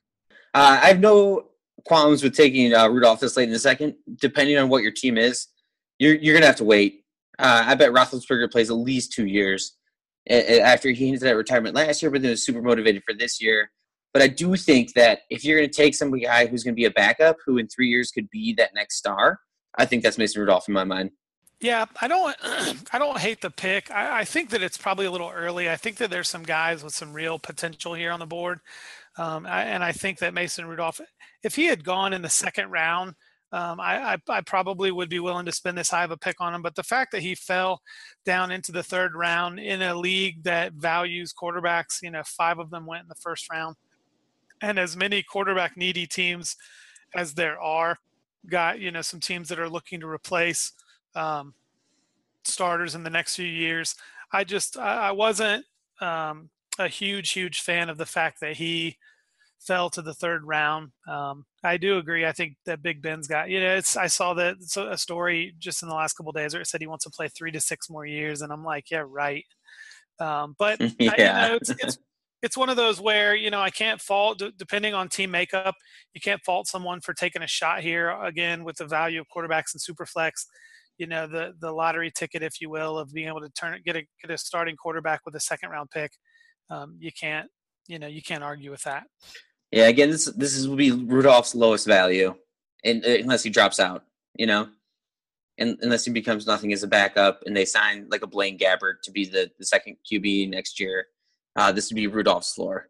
Uh, 0.53 0.79
I 0.83 0.87
have 0.87 0.99
no 0.99 1.47
qualms 1.85 2.21
with 2.21 2.35
taking 2.35 2.73
uh, 2.73 2.87
Rudolph 2.87 3.19
this 3.19 3.35
late 3.35 3.45
in 3.45 3.53
the 3.53 3.59
second, 3.59 3.95
depending 4.15 4.57
on 4.57 4.69
what 4.69 4.83
your 4.83 4.91
team 4.91 5.17
is. 5.17 5.47
You're 5.97 6.15
you're 6.15 6.35
gonna 6.35 6.45
have 6.45 6.57
to 6.57 6.63
wait. 6.63 7.05
Uh, 7.39 7.63
I 7.65 7.75
bet 7.75 7.91
Roethlisberger 7.91 8.51
plays 8.51 8.69
at 8.69 8.75
least 8.75 9.13
two 9.13 9.25
years 9.25 9.77
after 10.29 10.89
he 10.91 11.07
hinted 11.07 11.27
at 11.27 11.35
retirement 11.35 11.75
last 11.75 12.01
year, 12.01 12.11
but 12.11 12.21
then 12.21 12.31
was 12.31 12.43
super 12.43 12.61
motivated 12.61 13.03
for 13.03 13.13
this 13.13 13.41
year. 13.41 13.71
But 14.13 14.21
I 14.21 14.27
do 14.27 14.55
think 14.55 14.93
that 14.93 15.21
if 15.29 15.45
you're 15.45 15.59
going 15.59 15.69
to 15.69 15.75
take 15.75 15.93
some 15.93 16.11
guy 16.11 16.47
who's 16.47 16.63
going 16.63 16.73
to 16.73 16.79
be 16.79 16.85
a 16.85 16.91
backup, 16.91 17.37
who 17.45 17.57
in 17.57 17.67
three 17.67 17.87
years 17.87 18.11
could 18.11 18.29
be 18.29 18.53
that 18.57 18.73
next 18.73 18.97
star, 18.97 19.39
I 19.77 19.85
think 19.85 20.03
that's 20.03 20.17
Mason 20.17 20.41
Rudolph 20.41 20.67
in 20.67 20.73
my 20.73 20.83
mind. 20.83 21.11
Yeah, 21.61 21.85
I 22.01 22.07
don't. 22.07 22.35
I 22.93 22.99
don't 22.99 23.19
hate 23.19 23.41
the 23.41 23.51
pick. 23.51 23.91
I, 23.91 24.21
I, 24.21 24.25
think 24.25 24.49
that 24.51 24.63
it's 24.63 24.77
probably 24.77 25.05
a 25.05 25.11
little 25.11 25.29
early. 25.29 25.69
I 25.69 25.75
think 25.75 25.97
that 25.97 26.09
there's 26.09 26.29
some 26.29 26.43
guys 26.43 26.83
with 26.83 26.93
some 26.93 27.13
real 27.13 27.37
potential 27.37 27.93
here 27.93 28.11
on 28.11 28.19
the 28.19 28.25
board, 28.25 28.61
um, 29.17 29.45
I, 29.45 29.63
and 29.63 29.83
I 29.83 29.91
think 29.91 30.19
that 30.19 30.33
Mason 30.33 30.65
Rudolph, 30.65 31.01
if 31.43 31.55
he 31.55 31.65
had 31.65 31.83
gone 31.83 32.13
in 32.13 32.21
the 32.21 32.29
second 32.29 32.71
round, 32.71 33.15
um, 33.51 33.79
I, 33.79 34.13
I, 34.13 34.17
I, 34.29 34.41
probably 34.41 34.91
would 34.91 35.09
be 35.09 35.19
willing 35.19 35.47
to 35.47 35.51
spend 35.51 35.75
this 35.77 35.89
high 35.89 36.03
of 36.03 36.11
a 36.11 36.17
pick 36.17 36.39
on 36.39 36.53
him. 36.53 36.61
But 36.61 36.75
the 36.75 36.83
fact 36.83 37.11
that 37.11 37.23
he 37.23 37.33
fell 37.33 37.81
down 38.23 38.51
into 38.51 38.71
the 38.71 38.83
third 38.83 39.15
round 39.15 39.59
in 39.59 39.81
a 39.81 39.95
league 39.95 40.43
that 40.43 40.73
values 40.73 41.33
quarterbacks, 41.33 42.01
you 42.03 42.11
know, 42.11 42.21
five 42.25 42.59
of 42.59 42.69
them 42.69 42.85
went 42.85 43.03
in 43.03 43.09
the 43.09 43.15
first 43.15 43.51
round 43.51 43.75
and 44.61 44.79
as 44.79 44.95
many 44.95 45.23
quarterback 45.23 45.77
needy 45.77 46.05
teams 46.05 46.55
as 47.15 47.33
there 47.33 47.59
are, 47.59 47.97
got 48.49 48.79
you 48.79 48.91
know 48.91 49.01
some 49.01 49.19
teams 49.19 49.49
that 49.49 49.59
are 49.59 49.69
looking 49.69 49.99
to 49.99 50.07
replace 50.07 50.71
um, 51.15 51.53
starters 52.43 52.95
in 52.95 53.03
the 53.03 53.09
next 53.09 53.35
few 53.35 53.45
years. 53.45 53.95
I 54.31 54.43
just 54.43 54.77
I, 54.77 55.09
I 55.09 55.11
wasn't 55.11 55.65
um, 56.01 56.49
a 56.77 56.87
huge 56.87 57.31
huge 57.31 57.61
fan 57.61 57.89
of 57.89 57.97
the 57.97 58.05
fact 58.05 58.39
that 58.41 58.57
he 58.57 58.97
fell 59.59 59.89
to 59.89 60.01
the 60.01 60.13
third 60.13 60.45
round. 60.45 60.91
Um, 61.07 61.45
I 61.63 61.77
do 61.77 61.97
agree. 61.97 62.25
I 62.25 62.31
think 62.31 62.55
that 62.65 62.81
Big 62.81 63.01
Ben's 63.01 63.27
got 63.27 63.49
you 63.49 63.59
know. 63.59 63.75
It's 63.75 63.97
I 63.97 64.07
saw 64.07 64.33
that 64.35 64.55
it's 64.61 64.77
a 64.77 64.97
story 64.97 65.53
just 65.59 65.83
in 65.83 65.89
the 65.89 65.95
last 65.95 66.13
couple 66.13 66.31
days 66.31 66.53
where 66.53 66.61
it 66.61 66.67
said 66.67 66.81
he 66.81 66.87
wants 66.87 67.05
to 67.05 67.11
play 67.11 67.27
three 67.27 67.51
to 67.51 67.59
six 67.59 67.89
more 67.89 68.05
years, 68.05 68.41
and 68.41 68.51
I'm 68.51 68.63
like, 68.63 68.91
yeah, 68.91 69.03
right. 69.05 69.45
Um, 70.19 70.55
but 70.57 70.79
yeah. 70.99 71.11
I, 71.17 71.17
you 71.17 71.49
know, 71.49 71.55
it's, 71.55 71.69
it's 71.69 71.97
it's 72.41 72.57
one 72.57 72.69
of 72.69 72.77
those 72.77 73.01
where 73.01 73.35
you 73.35 73.49
know 73.49 73.61
I 73.61 73.69
can't 73.69 73.99
fault 73.99 74.41
depending 74.57 74.93
on 74.93 75.09
team 75.09 75.31
makeup. 75.31 75.75
You 76.13 76.21
can't 76.21 76.41
fault 76.45 76.67
someone 76.67 77.01
for 77.01 77.13
taking 77.13 77.41
a 77.41 77.47
shot 77.47 77.81
here 77.81 78.09
again 78.23 78.63
with 78.63 78.77
the 78.77 78.85
value 78.85 79.21
of 79.21 79.27
quarterbacks 79.35 79.73
and 79.73 79.81
superflex. 79.81 80.45
You 80.97 81.07
know 81.07 81.27
the 81.27 81.53
the 81.59 81.71
lottery 81.71 82.11
ticket, 82.13 82.43
if 82.43 82.61
you 82.61 82.69
will, 82.69 82.97
of 82.97 83.13
being 83.13 83.27
able 83.27 83.41
to 83.41 83.49
turn 83.49 83.79
get 83.85 83.95
a 83.95 84.03
get 84.21 84.31
a 84.31 84.37
starting 84.37 84.75
quarterback 84.75 85.21
with 85.25 85.35
a 85.35 85.39
second 85.39 85.69
round 85.69 85.89
pick. 85.91 86.11
Um, 86.69 86.97
you 86.99 87.11
can't 87.11 87.49
you 87.87 87.99
know 87.99 88.07
you 88.07 88.21
can't 88.21 88.43
argue 88.43 88.71
with 88.71 88.83
that. 88.83 89.03
Yeah, 89.71 89.87
again, 89.87 90.09
this 90.09 90.25
this 90.35 90.55
is 90.55 90.67
will 90.67 90.75
be 90.75 90.91
Rudolph's 90.91 91.55
lowest 91.55 91.87
value, 91.87 92.35
and 92.83 93.05
uh, 93.05 93.09
unless 93.09 93.43
he 93.43 93.49
drops 93.49 93.79
out, 93.79 94.03
you 94.35 94.47
know, 94.47 94.67
and 95.57 95.77
unless 95.81 96.05
he 96.05 96.11
becomes 96.11 96.47
nothing 96.47 96.73
as 96.73 96.83
a 96.83 96.87
backup, 96.87 97.43
and 97.45 97.55
they 97.55 97.65
sign 97.65 98.07
like 98.09 98.23
a 98.23 98.27
Blaine 98.27 98.57
Gabbert 98.57 99.01
to 99.03 99.11
be 99.11 99.25
the 99.25 99.51
the 99.59 99.65
second 99.65 99.97
QB 100.09 100.49
next 100.49 100.79
year 100.79 101.05
uh, 101.55 101.71
this 101.71 101.89
would 101.89 101.95
be 101.95 102.07
Rudolph's 102.07 102.53
floor. 102.53 102.89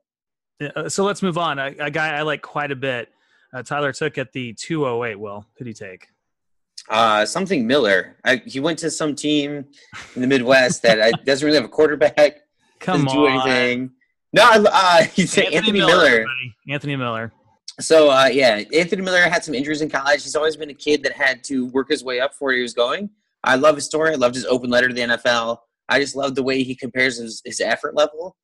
Uh, 0.75 0.89
so 0.89 1.03
let's 1.03 1.21
move 1.21 1.37
on. 1.37 1.57
A, 1.57 1.73
a, 1.79 1.91
guy 1.91 2.15
I 2.17 2.21
like 2.23 2.41
quite 2.41 2.71
a 2.71 2.75
bit. 2.75 3.09
Uh, 3.53 3.63
Tyler 3.63 3.93
took 3.93 4.17
at 4.17 4.33
the 4.33 4.53
208. 4.53 5.19
Will 5.19 5.45
who 5.57 5.65
did 5.65 5.69
he 5.69 5.73
take? 5.73 6.07
Uh, 6.89 7.25
something 7.25 7.65
Miller. 7.65 8.17
I, 8.25 8.37
he 8.45 8.59
went 8.59 8.79
to 8.79 8.91
some 8.91 9.15
team 9.15 9.65
in 10.15 10.21
the 10.21 10.27
Midwest 10.27 10.81
that 10.83 11.01
I, 11.01 11.11
doesn't 11.25 11.45
really 11.45 11.57
have 11.57 11.65
a 11.65 11.69
quarterback. 11.69 12.41
Come 12.79 13.05
doesn't 13.05 13.19
on. 13.19 13.25
do 13.25 13.27
anything. 13.27 13.91
No, 14.33 14.43
uh, 14.43 15.03
he's 15.13 15.37
Anthony, 15.37 15.55
Anthony 15.55 15.79
Miller. 15.79 16.09
Miller. 16.09 16.25
Anthony 16.69 16.95
Miller. 16.95 17.33
So 17.79 18.09
uh, 18.09 18.29
yeah, 18.31 18.63
Anthony 18.75 19.01
Miller 19.01 19.21
had 19.21 19.43
some 19.43 19.53
injuries 19.53 19.81
in 19.81 19.89
college. 19.89 20.23
He's 20.23 20.35
always 20.35 20.57
been 20.57 20.69
a 20.69 20.73
kid 20.73 21.03
that 21.03 21.13
had 21.13 21.43
to 21.45 21.67
work 21.67 21.89
his 21.89 22.03
way 22.03 22.19
up 22.19 22.31
before 22.31 22.51
he 22.51 22.61
was 22.61 22.73
going. 22.73 23.09
I 23.43 23.55
love 23.55 23.75
his 23.75 23.85
story. 23.85 24.11
I 24.11 24.15
loved 24.15 24.35
his 24.35 24.45
open 24.45 24.69
letter 24.69 24.89
to 24.89 24.93
the 24.93 25.01
NFL. 25.01 25.59
I 25.87 25.99
just 25.99 26.15
love 26.15 26.35
the 26.35 26.43
way 26.43 26.61
he 26.63 26.75
compares 26.75 27.17
his, 27.17 27.41
his 27.45 27.61
effort 27.61 27.95
level 27.95 28.35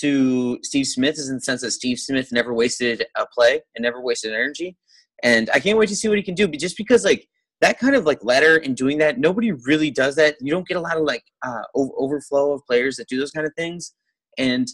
to 0.00 0.58
Steve 0.62 0.86
Smith 0.86 1.18
is 1.18 1.28
in 1.28 1.36
the 1.36 1.40
sense 1.40 1.62
that 1.62 1.70
Steve 1.72 1.98
Smith 1.98 2.30
never 2.32 2.54
wasted 2.54 3.06
a 3.16 3.26
play 3.26 3.60
and 3.74 3.82
never 3.82 4.00
wasted 4.00 4.32
energy. 4.32 4.76
And 5.22 5.50
I 5.52 5.60
can't 5.60 5.78
wait 5.78 5.88
to 5.88 5.96
see 5.96 6.08
what 6.08 6.18
he 6.18 6.22
can 6.22 6.34
do. 6.34 6.46
But 6.46 6.60
just 6.60 6.76
because 6.76 7.04
like 7.04 7.28
that 7.60 7.78
kind 7.78 7.96
of 7.96 8.04
like 8.04 8.22
letter 8.22 8.56
and 8.56 8.76
doing 8.76 8.98
that, 8.98 9.18
nobody 9.18 9.52
really 9.52 9.90
does 9.90 10.14
that. 10.16 10.36
You 10.40 10.52
don't 10.52 10.66
get 10.66 10.76
a 10.76 10.80
lot 10.80 10.96
of 10.96 11.02
like 11.02 11.24
uh, 11.44 11.62
overflow 11.74 12.52
of 12.52 12.64
players 12.66 12.96
that 12.96 13.08
do 13.08 13.18
those 13.18 13.32
kind 13.32 13.46
of 13.46 13.52
things. 13.56 13.94
And 14.36 14.68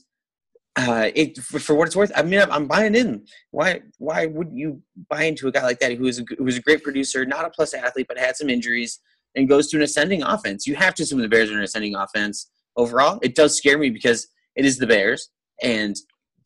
uh, 0.76 1.10
it 1.14 1.38
for, 1.38 1.58
for, 1.60 1.74
what 1.74 1.86
it's 1.86 1.96
worth, 1.96 2.10
I 2.16 2.22
mean, 2.22 2.40
I'm, 2.40 2.50
I'm, 2.50 2.66
buying 2.66 2.96
in. 2.96 3.24
Why 3.52 3.80
why 3.98 4.26
wouldn't 4.26 4.56
you 4.56 4.82
buy 5.08 5.24
into 5.24 5.46
a 5.46 5.52
guy 5.52 5.62
like 5.62 5.78
that 5.78 5.92
who 5.92 6.06
is 6.06 6.18
a, 6.18 6.24
who 6.36 6.46
is 6.48 6.58
a 6.58 6.62
great 6.62 6.82
producer, 6.82 7.24
not 7.24 7.44
a 7.44 7.50
plus 7.50 7.74
athlete, 7.74 8.06
but 8.08 8.18
had 8.18 8.36
some 8.36 8.50
injuries 8.50 8.98
and 9.36 9.48
goes 9.48 9.68
to 9.68 9.76
an 9.76 9.84
ascending 9.84 10.24
offense? 10.24 10.66
You 10.66 10.74
have 10.74 10.94
to 10.96 11.04
assume 11.04 11.20
the 11.20 11.28
Bears 11.28 11.50
are 11.50 11.56
an 11.56 11.62
ascending 11.62 11.94
offense 11.94 12.50
overall. 12.76 13.20
It 13.22 13.36
does 13.36 13.56
scare 13.56 13.78
me 13.78 13.90
because 13.90 14.26
it 14.56 14.64
is 14.64 14.78
the 14.78 14.86
Bears, 14.86 15.30
and 15.62 15.96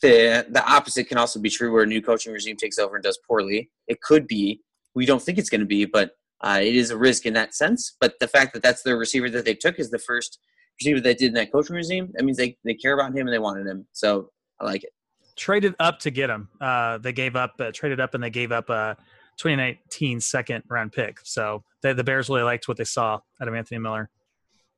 the 0.03 0.47
the 0.51 0.65
opposite 0.71 1.09
can 1.09 1.19
also 1.19 1.41
be 1.41 1.51
true 1.51 1.73
where 1.73 1.83
a 1.83 1.87
new 1.87 2.03
coaching 2.03 2.33
regime 2.33 2.57
takes 2.57 2.79
over 2.79 2.97
and 2.97 3.03
does 3.03 3.19
poorly. 3.27 3.71
It 3.87 4.01
could 4.01 4.27
be. 4.27 4.61
We 4.95 5.07
don't 5.07 5.23
think 5.23 5.39
it's 5.39 5.51
going 5.51 5.61
to 5.61 5.67
be, 5.67 5.85
but 5.85 6.13
uh, 6.41 6.61
it 6.63 6.77
is 6.77 6.91
a 6.91 6.97
risk 6.97 7.27
in 7.27 7.35
that 7.35 7.55
sense. 7.55 7.97
But 8.01 8.15
the 8.21 8.29
fact 8.29 8.53
that 8.55 8.63
that's 8.63 8.83
the 8.83 8.97
receiver 8.97 9.29
that 9.31 9.45
they 9.45 9.55
took 9.55 9.79
is 9.79 9.91
the 9.91 9.99
first 9.99 10.39
receiver 10.81 11.01
that 11.01 11.19
did 11.19 11.29
in 11.29 11.35
that 11.35 11.53
coaching 11.53 11.77
regime. 11.77 12.11
That 12.15 12.25
means 12.25 12.37
they, 12.37 12.57
they 12.65 12.75
care 12.75 12.95
about 12.95 13.13
him 13.13 13.27
and 13.27 13.33
they 13.33 13.39
wanted 13.39 13.67
him. 13.67 13.87
So 13.93 14.31
I 14.61 14.65
like 14.65 14.85
it. 14.85 14.91
Traded 15.37 15.75
up 15.79 15.99
to 16.01 16.11
get 16.11 16.31
him. 16.31 16.49
Uh, 16.61 16.99
they 16.99 17.13
gave 17.13 17.37
up, 17.37 17.55
uh, 17.61 17.71
traded 17.73 18.01
up, 18.01 18.15
and 18.15 18.23
they 18.23 18.31
gave 18.31 18.51
up 18.53 18.71
a 18.71 18.97
2019 19.39 20.21
second 20.21 20.65
round 20.69 20.93
pick. 20.93 21.19
So 21.25 21.63
they, 21.83 21.93
the 21.93 22.05
Bears 22.05 22.29
really 22.29 22.43
liked 22.43 22.67
what 22.67 22.77
they 22.77 22.85
saw 22.85 23.21
out 23.41 23.49
of 23.49 23.55
Anthony 23.55 23.79
Miller. 23.79 24.11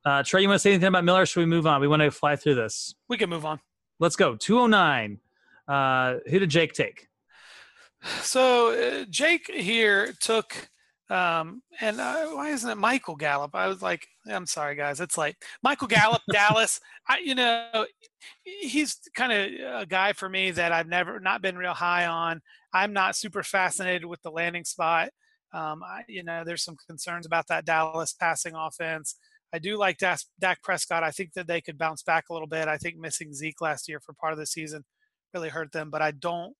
Uh, 0.04 0.22
Trey, 0.22 0.42
you 0.42 0.48
want 0.48 0.56
to 0.56 0.62
say 0.62 0.70
anything 0.70 0.88
about 0.88 1.04
Miller? 1.04 1.26
should 1.26 1.40
we 1.40 1.46
move 1.46 1.66
on? 1.66 1.80
We 1.80 1.88
want 1.88 2.00
to 2.00 2.10
fly 2.10 2.36
through 2.36 2.54
this. 2.54 2.94
We 3.08 3.18
can 3.18 3.28
move 3.28 3.44
on. 3.44 3.60
Let's 3.98 4.16
go. 4.16 4.36
209. 4.36 5.20
Uh, 5.68 6.18
who 6.28 6.38
did 6.38 6.50
Jake 6.50 6.72
take? 6.72 7.08
So 8.22 8.72
uh, 8.72 9.04
Jake 9.10 9.50
here 9.52 10.14
took, 10.20 10.70
um, 11.10 11.62
and 11.82 12.00
uh, 12.00 12.28
why 12.28 12.48
isn't 12.48 12.70
it 12.70 12.76
Michael 12.78 13.14
Gallup? 13.14 13.54
I 13.54 13.66
was 13.66 13.82
like, 13.82 14.06
I'm 14.26 14.46
sorry, 14.46 14.74
guys, 14.74 15.00
it's 15.00 15.18
like 15.18 15.36
Michael 15.62 15.86
Gallup, 15.86 16.22
Dallas. 16.32 16.80
I, 17.06 17.18
you 17.18 17.34
know, 17.34 17.84
he's 18.42 18.98
kind 19.14 19.32
of 19.32 19.82
a 19.82 19.86
guy 19.86 20.14
for 20.14 20.30
me 20.30 20.50
that 20.52 20.72
I've 20.72 20.88
never 20.88 21.20
not 21.20 21.42
been 21.42 21.58
real 21.58 21.74
high 21.74 22.06
on. 22.06 22.40
I'm 22.72 22.94
not 22.94 23.16
super 23.16 23.42
fascinated 23.42 24.06
with 24.06 24.22
the 24.22 24.30
landing 24.30 24.64
spot. 24.64 25.10
Um, 25.52 25.82
I, 25.82 26.02
you 26.08 26.22
know, 26.22 26.42
there's 26.44 26.64
some 26.64 26.76
concerns 26.86 27.26
about 27.26 27.48
that 27.48 27.66
Dallas 27.66 28.14
passing 28.14 28.54
offense. 28.54 29.16
I 29.52 29.58
do 29.58 29.76
like 29.76 29.98
Dak, 29.98 30.20
Dak 30.38 30.62
Prescott. 30.62 31.02
I 31.02 31.10
think 31.10 31.32
that 31.34 31.46
they 31.46 31.60
could 31.60 31.78
bounce 31.78 32.02
back 32.02 32.26
a 32.30 32.32
little 32.32 32.48
bit. 32.48 32.68
I 32.68 32.76
think 32.76 32.96
missing 32.96 33.34
Zeke 33.34 33.60
last 33.60 33.88
year 33.88 34.00
for 34.00 34.12
part 34.12 34.32
of 34.32 34.38
the 34.38 34.46
season 34.46 34.84
really 35.34 35.48
hurt 35.48 35.72
them, 35.72 35.90
but 35.90 36.02
I 36.02 36.12
don't 36.12 36.54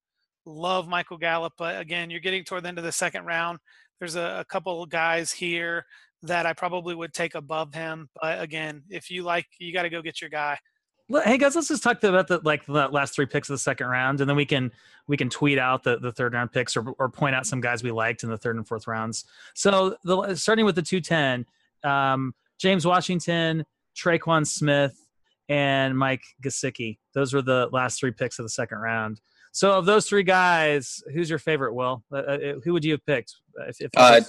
love 0.47 0.89
Michael 0.89 1.19
Gallup. 1.19 1.53
But 1.57 1.81
again, 1.81 2.11
you're 2.11 2.21
getting 2.21 2.45
toward 2.45 2.65
the 2.65 2.69
end 2.69 2.79
of 2.79 2.85
the 2.85 2.93
second 2.93 3.27
round. 3.27 3.59
There's 3.99 4.17
a, 4.17 4.41
a 4.41 4.45
couple 4.45 4.85
guys 4.87 5.31
here 5.31 5.85
that 6.23 6.47
I 6.47 6.53
probably 6.53 6.95
would 6.95 7.15
take 7.15 7.35
above 7.35 7.75
him. 7.75 8.09
But 8.21 8.41
again, 8.41 8.83
if 8.91 9.11
you 9.11 9.23
like, 9.23 9.47
you 9.59 9.73
got 9.73 9.83
to 9.83 9.91
go 9.91 10.03
get 10.03 10.21
your 10.21 10.31
guy. 10.31 10.59
Hey 11.25 11.39
guys, 11.39 11.57
let's 11.57 11.67
just 11.67 11.83
talk 11.83 12.05
about 12.05 12.29
the 12.29 12.41
like 12.45 12.65
the 12.67 12.87
last 12.89 13.17
three 13.17 13.27
picks 13.27 13.51
of 13.51 13.55
the 13.55 13.59
second 13.59 13.89
round, 13.89 14.21
and 14.21 14.31
then 14.31 14.37
we 14.37 14.47
can 14.47 14.71
we 15.09 15.17
can 15.17 15.29
tweet 15.29 15.59
out 15.59 15.83
the, 15.83 15.99
the 15.99 16.12
third 16.12 16.35
round 16.35 16.53
picks 16.53 16.77
or, 16.77 16.89
or 17.01 17.09
point 17.09 17.35
out 17.35 17.47
some 17.47 17.61
guys 17.61 17.83
we 17.83 17.91
liked 17.91 18.23
in 18.23 18.31
the 18.31 18.39
third 18.39 18.55
and 18.55 18.69
fourth 18.69 18.87
rounds. 18.87 19.25
So 19.55 19.97
the 20.05 20.37
starting 20.37 20.65
with 20.65 20.77
the 20.77 20.83
two 20.83 21.01
ten, 21.01 21.47
um, 21.83 22.33
James 22.61 22.87
Washington, 22.87 23.65
Tre'Quan 23.97 24.47
Smith, 24.47 24.95
and 25.49 25.97
Mike 25.99 26.23
Gesicki. 26.45 26.99
Those 27.15 27.35
were 27.35 27.43
the 27.43 27.69
last 27.73 27.99
three 27.99 28.12
picks 28.12 28.39
of 28.39 28.45
the 28.45 28.51
second 28.51 28.78
round. 28.78 29.20
So 29.53 29.73
of 29.73 29.85
those 29.87 30.09
three 30.09 30.23
guys, 30.23 31.03
who's 31.12 31.28
your 31.28 31.41
favorite? 31.41 31.74
Will 31.74 32.05
uh, 32.12 32.16
uh 32.16 32.39
who 32.62 32.73
would 32.73 32.85
you 32.85 32.93
have 32.93 33.05
picked? 33.05 33.35
If, 33.66 33.81
if 33.81 33.91
uh, 33.97 34.20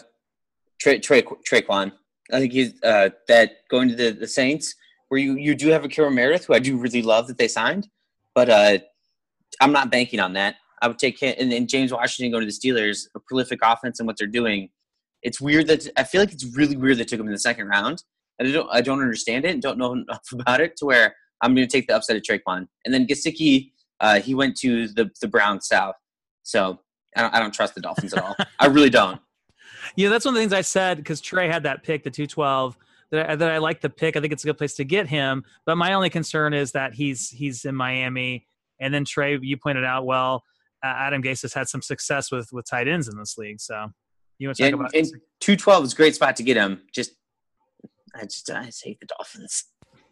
Trey, 0.80 1.00
Trey, 1.00 1.22
Tre'Quan. 1.22 1.92
I 2.34 2.40
think 2.40 2.54
he's 2.54 2.82
uh, 2.82 3.10
that 3.28 3.52
going 3.70 3.90
to 3.90 3.96
the, 3.96 4.12
the 4.12 4.28
Saints, 4.28 4.74
where 5.10 5.20
you, 5.20 5.36
you 5.36 5.54
do 5.54 5.68
have 5.70 5.84
a 5.84 5.88
Akira 5.88 6.10
Meredith, 6.10 6.46
who 6.46 6.54
I 6.54 6.60
do 6.60 6.78
really 6.78 7.02
love 7.02 7.28
that 7.28 7.38
they 7.38 7.48
signed, 7.48 7.88
but 8.34 8.50
uh, 8.50 8.80
I'm 9.60 9.74
not 9.74 9.92
banking 9.92 10.20
on 10.20 10.34
that. 10.34 10.56
I 10.82 10.88
would 10.88 10.98
take 10.98 11.20
him 11.20 11.36
and, 11.38 11.54
and 11.54 11.70
James 11.70 11.94
Washington 11.94 12.32
going 12.32 12.48
to 12.48 12.52
the 12.52 12.52
Steelers, 12.52 13.08
a 13.16 13.20
prolific 13.20 13.60
offense 13.62 14.00
and 14.00 14.08
what 14.08 14.18
they're 14.18 14.28
doing. 14.28 14.70
It's 15.22 15.40
weird 15.40 15.68
that 15.68 15.88
I 15.98 16.04
feel 16.04 16.22
like 16.22 16.32
it's 16.32 16.46
really 16.56 16.76
weird 16.76 16.98
they 16.98 17.04
took 17.04 17.20
him 17.20 17.28
in 17.28 17.32
the 17.32 17.40
second 17.40 17.68
round. 17.68 18.04
I 18.42 18.52
don't 18.52 18.68
I 18.72 18.82
don't 18.82 19.02
understand 19.02 19.46
it 19.46 19.52
and 19.52 19.62
don't 19.62 19.78
know 19.78 19.94
enough 19.94 20.28
about 20.32 20.62
it 20.62 20.76
to 20.78 20.86
where 20.86 21.16
I'm 21.42 21.56
going 21.56 21.68
to 21.68 21.72
take 21.72 21.88
the 21.88 21.96
upside 21.96 22.18
of 22.18 22.24
Tre'Quan. 22.24 22.68
And 22.86 22.94
then 22.94 23.08
Gesicki, 23.08 23.72
uh, 24.00 24.20
he 24.20 24.36
went 24.36 24.56
to 24.58 24.88
the 24.88 25.10
the 25.22 25.28
Browns 25.28 25.68
South, 25.68 25.96
so 26.44 26.80
I 27.16 27.22
don't, 27.22 27.36
I 27.36 27.40
don't 27.40 27.54
trust 27.54 27.76
the 27.76 27.82
Dolphins 27.82 28.14
at 28.14 28.24
all. 28.24 28.36
I 28.60 28.68
really 28.68 28.90
don't. 28.90 29.20
Yeah, 29.98 30.08
that's 30.08 30.24
one 30.24 30.34
of 30.34 30.36
the 30.36 30.42
things 30.42 30.54
I 30.54 30.62
said 30.62 30.98
because 30.98 31.20
Trey 31.20 31.50
had 31.50 31.64
that 31.64 31.84
pick, 31.84 32.04
the 32.04 32.12
212. 32.12 32.78
That 33.12 33.30
I, 33.32 33.36
that 33.36 33.52
I 33.52 33.58
like 33.58 33.82
the 33.82 33.90
pick. 33.90 34.16
I 34.16 34.22
think 34.22 34.32
it's 34.32 34.44
a 34.44 34.48
good 34.48 34.58
place 34.58 34.76
to 34.76 34.86
get 34.86 35.08
him. 35.08 35.44
But 35.66 35.76
my 35.76 35.94
only 35.94 36.10
concern 36.10 36.54
is 36.54 36.72
that 36.72 36.94
he's 36.94 37.30
he's 37.30 37.66
in 37.66 37.76
Miami, 37.76 38.48
and 38.80 38.94
then 38.94 39.04
Trey, 39.04 39.38
you 39.42 39.58
pointed 39.58 39.84
out 39.84 40.06
well, 40.06 40.44
uh, 40.84 40.88
Adam 40.88 41.22
Gase 41.22 41.42
has 41.42 41.54
had 41.54 41.68
some 41.68 41.82
success 41.82 42.32
with 42.32 42.54
with 42.54 42.70
tight 42.70 42.88
ends 42.88 43.10
in 43.10 43.18
this 43.18 43.38
league. 43.38 43.60
So 43.60 43.88
you 44.38 44.48
want 44.48 44.58
to 44.58 44.64
talk 44.64 44.72
and, 44.72 44.82
about? 44.82 44.96
And 44.96 45.08
212 45.42 45.86
is 45.86 45.94
a 45.94 45.96
great 45.96 46.16
spot 46.16 46.36
to 46.38 46.44
get 46.44 46.56
him. 46.56 46.82
Just 46.94 47.12
I 48.16 48.24
just 48.24 48.50
I 48.50 48.66
just 48.66 48.84
hate 48.84 49.00
the 49.00 49.06
Dolphins. 49.06 49.66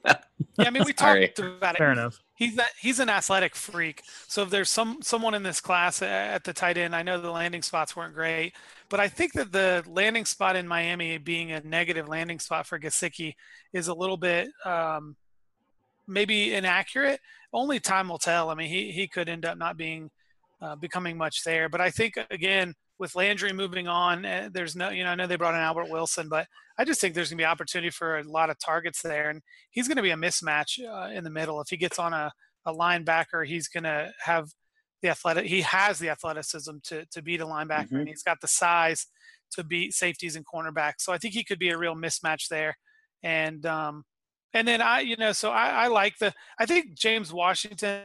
yeah, 0.05 0.15
I 0.59 0.69
mean 0.69 0.83
we 0.85 0.93
talked 0.93 1.39
about 1.39 1.75
it. 1.75 1.77
Fair 1.77 1.91
enough. 1.91 2.19
He's 2.35 2.55
that 2.55 2.71
he's 2.79 2.99
an 2.99 3.09
athletic 3.09 3.55
freak. 3.55 4.03
So 4.27 4.43
if 4.43 4.49
there's 4.49 4.69
some 4.69 4.99
someone 5.01 5.33
in 5.33 5.43
this 5.43 5.59
class 5.59 6.01
at 6.01 6.43
the 6.43 6.53
tight 6.53 6.77
end, 6.77 6.95
I 6.95 7.03
know 7.03 7.19
the 7.19 7.31
landing 7.31 7.61
spots 7.61 7.95
weren't 7.95 8.13
great, 8.13 8.53
but 8.89 8.99
I 8.99 9.07
think 9.07 9.33
that 9.33 9.51
the 9.51 9.83
landing 9.87 10.25
spot 10.25 10.55
in 10.55 10.67
Miami 10.67 11.17
being 11.17 11.51
a 11.51 11.61
negative 11.61 12.07
landing 12.07 12.39
spot 12.39 12.65
for 12.65 12.79
Gesicki 12.79 13.33
is 13.73 13.87
a 13.87 13.93
little 13.93 14.17
bit 14.17 14.49
um, 14.65 15.15
maybe 16.07 16.53
inaccurate. 16.53 17.19
Only 17.53 17.79
time 17.79 18.09
will 18.09 18.17
tell. 18.17 18.49
I 18.49 18.55
mean, 18.55 18.69
he 18.69 18.91
he 18.91 19.07
could 19.07 19.27
end 19.27 19.45
up 19.45 19.57
not 19.57 19.77
being 19.77 20.09
uh, 20.61 20.75
becoming 20.75 21.17
much 21.17 21.43
there, 21.43 21.69
but 21.69 21.81
I 21.81 21.89
think 21.89 22.17
again 22.31 22.73
with 22.99 23.15
Landry 23.15 23.53
moving 23.53 23.87
on, 23.87 24.25
eh, 24.25 24.49
there's 24.51 24.75
no, 24.75 24.89
you 24.89 25.03
know, 25.03 25.11
I 25.11 25.15
know 25.15 25.25
they 25.25 25.37
brought 25.37 25.55
in 25.55 25.61
Albert 25.61 25.89
Wilson, 25.89 26.27
but 26.29 26.47
I 26.77 26.83
just 26.83 26.99
think 26.99 27.15
there's 27.15 27.29
going 27.29 27.37
to 27.37 27.41
be 27.41 27.45
opportunity 27.45 27.89
for 27.89 28.17
a 28.17 28.23
lot 28.23 28.49
of 28.49 28.57
targets 28.59 29.01
there. 29.01 29.29
And 29.29 29.41
he's 29.71 29.87
going 29.87 29.97
to 29.97 30.03
be 30.03 30.11
a 30.11 30.17
mismatch 30.17 30.79
uh, 30.85 31.09
in 31.11 31.23
the 31.23 31.29
middle. 31.29 31.61
If 31.61 31.69
he 31.69 31.77
gets 31.77 31.97
on 31.97 32.13
a, 32.13 32.31
a 32.65 32.73
linebacker, 32.73 33.47
he's 33.47 33.69
going 33.69 33.85
to 33.85 34.11
have 34.23 34.49
the 35.01 35.09
athletic, 35.09 35.45
he 35.45 35.61
has 35.61 35.97
the 35.97 36.09
athleticism 36.09 36.77
to, 36.83 37.05
to 37.05 37.21
beat 37.21 37.39
a 37.39 37.45
linebacker 37.45 37.85
mm-hmm. 37.85 37.95
and 37.97 38.07
he's 38.09 38.23
got 38.23 38.41
the 38.41 38.47
size 38.47 39.07
to 39.51 39.63
beat 39.63 39.93
safeties 39.93 40.35
and 40.35 40.45
cornerbacks. 40.45 40.99
So 40.99 41.13
I 41.13 41.17
think 41.17 41.33
he 41.33 41.43
could 41.45 41.59
be 41.59 41.69
a 41.69 41.77
real 41.77 41.95
mismatch 41.95 42.49
there. 42.49 42.75
And, 43.23 43.65
um, 43.65 44.03
and 44.53 44.67
then 44.67 44.81
I, 44.81 44.99
you 45.01 45.15
know, 45.15 45.31
so 45.31 45.51
I, 45.51 45.69
I 45.69 45.87
like 45.87 46.17
the, 46.19 46.33
I 46.59 46.65
think 46.65 46.97
James 46.97 47.31
Washington 47.31 48.03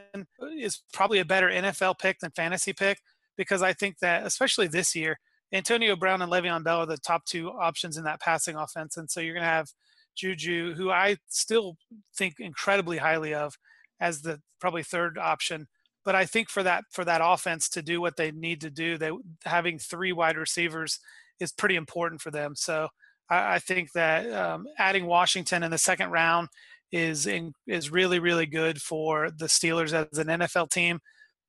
is 0.57 0.83
probably 0.93 1.19
a 1.19 1.25
better 1.25 1.49
NFL 1.49 1.99
pick 1.99 2.19
than 2.19 2.31
fantasy 2.31 2.71
pick 2.71 2.99
because 3.37 3.61
I 3.61 3.73
think 3.73 3.99
that 3.99 4.25
especially 4.25 4.67
this 4.67 4.95
year, 4.95 5.19
Antonio 5.53 5.95
Brown 5.95 6.21
and 6.21 6.31
Le'Veon 6.31 6.63
Bell 6.63 6.79
are 6.79 6.85
the 6.85 6.97
top 6.97 7.25
two 7.25 7.49
options 7.49 7.97
in 7.97 8.03
that 8.03 8.19
passing 8.19 8.55
offense, 8.55 8.97
and 8.97 9.09
so 9.09 9.19
you're 9.19 9.33
going 9.33 9.43
to 9.43 9.49
have 9.49 9.69
Juju, 10.15 10.73
who 10.75 10.89
I 10.89 11.17
still 11.27 11.77
think 12.17 12.35
incredibly 12.39 12.97
highly 12.97 13.33
of 13.33 13.55
as 13.99 14.21
the 14.21 14.41
probably 14.59 14.83
third 14.83 15.17
option. 15.17 15.67
But 16.03 16.15
I 16.15 16.25
think 16.25 16.49
for 16.49 16.63
that 16.63 16.85
for 16.91 17.03
that 17.05 17.21
offense 17.23 17.67
to 17.69 17.81
do 17.81 17.99
what 17.99 18.15
they 18.15 18.31
need 18.31 18.61
to 18.61 18.69
do, 18.69 18.97
they 18.97 19.11
having 19.43 19.79
three 19.79 20.11
wide 20.11 20.37
receivers 20.37 20.99
is 21.39 21.51
pretty 21.51 21.75
important 21.75 22.21
for 22.21 22.31
them. 22.31 22.55
So 22.55 22.89
I, 23.29 23.55
I 23.55 23.59
think 23.59 23.91
that 23.93 24.31
um, 24.31 24.67
adding 24.77 25.05
Washington 25.05 25.63
in 25.63 25.71
the 25.71 25.77
second 25.77 26.11
round 26.11 26.49
is 26.91 27.25
in, 27.25 27.53
is 27.67 27.91
really 27.91 28.19
really 28.19 28.45
good 28.45 28.81
for 28.81 29.31
the 29.31 29.47
Steelers 29.47 29.93
as 29.93 30.17
an 30.17 30.27
NFL 30.27 30.69
team. 30.69 30.99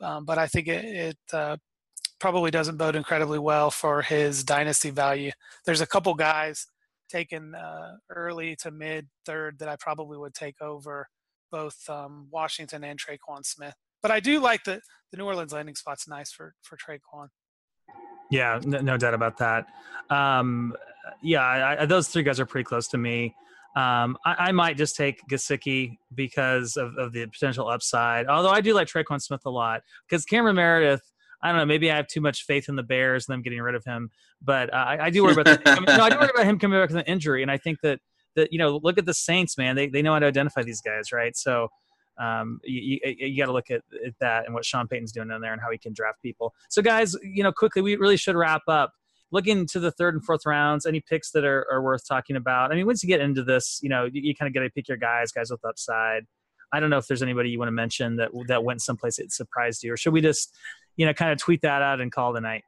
Um, 0.00 0.24
but 0.24 0.38
I 0.38 0.46
think 0.46 0.68
it, 0.68 0.84
it 0.84 1.18
uh, 1.32 1.56
probably 2.18 2.51
doesn't 2.51 2.76
bode 2.76 2.97
incredibly 2.97 3.38
well 3.38 3.70
for 3.70 4.02
his 4.02 4.44
dynasty 4.44 4.90
value. 4.90 5.30
There's 5.64 5.80
a 5.80 5.86
couple 5.86 6.14
guys 6.14 6.66
taken 7.09 7.55
uh, 7.55 7.97
early 8.10 8.56
to 8.62 8.70
mid 8.70 9.09
third 9.24 9.59
that 9.59 9.68
I 9.68 9.76
probably 9.78 10.18
would 10.18 10.34
take 10.34 10.60
over 10.60 11.06
both 11.51 11.76
um, 11.88 12.28
Washington 12.30 12.84
and 12.84 12.98
Tre'Quan 12.98 13.44
Smith. 13.44 13.74
But 14.02 14.10
I 14.10 14.20
do 14.20 14.40
like 14.40 14.64
the 14.64 14.80
the 15.10 15.18
New 15.18 15.24
Orleans 15.24 15.52
landing 15.52 15.74
spot's 15.74 16.09
nice 16.09 16.32
for 16.32 16.55
for 16.62 16.76
Tre'Quan. 16.76 17.28
Yeah, 18.30 18.60
no, 18.64 18.80
no 18.80 18.97
doubt 18.97 19.14
about 19.14 19.38
that. 19.38 19.66
Um, 20.10 20.74
yeah, 21.22 21.43
I, 21.43 21.82
I, 21.82 21.86
those 21.86 22.09
three 22.09 22.24
guys 22.24 22.40
are 22.40 22.47
pretty 22.47 22.64
close 22.64 22.88
to 22.88 22.98
me. 22.98 23.34
Um, 23.76 24.16
I, 24.24 24.34
I, 24.38 24.52
might 24.52 24.78
just 24.78 24.97
take 24.97 25.20
Gesicki 25.30 25.98
because 26.14 26.76
of, 26.76 26.97
of, 26.97 27.12
the 27.12 27.26
potential 27.26 27.68
upside. 27.68 28.26
Although 28.26 28.51
I 28.51 28.62
do 28.62 28.72
like 28.72 28.88
Tre'Quan 28.88 29.20
Smith 29.20 29.43
a 29.44 29.51
lot 29.51 29.82
because 30.09 30.24
Cameron 30.24 30.56
Meredith 30.56 31.02
I 31.47 31.51
don't 31.51 31.59
know. 31.59 31.66
Maybe 31.66 31.90
I 31.90 31.97
have 31.97 32.09
too 32.09 32.20
much 32.20 32.44
faith 32.44 32.68
in 32.68 32.77
the 32.77 32.82
Bears 32.82 33.28
and 33.28 33.35
them 33.35 33.43
getting 33.43 33.60
rid 33.60 33.74
of 33.74 33.85
him. 33.85 34.10
But 34.43 34.73
uh, 34.73 34.77
I, 34.77 35.06
I, 35.06 35.10
do 35.10 35.23
worry 35.23 35.32
about. 35.32 35.44
The, 35.47 35.62
I, 35.70 35.74
mean, 35.77 35.85
no, 35.86 36.05
I 36.05 36.10
do 36.10 36.16
worry 36.18 36.31
about 36.35 36.47
him 36.47 36.59
coming 36.59 36.81
back 36.81 36.89
with 36.89 36.98
an 36.98 37.05
injury, 37.05 37.43
and 37.43 37.51
I 37.51 37.56
think 37.56 37.81
that 37.82 38.01
that 38.35 38.52
you 38.52 38.59
know, 38.59 38.81
look 38.82 38.98
at 38.98 39.06
the 39.06 39.14
Saints, 39.14 39.56
man. 39.56 39.77
They 39.77 39.89
they 39.89 40.02
know 40.02 40.12
how 40.12 40.18
to 40.18 40.27
identify 40.27 40.62
these 40.62 40.81
guys, 40.81 41.12
right? 41.12 41.36
So. 41.36 41.68
Um, 42.18 42.60
you, 42.64 42.98
you, 43.05 43.27
you 43.27 43.36
got 43.36 43.44
to 43.44 43.52
look 43.52 43.70
at, 43.70 43.82
at 44.06 44.14
that 44.20 44.47
and 44.47 44.55
what 44.55 44.64
Sean 44.64 44.89
Payton's 44.89 45.12
doing 45.12 45.28
down 45.28 45.43
there 45.43 45.52
and 45.52 45.60
how 45.60 45.70
he 45.70 45.77
can 45.77 45.93
draft 45.93 46.23
people. 46.23 46.55
So, 46.70 46.81
guys, 46.81 47.14
you 47.23 47.43
know, 47.43 47.52
quickly, 47.52 47.82
we 47.82 47.94
really 47.97 48.16
should 48.16 48.36
wrap 48.36 48.62
up 48.68 48.94
looking 49.32 49.66
to 49.66 49.81
the 49.81 49.90
third 49.90 50.14
and 50.14 50.24
fourth 50.24 50.47
rounds, 50.47 50.86
any 50.86 51.01
picks 51.01 51.31
that 51.32 51.44
are, 51.44 51.66
are 51.70 51.82
worth 51.82 52.06
talking 52.06 52.36
about? 52.36 52.73
I 52.73 52.74
mean, 52.74 52.86
once 52.86 53.02
you 53.02 53.09
get 53.09 53.20
into 53.20 53.43
this, 53.43 53.81
you 53.82 53.89
know, 53.89 54.05
you, 54.05 54.23
you 54.23 54.35
kind 54.35 54.48
of 54.48 54.55
got 54.55 54.60
to 54.60 54.70
pick 54.70 54.89
your 54.89 54.97
guys, 54.97 55.32
guys 55.32 55.51
with 55.51 55.64
upside. 55.64 56.24
I 56.73 56.81
don't 56.81 56.90
know 56.90 56.98
if 56.98 57.06
there's 57.06 57.23
anybody 57.23 57.51
you 57.51 57.59
want 57.59 57.68
to 57.68 57.73
mention 57.73 58.16
that 58.16 58.31
that 58.48 58.64
went 58.64 58.82
someplace 58.82 59.16
that 59.16 59.32
surprised 59.32 59.82
you, 59.82 59.93
or 59.93 59.97
should 59.97 60.12
we 60.12 60.20
just 60.20 60.55
you 60.97 61.06
know, 61.06 61.12
kind 61.12 61.32
of 61.32 61.39
tweet 61.39 61.62
that 61.62 61.82
out 61.82 62.01
and 62.01 62.10
call 62.10 62.32
the 62.32 62.40
night. 62.40 62.64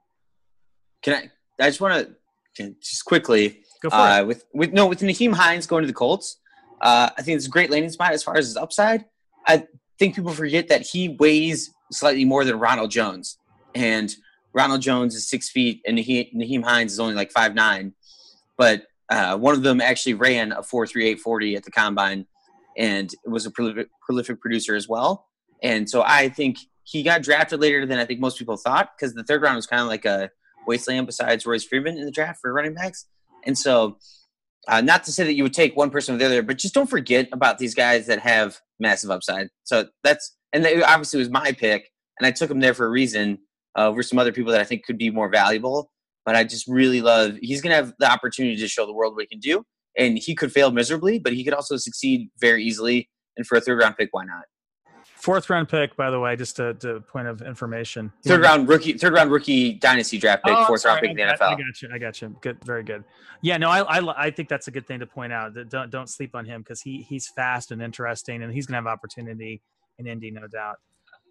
Can 1.03 1.15
I? 1.15 1.65
I 1.65 1.69
just 1.69 1.81
want 1.81 2.09
to 2.57 2.75
just 2.81 3.05
quickly 3.05 3.61
go 3.83 3.91
for 3.91 3.97
uh, 3.97 4.21
it. 4.21 4.27
With 4.27 4.45
with 4.55 4.73
no 4.73 4.87
with 4.87 5.01
Nyheim 5.01 5.33
Hines 5.33 5.67
going 5.67 5.83
to 5.83 5.87
the 5.87 5.93
Colts. 5.93 6.39
Uh, 6.81 7.11
I 7.17 7.23
think 7.23 7.37
it's 7.37 7.47
a 7.47 7.51
great 7.51 7.71
landing 7.71 7.91
spot 7.91 8.13
as 8.13 8.23
far 8.23 8.37
as 8.37 8.47
his 8.47 8.57
upside. 8.57 9.05
I 9.47 9.67
think 9.99 10.15
people 10.15 10.33
forget 10.33 10.69
that 10.69 10.83
he 10.83 11.09
weighs 11.09 11.71
slightly 11.91 12.25
more 12.25 12.45
than 12.45 12.59
Ronald 12.59 12.91
Jones, 12.91 13.39
and 13.75 14.15
Ronald 14.53 14.83
Jones 14.83 15.15
is 15.15 15.29
six 15.29 15.51
feet, 15.51 15.83
and 15.87 15.99
Nyheim 15.99 16.65
Hines 16.65 16.93
is 16.93 17.01
only 17.01 17.15
like 17.15 17.33
five 17.33 17.55
nine. 17.55 17.95
But 18.57 18.85
uh, 19.09 19.39
one 19.39 19.55
of 19.55 19.63
them 19.63 19.81
actually 19.81 20.15
ran 20.15 20.53
a 20.53 20.63
four 20.63 20.87
three 20.87 21.09
eight 21.09 21.21
forty 21.21 21.57
at 21.57 21.65
the 21.65 21.71
combine, 21.71 22.27
and 22.77 23.11
was 23.25 23.47
a 23.47 23.51
prolific, 23.51 23.89
prolific 24.03 24.41
producer 24.41 24.75
as 24.75 24.89
well. 24.89 25.27
And 25.63 25.89
so 25.89 26.03
I 26.07 26.29
think 26.29 26.59
he 26.91 27.03
got 27.03 27.23
drafted 27.23 27.61
later 27.61 27.85
than 27.85 27.99
I 27.99 28.07
think 28.07 28.19
most 28.19 28.39
people 28.39 28.57
thought 28.57 28.91
because 28.97 29.13
the 29.15 29.23
third 29.23 29.43
round 29.43 29.57
was 29.57 29.67
kind 29.67 29.83
of 29.83 29.89
like 29.89 30.07
a 30.07 30.31
wasteland 30.67 31.07
besides 31.07 31.45
Royce 31.45 31.65
Freeman 31.65 31.99
in 31.99 32.07
the 32.07 32.11
draft 32.11 32.41
for 32.41 32.53
running 32.53 32.75
backs. 32.75 33.05
And 33.45 33.59
so, 33.59 33.99
uh, 34.67 34.81
not 34.81 35.05
to 35.05 35.13
say 35.13 35.25
that 35.25 35.35
you 35.35 35.43
would 35.43 35.53
take 35.53 35.77
one 35.77 35.91
person 35.91 36.15
or 36.15 36.19
the 36.19 36.25
other, 36.25 36.43
but 36.43 36.57
just 36.59 36.73
don't 36.75 36.89
forget 36.89 37.29
about 37.33 37.59
these 37.59 37.75
guys 37.75 38.07
that 38.07 38.21
have 38.21 38.59
massive 38.81 39.11
upside. 39.11 39.49
So 39.65 39.87
that's 40.03 40.35
and 40.53 40.65
that 40.65 40.83
obviously 40.83 41.19
was 41.19 41.31
my 41.31 41.53
pick, 41.53 41.91
and 42.19 42.27
I 42.27 42.31
took 42.31 42.51
him 42.51 42.61
there 42.61 42.75
for 42.75 42.87
a 42.87 42.91
reason. 42.91 43.39
uh, 43.77 43.89
over 43.89 44.03
some 44.03 44.19
other 44.19 44.33
people 44.33 44.53
that 44.53 44.61
I 44.61 44.65
think 44.65 44.85
could 44.85 44.99
be 44.99 45.11
more 45.11 45.29
valuable. 45.29 45.91
But 46.25 46.37
I 46.37 46.45
just 46.45 46.67
really 46.67 47.01
love. 47.01 47.37
He's 47.41 47.63
going 47.63 47.71
to 47.71 47.77
have 47.77 47.95
the 47.99 48.11
opportunity 48.11 48.57
to 48.57 48.69
show 48.69 48.87
the 48.87 48.93
world 48.93 49.15
what 49.15 49.23
he 49.23 49.29
can 49.29 49.41
do, 49.41 49.65
and 49.97 50.19
he 50.19 50.35
could 50.35 50.53
fail 50.53 50.71
miserably, 50.71 51.19
but 51.19 51.33
he 51.33 51.45
could 51.45 51.55
also 51.55 51.77
succeed 51.77 52.31
very 52.39 52.65
easily. 52.65 53.09
And 53.37 53.47
for 53.47 53.57
a 53.57 53.61
third 53.61 53.79
round 53.79 53.97
pick, 53.97 54.09
why 54.13 54.25
not? 54.25 54.45
Fourth 55.29 55.51
round 55.51 55.69
pick, 55.69 55.95
by 55.95 56.11
the 56.11 56.19
way, 56.19 56.37
just 56.37 56.59
a, 56.59 56.69
a 56.71 57.01
point 57.03 57.29
of 57.29 57.43
information. 57.43 58.11
Third 58.25 58.41
round 58.41 58.67
rookie, 58.67 58.95
third 58.95 59.13
round 59.13 59.31
rookie 59.31 59.75
dynasty 59.75 60.17
draft 60.17 60.43
pick, 60.43 60.55
Oh, 60.57 60.65
fourth 60.65 60.87
round 60.87 60.97
sorry. 60.97 61.01
pick 61.03 61.11
in 61.11 61.17
the 61.19 61.35
NFL. 61.35 61.43
I 61.43 61.51
got 61.55 61.83
you. 61.83 61.89
I 61.93 61.99
got 61.99 62.23
you. 62.23 62.35
Good, 62.41 62.65
very 62.65 62.83
good. 62.83 63.05
Yeah, 63.43 63.59
no, 63.59 63.69
I, 63.69 63.81
I, 63.99 64.25
I 64.29 64.31
think 64.31 64.49
that's 64.49 64.69
a 64.69 64.71
good 64.71 64.87
thing 64.87 65.01
to 65.01 65.07
point 65.07 65.35
out. 65.35 65.53
That 65.53 65.69
don't 65.69 65.91
don't 65.91 66.09
sleep 66.09 66.35
on 66.35 66.47
him 66.47 66.63
because 66.63 66.81
he 66.81 67.03
he's 67.03 67.29
fast 67.29 67.73
and 67.73 67.83
interesting, 67.83 68.43
and 68.43 68.51
he's 68.51 68.65
gonna 68.65 68.79
have 68.79 68.87
opportunity 68.87 69.61
in 69.99 70.07
Indy, 70.07 70.31
no 70.31 70.47
doubt. 70.47 70.77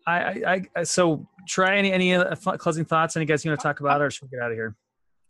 I, 0.06 0.20
I, 0.20 0.62
I 0.76 0.84
so 0.84 1.28
try 1.48 1.76
any 1.76 1.92
any 1.92 2.24
closing 2.60 2.86
thoughts? 2.86 3.18
Any 3.18 3.26
guys 3.26 3.44
you 3.44 3.50
want 3.50 3.60
to 3.60 3.64
talk 3.64 3.80
about, 3.80 4.00
or 4.00 4.12
should 4.12 4.26
we 4.26 4.30
get 4.30 4.44
out 4.44 4.52
of 4.52 4.58
here? 4.58 4.76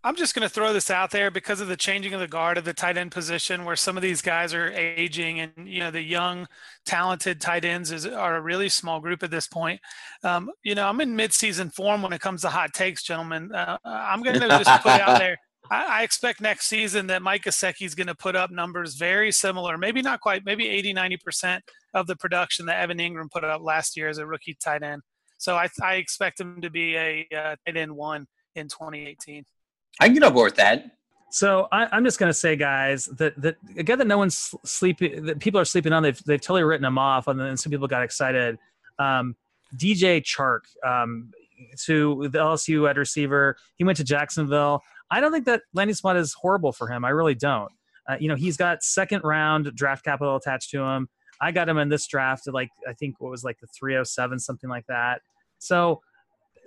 I'm 0.07 0.15
just 0.15 0.33
going 0.33 0.47
to 0.47 0.49
throw 0.49 0.71
this 0.71 0.89
out 0.89 1.11
there 1.11 1.29
because 1.29 1.59
of 1.59 1.67
the 1.67 1.75
changing 1.75 2.13
of 2.13 2.21
the 2.21 2.29
guard 2.29 2.57
at 2.57 2.63
the 2.63 2.73
tight 2.73 2.95
end 2.95 3.11
position, 3.11 3.65
where 3.65 3.75
some 3.75 3.97
of 3.97 4.01
these 4.03 4.21
guys 4.21 4.53
are 4.53 4.71
aging, 4.71 5.41
and 5.41 5.51
you 5.65 5.81
know 5.81 5.91
the 5.91 6.01
young, 6.01 6.47
talented 6.85 7.41
tight 7.41 7.65
ends 7.65 7.91
is 7.91 8.05
are 8.05 8.37
a 8.37 8.41
really 8.41 8.69
small 8.69 9.01
group 9.01 9.21
at 9.21 9.31
this 9.31 9.47
point. 9.47 9.81
Um, 10.23 10.49
you 10.63 10.75
know, 10.75 10.87
I'm 10.87 11.01
in 11.01 11.17
mid-season 11.17 11.71
form 11.71 12.03
when 12.03 12.13
it 12.13 12.21
comes 12.21 12.43
to 12.43 12.49
hot 12.49 12.73
takes, 12.73 13.03
gentlemen. 13.03 13.53
Uh, 13.53 13.77
I'm 13.83 14.23
going 14.23 14.39
to 14.39 14.47
just 14.47 14.81
put 14.81 14.93
out 14.93 15.19
there. 15.19 15.37
I, 15.69 15.99
I 15.99 16.03
expect 16.03 16.39
next 16.39 16.67
season 16.67 17.07
that 17.07 17.21
Mike 17.21 17.43
Gesicki 17.43 17.85
is 17.85 17.93
going 17.93 18.07
to 18.07 18.15
put 18.15 18.37
up 18.37 18.49
numbers 18.49 18.95
very 18.95 19.33
similar, 19.33 19.77
maybe 19.77 20.01
not 20.01 20.21
quite, 20.21 20.45
maybe 20.45 20.69
80, 20.69 20.93
90 20.93 21.17
percent 21.17 21.63
of 21.93 22.07
the 22.07 22.15
production 22.15 22.65
that 22.67 22.79
Evan 22.79 22.99
Engram 22.99 23.29
put 23.29 23.43
up 23.43 23.61
last 23.61 23.97
year 23.97 24.07
as 24.07 24.19
a 24.19 24.25
rookie 24.25 24.55
tight 24.63 24.83
end. 24.83 25.01
So 25.37 25.57
I, 25.57 25.67
I 25.83 25.95
expect 25.95 26.39
him 26.39 26.61
to 26.61 26.69
be 26.69 26.95
a 26.95 27.27
uh, 27.35 27.55
tight 27.65 27.75
end 27.75 27.93
one 27.93 28.25
in 28.55 28.69
2018. 28.69 29.43
I 29.99 30.05
can 30.05 30.13
get 30.13 30.23
on 30.23 30.33
board 30.33 30.51
with 30.51 30.57
that. 30.57 30.91
So 31.29 31.67
I, 31.71 31.87
I'm 31.91 32.05
just 32.05 32.19
to 32.29 32.33
say, 32.33 32.55
guys, 32.55 33.05
that 33.17 33.39
that 33.41 33.57
a 33.77 33.83
guy 33.83 33.95
that 33.95 34.07
no 34.07 34.17
one's 34.17 34.55
sleeping, 34.63 35.25
that 35.25 35.39
people 35.39 35.59
are 35.59 35.65
sleeping 35.65 35.93
on, 35.93 36.03
they've 36.03 36.21
they've 36.23 36.41
totally 36.41 36.63
written 36.63 36.85
him 36.85 36.97
off, 36.97 37.27
and 37.27 37.39
then 37.39 37.57
some 37.57 37.71
people 37.71 37.87
got 37.87 38.03
excited. 38.03 38.57
Um, 38.97 39.35
DJ 39.75 40.23
Chark, 40.23 40.61
um, 40.85 41.31
to 41.85 42.29
the 42.29 42.39
LSU 42.39 42.83
wide 42.83 42.97
receiver, 42.97 43.57
he 43.75 43.83
went 43.83 43.97
to 43.97 44.03
Jacksonville. 44.03 44.81
I 45.11 45.19
don't 45.19 45.31
think 45.31 45.45
that 45.45 45.63
landing 45.73 45.95
spot 45.95 46.15
is 46.15 46.33
horrible 46.33 46.71
for 46.71 46.87
him. 46.87 47.03
I 47.03 47.09
really 47.09 47.35
don't. 47.35 47.71
Uh, 48.07 48.15
you 48.19 48.29
know, 48.29 48.35
he's 48.35 48.55
got 48.55 48.83
second 48.83 49.23
round 49.23 49.73
draft 49.75 50.05
capital 50.05 50.35
attached 50.35 50.69
to 50.71 50.81
him. 50.81 51.09
I 51.41 51.51
got 51.51 51.67
him 51.67 51.77
in 51.77 51.89
this 51.89 52.07
draft 52.07 52.47
at 52.47 52.53
like 52.53 52.69
I 52.87 52.93
think 52.93 53.15
what 53.19 53.29
was 53.29 53.43
like 53.43 53.59
the 53.59 53.67
307, 53.77 54.39
something 54.39 54.69
like 54.69 54.85
that. 54.87 55.21
So 55.59 56.01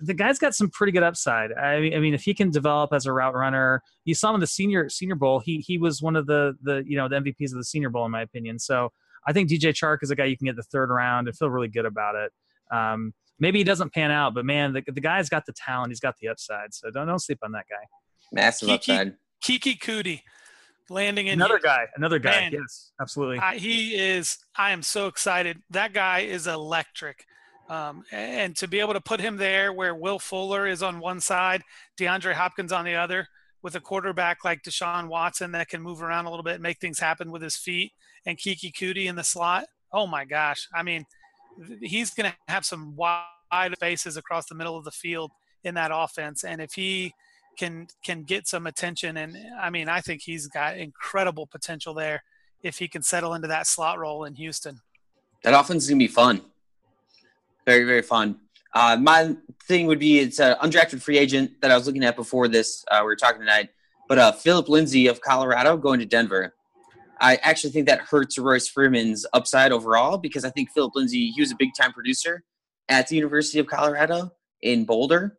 the 0.02 0.14
guy's 0.14 0.38
got 0.38 0.54
some 0.54 0.70
pretty 0.70 0.92
good 0.92 1.02
upside. 1.02 1.52
I 1.52 1.80
mean, 1.80 1.94
I 1.94 1.98
mean, 1.98 2.14
if 2.14 2.22
he 2.22 2.34
can 2.34 2.50
develop 2.50 2.92
as 2.92 3.06
a 3.06 3.12
route 3.12 3.34
runner, 3.34 3.82
you 4.04 4.14
saw 4.14 4.30
him 4.30 4.36
in 4.36 4.40
the 4.40 4.46
senior 4.46 4.88
Senior 4.88 5.14
Bowl. 5.14 5.40
He 5.40 5.58
he 5.58 5.78
was 5.78 6.02
one 6.02 6.16
of 6.16 6.26
the 6.26 6.54
the 6.62 6.82
you 6.86 6.96
know 6.96 7.08
the 7.08 7.16
MVPs 7.16 7.52
of 7.52 7.58
the 7.58 7.64
Senior 7.64 7.90
Bowl 7.90 8.04
in 8.04 8.10
my 8.10 8.22
opinion. 8.22 8.58
So 8.58 8.90
I 9.26 9.32
think 9.32 9.50
DJ 9.50 9.72
Chark 9.72 9.98
is 10.02 10.10
a 10.10 10.16
guy 10.16 10.24
you 10.24 10.36
can 10.36 10.46
get 10.46 10.56
the 10.56 10.62
third 10.62 10.90
round 10.90 11.28
and 11.28 11.36
feel 11.36 11.50
really 11.50 11.68
good 11.68 11.86
about 11.86 12.14
it. 12.14 12.32
Um, 12.74 13.12
maybe 13.38 13.58
he 13.58 13.64
doesn't 13.64 13.92
pan 13.92 14.10
out, 14.10 14.34
but 14.34 14.44
man, 14.44 14.72
the, 14.72 14.82
the 14.86 15.00
guy's 15.00 15.28
got 15.28 15.44
the 15.46 15.52
talent. 15.52 15.90
He's 15.90 16.00
got 16.00 16.16
the 16.20 16.28
upside. 16.28 16.72
So 16.74 16.90
don't 16.90 17.06
don't 17.06 17.18
sleep 17.18 17.38
on 17.42 17.52
that 17.52 17.66
guy. 17.68 17.86
Massive 18.32 18.68
Keke- 18.68 18.74
upside. 18.74 19.14
Keke 19.44 19.78
Coutee 19.78 20.22
landing 20.90 21.28
in 21.28 21.34
Another 21.34 21.54
Houston. 21.54 21.70
guy, 21.70 21.86
another 21.96 22.18
guy. 22.18 22.40
Man. 22.40 22.52
yes, 22.52 22.92
absolutely. 23.00 23.38
I, 23.38 23.56
he 23.56 23.94
is. 23.94 24.38
I 24.56 24.72
am 24.72 24.82
so 24.82 25.06
excited. 25.06 25.58
That 25.70 25.92
guy 25.92 26.20
is 26.20 26.46
electric. 26.46 27.24
Um, 27.70 28.02
and 28.10 28.56
to 28.56 28.66
be 28.66 28.80
able 28.80 28.94
to 28.94 29.00
put 29.00 29.20
him 29.20 29.36
there 29.36 29.72
where 29.72 29.94
Will 29.94 30.18
Fuller 30.18 30.66
is 30.66 30.82
on 30.82 30.98
one 30.98 31.20
side, 31.20 31.62
DeAndre 31.96 32.34
Hopkins 32.34 32.72
on 32.72 32.84
the 32.84 32.96
other, 32.96 33.28
with 33.62 33.76
a 33.76 33.80
quarterback 33.80 34.44
like 34.44 34.64
Deshaun 34.64 35.06
Watson 35.06 35.52
that 35.52 35.68
can 35.68 35.80
move 35.80 36.02
around 36.02 36.26
a 36.26 36.30
little 36.30 36.42
bit 36.42 36.54
and 36.54 36.62
make 36.64 36.80
things 36.80 36.98
happen 36.98 37.30
with 37.30 37.42
his 37.42 37.56
feet, 37.56 37.92
and 38.26 38.36
Keke 38.36 38.72
Coutee 38.72 39.06
in 39.06 39.14
the 39.14 39.22
slot. 39.22 39.66
Oh 39.92 40.08
my 40.08 40.24
gosh! 40.24 40.66
I 40.74 40.82
mean, 40.82 41.06
he's 41.80 42.10
going 42.10 42.30
to 42.30 42.36
have 42.48 42.64
some 42.64 42.96
wide 42.96 43.72
spaces 43.74 44.16
across 44.16 44.46
the 44.46 44.54
middle 44.56 44.76
of 44.76 44.84
the 44.84 44.90
field 44.90 45.30
in 45.62 45.74
that 45.74 45.92
offense, 45.94 46.42
and 46.42 46.60
if 46.60 46.72
he 46.72 47.12
can 47.56 47.86
can 48.04 48.24
get 48.24 48.48
some 48.48 48.66
attention, 48.66 49.16
and 49.16 49.36
I 49.60 49.70
mean, 49.70 49.88
I 49.88 50.00
think 50.00 50.22
he's 50.22 50.48
got 50.48 50.76
incredible 50.76 51.46
potential 51.46 51.94
there 51.94 52.24
if 52.64 52.78
he 52.78 52.88
can 52.88 53.02
settle 53.02 53.34
into 53.34 53.48
that 53.48 53.68
slot 53.68 53.98
role 53.98 54.24
in 54.24 54.34
Houston. 54.34 54.80
That 55.44 55.54
offense 55.54 55.84
is 55.84 55.90
gonna 55.90 55.98
be 55.98 56.08
fun. 56.08 56.42
Very 57.70 57.84
very 57.84 58.02
fun. 58.02 58.34
Uh, 58.74 58.96
my 59.00 59.36
thing 59.68 59.86
would 59.86 60.00
be 60.00 60.18
it's 60.18 60.40
an 60.40 60.56
undrafted 60.60 61.00
free 61.00 61.18
agent 61.18 61.52
that 61.62 61.70
I 61.70 61.76
was 61.76 61.86
looking 61.86 62.02
at 62.02 62.16
before 62.16 62.48
this. 62.48 62.84
Uh, 62.90 62.98
we 63.02 63.04
were 63.04 63.14
talking 63.14 63.38
tonight, 63.38 63.68
but 64.08 64.18
uh, 64.18 64.32
Phillip 64.32 64.68
Lindsay 64.68 65.06
of 65.06 65.20
Colorado 65.20 65.76
going 65.76 66.00
to 66.00 66.04
Denver. 66.04 66.52
I 67.20 67.36
actually 67.44 67.70
think 67.70 67.86
that 67.86 68.00
hurts 68.00 68.36
Royce 68.38 68.66
Freeman's 68.66 69.24
upside 69.32 69.70
overall 69.70 70.18
because 70.18 70.44
I 70.44 70.50
think 70.50 70.72
Phillip 70.72 70.96
Lindsay 70.96 71.30
he 71.30 71.40
was 71.40 71.52
a 71.52 71.56
big 71.56 71.68
time 71.80 71.92
producer 71.92 72.42
at 72.88 73.06
the 73.06 73.14
University 73.14 73.60
of 73.60 73.68
Colorado 73.68 74.32
in 74.62 74.84
Boulder, 74.84 75.38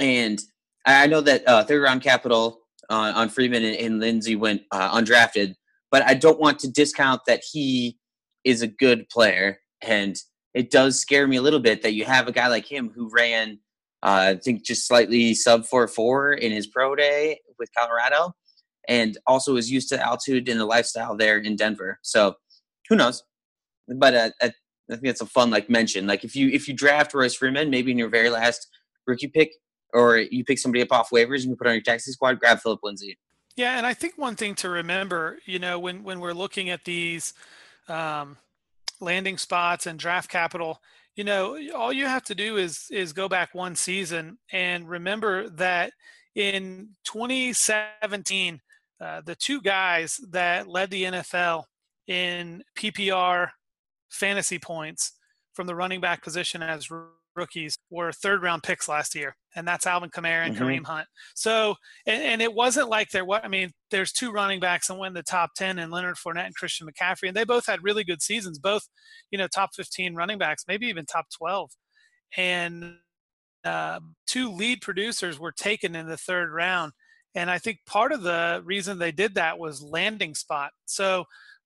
and 0.00 0.40
I 0.86 1.06
know 1.08 1.20
that 1.20 1.46
uh, 1.46 1.62
third 1.64 1.82
round 1.82 2.00
capital 2.00 2.62
uh, 2.88 3.12
on 3.14 3.28
Freeman 3.28 3.62
and, 3.64 3.76
and 3.76 4.00
Lindsay 4.00 4.34
went 4.34 4.62
uh, 4.72 4.98
undrafted, 4.98 5.56
but 5.90 6.02
I 6.06 6.14
don't 6.14 6.40
want 6.40 6.58
to 6.60 6.70
discount 6.70 7.20
that 7.26 7.42
he 7.52 7.98
is 8.44 8.62
a 8.62 8.66
good 8.66 9.10
player, 9.10 9.58
and 9.82 10.16
it 10.56 10.70
does 10.70 10.98
scare 10.98 11.26
me 11.26 11.36
a 11.36 11.42
little 11.42 11.60
bit 11.60 11.82
that 11.82 11.92
you 11.92 12.06
have 12.06 12.28
a 12.28 12.32
guy 12.32 12.48
like 12.48 12.64
him 12.64 12.90
who 12.94 13.10
ran, 13.12 13.58
uh, 14.02 14.32
I 14.32 14.36
think, 14.36 14.64
just 14.64 14.88
slightly 14.88 15.34
sub 15.34 15.66
four 15.66 15.86
four 15.86 16.32
in 16.32 16.50
his 16.50 16.66
pro 16.66 16.96
day 16.96 17.40
with 17.58 17.68
Colorado, 17.76 18.32
and 18.88 19.18
also 19.26 19.56
is 19.56 19.70
used 19.70 19.90
to 19.90 20.02
altitude 20.02 20.48
and 20.48 20.58
the 20.58 20.64
lifestyle 20.64 21.14
there 21.14 21.36
in 21.36 21.56
Denver. 21.56 21.98
So 22.00 22.36
who 22.88 22.96
knows? 22.96 23.22
But 23.86 24.14
uh, 24.14 24.30
I, 24.40 24.52
think 24.88 25.04
it's 25.04 25.20
a 25.20 25.26
fun 25.26 25.50
like 25.50 25.68
mention. 25.68 26.06
Like 26.06 26.24
if 26.24 26.34
you 26.34 26.48
if 26.48 26.68
you 26.68 26.74
draft 26.74 27.12
Royce 27.12 27.34
Freeman, 27.34 27.68
maybe 27.68 27.92
in 27.92 27.98
your 27.98 28.08
very 28.08 28.30
last 28.30 28.66
rookie 29.06 29.28
pick, 29.28 29.52
or 29.92 30.16
you 30.16 30.42
pick 30.42 30.58
somebody 30.58 30.80
up 30.80 30.90
off 30.90 31.10
waivers 31.10 31.42
and 31.42 31.50
you 31.50 31.56
put 31.56 31.66
on 31.66 31.74
your 31.74 31.82
taxi 31.82 32.12
squad, 32.12 32.40
grab 32.40 32.60
Phillip 32.60 32.80
Lindsay. 32.82 33.18
Yeah, 33.56 33.76
and 33.76 33.86
I 33.86 33.92
think 33.92 34.14
one 34.16 34.36
thing 34.36 34.54
to 34.56 34.70
remember, 34.70 35.38
you 35.44 35.58
know, 35.58 35.78
when 35.78 36.02
when 36.02 36.18
we're 36.18 36.32
looking 36.32 36.70
at 36.70 36.86
these 36.86 37.34
um, 37.88 38.38
landing 39.00 39.38
spots 39.38 39.86
and 39.86 39.98
draft 39.98 40.30
capital, 40.30 40.80
you 41.14 41.24
know, 41.24 41.58
all 41.74 41.92
you 41.92 42.06
have 42.06 42.24
to 42.24 42.34
do 42.34 42.56
is 42.56 42.86
is 42.90 43.12
go 43.12 43.28
back 43.28 43.54
one 43.54 43.74
season 43.74 44.38
and 44.52 44.88
remember 44.88 45.48
that 45.50 45.92
in 46.34 46.90
2017, 47.04 48.60
uh, 49.00 49.22
the 49.24 49.34
two 49.34 49.62
guys 49.62 50.20
that 50.30 50.68
led 50.68 50.90
the 50.90 51.04
NFL 51.04 51.64
in 52.06 52.62
PPR 52.76 53.48
fantasy 54.10 54.58
points 54.58 55.12
from 55.54 55.66
the 55.66 55.74
running 55.74 56.00
back 56.00 56.22
position 56.22 56.62
as 56.62 56.90
rookies 57.36 57.76
were 57.90 58.12
third 58.12 58.42
round 58.42 58.62
picks 58.62 58.88
last 58.88 59.14
year, 59.14 59.36
and 59.54 59.66
that's 59.66 59.86
Alvin 59.86 60.10
Kamara 60.10 60.46
and 60.46 60.56
Mhm. 60.56 60.60
Kareem 60.60 60.86
Hunt. 60.86 61.06
So, 61.34 61.76
and, 62.06 62.22
and 62.22 62.42
it 62.42 62.52
wasn't 62.54 62.88
like 62.88 63.10
there 63.10 63.24
was. 63.24 63.40
I 63.44 63.48
mean, 63.48 63.72
there's 63.90 64.12
two 64.12 64.32
running 64.32 64.60
backs 64.60 64.88
that 64.88 64.94
went 64.94 65.10
in 65.10 65.14
the 65.14 65.22
top 65.22 65.50
ten, 65.54 65.78
and 65.78 65.92
Leonard 65.92 66.16
Fournette 66.16 66.46
and 66.46 66.54
Christian 66.54 66.88
McCaffrey, 66.88 67.28
and 67.28 67.36
they 67.36 67.44
both 67.44 67.66
had 67.66 67.84
really 67.84 68.04
good 68.04 68.22
seasons. 68.22 68.58
Both, 68.58 68.88
you 69.30 69.38
know, 69.38 69.46
top 69.48 69.70
15 69.74 70.14
running 70.14 70.38
backs, 70.38 70.64
maybe 70.66 70.86
even 70.86 71.06
top 71.06 71.26
12, 71.36 71.70
and 72.36 72.98
uh, 73.64 74.00
two 74.26 74.50
lead 74.50 74.80
producers 74.80 75.38
were 75.38 75.52
taken 75.52 75.96
in 75.96 76.06
the 76.06 76.16
third 76.16 76.52
round. 76.52 76.92
And 77.34 77.50
I 77.50 77.58
think 77.58 77.80
part 77.86 78.12
of 78.12 78.22
the 78.22 78.62
reason 78.64 78.98
they 78.98 79.12
did 79.12 79.34
that 79.34 79.58
was 79.58 79.82
landing 79.82 80.34
spot. 80.34 80.70
So 80.86 81.24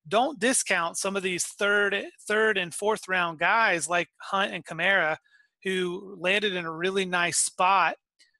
don't 0.08 0.40
discount 0.40 0.96
some 0.96 1.14
of 1.14 1.22
these 1.22 1.44
third, 1.44 1.94
third 2.26 2.56
and 2.58 2.74
fourth 2.74 3.06
round 3.06 3.38
guys 3.38 3.88
like 3.88 4.08
Hunt 4.20 4.52
and 4.52 4.64
Kamara, 4.64 5.18
who 5.64 6.16
landed 6.18 6.54
in 6.54 6.64
a 6.64 6.72
really 6.72 7.04
nice 7.04 7.38
spot 7.38 7.96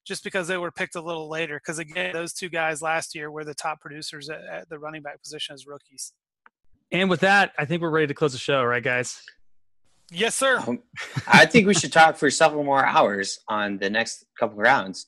just 0.06 0.24
because 0.24 0.48
they 0.48 0.56
were 0.56 0.70
picked 0.70 0.96
a 0.96 1.00
little 1.00 1.28
later. 1.28 1.58
Because 1.58 1.78
again, 1.78 2.12
those 2.12 2.32
two 2.32 2.48
guys 2.48 2.82
last 2.82 3.14
year 3.14 3.30
were 3.30 3.44
the 3.44 3.54
top 3.54 3.80
producers 3.80 4.28
at, 4.28 4.42
at 4.44 4.68
the 4.68 4.78
running 4.78 5.02
back 5.02 5.22
position 5.22 5.54
as 5.54 5.66
rookies. 5.66 6.12
And 6.92 7.08
with 7.08 7.20
that, 7.20 7.52
I 7.58 7.64
think 7.64 7.82
we're 7.82 7.90
ready 7.90 8.08
to 8.08 8.14
close 8.14 8.32
the 8.32 8.38
show, 8.38 8.64
right, 8.64 8.82
guys? 8.82 9.22
Yes, 10.10 10.34
sir. 10.34 10.58
Um, 10.66 10.80
I 11.28 11.46
think 11.46 11.68
we 11.68 11.74
should 11.74 11.92
talk 11.92 12.16
for 12.16 12.30
several 12.30 12.64
more 12.64 12.84
hours 12.84 13.38
on 13.46 13.78
the 13.78 13.88
next 13.88 14.24
couple 14.38 14.58
rounds. 14.58 15.06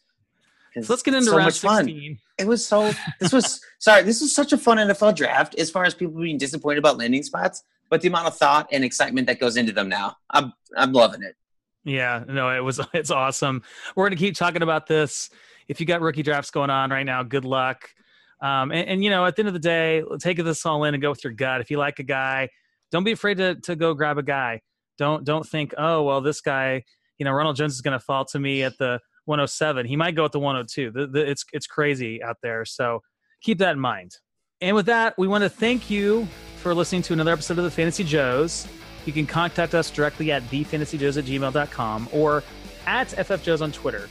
So 0.80 0.92
let's 0.92 1.02
get 1.02 1.14
into 1.14 1.26
so 1.26 1.36
round 1.36 1.46
much 1.46 1.58
fun. 1.58 1.84
16. 1.84 2.18
It 2.38 2.46
was 2.46 2.64
so. 2.64 2.92
This 3.20 3.32
was 3.32 3.60
sorry. 3.78 4.04
This 4.04 4.20
was 4.20 4.34
such 4.34 4.52
a 4.52 4.58
fun 4.58 4.78
NFL 4.78 5.16
draft. 5.16 5.54
As 5.56 5.70
far 5.70 5.84
as 5.84 5.92
people 5.92 6.20
being 6.20 6.38
disappointed 6.38 6.78
about 6.78 6.96
landing 6.96 7.22
spots, 7.22 7.62
but 7.90 8.00
the 8.00 8.08
amount 8.08 8.28
of 8.28 8.36
thought 8.36 8.68
and 8.72 8.82
excitement 8.84 9.26
that 9.26 9.38
goes 9.38 9.56
into 9.56 9.72
them 9.72 9.88
now, 9.88 10.16
I'm 10.30 10.52
I'm 10.76 10.92
loving 10.92 11.22
it. 11.22 11.36
Yeah, 11.84 12.24
no, 12.28 12.50
it 12.50 12.60
was 12.60 12.80
it's 12.92 13.10
awesome. 13.10 13.62
We're 13.96 14.06
gonna 14.06 14.16
keep 14.16 14.36
talking 14.36 14.62
about 14.62 14.86
this. 14.86 15.30
If 15.68 15.80
you 15.80 15.86
got 15.86 16.00
rookie 16.00 16.22
drafts 16.22 16.50
going 16.50 16.70
on 16.70 16.90
right 16.90 17.04
now, 17.04 17.22
good 17.22 17.44
luck. 17.44 17.88
Um, 18.40 18.72
and, 18.72 18.88
and 18.88 19.04
you 19.04 19.10
know, 19.10 19.24
at 19.24 19.36
the 19.36 19.42
end 19.42 19.48
of 19.48 19.54
the 19.54 19.60
day, 19.60 20.02
take 20.20 20.36
this 20.36 20.66
all 20.66 20.84
in 20.84 20.94
and 20.94 21.02
go 21.02 21.10
with 21.10 21.22
your 21.22 21.32
gut. 21.32 21.60
If 21.60 21.70
you 21.70 21.78
like 21.78 22.00
a 22.00 22.04
guy, 22.04 22.48
don't 22.90 23.04
be 23.04 23.12
afraid 23.12 23.38
to 23.38 23.56
to 23.56 23.76
go 23.76 23.94
grab 23.94 24.18
a 24.18 24.22
guy. 24.22 24.60
Don't 24.98 25.24
don't 25.24 25.46
think, 25.46 25.74
oh 25.78 26.02
well, 26.02 26.20
this 26.20 26.40
guy, 26.40 26.84
you 27.18 27.24
know, 27.24 27.32
Ronald 27.32 27.56
Jones 27.56 27.74
is 27.74 27.80
gonna 27.80 28.00
fall 28.00 28.24
to 28.26 28.38
me 28.38 28.62
at 28.62 28.76
the 28.78 29.00
107. 29.26 29.86
He 29.86 29.96
might 29.96 30.14
go 30.14 30.24
at 30.24 30.32
the 30.32 30.40
102. 30.40 30.90
The, 30.90 31.06
the, 31.06 31.30
it's 31.30 31.44
it's 31.52 31.66
crazy 31.66 32.22
out 32.22 32.36
there. 32.42 32.64
So 32.64 33.00
keep 33.40 33.58
that 33.58 33.72
in 33.72 33.80
mind. 33.80 34.12
And 34.60 34.76
with 34.76 34.86
that, 34.86 35.14
we 35.18 35.26
want 35.26 35.42
to 35.42 35.50
thank 35.50 35.90
you 35.90 36.28
for 36.58 36.74
listening 36.74 37.02
to 37.02 37.12
another 37.12 37.32
episode 37.32 37.58
of 37.58 37.64
the 37.64 37.70
Fantasy 37.70 38.04
Joes. 38.04 38.68
You 39.04 39.12
can 39.12 39.26
contact 39.26 39.74
us 39.74 39.90
directly 39.90 40.30
at 40.32 40.42
thefantasyjoes 40.44 41.18
at 41.18 41.24
gmail.com 41.24 42.08
or 42.12 42.42
at 42.86 43.08
ffjoes 43.08 43.60
on 43.60 43.72
Twitter. 43.72 44.08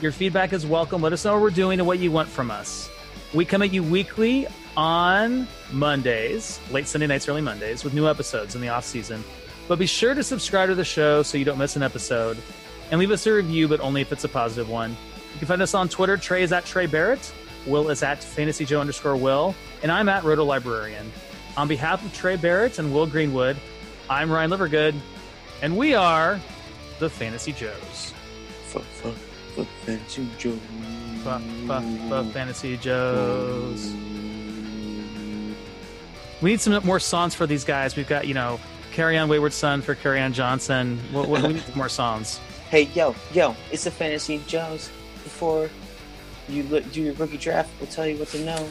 Your 0.00 0.12
feedback 0.12 0.52
is 0.52 0.66
welcome. 0.66 1.02
Let 1.02 1.12
us 1.12 1.24
know 1.24 1.34
what 1.34 1.42
we're 1.42 1.50
doing 1.50 1.78
and 1.78 1.86
what 1.86 1.98
you 1.98 2.10
want 2.10 2.28
from 2.28 2.50
us. 2.50 2.90
We 3.34 3.44
come 3.44 3.62
at 3.62 3.72
you 3.72 3.82
weekly 3.82 4.46
on 4.76 5.46
Mondays, 5.72 6.58
late 6.70 6.86
Sunday 6.86 7.06
nights, 7.06 7.28
early 7.28 7.42
Mondays, 7.42 7.84
with 7.84 7.94
new 7.94 8.08
episodes 8.08 8.54
in 8.54 8.60
the 8.60 8.68
off 8.68 8.84
season. 8.84 9.22
But 9.68 9.78
be 9.78 9.86
sure 9.86 10.14
to 10.14 10.22
subscribe 10.22 10.68
to 10.68 10.74
the 10.74 10.84
show 10.84 11.22
so 11.22 11.38
you 11.38 11.44
don't 11.44 11.58
miss 11.58 11.76
an 11.76 11.82
episode. 11.82 12.38
And 12.90 12.98
leave 12.98 13.10
us 13.12 13.26
a 13.26 13.32
review, 13.32 13.68
but 13.68 13.80
only 13.80 14.00
if 14.00 14.10
it's 14.10 14.24
a 14.24 14.28
positive 14.28 14.68
one. 14.68 14.96
You 15.32 15.38
can 15.38 15.46
find 15.46 15.62
us 15.62 15.74
on 15.74 15.88
Twitter. 15.88 16.16
Trey 16.16 16.42
is 16.42 16.52
at 16.52 16.64
Trey 16.64 16.86
Barrett. 16.86 17.32
Will 17.66 17.88
is 17.90 18.02
at 18.02 18.22
Fantasy 18.22 18.64
Joe 18.64 18.80
underscore 18.80 19.16
Will. 19.16 19.54
And 19.82 19.92
I'm 19.92 20.08
at 20.08 20.24
Roto 20.24 20.44
Librarian. 20.44 21.12
On 21.56 21.68
behalf 21.68 22.04
of 22.04 22.12
Trey 22.12 22.36
Barrett 22.36 22.78
and 22.78 22.92
Will 22.92 23.06
Greenwood, 23.06 23.56
I'm 24.10 24.28
Ryan 24.28 24.50
Livergood. 24.50 24.96
And 25.62 25.78
we 25.78 25.94
are 25.94 26.40
the 26.98 27.08
Fantasy 27.08 27.52
Joes. 27.52 28.12
Fuck, 28.64 28.82
fuck, 28.82 29.14
fuck, 29.54 29.68
fancy 29.86 30.28
Joe. 30.36 30.58
Fuck, 31.22 31.40
fuck, 31.68 31.84
fuck, 32.08 32.26
Fantasy 32.32 32.76
Joes. 32.76 33.92
We 36.42 36.50
need 36.50 36.60
some 36.60 36.84
more 36.84 36.98
songs 36.98 37.36
for 37.36 37.46
these 37.46 37.62
guys. 37.62 37.94
We've 37.94 38.08
got, 38.08 38.26
you 38.26 38.34
know, 38.34 38.58
Carry 38.90 39.16
On 39.16 39.28
Wayward 39.28 39.52
Son 39.52 39.80
for 39.80 39.94
Kerryon 39.94 40.32
Johnson. 40.32 40.98
What, 41.12 41.28
what, 41.28 41.42
we 41.42 41.52
need 41.52 41.62
some 41.62 41.78
more 41.78 41.88
songs. 41.88 42.40
Hey, 42.68 42.88
yo, 42.94 43.14
yo, 43.32 43.54
it's 43.70 43.84
the 43.84 43.92
Fantasy 43.92 44.42
Joes. 44.48 44.90
Before 45.22 45.70
you 46.48 46.64
look, 46.64 46.90
do 46.90 47.00
your 47.00 47.14
rookie 47.14 47.38
draft, 47.38 47.70
we'll 47.78 47.90
tell 47.90 48.08
you 48.08 48.16
what 48.16 48.26
to 48.28 48.40
know. 48.44 48.68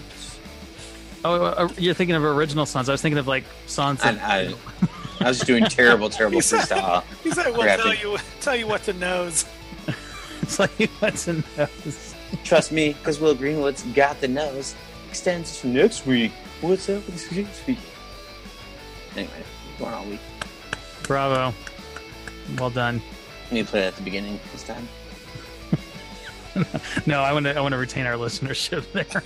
Oh, 1.24 1.46
uh, 1.46 1.70
you're 1.78 1.94
thinking 1.94 2.18
of 2.18 2.26
original 2.26 2.66
songs. 2.66 2.90
I 2.90 2.92
was 2.92 3.02
thinking 3.02 3.20
of 3.20 3.28
like 3.28 3.46
songs. 3.68 4.02
I, 4.02 4.14
That, 4.14 4.24
I, 4.24 4.40
I 4.40 4.56
was 5.28 5.40
doing 5.40 5.66
terrible, 5.66 6.10
terrible 6.20 6.38
He 6.38 6.42
said- 6.42 6.62
freestyle. 6.62 7.04
He 7.24 7.32
said, 7.32 7.52
"We'll 7.56 7.64
tell 7.78 7.94
you, 7.94 8.18
tell 8.42 8.56
you 8.56 8.68
what 8.68 8.84
to 8.84 8.94
knows." 8.94 9.46
it's 10.42 10.60
like 10.60 10.72
what's 11.00 11.28
in 11.28 11.44
those. 11.56 12.16
Trust 12.44 12.72
me, 12.72 12.94
because 12.94 13.20
Will 13.20 13.36
Greenwood's 13.36 13.84
got 13.94 14.22
the 14.22 14.28
nose. 14.28 14.76
Extends 15.10 15.60
to 15.62 15.68
next 15.68 16.06
week. 16.06 16.32
What's 16.62 16.88
up 16.90 17.06
with 17.06 17.16
this 17.16 17.32
next 17.32 17.66
week? 17.66 17.80
Anyway, 19.16 19.44
going 19.80 19.94
all 19.94 20.06
week. 20.06 20.20
Bravo. 21.04 21.54
Well 22.58 22.70
done. 22.70 23.02
Let 23.46 23.52
me 23.52 23.64
play 23.64 23.82
it 23.82 23.86
at 23.88 23.96
the 23.96 24.04
beginning 24.04 24.40
this 24.52 24.64
time. 24.64 24.88
No, 27.06 27.22
I 27.22 27.32
want 27.32 27.46
to. 27.46 27.56
I 27.56 27.62
want 27.62 27.72
to 27.74 27.78
retain 27.78 28.06
our 28.06 28.16
listenership 28.16 28.92
there. 28.92 29.24